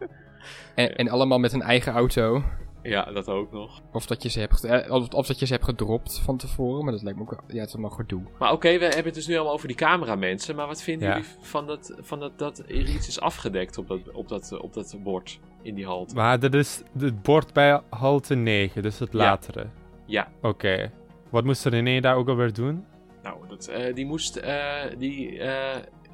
En, 0.75 0.95
en 0.95 1.09
allemaal 1.09 1.39
met 1.39 1.53
een 1.53 1.61
eigen 1.61 1.93
auto. 1.93 2.43
Ja, 2.83 3.11
dat 3.11 3.27
ook 3.27 3.51
nog. 3.51 3.81
Of 3.91 4.05
dat 4.05 4.23
je 4.23 4.29
ze 4.29 4.39
hebt, 4.39 4.63
eh, 4.63 4.91
of, 4.91 5.07
of 5.13 5.27
dat 5.27 5.39
je 5.39 5.45
ze 5.45 5.53
hebt 5.53 5.65
gedropt 5.65 6.19
van 6.19 6.37
tevoren. 6.37 6.83
Maar 6.83 6.93
dat 6.93 7.01
lijkt 7.03 7.17
me 7.19 7.23
ook. 7.25 7.43
Ja, 7.47 7.59
het 7.59 7.67
is 7.67 7.73
allemaal 7.73 7.95
gedoe. 7.95 8.21
Maar 8.39 8.51
oké, 8.51 8.77
we 8.77 8.83
hebben 8.85 9.03
het 9.03 9.13
dus 9.13 9.27
nu 9.27 9.35
allemaal 9.35 9.53
over 9.53 9.67
die 9.67 9.77
cameramensen. 9.77 10.55
Maar 10.55 10.67
wat 10.67 10.81
vinden 10.81 11.07
Ja. 11.07 11.13
jullie 11.15 11.29
van, 11.41 11.67
dat, 11.67 11.93
van 11.99 12.19
dat, 12.19 12.37
dat 12.39 12.59
er 12.59 12.71
iets 12.71 13.07
is 13.07 13.19
afgedekt 13.19 13.77
op 13.77 13.87
dat, 13.87 14.11
op 14.11 14.27
dat, 14.27 14.57
op 14.61 14.73
dat 14.73 14.95
bord 15.03 15.39
in 15.61 15.75
die 15.75 15.85
halte? 15.85 16.15
Maar 16.15 16.39
dit 16.39 16.53
is 16.53 16.83
het 16.99 17.21
bord 17.21 17.53
bij 17.53 17.81
halte 17.89 18.35
9, 18.35 18.81
dus 18.81 18.99
het 18.99 19.13
latere. 19.13 19.65
Ja. 20.05 20.27
Oké. 20.41 20.91
Wat 21.29 21.43
moest 21.43 21.65
René 21.65 21.99
daar 21.99 22.15
ook 22.15 22.29
alweer 22.29 22.53
doen? 22.53 22.85
Nou, 23.23 23.37
dat, 23.47 23.67
eh, 23.67 23.95
die 23.95 24.05
moest... 24.05 24.35
eh, 24.35 24.73
die, 24.97 25.41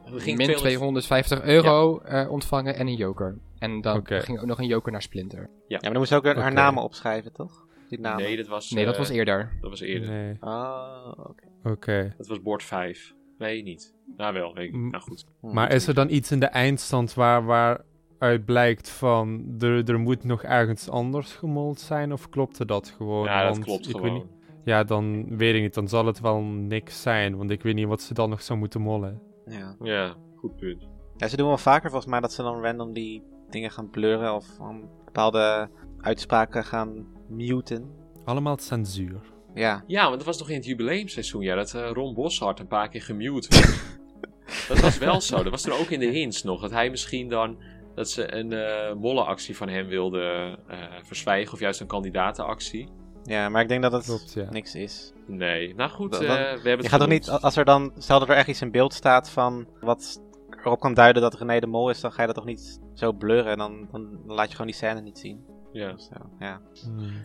ging 0.06 0.38
Min 0.38 0.56
200 0.56 1.06
250 1.06 1.42
euro 1.44 2.00
eh, 2.00 2.32
ontvangen 2.32 2.76
en 2.76 2.88
een 2.88 2.96
joker. 2.96 3.38
En 3.60 3.82
dan 3.82 4.02
ging 4.06 4.40
ook 4.40 4.46
nog 4.46 4.60
een 4.60 4.68
joker 4.68 4.92
naar 4.92 5.02
Splinter. 5.02 5.50
Ja, 5.68 5.78
maar 5.82 5.90
dan 5.90 5.98
moest 5.98 6.10
ze 6.10 6.16
ook 6.16 6.26
haar 6.26 6.38
Oké. 6.38 6.50
namen 6.50 6.84
opschrijven, 6.84 7.34
toch? 7.34 7.68
Die 7.90 8.00
namen. 8.00 8.24
Nee, 8.24 8.38
dat 8.38 8.48
was... 8.48 8.70
Nee, 8.70 8.86
dat 8.86 8.94
eh, 8.94 9.00
was 9.00 9.10
eerder. 9.10 9.58
Dat 9.62 9.70
was 9.70 9.80
eerder. 9.80 10.10
Nee. 10.10 10.38
Oh, 10.40 11.12
oké. 11.18 11.44
Oké. 11.64 12.14
Dat 12.18 12.28
was 12.28 12.42
bord 12.42 12.64
5. 12.64 13.14
Nee, 13.38 13.64
niet. 13.64 13.96
Nou 14.18 14.34
wel, 14.34 14.54
weet 14.54 14.68
ik. 14.68 14.74
Mm. 14.76 14.90
Nou 14.90 15.04
goed. 15.04 15.26
Hm. 15.42 15.54
Maar 15.54 15.72
is 15.72 15.88
er 15.88 15.94
dan 15.94 16.10
iets 16.10 16.32
in 16.32 16.40
de 16.40 16.46
eindstand 16.46 17.14
waar, 17.14 17.46
waaruit 17.46 18.46
blijkt 18.46 18.90
van 18.90 19.56
er, 19.60 19.90
er 19.90 20.00
moet 20.00 20.24
nog 20.24 20.44
ergens 20.44 20.90
anders 20.90 21.34
gemold 21.34 21.80
zijn? 21.80 22.14
Of 22.14 22.30
klopte 22.30 22.66
dat 22.66 22.90
gewoon? 22.90 23.26
ja, 23.26 23.44
dat 23.44 23.52
Want 23.52 23.66
klopt 23.66 23.88
ik 23.88 23.94
weet 23.94 24.02
gewoon. 24.02 24.14
niet- 24.14 24.34
ja, 24.66 24.84
dan 24.84 25.38
weet 25.38 25.56
ik 25.56 25.62
niet. 25.62 25.74
Dan 25.74 25.88
zal 25.88 26.06
het 26.06 26.20
wel 26.20 26.42
niks 26.42 27.02
zijn. 27.02 27.38
Want 27.38 27.50
ik 27.50 27.62
weet 27.62 27.76
niet 27.76 27.88
wat 27.88 28.02
ze 28.02 28.14
dan 28.14 28.30
nog 28.30 28.42
zou 28.42 28.60
moeten 28.60 28.82
mollen. 28.82 29.22
Ja. 29.46 29.76
Ja, 29.82 30.16
goed 30.36 30.56
punt. 30.56 30.88
ja, 31.18 31.28
ze 31.28 31.38
doen 31.38 31.48
wel 31.48 31.58
vaker 31.58 31.90
volgens 31.90 32.12
mij 32.12 32.20
dat 32.20 32.34
ze 32.34 32.42
dan 32.42 32.62
random 32.64 32.94
die 32.94 33.24
dingen 33.56 33.72
gaan 33.72 33.90
blurren 33.90 34.34
of 34.36 34.46
van 34.58 34.90
bepaalde 35.06 35.70
uitspraken 36.02 36.64
gaan 36.64 37.06
muten. 37.30 37.90
Allemaal 38.26 38.58
censuur. 38.58 39.20
Ja, 39.54 39.84
Ja, 39.88 40.04
want 40.04 40.16
dat 40.16 40.26
was 40.26 40.38
nog 40.38 40.50
in 40.50 40.56
het 40.56 40.66
jubileumseizoen, 40.66 41.42
ja, 41.42 41.56
dat 41.56 41.74
eh, 41.74 41.90
Ron 41.94 42.14
Boshart 42.14 42.60
een 42.60 42.68
paar 42.68 42.90
keer 42.90 43.02
gemute 43.02 43.48
werd. 43.50 43.98
dat 44.68 44.80
was 44.80 44.98
wel 44.98 45.22
zo. 45.22 45.36
Dat 45.44 45.52
was 45.52 45.62
toen 45.62 45.74
ook 45.74 45.90
in 45.90 46.00
de 46.00 46.06
hints 46.06 46.44
nog. 46.44 46.62
Dat 46.62 46.72
hij 46.72 46.90
misschien 46.90 47.30
dan, 47.30 47.58
dat 47.96 48.10
ze 48.10 48.34
een 48.36 48.54
eh 48.54 48.94
mollenactie 48.94 49.58
van 49.58 49.70
hem 49.70 49.88
wilde 49.88 50.58
eh, 50.68 50.78
verzwijgen, 51.04 51.54
of 51.54 51.60
juist 51.60 51.80
een 51.82 51.88
kandidatenactie. 51.88 52.90
ja, 53.24 53.50
maar 53.50 53.62
ik 53.62 53.68
denk 53.68 53.82
dat 53.82 53.92
het 53.92 54.06
Klopt, 54.06 54.34
ja. 54.34 54.50
niks 54.50 54.76
is. 54.76 55.14
Nee, 55.28 55.76
nou 55.76 55.90
goed, 55.90 56.12
Dan- 56.12 56.22
eh, 56.22 56.28
we 56.30 56.34
hebben 56.36 56.72
het 56.72 56.84
Je 56.84 56.90
gaat 56.90 57.00
toch 57.00 57.10
niet, 57.10 57.30
als 57.30 57.56
er 57.56 57.66
dan, 57.66 57.92
stel 57.98 58.20
dat 58.20 58.30
er 58.30 58.36
echt 58.36 58.48
iets 58.48 58.62
in 58.62 58.72
beeld 58.72 58.94
staat 58.94 59.30
van 59.30 59.68
wat 59.82 60.22
erop 60.66 60.80
kan 60.80 60.94
duiden 60.94 61.22
dat 61.22 61.34
René 61.36 61.60
de 61.60 61.68
Mol 61.68 61.90
is, 61.90 62.00
dan 62.00 62.12
ga 62.12 62.22
je 62.22 62.28
dat 62.28 62.36
toch 62.36 62.46
niet 62.46 62.80
zo 62.94 63.14
blurren, 63.14 63.58
dan, 63.58 63.88
dan, 63.92 64.20
dan 64.26 64.36
laat 64.36 64.46
je 64.46 64.52
gewoon 64.52 64.68
die 64.68 64.76
scène 64.76 65.02
niet 65.02 65.18
zien. 65.18 65.46
Ja. 65.72 65.98
Zo, 65.98 66.16
ja. 66.40 66.62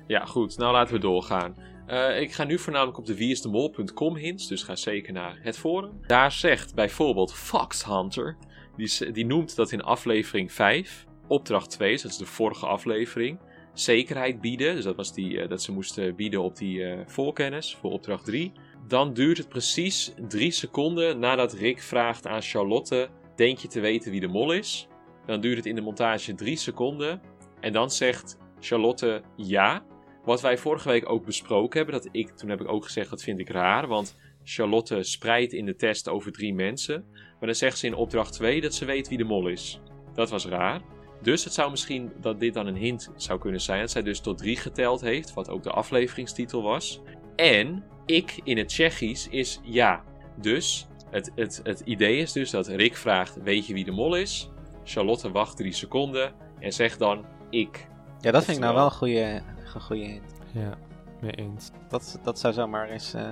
Ja, 0.07 0.25
goed, 0.25 0.59
nou 0.59 0.73
laten 0.73 0.95
we 0.95 1.01
doorgaan. 1.01 1.55
Eh, 1.87 2.21
ik 2.21 2.33
ga 2.33 2.45
nu 2.45 2.59
voornamelijk 2.59 2.99
op 2.99 3.07
de 3.07 3.17
wieisdemol.com 3.17 4.17
hints, 4.17 4.49
dus 4.49 4.63
ga 4.63 4.77
zeker 4.77 5.13
naar 5.13 5.39
het 5.43 5.59
forum. 5.59 6.01
Daar 6.07 6.33
zegt 6.33 6.75
bijvoorbeeld 6.75 7.33
Fox 7.33 7.85
Hunter, 7.85 8.37
die, 8.77 9.13
die 9.13 9.27
noemt 9.27 9.57
dat 9.57 9.73
in 9.73 9.83
aflevering 9.83 10.53
5, 10.53 11.07
opdracht 11.27 11.71
2, 11.71 11.93
dus 11.93 12.03
dat 12.03 12.11
is 12.11 12.17
de 12.17 12.27
vorige 12.27 12.67
aflevering, 12.67 13.39
zekerheid 13.73 14.41
bieden. 14.41 14.75
Dus 14.75 14.85
dat 14.85 14.97
was 14.97 15.15
die, 15.15 15.41
eh, 15.41 15.49
dat 15.49 15.63
ze 15.63 15.73
moesten 15.73 16.17
bieden 16.17 16.43
op 16.43 16.57
die 16.57 16.85
eh, 16.85 16.99
voorkennis 17.07 17.77
voor 17.81 17.91
opdracht 17.91 18.25
3. 18.25 18.53
Dan 18.89 19.13
duurt 19.13 19.39
het 19.39 19.49
precies 19.49 20.15
3 20.29 20.51
seconden 20.51 21.19
nadat 21.19 21.53
Rick 21.53 21.83
vraagt 21.83 22.27
aan 22.27 22.43
Charlotte: 22.43 23.09
Denk 23.41 23.59
je 23.59 23.69
te 23.69 23.81
weten 23.81 24.11
wie 24.11 24.21
de 24.21 24.29
mol 24.29 24.53
is? 24.53 24.89
Dan 25.27 25.41
duurt 25.41 25.57
het 25.57 25.67
in 25.67 25.75
de 25.75 25.81
montage 25.81 26.35
3 26.35 26.57
seconden. 26.57 27.21
En 27.61 27.73
dan 27.73 27.91
zegt 27.91 28.39
Charlotte 28.59 29.23
ja. 29.37 29.85
Wat 30.25 30.41
wij 30.41 30.59
vorige 30.59 30.89
week 30.89 31.09
ook 31.09 31.25
besproken 31.25 31.77
hebben, 31.77 31.95
dat 31.95 32.09
ik, 32.13 32.31
toen 32.31 32.49
heb 32.49 32.61
ik 32.61 32.69
ook 32.69 32.85
gezegd 32.85 33.11
dat 33.11 33.23
vind 33.23 33.39
ik 33.39 33.49
raar. 33.49 33.87
Want 33.87 34.17
Charlotte 34.45 35.03
spreidt 35.03 35.53
in 35.53 35.65
de 35.65 35.75
test 35.75 36.09
over 36.09 36.33
drie 36.33 36.55
mensen. 36.55 37.05
Maar 37.13 37.49
dan 37.49 37.55
zegt 37.55 37.79
ze 37.79 37.87
in 37.87 37.95
opdracht 37.95 38.33
2 38.33 38.61
dat 38.61 38.75
ze 38.75 38.85
weet 38.85 39.09
wie 39.09 39.19
de 39.19 39.25
mol 39.25 39.49
is. 39.49 39.81
Dat 40.15 40.31
was 40.31 40.47
raar. 40.47 40.81
Dus 41.23 41.45
het 41.45 41.53
zou 41.53 41.71
misschien 41.71 42.13
dat 42.21 42.41
dit 42.41 42.55
dan 42.55 42.67
een 42.67 42.77
hint 42.77 43.11
zou 43.17 43.39
kunnen 43.39 43.61
zijn. 43.61 43.81
Dat 43.81 43.91
zij 43.91 44.03
dus 44.03 44.21
tot 44.21 44.39
drie 44.39 44.57
geteld 44.57 45.01
heeft, 45.01 45.35
wat 45.35 45.49
ook 45.49 45.63
de 45.63 45.71
afleveringstitel 45.71 46.63
was. 46.63 47.01
En 47.37 47.85
ik 48.07 48.41
in 48.45 48.59
het 48.59 48.69
Tsjechisch 48.69 49.29
is 49.29 49.61
ja. 49.63 50.05
Dus 50.41 50.89
het, 51.11 51.31
het, 51.35 51.61
het 51.65 51.81
idee 51.85 52.19
is 52.19 52.33
dus 52.33 52.51
dat 52.51 52.67
Rick 52.67 52.97
vraagt: 52.97 53.43
Weet 53.43 53.67
je 53.67 53.75
wie 53.75 53.85
de 53.85 53.91
mol 53.91 54.15
is? 54.17 54.51
Charlotte 54.85 55.31
wacht 55.31 55.57
drie 55.57 55.73
seconden 55.73 56.33
en 56.59 56.73
zegt 56.73 56.99
dan: 56.99 57.25
Ik. 57.51 57.87
ja, 58.21 58.31
dat 58.31 58.45
vind 58.45 58.57
ik 58.57 58.63
nou 58.63 58.75
wel 58.75 58.85
een 58.85 58.91
goede, 58.91 59.43
een 59.75 59.81
goede 59.81 60.05
hint. 60.05 60.33
Ja, 60.53 60.79
mee 61.21 61.33
eens. 61.33 61.71
Dat, 61.89 62.19
dat 62.23 62.39
zou 62.39 62.55
zomaar 62.55 62.89
eens 62.89 63.15
eh, 63.15 63.29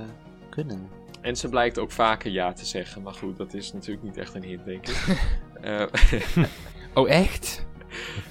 kunnen. 0.50 0.88
En 1.20 1.36
ze 1.36 1.48
blijkt 1.48 1.78
ook 1.78 1.90
vaker 1.90 2.30
ja 2.30 2.52
te 2.52 2.64
zeggen. 2.66 3.02
Maar 3.02 3.14
goed, 3.14 3.36
dat 3.36 3.54
is 3.54 3.72
natuurlijk 3.72 4.02
niet 4.02 4.16
echt 4.16 4.34
een 4.34 4.42
hint, 4.44 4.64
denk 4.64 4.88
ik. 4.88 4.96
Eh, 5.60 5.82
Oh, 6.94 7.10
echt? 7.10 7.66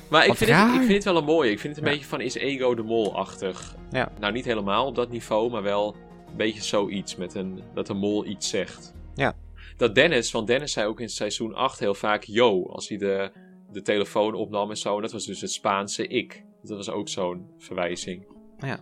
maar 0.10 0.26
ik 0.26 0.34
vind, 0.36 0.50
het, 0.52 0.74
ik 0.74 0.80
vind 0.80 0.94
het 0.94 1.04
wel 1.04 1.18
een 1.18 1.24
mooie. 1.24 1.52
Ik 1.52 1.60
vind 1.60 1.76
het 1.76 1.84
een 1.86 1.90
Ja. 1.92 1.96
beetje 1.98 2.10
van 2.10 2.22
is 2.22 2.36
ego 2.36 2.76
de 2.76 2.82
mol-achtig. 2.84 3.76
Ja. 3.92 4.12
Nou, 4.20 4.34
niet 4.34 4.46
helemaal 4.46 4.86
op 4.86 4.96
dat 4.96 5.10
niveau, 5.10 5.52
maar 5.52 5.64
wel 5.64 5.96
een 6.30 6.36
beetje 6.38 6.64
zoiets. 6.64 7.16
Met 7.16 7.36
een, 7.36 7.64
dat 7.74 7.88
de 7.88 7.94
mol 7.94 8.26
iets 8.26 8.50
zegt. 8.50 8.94
Ja. 9.18 9.36
Dat 9.78 9.96
Dennis, 9.96 10.32
want 10.32 10.48
Dennis 10.48 10.72
zei 10.72 10.88
ook 10.88 11.00
in 11.00 11.10
seizoen 11.10 11.54
8 11.54 11.80
heel 11.80 11.94
vaak 11.94 12.24
yo. 12.24 12.66
Als 12.66 12.90
hij 12.90 12.98
de, 12.98 13.32
de 13.72 13.82
telefoon 13.82 14.34
opnam 14.34 14.70
en 14.70 14.78
zo. 14.78 14.96
En 14.96 15.02
dat 15.02 15.12
was 15.12 15.26
dus 15.26 15.42
het 15.42 15.52
Spaanse 15.52 16.08
ik. 16.08 16.44
Dat 16.62 16.78
was 16.78 16.90
ook 16.90 17.10
zo'n 17.10 17.50
verwijzing. 17.58 18.28
Ja, 18.58 18.80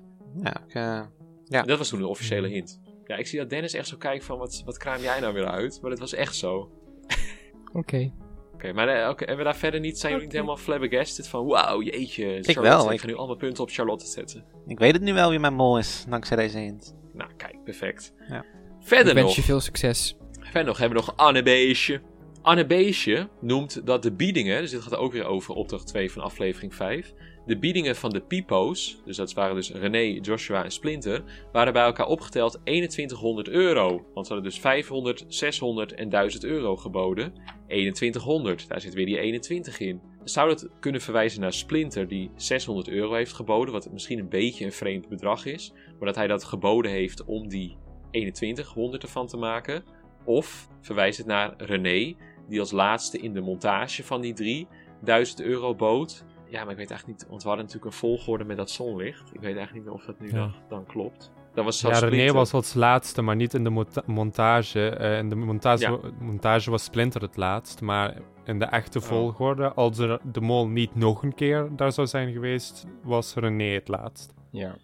ik, 0.67 0.73
eh, 0.73 1.01
Ja. 1.45 1.61
En 1.61 1.67
dat 1.67 1.77
was 1.77 1.89
toen 1.89 1.99
de 1.99 2.07
officiële 2.07 2.47
hint. 2.47 2.79
Ja, 3.05 3.15
ik 3.15 3.27
zie 3.27 3.39
dat 3.39 3.49
Dennis 3.49 3.73
echt 3.73 3.87
zo 3.87 3.97
kijkt 3.97 4.23
van 4.23 4.37
wat, 4.37 4.61
wat 4.65 4.77
kraam 4.77 5.01
jij 5.01 5.19
nou 5.19 5.33
weer 5.33 5.47
uit? 5.47 5.79
Maar 5.81 5.89
dat 5.89 5.99
was 5.99 6.13
echt 6.13 6.35
zo. 6.35 6.71
Oké. 7.73 8.11
Oké, 8.53 8.73
maar 8.73 8.87
eh, 8.87 9.09
oké, 9.09 9.17
hebben 9.25 9.45
we 9.45 9.51
daar 9.51 9.59
verder 9.59 9.79
niet, 9.79 9.99
zijn 9.99 10.11
jullie 10.11 10.27
niet 10.27 10.35
helemaal 10.35 10.57
flabbergasted 10.57 11.27
van 11.27 11.45
wauw, 11.45 11.81
jeetje, 11.81 12.23
Charlotte, 12.25 12.61
wel, 12.61 12.85
ik 12.87 12.91
ik- 12.93 12.99
ga 12.99 13.07
nu 13.07 13.15
allemaal 13.15 13.35
punten 13.35 13.63
op 13.63 13.69
Charlotte 13.69 14.05
zetten. 14.05 14.45
ik 14.67 14.79
weet 14.79 14.93
het 14.93 15.01
nu 15.01 15.13
wel 15.13 15.29
wie 15.29 15.39
mijn 15.39 15.53
mol 15.53 15.77
is, 15.77 16.05
dankzij 16.09 16.37
deze 16.37 16.57
hint. 16.57 16.95
Nou, 17.13 17.31
kijk, 17.37 17.63
perfect. 17.63 18.13
Ja. 18.27 18.39
Ik 18.39 18.45
Verder 18.79 19.13
wens 19.13 19.25
nog, 19.27 19.35
je 19.35 19.41
veel 19.41 19.59
succes. 19.59 20.17
Verder 20.55 20.73
nog 20.73 20.81
hebben 20.81 20.99
we 20.99 21.05
nog 21.05 21.27
Anne 21.27 21.43
Beesje. 21.43 22.01
Anne 22.41 22.65
Beesje 22.65 23.27
noemt 23.41 23.85
dat 23.85 24.03
de 24.03 24.11
biedingen, 24.11 24.61
dus 24.61 24.71
dit 24.71 24.81
gaat 24.81 24.95
ook 24.95 25.11
weer 25.11 25.25
over 25.25 25.53
opdracht 25.53 25.87
2 25.87 26.11
van 26.11 26.21
aflevering 26.21 26.75
5, 26.75 27.13
de 27.45 27.57
biedingen 27.57 27.95
van 27.95 28.09
de 28.09 28.21
Pipo's, 28.21 29.01
dus 29.05 29.17
dat 29.17 29.33
waren 29.33 29.55
dus 29.55 29.71
René, 29.71 30.19
Joshua 30.21 30.63
en 30.63 30.71
Splinter, 30.71 31.23
waren 31.51 31.73
bij 31.73 31.83
elkaar 31.83 32.07
opgeteld 32.07 32.59
2100 32.63 33.47
euro. 33.47 34.05
Want 34.13 34.27
ze 34.27 34.33
hadden 34.33 34.51
dus 34.51 34.59
500, 34.59 35.25
600 35.27 35.93
en 35.93 36.09
1000 36.09 36.43
euro 36.43 36.75
geboden. 36.75 37.33
2100, 37.67 38.67
daar 38.67 38.81
zit 38.81 38.93
weer 38.93 39.05
die 39.05 39.19
21 39.19 39.79
in. 39.79 40.01
Zou 40.23 40.49
dat 40.49 40.69
kunnen 40.79 41.01
verwijzen 41.01 41.41
naar 41.41 41.53
Splinter 41.53 42.07
die 42.07 42.31
600 42.35 42.87
euro 42.87 43.13
heeft 43.13 43.33
geboden, 43.33 43.73
wat 43.73 43.91
misschien 43.91 44.19
een 44.19 44.29
beetje 44.29 44.65
een 44.65 44.71
vreemd 44.71 45.09
bedrag 45.09 45.45
is, 45.45 45.73
maar 45.73 46.05
dat 46.07 46.15
hij 46.15 46.27
dat 46.27 46.43
geboden 46.43 46.91
heeft 46.91 47.25
om 47.25 47.47
die 47.47 47.77
2100 48.11 49.03
ervan 49.03 49.27
te 49.27 49.37
maken? 49.37 49.83
Of 50.25 50.67
verwijst 50.81 51.17
het 51.17 51.27
naar 51.27 51.53
René, 51.57 52.15
die 52.47 52.59
als 52.59 52.71
laatste 52.71 53.19
in 53.19 53.33
de 53.33 53.41
montage 53.41 54.03
van 54.03 54.21
die 54.21 54.33
drie 54.33 54.67
1000 55.01 55.41
euro 55.41 55.75
bood? 55.75 56.25
ja, 56.49 56.61
maar 56.63 56.71
ik 56.71 56.77
weet 56.77 56.89
eigenlijk 56.89 57.19
niet, 57.19 57.29
want 57.29 57.41
we 57.41 57.47
hadden 57.47 57.65
natuurlijk 57.65 57.93
een 57.93 57.99
volgorde 57.99 58.43
met 58.43 58.57
dat 58.57 58.69
zonlicht. 58.69 59.33
Ik 59.33 59.39
weet 59.41 59.55
eigenlijk 59.55 59.73
niet 59.73 59.83
meer 59.83 59.93
of 59.93 60.05
dat 60.05 60.19
nu 60.19 60.27
Ja. 60.27 60.33
dan, 60.33 60.53
dan 60.69 60.85
klopt. 60.85 61.31
Dat 61.53 61.63
was 61.65 61.81
Ja, 61.81 61.87
René 61.89 61.97
Splinter. 62.07 62.33
was 62.33 62.53
als 62.53 62.73
laatste, 62.73 63.21
maar 63.21 63.35
niet 63.35 63.53
in 63.53 63.63
de 63.63 63.85
montage. 64.05 64.89
Eh, 64.89 65.17
in 65.17 65.29
de 65.29 65.35
montage, 65.35 65.83
Ja. 65.91 65.97
montage 66.19 66.69
was 66.71 66.83
Splinter 66.83 67.21
het 67.21 67.37
laatst, 67.37 67.81
maar 67.81 68.17
in 68.43 68.59
de 68.59 68.65
echte 68.65 68.99
Oh. 68.99 69.03
volgorde, 69.05 69.73
als 69.73 69.97
er 69.97 70.19
de 70.31 70.41
mol 70.41 70.67
niet 70.67 70.95
nog 70.95 71.23
een 71.23 71.33
keer 71.35 71.69
daar 71.75 71.91
zou 71.91 72.07
zijn 72.07 72.31
geweest, 72.33 72.85
was 73.03 73.33
René 73.35 73.63
het 73.73 73.87
laatst. 73.87 74.33
Ja. 74.51 74.75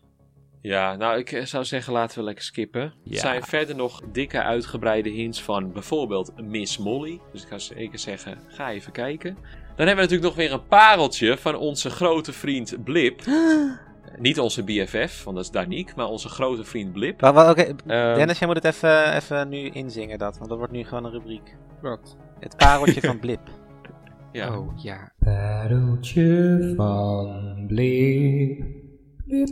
Ja, 0.61 0.95
nou, 0.95 1.17
ik 1.19 1.31
eh, 1.31 1.45
zou 1.45 1.65
zeggen, 1.65 1.93
laten 1.93 2.17
we 2.17 2.23
lekker 2.23 2.43
skippen. 2.43 2.81
Er 2.81 2.93
zijn 3.17 3.43
verder 3.43 3.75
nog 3.75 4.01
dikke 4.11 4.41
uitgebreide 4.41 5.09
hints 5.09 5.41
van 5.43 5.71
bijvoorbeeld 5.71 6.31
Miss 6.41 6.77
Molly. 6.77 7.19
Dus 7.31 7.41
ik 7.43 7.47
ga 7.47 7.57
zeker 7.57 7.99
zeggen, 7.99 8.37
ga 8.47 8.71
even 8.71 8.91
kijken. 8.91 9.33
Dan 9.75 9.87
hebben 9.87 9.95
we 9.95 10.11
natuurlijk 10.11 10.23
nog 10.23 10.35
weer 10.35 10.51
een 10.51 10.67
pareltje 10.67 11.37
van 11.37 11.55
onze 11.55 11.89
grote 11.89 12.33
vriend 12.33 12.83
Blip. 12.83 13.21
Niet 14.17 14.39
onze 14.39 14.63
BFF, 14.63 15.23
want 15.23 15.35
dat 15.35 15.45
is 15.45 15.51
Danique, 15.51 15.93
maar 15.95 16.05
onze 16.07 16.29
grote 16.29 16.63
vriend 16.63 16.91
Blip. 16.93 17.23
Oké, 17.23 17.61
Ehm, 17.61 17.75
Dennis, 18.15 18.39
jij 18.39 18.47
moet 18.47 18.63
het 18.63 18.65
even, 18.75 19.15
even 19.15 19.49
nu 19.49 19.69
inzingen 19.69 20.17
dat, 20.19 20.37
want 20.37 20.49
dat 20.49 20.57
wordt 20.57 20.73
nu 20.73 20.83
gewoon 20.83 21.05
een 21.05 21.11
rubriek. 21.11 21.55
Wat? 21.81 22.17
Het 22.39 22.57
pareltje 22.57 23.01
van 23.01 23.19
Blip. 23.25 23.39
ja. 24.31 24.57
Oh, 24.57 24.77
ja. 24.77 25.11
Pareltje 25.19 26.73
van 26.75 27.63
Blip. 27.67 28.63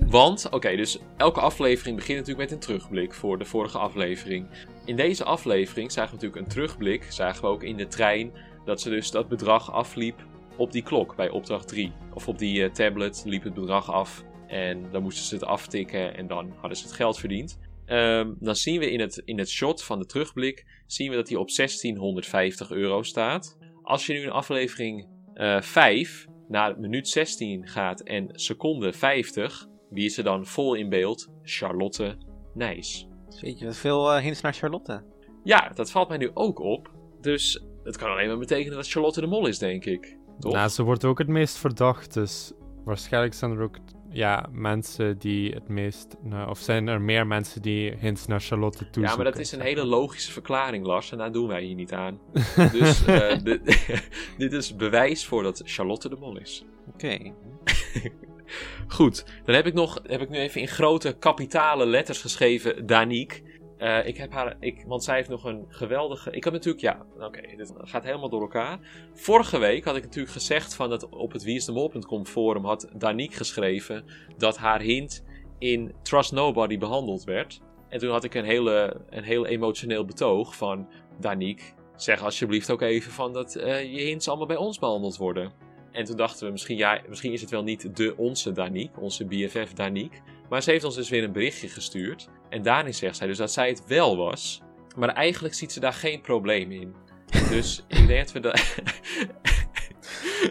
Want, 0.07 0.49
oké, 0.49 0.75
dus 0.75 0.99
elke 1.17 1.39
aflevering 1.39 1.95
begint 1.95 2.17
natuurlijk 2.17 2.49
met 2.49 2.51
een 2.51 2.65
terugblik 2.65 3.13
voor 3.13 3.37
de 3.37 3.45
vorige 3.45 3.77
aflevering. 3.77 4.47
In 4.85 4.95
deze 4.95 5.23
aflevering 5.23 5.91
zagen 5.91 6.09
we 6.09 6.15
natuurlijk 6.15 6.45
een 6.45 6.53
terugblik, 6.53 7.03
zagen 7.09 7.41
we 7.41 7.47
ook 7.47 7.63
in 7.63 7.77
de 7.77 7.87
trein, 7.87 8.31
dat 8.65 8.81
ze 8.81 8.89
dus 8.89 9.11
dat 9.11 9.27
bedrag 9.27 9.71
afliep 9.71 10.25
op 10.57 10.71
die 10.71 10.83
klok 10.83 11.15
bij 11.15 11.29
opdracht 11.29 11.67
3. 11.67 11.91
Of 12.13 12.27
op 12.27 12.37
die 12.37 12.63
eh, 12.63 12.71
tablet 12.71 13.23
liep 13.25 13.43
het 13.43 13.53
bedrag 13.53 13.91
af 13.91 14.23
en 14.47 14.91
dan 14.91 15.01
moesten 15.01 15.25
ze 15.25 15.33
het 15.33 15.43
aftikken 15.43 16.17
en 16.17 16.27
dan 16.27 16.53
hadden 16.59 16.77
ze 16.77 16.83
het 16.83 16.93
geld 16.93 17.19
verdiend. 17.19 17.59
Ehm, 17.85 18.33
dan 18.39 18.55
zien 18.55 18.79
we 18.79 18.91
in 18.91 18.99
het, 18.99 19.21
in 19.25 19.37
het 19.37 19.49
shot 19.49 19.83
van 19.83 19.99
de 19.99 20.05
terugblik, 20.05 20.65
zien 20.87 21.09
we 21.09 21.15
dat 21.15 21.29
hij 21.29 21.37
op 21.37 21.49
1650 21.49 22.71
euro 22.71 23.03
staat. 23.03 23.57
Als 23.83 24.05
je 24.05 24.13
nu 24.13 24.21
in 24.21 24.31
aflevering 24.31 25.07
eh 25.33 25.61
5 25.61 26.27
naar 26.49 26.79
minuut 26.79 27.07
16 27.07 27.67
gaat 27.67 28.01
en 28.01 28.29
seconde 28.31 28.93
50, 28.93 29.67
wie 29.89 30.05
is 30.05 30.17
er 30.17 30.23
dan 30.23 30.45
vol 30.45 30.73
in 30.73 30.89
beeld? 30.89 31.27
Charlotte 31.43 32.17
Nijs. 32.53 33.07
Weet 33.41 33.59
je, 33.59 33.65
wat 33.65 33.77
veel 33.77 34.11
eh, 34.11 34.21
hints 34.21 34.41
naar 34.41 34.53
Charlotte. 34.53 35.03
Ja, 35.43 35.69
dat 35.69 35.91
valt 35.91 36.07
mij 36.07 36.17
nu 36.17 36.31
ook 36.33 36.59
op. 36.59 36.91
Dus 37.21 37.63
het 37.83 37.97
kan 37.97 38.11
alleen 38.11 38.27
maar 38.27 38.37
betekenen 38.37 38.75
dat 38.75 38.89
Charlotte 38.89 39.21
de 39.21 39.27
Mol 39.27 39.47
is, 39.47 39.59
denk 39.59 39.85
ik. 39.85 40.17
Toch? 40.39 40.53
Nou, 40.53 40.69
ze 40.69 40.83
wordt 40.83 41.05
ook 41.05 41.17
het 41.17 41.27
meest 41.27 41.57
verdacht, 41.57 42.13
dus 42.13 42.53
waarschijnlijk 42.83 43.33
zijn 43.33 43.51
er 43.51 43.61
ook 43.61 43.77
ja, 44.11 44.49
mensen 44.51 45.17
die 45.17 45.51
het 45.51 45.67
meest... 45.67 46.15
nou, 46.23 46.49
of 46.49 46.59
zijn 46.59 46.87
er 46.87 47.01
meer 47.01 47.27
mensen 47.27 47.61
die 47.61 47.95
hints 47.97 48.25
naar 48.27 48.41
Charlotte 48.41 48.77
toezoeken. 48.77 49.11
ja, 49.11 49.15
maar 49.15 49.25
dat 49.25 49.39
is 49.39 49.51
een 49.51 49.61
hele 49.61 49.85
logische 49.85 50.31
verklaring, 50.31 50.85
Lars. 50.85 51.11
En 51.11 51.17
daar 51.17 51.31
doen 51.31 51.47
wij 51.47 51.63
hier 51.63 51.75
niet 51.75 51.93
aan. 51.93 52.19
dus 52.71 53.05
eh, 53.05 53.43
dit, 53.43 53.87
dit 54.37 54.53
is 54.53 54.75
bewijs 54.75 55.25
voor 55.25 55.43
dat 55.43 55.61
Charlotte 55.65 56.09
de 56.09 56.15
Mol 56.15 56.37
is. 56.37 56.65
Oké. 56.93 57.17
Goed, 58.87 59.25
dan 59.45 59.55
heb 59.55 59.65
ik, 59.65 59.73
nog, 59.73 59.99
heb 60.03 60.21
ik 60.21 60.29
nu 60.29 60.37
even 60.37 60.61
in 60.61 60.67
grote 60.67 61.15
kapitale 61.19 61.85
letters 61.85 62.21
geschreven 62.21 62.85
Danique. 62.85 63.41
Eh, 63.79 64.07
ik 64.07 64.17
heb 64.17 64.31
haar, 64.31 64.55
ik, 64.59 64.83
want 64.87 65.03
zij 65.03 65.15
heeft 65.15 65.29
nog 65.29 65.43
een 65.43 65.65
geweldige. 65.67 66.31
Ik 66.31 66.43
heb 66.43 66.53
natuurlijk, 66.53 66.83
ja, 66.83 67.05
oké, 67.19 67.41
dit 67.55 67.73
gaat 67.77 68.03
helemaal 68.03 68.29
door 68.29 68.41
elkaar. 68.41 68.79
Vorige 69.13 69.57
week 69.57 69.83
had 69.85 69.95
ik 69.95 70.03
natuurlijk 70.03 70.33
gezegd 70.33 70.75
van 70.75 70.89
dat 70.89 71.09
op 71.09 71.31
het 71.31 71.43
wieisdemol.com 71.43 72.25
forum 72.25 72.65
had 72.65 72.89
Danique 72.93 73.37
geschreven 73.37 74.05
dat 74.37 74.57
haar 74.57 74.81
hint 74.81 75.25
in 75.59 75.93
Trust 76.01 76.31
Nobody 76.31 76.77
behandeld 76.77 77.23
werd. 77.23 77.61
En 77.89 77.99
toen 77.99 78.11
had 78.11 78.23
ik 78.23 78.33
een, 78.33 78.45
hele, 78.45 79.01
een 79.09 79.23
heel 79.23 79.45
emotioneel 79.45 80.05
betoog 80.05 80.55
van 80.55 80.87
Danique, 81.19 81.63
zeg 81.95 82.23
alsjeblieft 82.23 82.71
ook 82.71 82.81
even 82.81 83.11
van 83.11 83.33
dat 83.33 83.55
eh, 83.55 83.93
je 83.93 84.01
hints 84.01 84.27
allemaal 84.27 84.47
bij 84.47 84.57
ons 84.57 84.79
behandeld 84.79 85.17
worden. 85.17 85.51
En 85.91 86.05
toen 86.05 86.17
dachten 86.17 86.45
we, 86.45 86.51
misschien, 86.51 86.77
ja, 86.77 87.01
misschien 87.07 87.33
is 87.33 87.41
het 87.41 87.49
wel 87.49 87.63
niet 87.63 87.95
de 87.95 88.17
onze 88.17 88.51
Danique, 88.51 88.99
onze 88.99 89.25
BFF 89.25 89.73
Danique. 89.73 90.19
Maar 90.49 90.63
ze 90.63 90.71
heeft 90.71 90.83
ons 90.83 90.95
dus 90.95 91.09
weer 91.09 91.23
een 91.23 91.31
berichtje 91.31 91.67
gestuurd. 91.67 92.29
En 92.49 92.61
daarin 92.61 92.93
zegt 92.93 93.17
zij 93.17 93.27
dus 93.27 93.37
dat 93.37 93.51
zij 93.51 93.67
het 93.69 93.85
wel 93.87 94.17
was. 94.17 94.61
Maar 94.97 95.09
eigenlijk 95.09 95.53
ziet 95.53 95.71
ze 95.71 95.79
daar 95.79 95.93
geen 95.93 96.21
probleem 96.21 96.71
in. 96.71 96.95
Dus 97.49 97.83
ik 97.87 98.07
denk 98.07 98.19
dat 98.19 98.31
we 98.31 98.39
dat. 98.39 98.59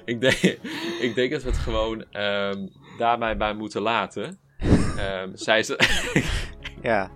ik, 0.04 0.20
denk, 0.20 0.58
ik 1.00 1.14
denk 1.14 1.30
dat 1.32 1.42
we 1.42 1.48
het 1.48 1.58
gewoon 1.58 2.04
ehm 2.12 2.66
daarbij 2.98 3.36
bij 3.36 3.54
moeten 3.54 3.82
laten. 3.82 4.38
Ehm 4.96 5.30
zij 5.34 5.58
is. 5.58 5.68
Ja. 6.82 7.10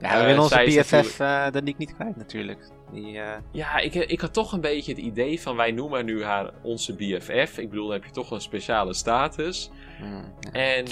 Ja, 0.00 0.10
Eh, 0.12 0.20
we 0.20 0.26
willen 0.26 0.42
onze 0.42 0.64
BFF 0.64 1.20
eh 1.20 1.50
Danique 1.50 1.78
niet 1.78 1.94
kwijt 1.94 2.16
natuurlijk. 2.16 2.68
Die, 2.92 3.18
eh, 3.18 3.38
Ja, 3.52 3.78
ik, 3.78 3.94
ik 3.94 4.20
had 4.20 4.32
toch 4.32 4.52
een 4.52 4.60
beetje 4.60 4.92
het 4.92 5.00
idee 5.00 5.40
van 5.40 5.56
wij 5.56 5.70
noemen 5.70 6.04
nu 6.04 6.24
haar 6.24 6.50
onze 6.62 6.94
BFF. 6.94 7.58
Ik 7.58 7.68
bedoel, 7.70 7.84
dan 7.84 7.94
heb 7.94 8.04
je 8.04 8.10
toch 8.10 8.30
een 8.30 8.40
speciale 8.40 8.94
status. 8.94 9.70
ja. 10.00 10.52
En 10.52 10.84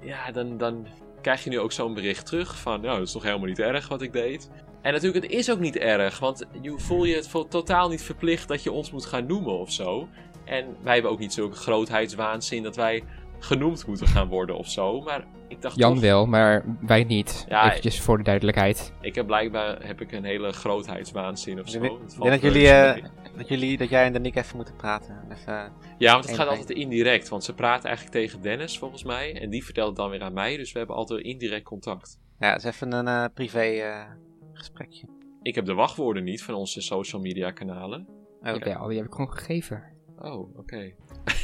ja, 0.00 0.30
dan, 0.32 0.58
dan 0.58 0.86
krijg 1.22 1.44
je 1.44 1.50
nu 1.50 1.58
ook 1.58 1.72
zo'n 1.72 1.94
bericht 1.94 2.26
terug 2.26 2.58
van, 2.58 2.80
nou, 2.80 2.98
dat 2.98 3.06
is 3.06 3.12
toch 3.12 3.22
helemaal 3.22 3.46
niet 3.46 3.58
erg 3.58 3.88
wat 3.88 4.02
ik 4.02 4.12
deed. 4.12 4.50
En 4.82 4.92
natuurlijk, 4.92 5.24
het 5.24 5.32
is 5.32 5.50
ook 5.50 5.58
niet 5.58 5.76
erg, 5.76 6.18
want 6.18 6.44
je 6.60 6.74
voel 6.78 7.04
je 7.04 7.14
het 7.14 7.50
totaal 7.50 7.88
niet 7.88 8.02
verplicht 8.02 8.48
dat 8.48 8.62
je 8.62 8.72
ons 8.72 8.90
moet 8.90 9.06
gaan 9.06 9.26
noemen 9.26 9.58
of 9.58 9.72
zo. 9.72 10.08
En 10.44 10.76
wij 10.82 10.92
hebben 10.92 11.10
ook 11.10 11.18
niet 11.18 11.32
zulke 11.32 11.56
grootheidswaanzin 11.56 12.62
dat 12.62 12.76
wij 12.76 13.02
genoemd 13.38 13.86
moeten 13.86 14.06
gaan 14.06 14.28
worden 14.28 14.56
of 14.56 14.68
zo. 14.68 15.00
Maar 15.00 15.24
ik 15.48 15.62
dacht 15.62 15.76
Jan 15.76 15.92
toch, 15.92 16.02
wel, 16.02 16.26
maar 16.26 16.64
wij 16.80 17.04
niet. 17.04 17.44
Ja, 17.48 17.68
Eventjes 17.68 18.00
voor 18.00 18.16
de 18.16 18.22
duidelijkheid. 18.24 18.92
ik 19.00 19.14
heb 19.14 19.26
blijkbaar 19.26 19.86
heb 19.86 20.00
ik 20.00 20.12
een 20.12 20.24
hele 20.24 20.52
grootheidswaanzin 20.52 21.60
of 21.60 21.66
Ik 21.66 21.72
zo. 21.72 21.82
ik 21.84 21.90
denk 22.20 22.30
dat 22.30 22.40
jullie. 22.40 23.02
Eh, 23.32 23.38
dat 23.38 23.48
jullie, 23.48 23.76
dat 23.78 23.88
jij 23.88 24.04
en 24.04 24.12
Danique 24.12 24.40
even 24.40 24.56
moeten 24.56 24.76
praten. 24.76 25.24
Even, 25.30 25.72
Ja, 25.98 26.12
want 26.12 26.24
het 26.24 26.34
gaat 26.34 26.48
altijd 26.48 26.70
indirect. 26.70 27.28
Want 27.28 27.44
ze 27.44 27.54
praten 27.54 27.84
eigenlijk 27.88 28.16
tegen 28.16 28.42
Dennis, 28.42 28.78
volgens 28.78 29.04
mij. 29.04 29.40
En 29.40 29.50
die 29.50 29.64
vertelt 29.64 29.88
het 29.88 29.96
dan 29.96 30.10
weer 30.10 30.22
aan 30.22 30.32
mij. 30.32 30.56
Dus 30.56 30.72
we 30.72 30.78
hebben 30.78 30.96
altijd 30.96 31.24
indirect 31.24 31.64
contact. 31.64 32.18
ja, 32.38 32.52
het 32.52 32.64
is 32.64 32.64
even 32.64 32.92
een 32.92 33.08
eh, 33.08 33.24
privé 33.34 33.60
eh, 33.60 34.04
gesprekje. 34.52 35.06
Ik 35.42 35.54
heb 35.54 35.64
de 35.64 35.74
wachtwoorden 35.74 36.24
niet 36.24 36.42
van 36.42 36.54
onze 36.54 36.80
social 36.80 37.20
media 37.20 37.50
kanalen. 37.50 38.06
Oké. 38.40 38.68
Ja, 38.68 38.86
die 38.88 38.96
heb 38.96 39.06
ik 39.06 39.12
gewoon 39.12 39.32
gegeven. 39.32 39.82
Oh, 40.18 40.58
oké. 40.58 40.92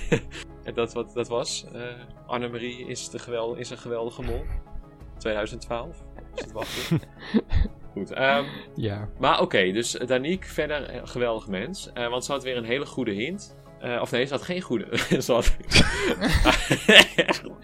en 0.65 0.75
dat, 0.75 0.93
wat, 0.93 1.13
dat 1.15 1.29
was? 1.29 1.67
eh 1.73 1.83
Annemarie 2.27 2.87
is, 2.87 3.11
de 3.11 3.19
gewel, 3.19 3.55
is 3.55 3.71
een 3.71 3.79
geweldige 3.79 4.23
mol. 4.23 4.43
2012. 5.19 6.05
Is 6.35 6.43
het 6.43 6.53
wachten. 6.53 7.01
Goed. 7.99 8.11
ehm, 8.13 8.45
Ja. 8.75 9.09
maar 9.19 9.41
oké, 9.41 9.73
dus 9.73 9.91
Danique 10.07 10.49
verder 10.49 10.95
een 10.95 11.09
geweldig 11.09 11.47
mens. 11.49 11.91
Eh, 11.95 12.09
want 12.09 12.25
ze 12.25 12.33
had 12.33 12.43
weer 12.43 12.57
een 12.57 12.65
hele 12.65 12.87
goede 12.87 13.13
hint. 13.13 13.57
Eh, 13.81 13.99
of 14.01 14.11
nee, 14.11 14.25
ze 14.27 14.33
had 14.33 14.43
geen 14.43 14.61
goede. 14.61 14.87
ze 15.23 15.33
had... 15.33 15.57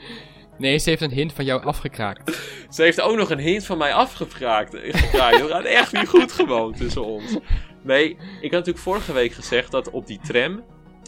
Nee, 0.58 0.78
ze 0.78 0.88
heeft 0.90 1.02
een 1.02 1.10
hint 1.10 1.32
van 1.32 1.44
jou 1.44 1.64
afgekraakt. 1.64 2.46
Ze 2.70 2.82
heeft 2.82 3.00
ook 3.00 3.16
nog 3.16 3.30
een 3.30 3.38
hint 3.38 3.66
van 3.66 3.78
mij 3.78 3.92
afgekraakt. 3.94 4.76
gekraakt. 4.80 5.40
Het 5.40 5.50
gaat 5.50 5.64
echt 5.64 5.92
niet 5.92 6.08
goed 6.08 6.32
gewoon 6.32 6.72
tussen 6.74 7.04
ons. 7.04 7.36
Nee, 7.82 8.08
ik 8.10 8.16
had 8.40 8.50
natuurlijk 8.50 8.78
vorige 8.78 9.12
week 9.12 9.32
gezegd 9.32 9.70
dat 9.70 9.90
op 9.90 10.06
die 10.06 10.18
tram... 10.22 10.64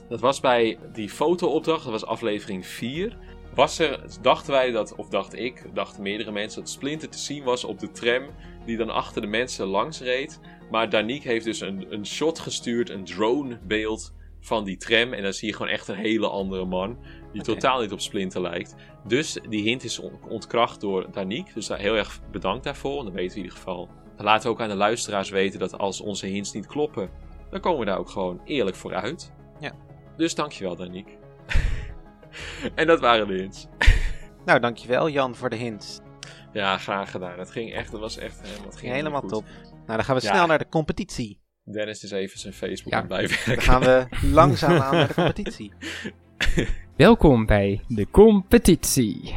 Dat 0.09 0.21
was 0.21 0.41
bij 0.41 0.79
die 0.93 1.09
fotoopdracht, 1.09 1.83
dat 1.83 1.93
was 1.93 2.07
aflevering 2.07 2.67
4. 2.67 3.17
Was 3.57 3.79
er, 3.79 4.01
dachten 4.23 4.53
wij 4.53 4.71
dat, 4.71 4.95
of 4.95 5.09
dacht 5.09 5.35
ik, 5.35 5.65
dachten 5.75 6.03
meerdere 6.03 6.31
mensen 6.31 6.61
dat 6.61 6.71
Splinter 6.71 7.09
te 7.09 7.19
zien 7.19 7.45
was 7.45 7.65
op 7.65 7.79
de 7.79 7.91
tram. 7.91 8.23
Die 8.67 8.77
dan 8.77 8.91
achter 8.91 9.21
de 9.21 9.27
mensen 9.27 9.67
langs 9.67 10.01
reed. 10.01 10.41
Maar 10.71 10.91
Danique 10.91 11.29
heeft 11.29 11.45
dus 11.45 11.61
een, 11.61 11.87
een 11.93 12.07
shot 12.07 12.39
gestuurd, 12.39 12.91
een 12.91 13.05
dronebeeld 13.05 14.13
van 14.41 14.65
die 14.65 14.77
tram. 14.77 15.13
En 15.13 15.23
dan 15.23 15.33
zie 15.33 15.49
je 15.49 15.55
gewoon 15.55 15.73
echt 15.73 15.89
een 15.89 15.97
hele 15.97 16.29
andere 16.29 16.65
man. 16.65 16.99
Die 17.33 17.43
totaal 17.43 17.81
niet 17.81 17.93
op 17.93 18.01
Splinter 18.01 18.41
lijkt. 18.41 18.75
Dus 19.07 19.39
die 19.49 19.63
hint 19.63 19.85
is 19.85 19.99
on- 19.99 20.21
ontkracht 20.29 20.81
door 20.81 21.11
Danique. 21.13 21.53
Dus 21.55 21.67
daar 21.67 21.79
heel 21.79 21.97
erg 21.97 22.21
bedankt 22.31 22.65
daarvoor. 22.65 22.99
En 22.99 23.05
dan 23.05 23.15
weten 23.15 23.33
we 23.33 23.37
in 23.37 23.43
ieder 23.45 23.59
geval. 23.59 23.89
We 24.17 24.49
ook 24.49 24.61
aan 24.61 24.69
de 24.69 24.75
luisteraars 24.75 25.31
weten 25.31 25.59
dat 25.59 25.79
als 25.79 26.01
onze 26.01 26.27
hints 26.27 26.53
niet 26.53 26.67
kloppen, 26.67 27.11
dan 27.51 27.61
komen 27.61 27.79
we 27.81 27.85
daar 27.87 27.99
ook 27.99 28.11
gewoon 28.11 28.41
eerlijk 28.45 28.77
voor 28.77 28.95
uit. 28.95 29.33
Ja. 29.61 29.73
Dus 30.17 30.35
dankjewel, 30.35 30.77
Danique. 30.77 31.25
en 32.75 32.87
dat 32.87 33.01
waren 33.01 33.27
de 33.27 33.35
hints. 33.35 33.67
Nou, 34.45 34.61
dankjewel 34.61 35.09
Jan 35.09 35.35
voor 35.35 35.51
de 35.51 35.57
hints. 35.57 36.01
Ja, 36.53 36.79
graag 36.79 37.11
gedaan. 37.11 37.39
Het 37.39 37.51
ging 37.51 37.73
echt, 37.73 37.91
dat 37.91 38.01
was 38.01 38.19
echt 38.19 38.41
helemaal, 38.43 38.67
het 38.69 38.77
ging 38.77 38.93
Helemaal 38.93 39.21
goed. 39.21 39.29
top. 39.31 39.45
Nou, 39.71 39.97
dan 39.97 40.05
gaan 40.05 40.17
we 40.17 40.23
Ja. 40.23 40.33
snel 40.33 40.47
naar 40.47 40.59
de 40.59 40.69
competitie. 40.69 41.41
Dennis 41.65 42.03
is 42.05 42.11
even 42.11 42.39
zijn 42.39 42.53
Facebook 42.53 42.93
Ja. 42.93 42.99
aan 43.01 43.05
het 43.09 43.13
bijwerken. 43.19 43.55
Dan 43.55 43.63
gaan 43.63 43.81
we 43.81 44.07
langzaam 44.41 44.81
aan 44.81 44.95
naar 44.95 45.09
de 45.09 45.15
competitie. 45.15 45.73
Welkom 46.97 47.47
bij 47.47 47.81
de 47.89 48.11
competitie. 48.11 49.35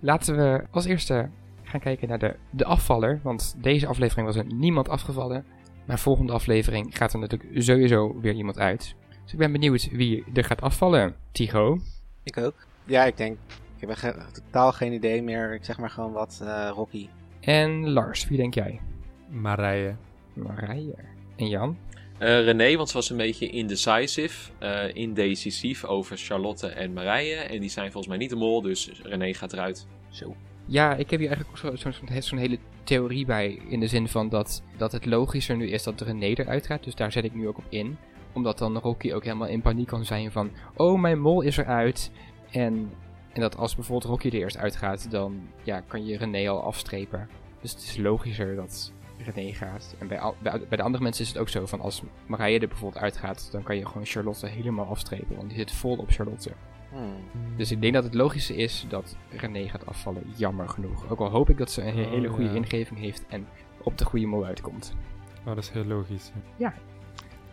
Laten 0.00 0.36
we 0.36 0.64
als 0.70 0.84
eerste 0.84 1.30
gaan 1.62 1.80
kijken 1.80 2.08
naar 2.08 2.18
de, 2.18 2.36
de 2.50 2.64
afvaller. 2.64 3.20
Want 3.22 3.54
deze 3.62 3.86
aflevering 3.86 4.26
was 4.26 4.36
er 4.36 4.44
niemand 4.54 4.88
afgevallen. 4.88 5.44
Maar 5.86 5.98
volgende 5.98 6.32
aflevering 6.32 6.96
gaat 6.96 7.12
er 7.12 7.18
natuurlijk 7.18 7.62
sowieso 7.62 8.20
weer 8.20 8.34
iemand 8.34 8.58
uit. 8.58 8.94
Dus 9.22 9.32
ik 9.32 9.38
ben 9.38 9.52
benieuwd 9.52 9.88
wie 9.92 10.24
er 10.34 10.44
gaat 10.44 10.60
afvallen. 10.60 11.14
Tycho. 11.32 11.78
Ik 12.24 12.36
ook. 12.36 12.54
Ja, 12.84 13.04
ik 13.04 13.16
denk. 13.16 13.38
Ik 13.78 13.88
heb 13.88 13.96
ge- 13.96 14.24
totaal 14.32 14.72
geen 14.72 14.92
idee 14.92 15.22
meer. 15.22 15.54
Ik 15.54 15.64
zeg 15.64 15.78
maar 15.78 15.90
gewoon 15.90 16.12
wat. 16.12 16.40
eh, 16.42 16.70
Rocky. 16.74 17.08
En 17.40 17.90
Lars, 17.90 18.28
wie 18.28 18.36
denk 18.38 18.54
jij? 18.54 18.80
Marije. 19.28 19.96
Marije. 20.32 20.94
En 21.36 21.48
Jan? 21.48 21.76
Eh, 22.18 22.44
René, 22.44 22.76
want 22.76 22.88
ze 22.88 22.94
was 22.94 23.10
een 23.10 23.16
beetje 23.16 23.48
indecisive, 23.50 24.50
eh 24.58 24.94
indecisief 24.94 25.84
over 25.84 26.16
Charlotte 26.16 26.66
en 26.68 26.92
Marije. 26.92 27.34
En 27.36 27.60
die 27.60 27.70
zijn 27.70 27.86
volgens 27.86 28.06
mij 28.06 28.16
niet 28.16 28.30
de 28.30 28.36
mol, 28.36 28.62
dus 28.62 28.92
René 29.02 29.34
gaat 29.34 29.52
eruit. 29.52 29.86
Zo. 30.08 30.36
Ja, 30.66 30.94
ik 30.94 31.10
heb 31.10 31.20
hier 31.20 31.28
eigenlijk 31.30 31.78
zo, 31.78 32.20
zo'n 32.20 32.38
hele 32.38 32.58
theorie 32.84 33.24
bij. 33.26 33.58
In 33.68 33.80
de 33.80 33.86
zin 33.88 34.08
van 34.08 34.28
dat, 34.28 34.62
dat 34.76 34.92
het 34.92 35.06
logischer 35.06 35.56
nu 35.56 35.68
is 35.70 35.82
dat 35.82 36.00
René 36.00 36.26
eruit 36.26 36.66
gaat. 36.66 36.84
Dus 36.84 36.94
daar 36.94 37.12
zet 37.12 37.24
ik 37.24 37.34
nu 37.34 37.48
ook 37.48 37.58
op 37.58 37.64
in. 37.68 37.96
Omdat 38.34 38.58
dan 38.58 38.78
Rocky 38.78 39.12
ook 39.12 39.24
helemaal 39.24 39.48
in 39.48 39.60
paniek 39.60 39.86
kan 39.86 40.04
zijn 40.04 40.32
van... 40.32 40.50
Oh, 40.76 41.00
mijn 41.00 41.20
mol 41.20 41.40
is 41.40 41.56
eruit. 41.56 42.10
En, 42.50 42.90
en 43.32 43.40
dat 43.40 43.56
als 43.56 43.74
bijvoorbeeld 43.74 44.10
Rocky 44.10 44.26
er 44.26 44.34
eerst 44.34 44.56
uitgaat, 44.56 45.10
dan 45.10 45.40
ja, 45.62 45.80
kan 45.80 46.06
je 46.06 46.16
René 46.16 46.48
al 46.50 46.62
afstrepen. 46.62 47.28
Dus 47.60 47.70
het 47.70 47.80
is 47.82 47.96
logischer 47.96 48.56
dat 48.56 48.92
René 49.18 49.52
gaat. 49.52 49.94
En 49.98 50.08
bij, 50.08 50.18
al- 50.20 50.34
bij, 50.42 50.60
bij 50.68 50.76
de 50.76 50.82
andere 50.82 51.02
mensen 51.02 51.22
is 51.24 51.28
het 51.30 51.38
ook 51.38 51.48
zo 51.48 51.66
van 51.66 51.80
als 51.80 52.02
Marije 52.26 52.58
er 52.58 52.68
bijvoorbeeld 52.68 53.02
uitgaat, 53.02 53.48
dan 53.52 53.62
kan 53.62 53.76
je 53.76 53.86
gewoon 53.86 54.06
Charlotte 54.06 54.46
helemaal 54.46 54.86
afstrepen. 54.86 55.36
Want 55.36 55.48
die 55.48 55.58
zit 55.58 55.72
vol 55.72 55.96
op 55.96 56.10
Charlotte. 56.10 56.52
Hmm. 56.92 57.14
Dus 57.56 57.70
ik 57.70 57.80
denk 57.80 57.94
dat 57.94 58.04
het 58.04 58.14
logische 58.14 58.56
is 58.56 58.86
dat 58.88 59.16
René 59.30 59.68
gaat 59.68 59.86
afvallen. 59.86 60.22
Jammer 60.36 60.68
genoeg. 60.68 61.10
Ook 61.10 61.18
al 61.20 61.30
hoop 61.30 61.50
ik 61.50 61.58
dat 61.58 61.70
ze 61.70 61.82
een 61.82 62.04
Oh, 62.04 62.10
hele 62.10 62.28
goede 62.28 62.48
ja. 62.50 62.54
ingeving 62.54 63.00
heeft 63.00 63.26
en 63.28 63.46
op 63.82 63.98
de 63.98 64.04
goede 64.04 64.26
mol 64.26 64.44
uitkomt. 64.44 64.94
Oh, 65.40 65.46
dat 65.54 65.58
is 65.58 65.70
heel 65.70 65.84
logisch. 65.84 66.32
ja. 66.56 66.74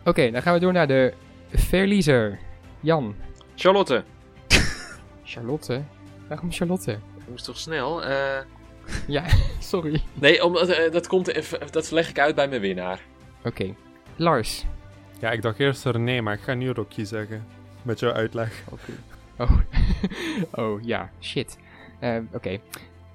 Oké, 0.04 0.30
dan 0.30 0.42
gaan 0.42 0.54
we 0.54 0.60
door 0.60 0.72
naar 0.72 0.86
de 0.86 1.14
verliezer. 1.52 2.38
Jan. 2.80 3.14
Charlotte, 3.54 4.04
Charlotte. 5.24 5.82
Waarom 6.28 6.52
Charlotte? 6.52 6.92
ik 6.92 7.28
moest 7.28 7.44
toch 7.44 7.58
snel? 7.58 8.04
Eh, 8.04 8.38
Ja, 9.06 9.24
sorry. 9.58 10.02
nee, 10.14 10.44
omdat, 10.44 10.68
eh, 10.68 10.92
dat, 10.92 11.06
komt 11.06 11.28
even, 11.28 11.58
dat 11.70 11.90
leg 11.90 12.08
ik 12.08 12.18
uit 12.18 12.34
bij 12.34 12.48
mijn 12.48 12.60
winnaar. 12.60 13.00
Oké. 13.44 13.74
Lars. 14.16 14.64
Ja, 15.18 15.30
ik 15.30 15.42
dacht 15.42 15.58
eerst 15.58 15.84
René, 15.84 16.20
maar 16.20 16.34
ik 16.34 16.40
ga 16.40 16.54
nu 16.54 16.70
Rocky 16.70 17.04
zeggen. 17.04 17.44
Met 17.82 18.00
jouw 18.00 18.12
uitleg. 18.12 18.62
Oh. 19.38 19.50
oh, 20.64 20.82
ja. 20.82 21.10
Shit. 21.20 21.58
Eh, 21.98 22.16
Oké. 22.32 22.58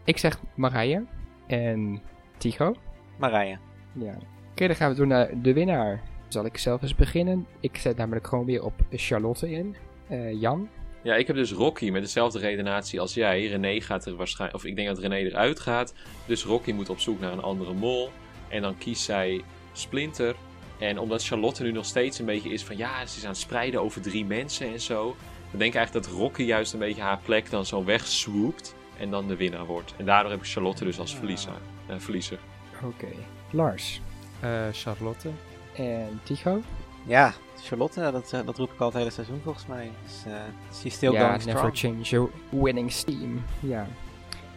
Ik 0.04 0.18
zeg 0.18 0.40
Marije. 0.56 1.04
En 1.48 2.02
Tycho. 2.38 2.76
Marije. 3.18 3.58
Ja. 3.92 4.14
Oké, 4.52 4.68
dan 4.68 4.76
gaan 4.76 4.90
we 4.90 4.96
door 4.96 5.08
naar 5.08 5.30
de 5.42 5.54
winnaar. 5.54 6.02
Zal 6.28 6.46
ik 6.46 6.58
zelf 6.58 6.82
eens 6.82 6.96
beginnen? 6.96 7.48
Ik 7.60 7.78
zet 7.78 7.98
namelijk 7.98 8.28
gewoon 8.28 8.46
weer 8.46 8.64
op 8.64 8.74
Charlotte 8.92 9.52
in. 9.52 9.76
Eh, 10.08 10.42
Jan. 10.42 10.70
Ja, 11.04 11.16
ik 11.16 11.28
heb 11.28 11.36
dus 11.36 11.52
Rocky 11.52 11.90
met 11.90 12.02
dezelfde 12.02 12.40
redenatie 12.40 13.00
als 13.00 13.14
jij. 13.14 13.46
René 13.48 13.82
gaat 13.82 14.06
er 14.06 14.16
waarschijnlijk, 14.16 14.60
of 14.64 14.66
ik 14.70 14.76
denk 14.76 14.88
dat 14.88 14.98
René 15.00 15.16
eruit 15.16 15.60
gaat. 15.60 15.94
Dus 16.26 16.44
Rocky 16.44 16.72
moet 16.72 16.90
op 16.90 17.00
zoek 17.00 17.20
naar 17.20 17.32
een 17.32 17.42
andere 17.42 17.74
mol. 17.74 18.10
En 18.48 18.62
dan 18.62 18.78
kiest 18.78 19.02
zij 19.04 19.42
Splinter. 19.74 20.36
En 20.80 21.00
omdat 21.00 21.26
Charlotte 21.26 21.64
nu 21.64 21.72
nog 21.72 21.86
steeds 21.86 22.20
een 22.20 22.26
beetje 22.26 22.50
is 22.50 22.64
van 22.64 22.78
ja, 22.78 23.06
ze 23.06 23.18
is 23.18 23.24
aan 23.24 23.30
het 23.30 23.40
spreiden 23.40 23.82
over 23.82 24.02
drie 24.02 24.26
mensen 24.26 24.68
en 24.68 24.82
zo. 24.82 25.16
Dan 25.50 25.60
denk 25.60 25.72
ik 25.72 25.78
eigenlijk 25.78 26.08
dat 26.08 26.16
Rocky 26.16 26.44
juist 26.44 26.74
een 26.74 26.80
beetje 26.80 27.02
haar 27.02 27.20
plek 27.26 27.50
dan 27.50 27.66
zo 27.66 27.84
wegswoopt. 27.86 28.76
En 29.00 29.10
dan 29.10 29.28
de 29.28 29.36
winnaar 29.36 29.66
wordt. 29.66 29.94
En 29.98 30.06
daardoor 30.06 30.32
heb 30.32 30.40
ik 30.40 30.48
Charlotte 30.48 30.84
dus 30.84 31.00
als 31.00 31.16
verliezer. 31.16 31.52
eh, 31.88 31.96
verliezer. 32.00 32.40
Oké. 32.84 33.08
Lars. 33.52 34.02
Eh, 34.40 34.68
Charlotte. 34.72 35.30
En 35.78 36.20
Tycho. 36.24 36.62
Ja, 37.06 37.34
Charlotte, 37.62 38.10
dat, 38.12 38.34
eh, 38.34 38.46
dat 38.46 38.58
roep 38.58 38.74
ik 38.74 38.80
al 38.80 38.88
het 38.88 38.96
hele 38.96 39.10
seizoen 39.10 39.40
volgens 39.44 39.66
mij. 39.66 39.92
Dus, 40.04 40.24
eh 40.26 40.42
she's 40.74 40.94
still 40.94 41.12
ja, 41.12 41.20
going 41.20 41.44
never 41.44 41.76
strong. 41.76 41.78
change 41.78 42.02
your 42.02 42.30
winning 42.50 42.92
team. 42.92 43.44
Ja. 43.60 43.88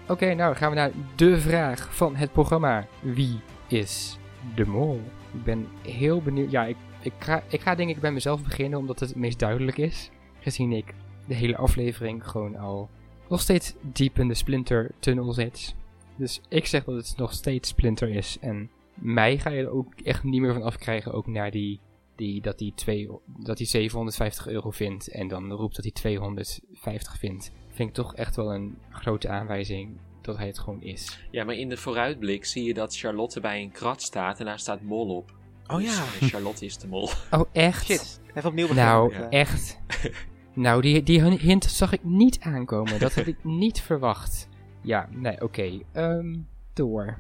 Oké, 0.09 0.35
nou 0.35 0.55
gaan 0.55 0.71
we 0.71 0.77
naar 0.77 0.91
de 1.17 1.41
vraag 1.41 1.95
van 1.95 2.17
het 2.17 2.33
programma. 2.33 2.87
Wie 3.01 3.41
is 3.67 4.19
de 4.55 4.67
mol? 4.67 5.01
Ik 5.33 5.45
ben 5.45 5.69
heel 5.83 6.23
benieuwd. 6.23 6.51
Ja, 6.51 6.65
ik, 6.65 6.77
ik, 7.01 7.13
ga, 7.19 7.43
ik 7.49 7.61
ga 7.61 7.75
denk 7.75 7.91
ik 7.91 8.01
bij 8.01 8.13
mezelf 8.13 8.43
beginnen, 8.43 8.79
omdat 8.79 9.01
het 9.01 9.09
het 9.09 9.19
meest 9.19 9.39
duidelijk 9.39 9.79
is. 9.79 10.11
Gezien 10.41 10.73
ik 10.73 10.95
de 11.27 11.35
hele 11.35 11.57
aflevering 11.57 12.29
gewoon 12.29 12.57
al 12.57 12.89
nog 13.29 13.41
steeds 13.41 13.75
diep 13.81 14.19
in 14.19 14.29
de 14.29 14.35
Splinter 14.35 14.91
tunnel 14.99 15.33
zit. 15.33 15.75
Dus 16.17 16.41
ik 16.49 16.67
zeg 16.67 16.85
dat 16.85 16.95
het 16.95 17.15
nog 17.17 17.33
steeds 17.33 17.69
Splinter 17.69 18.09
is. 18.09 18.39
En 18.41 18.71
mij 19.01 19.39
ga 19.39 19.51
je 19.51 19.63
er 19.63 19.71
ook 19.71 19.95
echt 20.05 20.25
niet 20.25 20.41
meer 20.41 20.53
van 20.53 20.63
afkrijgen, 20.63 21.13
ook 21.13 21.27
naar 21.27 21.51
die, 21.51 21.81
die, 22.17 22.41
dat, 22.41 22.59
die 22.59 22.73
twee, 22.75 23.09
dat 23.27 23.59
hij 23.59 23.67
750 23.67 24.47
euro 24.47 24.71
vindt 24.71 25.09
en 25.09 25.29
dan 25.29 25.53
roept 25.53 25.75
dat 25.77 25.85
hij 25.85 25.93
250 25.93 27.19
vindt. 27.19 27.53
Vind 27.69 27.89
ik 27.89 27.95
toch 27.95 28.15
echt 28.15 28.37
wel 28.37 28.55
een 28.55 28.79
grote 28.91 29.29
aanwijzing 29.29 29.97
dat 30.21 30.37
hij 30.37 30.47
het 30.47 30.59
gewoon 30.59 30.83
is. 30.83 31.19
Ja, 31.31 31.45
maar 31.45 31.55
in 31.55 31.69
de 31.69 31.77
vooruitblik 31.77 32.45
zie 32.45 32.65
je 32.65 32.75
dat 32.75 32.97
Charlotte 32.97 33.41
bij 33.41 33.63
een 33.63 33.71
krat 33.71 34.03
staat 34.03 34.39
en 34.39 34.45
daar 34.45 34.59
staat 34.59 34.83
mol 34.83 35.17
op. 35.17 35.35
Oh 35.67 35.77
Dus, 35.77 35.97
ja. 36.21 36.27
Charlotte 36.27 36.65
is 36.65 36.79
de 36.79 36.89
mol. 36.89 37.09
Oh, 37.31 37.41
echt? 37.53 37.85
Shit, 37.85 38.21
even 38.35 38.49
opnieuw 38.49 38.69
beginnen. 38.69 38.93
Nou, 38.93 39.13
Ja. 39.13 39.29
echt. 39.29 39.81
nou, 40.55 40.83
die, 40.83 41.03
die 41.03 41.23
hint 41.23 41.65
zag 41.65 41.93
ik 41.93 42.05
niet 42.05 42.41
aankomen. 42.41 42.99
Dat 42.99 43.15
had 43.15 43.27
ik 43.27 43.45
niet 43.45 43.81
verwacht. 43.81 44.49
Ja, 44.83 45.09
nee, 45.11 45.43
oké. 45.43 45.81
Ehm, 45.93 46.37
door. 46.75 47.19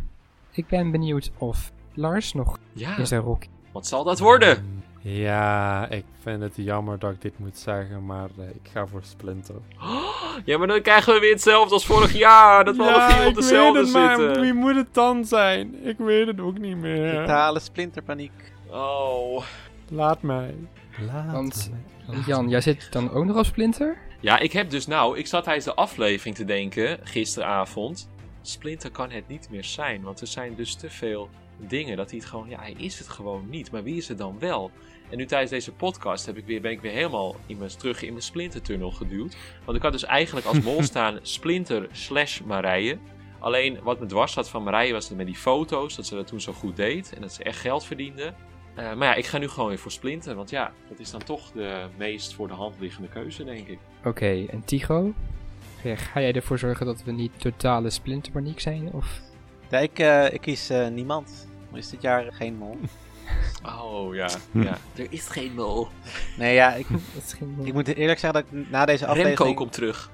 Ik 0.52 0.66
ben 0.66 0.90
benieuwd 0.90 1.30
of 1.38 1.72
Lars 1.94 2.32
nog 2.32 2.58
Ja, 2.72 2.96
in 2.98 3.06
zijn 3.06 3.20
rok. 3.20 3.42
wat 3.72 3.86
zal 3.86 4.04
dat 4.04 4.18
worden? 4.18 4.64
Mm, 4.64 4.78
Ja, 5.12 5.88
ik 5.88 6.04
vind 6.22 6.42
het 6.42 6.52
jammer 6.56 6.98
dat 6.98 7.10
ik 7.12 7.20
dit 7.22 7.38
moet 7.38 7.58
zeggen, 7.58 8.06
maar 8.06 8.28
eh, 8.38 8.44
ik 8.48 8.70
ga 8.72 8.86
voor 8.86 9.00
Splinter. 9.04 9.54
Ja, 10.44 10.58
maar 10.58 10.66
dan 10.66 10.82
krijgen 10.82 11.14
we 11.14 11.20
weer 11.20 11.32
hetzelfde 11.32 11.74
als 11.74 11.86
vorig 11.86 12.12
jaar. 12.12 12.64
Dat 12.64 12.76
we 12.76 12.82
alle 12.92 13.12
vier 13.12 13.26
op 13.26 13.34
dezelfde 13.34 13.84
zitten. 13.86 14.40
wie 14.40 14.52
moet 14.54 14.74
het 14.76 14.94
dan 14.94 15.24
zijn? 15.24 15.86
Ik 15.86 15.98
weet 15.98 16.26
het 16.26 16.40
ook 16.40 16.58
niet 16.58 16.76
meer. 16.76 17.14
Totale 17.14 17.60
splinterpaniek. 17.60 18.52
Oh. 18.70 19.42
Laat 19.88 20.22
mij. 20.22 20.54
Laat 21.12 21.32
Want- 21.32 21.70
mij. 22.06 22.18
Jan, 22.26 22.48
jij 22.48 22.60
zit 22.60 22.92
dan 22.92 23.10
ook 23.12 23.24
nog 23.24 23.36
als 23.36 23.46
Splinter? 23.46 23.96
Ja, 24.20 24.38
ik 24.38 24.52
heb 24.52 24.70
dus 24.70 24.86
nou, 24.86 25.18
ik 25.18 25.26
zat 25.26 25.44
tijdens 25.44 25.64
de 25.64 25.74
aflevering 25.74 26.36
te 26.36 26.44
denken, 26.44 26.98
gisteravond. 27.02 28.08
Splinter 28.42 28.90
kan 28.90 29.10
het 29.10 29.28
niet 29.28 29.50
meer 29.50 29.64
zijn, 29.64 30.02
want 30.02 30.20
er 30.20 30.26
zijn 30.26 30.54
dus 30.54 30.74
te 30.74 30.90
veel 30.90 31.28
dingen 31.56 31.96
dat 31.96 32.10
hij 32.10 32.18
het 32.18 32.28
gewoon, 32.28 32.48
ja, 32.48 32.60
hij 32.60 32.74
is 32.78 32.98
het 32.98 33.08
gewoon 33.08 33.46
niet. 33.50 33.70
Maar 33.70 33.82
wie 33.82 33.96
is 33.96 34.08
het 34.08 34.18
dan 34.18 34.38
wel? 34.38 34.70
En 35.10 35.16
nu 35.16 35.26
tijdens 35.26 35.50
deze 35.50 35.72
podcast 35.72 36.26
heb 36.26 36.36
ik 36.36 36.46
weer, 36.46 36.60
ben 36.60 36.70
ik 36.70 36.80
weer 36.80 36.92
helemaal 36.92 37.36
in 37.46 37.58
mijn, 37.58 37.70
terug 37.70 38.02
in 38.02 38.10
mijn 38.10 38.22
Splinter-tunnel 38.22 38.90
geduwd. 38.90 39.36
Want 39.64 39.76
ik 39.76 39.82
had 39.82 39.92
dus 39.92 40.04
eigenlijk 40.04 40.46
als 40.46 40.60
mol 40.60 40.82
staan 40.92 41.18
Splinter 41.22 41.88
slash 41.92 42.40
Marije. 42.40 42.98
Alleen 43.38 43.78
wat 43.82 44.00
me 44.00 44.06
dwars 44.06 44.32
zat 44.32 44.48
van 44.48 44.62
Marije 44.62 44.92
was 44.92 45.08
dat 45.08 45.16
met 45.16 45.26
die 45.26 45.36
foto's, 45.36 45.96
dat 45.96 46.06
ze 46.06 46.14
dat 46.14 46.26
toen 46.26 46.40
zo 46.40 46.52
goed 46.52 46.76
deed 46.76 47.12
en 47.14 47.20
dat 47.20 47.32
ze 47.32 47.42
echt 47.42 47.58
geld 47.58 47.84
verdiende. 47.84 48.34
Eh, 48.74 48.94
maar 48.94 49.08
ja, 49.08 49.14
ik 49.14 49.26
ga 49.26 49.38
nu 49.38 49.48
gewoon 49.48 49.68
weer 49.68 49.78
voor 49.78 49.90
Splinter, 49.90 50.34
want 50.34 50.50
ja, 50.50 50.72
dat 50.88 50.98
is 50.98 51.10
dan 51.10 51.22
toch 51.22 51.52
de 51.52 51.86
meest 51.96 52.34
voor 52.34 52.48
de 52.48 52.54
hand 52.54 52.74
liggende 52.78 53.08
keuze, 53.08 53.44
denk 53.44 53.68
ik. 53.68 53.78
Oké, 54.04 54.44
en 54.46 54.64
Tycho? 54.64 55.12
Ja, 55.82 55.96
Ga 55.96 56.20
jij 56.20 56.32
ervoor 56.32 56.58
zorgen 56.58 56.86
dat 56.86 57.02
we 57.04 57.12
niet 57.12 57.40
totale 57.40 57.90
Splinterpaniek 57.90 58.60
zijn? 58.60 58.92
Of... 58.92 59.20
Ja, 59.68 59.78
ik, 59.78 59.98
eh, 59.98 60.32
ik 60.32 60.40
kies 60.40 60.70
eh, 60.70 60.88
niemand. 60.88 61.48
Er 61.72 61.78
is 61.78 61.90
dit 61.90 62.02
jaar 62.02 62.32
geen 62.32 62.56
mol. 62.56 62.78
Oh 63.66 64.14
ja, 64.14 64.28
ja. 64.50 64.78
Er 64.96 65.06
is 65.10 65.28
geen 65.28 65.54
mol. 65.54 65.88
Nee, 66.38 66.54
ja, 66.54 66.74
ik, 66.74 66.86
Dat 67.14 67.22
is 67.24 67.32
geen... 67.32 67.56
ik 67.62 67.72
moet 67.72 67.88
eerlijk 67.88 68.18
zeggen 68.18 68.42
dat 68.42 68.52
ik 68.52 68.68
na 68.70 68.84
deze 68.84 69.04
Remco 69.04 69.20
aflevering, 69.20 69.56
komt 69.56 69.72
terug. 69.72 70.10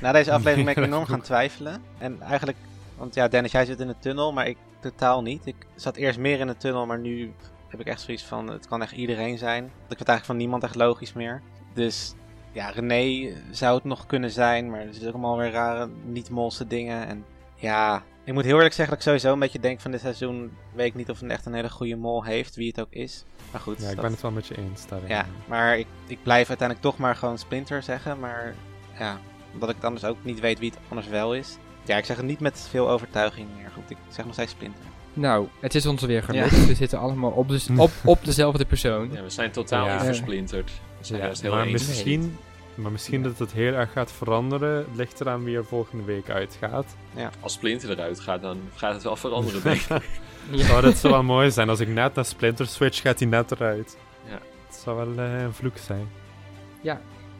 na 0.00 0.12
deze 0.12 0.32
aflevering 0.32 0.74
ben 0.74 0.76
ik 0.76 0.84
enorm 0.90 1.06
gaan 1.06 1.20
twijfelen. 1.20 1.82
En 1.98 2.20
eigenlijk, 2.20 2.58
want 2.96 3.14
ja, 3.14 3.28
Dennis, 3.28 3.52
jij 3.52 3.64
zit 3.64 3.80
in 3.80 3.86
de 3.86 3.98
tunnel, 3.98 4.32
maar 4.32 4.46
ik 4.46 4.56
totaal 4.80 5.22
niet. 5.22 5.46
Ik 5.46 5.66
zat 5.74 5.96
eerst 5.96 6.18
meer 6.18 6.40
in 6.40 6.46
de 6.46 6.56
tunnel, 6.56 6.86
maar 6.86 6.98
nu 6.98 7.32
heb 7.68 7.80
ik 7.80 7.86
echt 7.86 8.00
zoiets 8.00 8.24
van, 8.24 8.48
het 8.48 8.68
kan 8.68 8.82
echt 8.82 8.92
iedereen 8.92 9.38
zijn. 9.38 9.64
Ik 9.64 9.70
vind 9.96 10.08
eigenlijk 10.08 10.24
van 10.24 10.36
niemand 10.36 10.62
echt 10.62 10.74
logisch 10.74 11.12
meer. 11.12 11.42
Dus 11.74 12.14
ja, 12.52 12.70
René 12.70 13.32
zou 13.50 13.74
het 13.74 13.84
nog 13.84 14.06
kunnen 14.06 14.30
zijn, 14.30 14.70
maar 14.70 14.80
er 14.80 14.88
zitten 14.92 15.06
ook 15.08 15.14
allemaal 15.14 15.36
weer 15.38 15.50
rare, 15.50 15.88
niet-molse 16.04 16.66
dingen. 16.66 17.06
En 17.06 17.24
ja, 17.54 18.02
ik 18.24 18.32
moet 18.32 18.44
heel 18.44 18.56
eerlijk 18.56 18.74
zeggen 18.74 18.94
dat 18.96 19.04
ik 19.04 19.08
sowieso 19.10 19.32
een 19.32 19.38
beetje 19.38 19.60
denk 19.60 19.80
van 19.80 19.90
dit 19.90 20.00
seizoen, 20.00 20.52
weet 20.74 20.86
ik 20.86 20.94
niet 20.94 21.10
of 21.10 21.20
het 21.20 21.30
echt 21.30 21.46
een 21.46 21.54
hele 21.54 21.70
goede 21.70 21.96
mol 21.96 22.24
heeft, 22.24 22.54
wie 22.56 22.68
het 22.68 22.80
ook 22.80 22.90
is. 22.92 23.24
Maar 23.50 23.60
goed, 23.60 23.78
Ja, 23.80 23.88
ik 23.88 23.92
dat- 23.94 24.00
ben 24.04 24.10
het 24.12 24.20
wel 24.20 24.30
met 24.30 24.46
je 24.46 24.56
eens 24.58 24.86
daarin. 24.86 25.08
ja, 25.08 25.26
maar 25.46 25.78
ik, 25.78 25.86
ik 26.06 26.18
blijf 26.22 26.48
uiteindelijk 26.48 26.88
toch 26.88 26.98
maar 26.98 27.16
gewoon 27.16 27.38
Splinter 27.38 27.82
zeggen. 27.82 28.18
Maar 28.20 28.54
ja, 28.98 29.18
omdat 29.52 29.68
ik 29.68 29.74
het 29.74 29.84
anders 29.84 30.04
ook 30.04 30.16
niet 30.22 30.40
weet 30.40 30.58
wie 30.58 30.70
het 30.70 30.78
anders 30.88 31.08
wel 31.08 31.34
is. 31.34 31.56
Ja, 31.84 31.96
ik 31.96 32.04
zeg 32.04 32.16
het 32.16 32.26
niet 32.26 32.40
met 32.40 32.66
veel 32.70 32.90
overtuiging 32.90 33.48
meer. 33.56 33.70
Goed, 33.74 33.90
ik 33.90 33.96
zeg 34.08 34.24
nog 34.24 34.34
steeds 34.34 34.52
Splinter. 34.52 34.84
Nou, 35.14 35.48
het 35.60 35.74
is 35.74 35.86
ons 35.86 36.02
weer 36.02 36.22
gelukt. 36.22 36.66
We 36.66 36.74
zitten 36.74 36.98
allemaal 36.98 37.30
op, 37.30 37.48
de, 37.48 37.64
op, 37.76 37.90
op 38.04 38.24
dezelfde 38.24 38.64
persoon. 38.64 39.10
Ja, 39.12 39.22
we 39.22 39.30
zijn 39.30 39.50
totaal 39.50 39.86
Ja. 39.86 39.94
niet 39.94 40.04
versplinterd. 40.04 40.70
Ja, 41.08 41.16
juist 41.16 41.42
heel 41.42 41.50
maar 41.50 41.66
eens. 41.66 41.86
misschien, 41.86 42.36
maar 42.74 42.92
misschien 42.92 43.22
dat 43.22 43.38
het 43.38 43.52
heel 43.52 43.72
erg 43.72 43.92
gaat 43.92 44.12
veranderen. 44.12 44.76
Het 44.76 44.96
ligt 44.96 45.20
eraan 45.20 45.44
wie 45.44 45.56
er 45.56 45.64
volgende 45.64 46.04
week 46.04 46.30
uitgaat. 46.30 46.96
Als 47.40 47.52
Splinter 47.52 47.90
eruit 47.90 48.20
gaat, 48.20 48.42
dan 48.42 48.60
gaat 48.74 48.94
het 48.94 49.02
wel 49.02 49.16
veranderen, 49.16 49.62
denk 49.62 49.80
ik. 49.80 50.08
Ja. 50.50 50.76
Oh, 50.76 50.82
dat 50.82 50.96
zou 50.96 51.12
wel 51.12 51.22
mooi 51.22 51.50
zijn. 51.50 51.68
Als 51.68 51.80
ik 51.80 51.88
net 51.88 52.14
naar 52.14 52.24
Splinter 52.24 52.66
switch, 52.66 53.00
gaat 53.00 53.18
hij 53.18 53.28
net 53.28 53.50
eruit. 53.50 53.96
Het 54.66 54.76
zou 54.76 54.96
wel 54.96 55.24
eh, 55.24 55.42
een 55.42 55.54
vloek 55.54 55.78
zijn. 55.78 56.08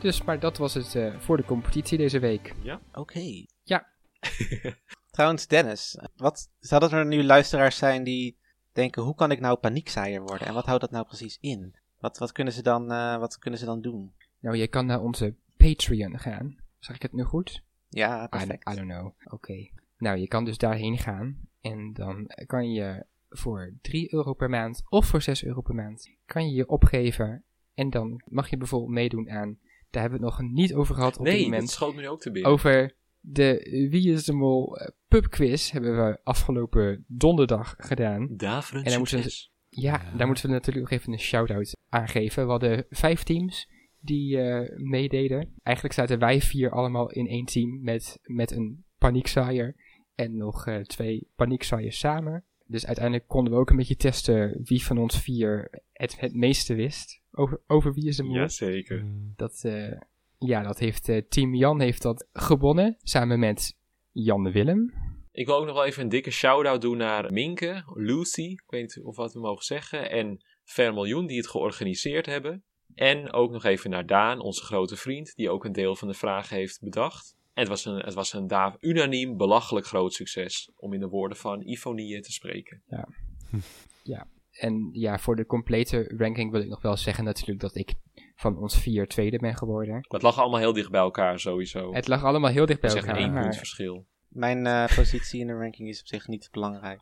Dus, 0.03 0.23
maar 0.23 0.39
dat 0.39 0.57
was 0.57 0.75
het 0.75 0.95
eh, 0.95 1.15
voor 1.19 1.37
de 1.37 1.45
competitie 1.45 1.99
deze 1.99 2.19
week. 2.19 2.55
Oké. 2.93 3.45
Ja. 3.63 3.87
Trouwens, 5.11 5.47
Dennis, 5.47 5.99
wat 6.17 6.51
zouden 6.59 6.93
er 6.93 7.07
nu 7.07 7.25
luisteraars 7.25 7.77
zijn 7.77 8.05
die 8.05 8.39
denken, 8.73 9.03
hoe 9.03 9.15
kan 9.15 9.31
ik 9.31 9.41
nou 9.41 9.57
paniekzaaier 9.57 10.23
worden? 10.23 10.47
En 10.47 10.55
wat 10.55 10.65
houdt 10.65 10.81
dat 10.81 10.91
nou 10.91 11.07
precies 11.07 11.39
in? 11.41 11.75
Wat, 12.03 12.19
wat, 12.19 12.33
kunnen, 12.33 12.53
ze 12.53 12.63
dan, 12.63 12.91
eh, 12.93 13.19
wat 13.19 13.39
kunnen 13.39 13.59
ze 13.61 13.65
dan 13.67 13.81
doen? 13.81 14.13
Nou, 14.41 14.57
je 14.57 14.69
kan 14.69 14.87
naar 14.87 15.01
onze 15.01 15.35
Patreon 15.57 16.19
gaan. 16.19 16.57
Zeg 16.79 16.97
ik 16.97 17.03
het 17.03 17.13
nu 17.13 17.23
goed? 17.23 17.63
Ja, 17.89 18.25
I, 18.25 18.29
perfect. 18.29 18.69
I 18.71 18.75
don't 18.75 18.89
know. 18.91 19.13
Oké. 19.25 19.69
Nou, 19.99 20.19
je 20.19 20.29
kan 20.29 20.45
dus 20.45 20.59
daarheen 20.59 20.99
gaan. 20.99 21.37
En 21.61 21.93
dan 21.93 22.31
kan 22.47 22.73
je 22.73 23.05
voor 23.31 23.73
3 23.83 24.15
euro 24.15 24.35
per 24.35 24.51
maand 24.51 24.83
of 24.89 25.07
voor 25.07 25.23
6 25.23 25.45
euro 25.45 25.61
per 25.61 25.75
maand 25.75 26.11
kan 26.27 26.47
je 26.49 26.55
je 26.55 26.69
opgeven. 26.69 27.45
En 27.75 27.91
dan 27.91 28.23
mag 28.29 28.51
je 28.51 28.57
bijvoorbeeld 28.57 28.93
meedoen 28.93 29.31
aan. 29.31 29.59
Daar 29.91 30.03
hebben 30.03 30.21
we 30.21 30.27
het 30.27 30.37
nog 30.39 30.51
niet 30.51 30.75
over 30.75 30.95
gehad 30.95 31.19
op 31.19 31.25
dit 31.25 31.35
Nee, 31.35 31.43
moment. 31.43 31.63
dat 31.63 31.71
schoot 31.71 31.95
me 31.95 32.01
nu 32.01 32.09
ook 32.09 32.21
te 32.21 32.31
binnen. 32.31 32.51
Over 32.51 32.95
de 33.21 33.87
Wie 33.91 34.13
is 34.13 34.25
de 34.25 34.33
Mol 34.33 34.79
pubquiz 35.09 35.71
hebben 35.71 35.97
we 36.07 36.21
afgelopen 36.25 37.05
donderdag 37.09 37.75
gedaan. 37.79 38.29
Daverend 38.37 38.85
En 38.85 38.91
dan 38.91 38.99
moeten 38.99 39.17
we- 39.17 39.23
succes. 39.23 39.52
Ja, 39.75 39.93
Ja. 40.05 40.17
daar 40.17 40.27
moeten 40.27 40.47
we 40.47 40.53
natuurlijk 40.53 40.91
nog 40.91 40.99
even 41.01 41.13
een 41.13 41.19
shout-out 41.19 41.77
aan 41.89 42.09
geven. 42.09 42.45
We 42.45 42.51
hadden 42.51 42.85
vijf 42.91 43.23
teams 43.23 43.69
die 44.01 44.41
eh, 44.41 44.77
meededen. 44.77 45.55
Eigenlijk 45.63 45.97
zaten 45.97 46.19
wij 46.19 46.41
vier 46.41 46.71
allemaal 46.71 47.11
in 47.11 47.27
één 47.29 47.45
team 47.45 47.83
met, 47.83 48.19
met 48.23 48.51
een 48.51 48.85
paniekzaaier 48.99 49.75
en 50.15 50.37
nog 50.37 50.67
eh, 50.67 50.77
twee 50.81 51.29
paniekzaaiers 51.37 51.99
samen. 51.99 52.45
Dus 52.67 52.87
uiteindelijk 52.87 53.29
konden 53.29 53.53
we 53.53 53.59
ook 53.59 53.71
een 53.71 53.77
beetje 53.77 53.97
testen 53.97 54.61
wie 54.65 54.85
van 54.85 54.99
ons 54.99 55.21
vier 55.23 55.71
het, 55.93 56.21
het 56.21 56.35
meeste 56.35 56.75
wist 56.75 57.21
over, 57.33 57.61
over 57.67 57.95
wie 57.95 58.09
is 58.09 58.17
de 58.17 58.23
mol. 58.23 58.35
Jazeker. 58.35 59.01
Hmm. 59.01 59.33
Dat, 59.37 59.65
eh, 59.65 60.01
ja, 60.39 60.63
dat 60.63 60.79
heeft 60.79 61.09
eh, 61.09 61.23
team 61.29 61.55
Jan 61.55 61.81
heeft 61.81 62.03
dat 62.03 62.29
gewonnen 62.33 62.97
samen 63.03 63.39
met 63.39 63.77
Jan 64.13 64.53
Willem. 64.53 64.93
Ik 65.33 65.47
wil 65.47 65.57
ook 65.57 65.67
nog 65.67 65.75
wel 65.75 65.85
even 65.85 66.03
een 66.03 66.09
dikke 66.09 66.31
shout-out 66.31 66.81
doen 66.81 66.97
naar 66.97 67.33
Minke, 67.33 67.83
Lucy, 67.95 68.43
ik 68.43 68.65
weet 68.67 68.97
niet 68.97 69.05
of 69.05 69.17
wat 69.17 69.33
we 69.33 69.41
mogen 69.41 69.65
zeggen, 69.65 70.11
en 70.11 70.45
Vermiljoen 70.65 71.27
die 71.27 71.37
het 71.37 71.49
georganiseerd 71.49 72.27
hebben. 72.27 72.65
En 72.95 73.33
ook 73.33 73.51
nog 73.51 73.65
even 73.65 73.91
naar 73.91 74.07
Daan, 74.07 74.41
onze 74.41 74.63
grote 74.63 74.97
vriend, 74.97 75.35
die 75.35 75.51
ook 75.51 75.65
een 75.65 75.73
deel 75.73 75.97
van 75.97 76.09
de 76.09 76.15
vragen 76.15 76.57
heeft 76.57 76.81
bedacht. 76.81 77.37
En 77.53 77.61
het 77.61 77.69
was 77.69 77.85
een, 77.85 77.97
het 77.99 78.15
was 78.15 78.33
een 78.33 78.47
daar 78.47 78.77
unaniem 78.81 79.37
belachelijk 79.37 79.87
groot 79.87 80.13
succes, 80.13 80.73
om 80.77 80.93
in 80.93 81.01
de 81.01 81.09
woorden 81.09 81.39
van 81.39 81.61
Ifonie 81.61 82.21
te 82.21 82.33
spreken. 82.33 82.83
En 84.53 84.89
ja, 84.93 85.19
voor 85.19 85.37
de 85.37 85.47
complete 85.47 86.15
ranking 86.17 86.51
wil 86.51 86.61
ik 86.61 86.69
nog 86.69 86.83
wel 86.83 86.97
zeggen 86.97 87.25
natuurlijk 87.25 87.61
dat 87.61 87.77
ik 87.77 87.95
van 88.35 88.59
ons 88.59 88.79
vier 88.79 89.07
tweede 89.07 89.39
ben 89.39 89.57
geworden. 89.57 90.07
Het 90.09 90.23
lag 90.23 90.39
allemaal 90.39 90.61
heel 90.61 90.73
dicht 90.73 90.91
bij 90.91 91.01
elkaar 91.01 91.39
sowieso. 91.39 91.95
Het 91.95 92.09
lag 92.09 92.25
allemaal 92.25 92.51
heel 92.51 92.67
dicht 92.67 92.81
bij 92.81 92.91
Dat 92.91 92.99
is 92.99 93.05
echt 93.05 93.17
elkaar. 93.17 93.33
één 93.33 93.43
punt 93.43 93.57
verschil. 93.57 94.07
Mijn 94.33 94.67
eh, 94.67 94.85
positie 94.97 95.41
in 95.41 95.47
de 95.47 95.53
ranking 95.53 95.89
is 95.89 96.01
op 96.01 96.07
zich 96.07 96.27
niet 96.27 96.49
belangrijk. 96.51 97.01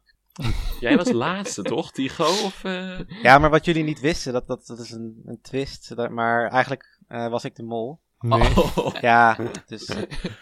Jij 0.80 0.96
was 0.96 1.12
laatste 1.12 1.62
toch, 1.62 1.92
Tigo? 1.92 2.24
Of, 2.24 2.64
eh? 2.64 3.00
Ja, 3.22 3.38
maar 3.38 3.50
wat 3.50 3.64
jullie 3.64 3.84
niet 3.84 4.00
wisten, 4.00 4.32
dat, 4.32 4.46
dat, 4.46 4.66
dat 4.66 4.78
is 4.78 4.90
een, 4.90 5.22
een 5.24 5.40
twist. 5.42 5.96
Dat- 5.96 6.10
maar 6.10 6.50
eigenlijk 6.50 6.98
eh, 7.08 7.28
was 7.28 7.44
ik 7.44 7.54
de 7.56 7.62
mol. 7.62 8.00
Nee. 8.18 8.40
Oh. 8.56 8.94
Ja, 9.00 9.38
dus 9.66 9.88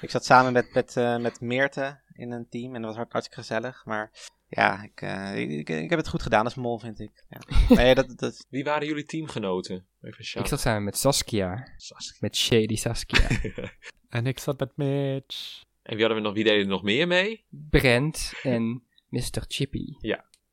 ik 0.00 0.10
zat 0.10 0.24
samen 0.24 0.52
met, 0.52 0.74
met, 0.74 0.96
eh, 0.96 1.18
met 1.18 1.40
Meerte 1.40 2.00
in 2.12 2.30
een 2.32 2.48
team 2.48 2.74
en 2.74 2.82
dat 2.82 2.96
was 2.96 3.06
hartstikke 3.08 3.40
gezellig. 3.40 3.84
Maar 3.84 4.10
ja, 4.48 4.82
ik, 4.82 5.00
eh, 5.00 5.36
ik, 5.36 5.50
ik, 5.50 5.68
ik 5.68 5.90
heb 5.90 5.98
het 5.98 6.08
goed 6.08 6.22
gedaan 6.22 6.44
als 6.44 6.54
mol, 6.54 6.78
vind 6.78 7.00
ik. 7.00 7.24
Ja. 7.28 7.40
Nee, 7.74 7.94
dat, 7.94 8.18
dat, 8.18 8.46
Wie 8.48 8.64
waren 8.64 8.86
jullie 8.86 9.04
teamgenoten? 9.04 9.86
Even 10.02 10.40
ik 10.40 10.46
zat 10.46 10.60
samen 10.60 10.84
met 10.84 10.98
Saskia. 10.98 11.68
Saskia. 11.76 12.18
Met 12.20 12.36
Shady 12.36 12.76
Saskia. 12.76 13.28
En 14.08 14.26
ik 14.26 14.38
zat 14.38 14.58
met 14.58 14.76
Mitch. 14.76 15.62
En 15.88 15.96
wie, 15.96 16.04
hadden 16.04 16.22
we 16.22 16.28
nog, 16.28 16.34
wie 16.34 16.44
deden 16.44 16.60
er 16.60 16.66
nog 16.66 16.82
meer 16.82 17.06
mee? 17.06 17.44
Brent 17.70 18.32
en 18.42 18.82
Mr. 19.08 19.44
Chippy. 19.48 19.84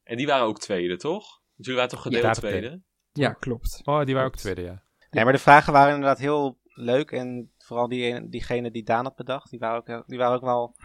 En 0.03 0.18
die 0.18 0.26
waren 0.28 0.45
ook 0.45 0.60
tweede, 0.60 0.98
toch? 0.98 1.26
Want 1.56 1.56
Jullie 1.56 1.76
waren 1.76 1.90
toch 1.90 2.02
gedeeld 2.02 2.24
Ja, 2.24 2.32
tweede? 2.32 2.82
Ja, 3.14 3.34
klopt. 3.34 3.82
Oh, 3.84 4.06
die 4.06 4.14
waren 4.14 4.30
ook 4.30 4.36
tweede, 4.36 4.62
ja. 4.62 4.84
nee, 5.12 5.24
maar 5.24 5.34
de 5.34 5.40
vragen 5.40 5.74
waren 5.74 5.94
inderdaad 5.94 6.20
heel 6.20 6.60
leuk. 6.66 7.12
En 7.12 7.52
vooral 7.57 7.88
die, 7.88 8.03
ene- 8.03 8.30
diegene 8.30 8.72
die 8.72 8.84
Daan 8.84 9.03
had 9.03 9.16
bedacht, 9.16 9.49
die 9.49 9.60
waren 9.60 9.78
ook, 9.78 10.07
die 10.07 10.18
waren 10.18 10.36
ook 10.36 10.41
wel 10.44 10.76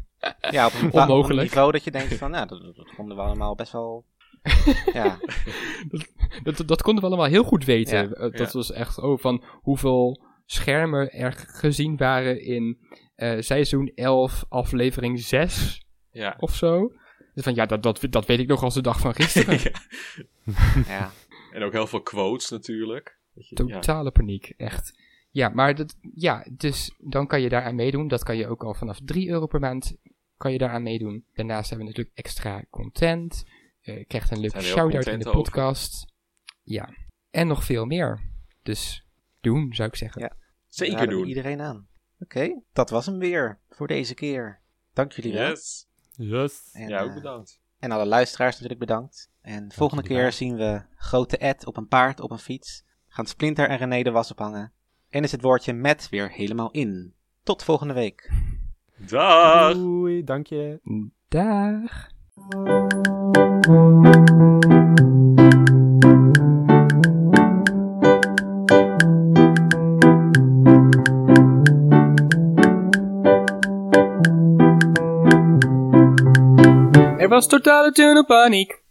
ja, 0.50 0.66
op, 0.66 0.72
een, 0.72 0.86
op 0.86 0.94
een 0.94 1.00
Onmogelijk. 1.00 1.42
niveau 1.42 1.72
dat 1.72 1.84
je 1.84 1.90
denkt 1.90 2.14
van, 2.14 2.30
nou, 2.30 2.46
dat, 2.46 2.76
dat 2.76 2.90
vonden 2.96 3.16
we 3.16 3.22
allemaal 3.22 3.54
best 3.54 3.72
wel... 3.72 4.04
ja, 4.92 5.18
Dat, 6.42 6.62
dat 6.68 6.82
konden 6.82 7.02
we 7.02 7.08
allemaal 7.08 7.30
heel 7.30 7.44
goed 7.44 7.64
weten. 7.64 7.96
Ja, 8.08 8.14
Eh, 8.14 8.20
dat 8.20 8.38
ja. 8.38 8.58
was 8.58 8.72
echt 8.72 8.98
oh, 8.98 9.18
van 9.18 9.44
hoeveel 9.62 10.26
schermen 10.50 11.12
er 11.12 11.32
gezien 11.32 11.96
waren 11.96 12.42
in 12.42 12.78
eh, 13.14 13.40
seizoen 13.40 13.92
11, 13.94 14.44
aflevering 14.48 15.20
6 15.20 15.82
Ja. 16.10 16.36
of 16.38 16.54
zo. 16.54 16.92
Dus 17.34 17.44
van 17.44 17.54
ja, 17.54 17.66
dat, 17.66 17.82
dat, 17.82 18.06
dat 18.10 18.26
weet 18.26 18.38
ik 18.38 18.48
nog 18.48 18.62
als 18.62 18.74
de 18.74 18.82
dag 18.82 19.00
van 19.00 19.14
gisteren. 19.14 19.58
Ja. 20.44 20.82
ja. 20.86 21.10
En 21.52 21.62
ook 21.62 21.72
heel 21.72 21.86
veel 21.86 22.02
quotes 22.02 22.48
natuurlijk. 22.50 23.18
Ja. 23.34 23.44
Totale 23.54 24.10
paniek, 24.10 24.52
echt. 24.56 24.98
Ja, 25.30 25.48
maar 25.48 25.74
dat, 25.74 25.96
ja, 26.14 26.46
dus 26.50 26.94
dan 26.98 27.26
kan 27.26 27.40
je 27.40 27.48
daaraan 27.48 27.74
meedoen. 27.74 28.08
Dat 28.08 28.22
kan 28.22 28.36
je 28.36 28.46
ook 28.48 28.64
al 28.64 28.74
vanaf 28.74 28.98
3 29.04 29.28
euro 29.28 29.46
per 29.46 29.60
maand 29.60 29.96
kan 30.36 30.52
je 30.52 30.58
daaraan 30.58 30.82
meedoen. 30.82 31.24
Daarnaast 31.34 31.68
hebben 31.70 31.86
we 31.86 31.92
natuurlijk 31.92 32.18
extra 32.18 32.64
content. 32.70 33.44
Eh, 33.80 33.98
je 33.98 34.04
krijgt 34.04 34.30
een 34.30 34.40
leuke 34.40 34.60
shout-out 34.60 35.06
in 35.06 35.18
de 35.18 35.26
over. 35.28 35.40
podcast. 35.40 36.06
Ja, 36.62 36.94
en 37.30 37.46
nog 37.46 37.64
veel 37.64 37.84
meer. 37.84 38.20
Dus 38.62 39.04
doen, 39.52 39.74
zou 39.74 39.88
ik 39.88 39.96
zeggen. 39.96 40.20
Ja. 40.22 40.32
Zeker 40.66 41.08
doen. 41.08 41.26
iedereen 41.26 41.60
aan. 41.60 41.86
Oké, 42.20 42.60
dat 42.72 42.90
was 42.90 43.06
hem 43.06 43.18
weer 43.18 43.58
voor 43.68 43.86
deze 43.86 44.14
keer. 44.14 44.60
Dank 44.92 45.12
jullie 45.12 45.32
wel. 45.32 45.48
Yes. 45.48 45.88
Yes. 46.10 46.70
En, 46.72 46.88
Ja, 46.88 47.02
ook 47.02 47.08
eh, 47.08 47.14
bedankt. 47.14 47.60
En 47.78 47.90
alle 47.90 48.06
luisteraars 48.06 48.52
natuurlijk 48.52 48.80
bedankt. 48.80 49.30
En 49.40 49.72
volgende 49.72 50.02
keer 50.02 50.32
zien 50.32 50.56
we 50.56 50.82
grote 50.94 51.38
Ed 51.38 51.66
op 51.66 51.76
een 51.76 51.88
paard 51.88 52.20
op 52.20 52.30
een 52.30 52.38
fiets. 52.38 52.84
Gaan 53.08 53.26
Splinter 53.26 53.68
en 53.68 53.76
René 53.76 54.02
de 54.02 54.10
was 54.10 54.30
ophangen. 54.30 54.72
En 55.08 55.22
is 55.22 55.32
het 55.32 55.42
woordje 55.42 55.72
met 55.72 56.08
weer 56.08 56.30
helemaal 56.30 56.70
in. 56.70 57.14
Tot 57.42 57.64
volgende 57.64 57.94
week. 57.94 58.32
Dag! 58.96 59.72
Doei, 59.72 60.24
dank 60.24 60.46
je. 60.46 60.80
Dag. 61.28 62.08
was 77.38 77.46
a 78.18 78.24
panic. 78.24 78.82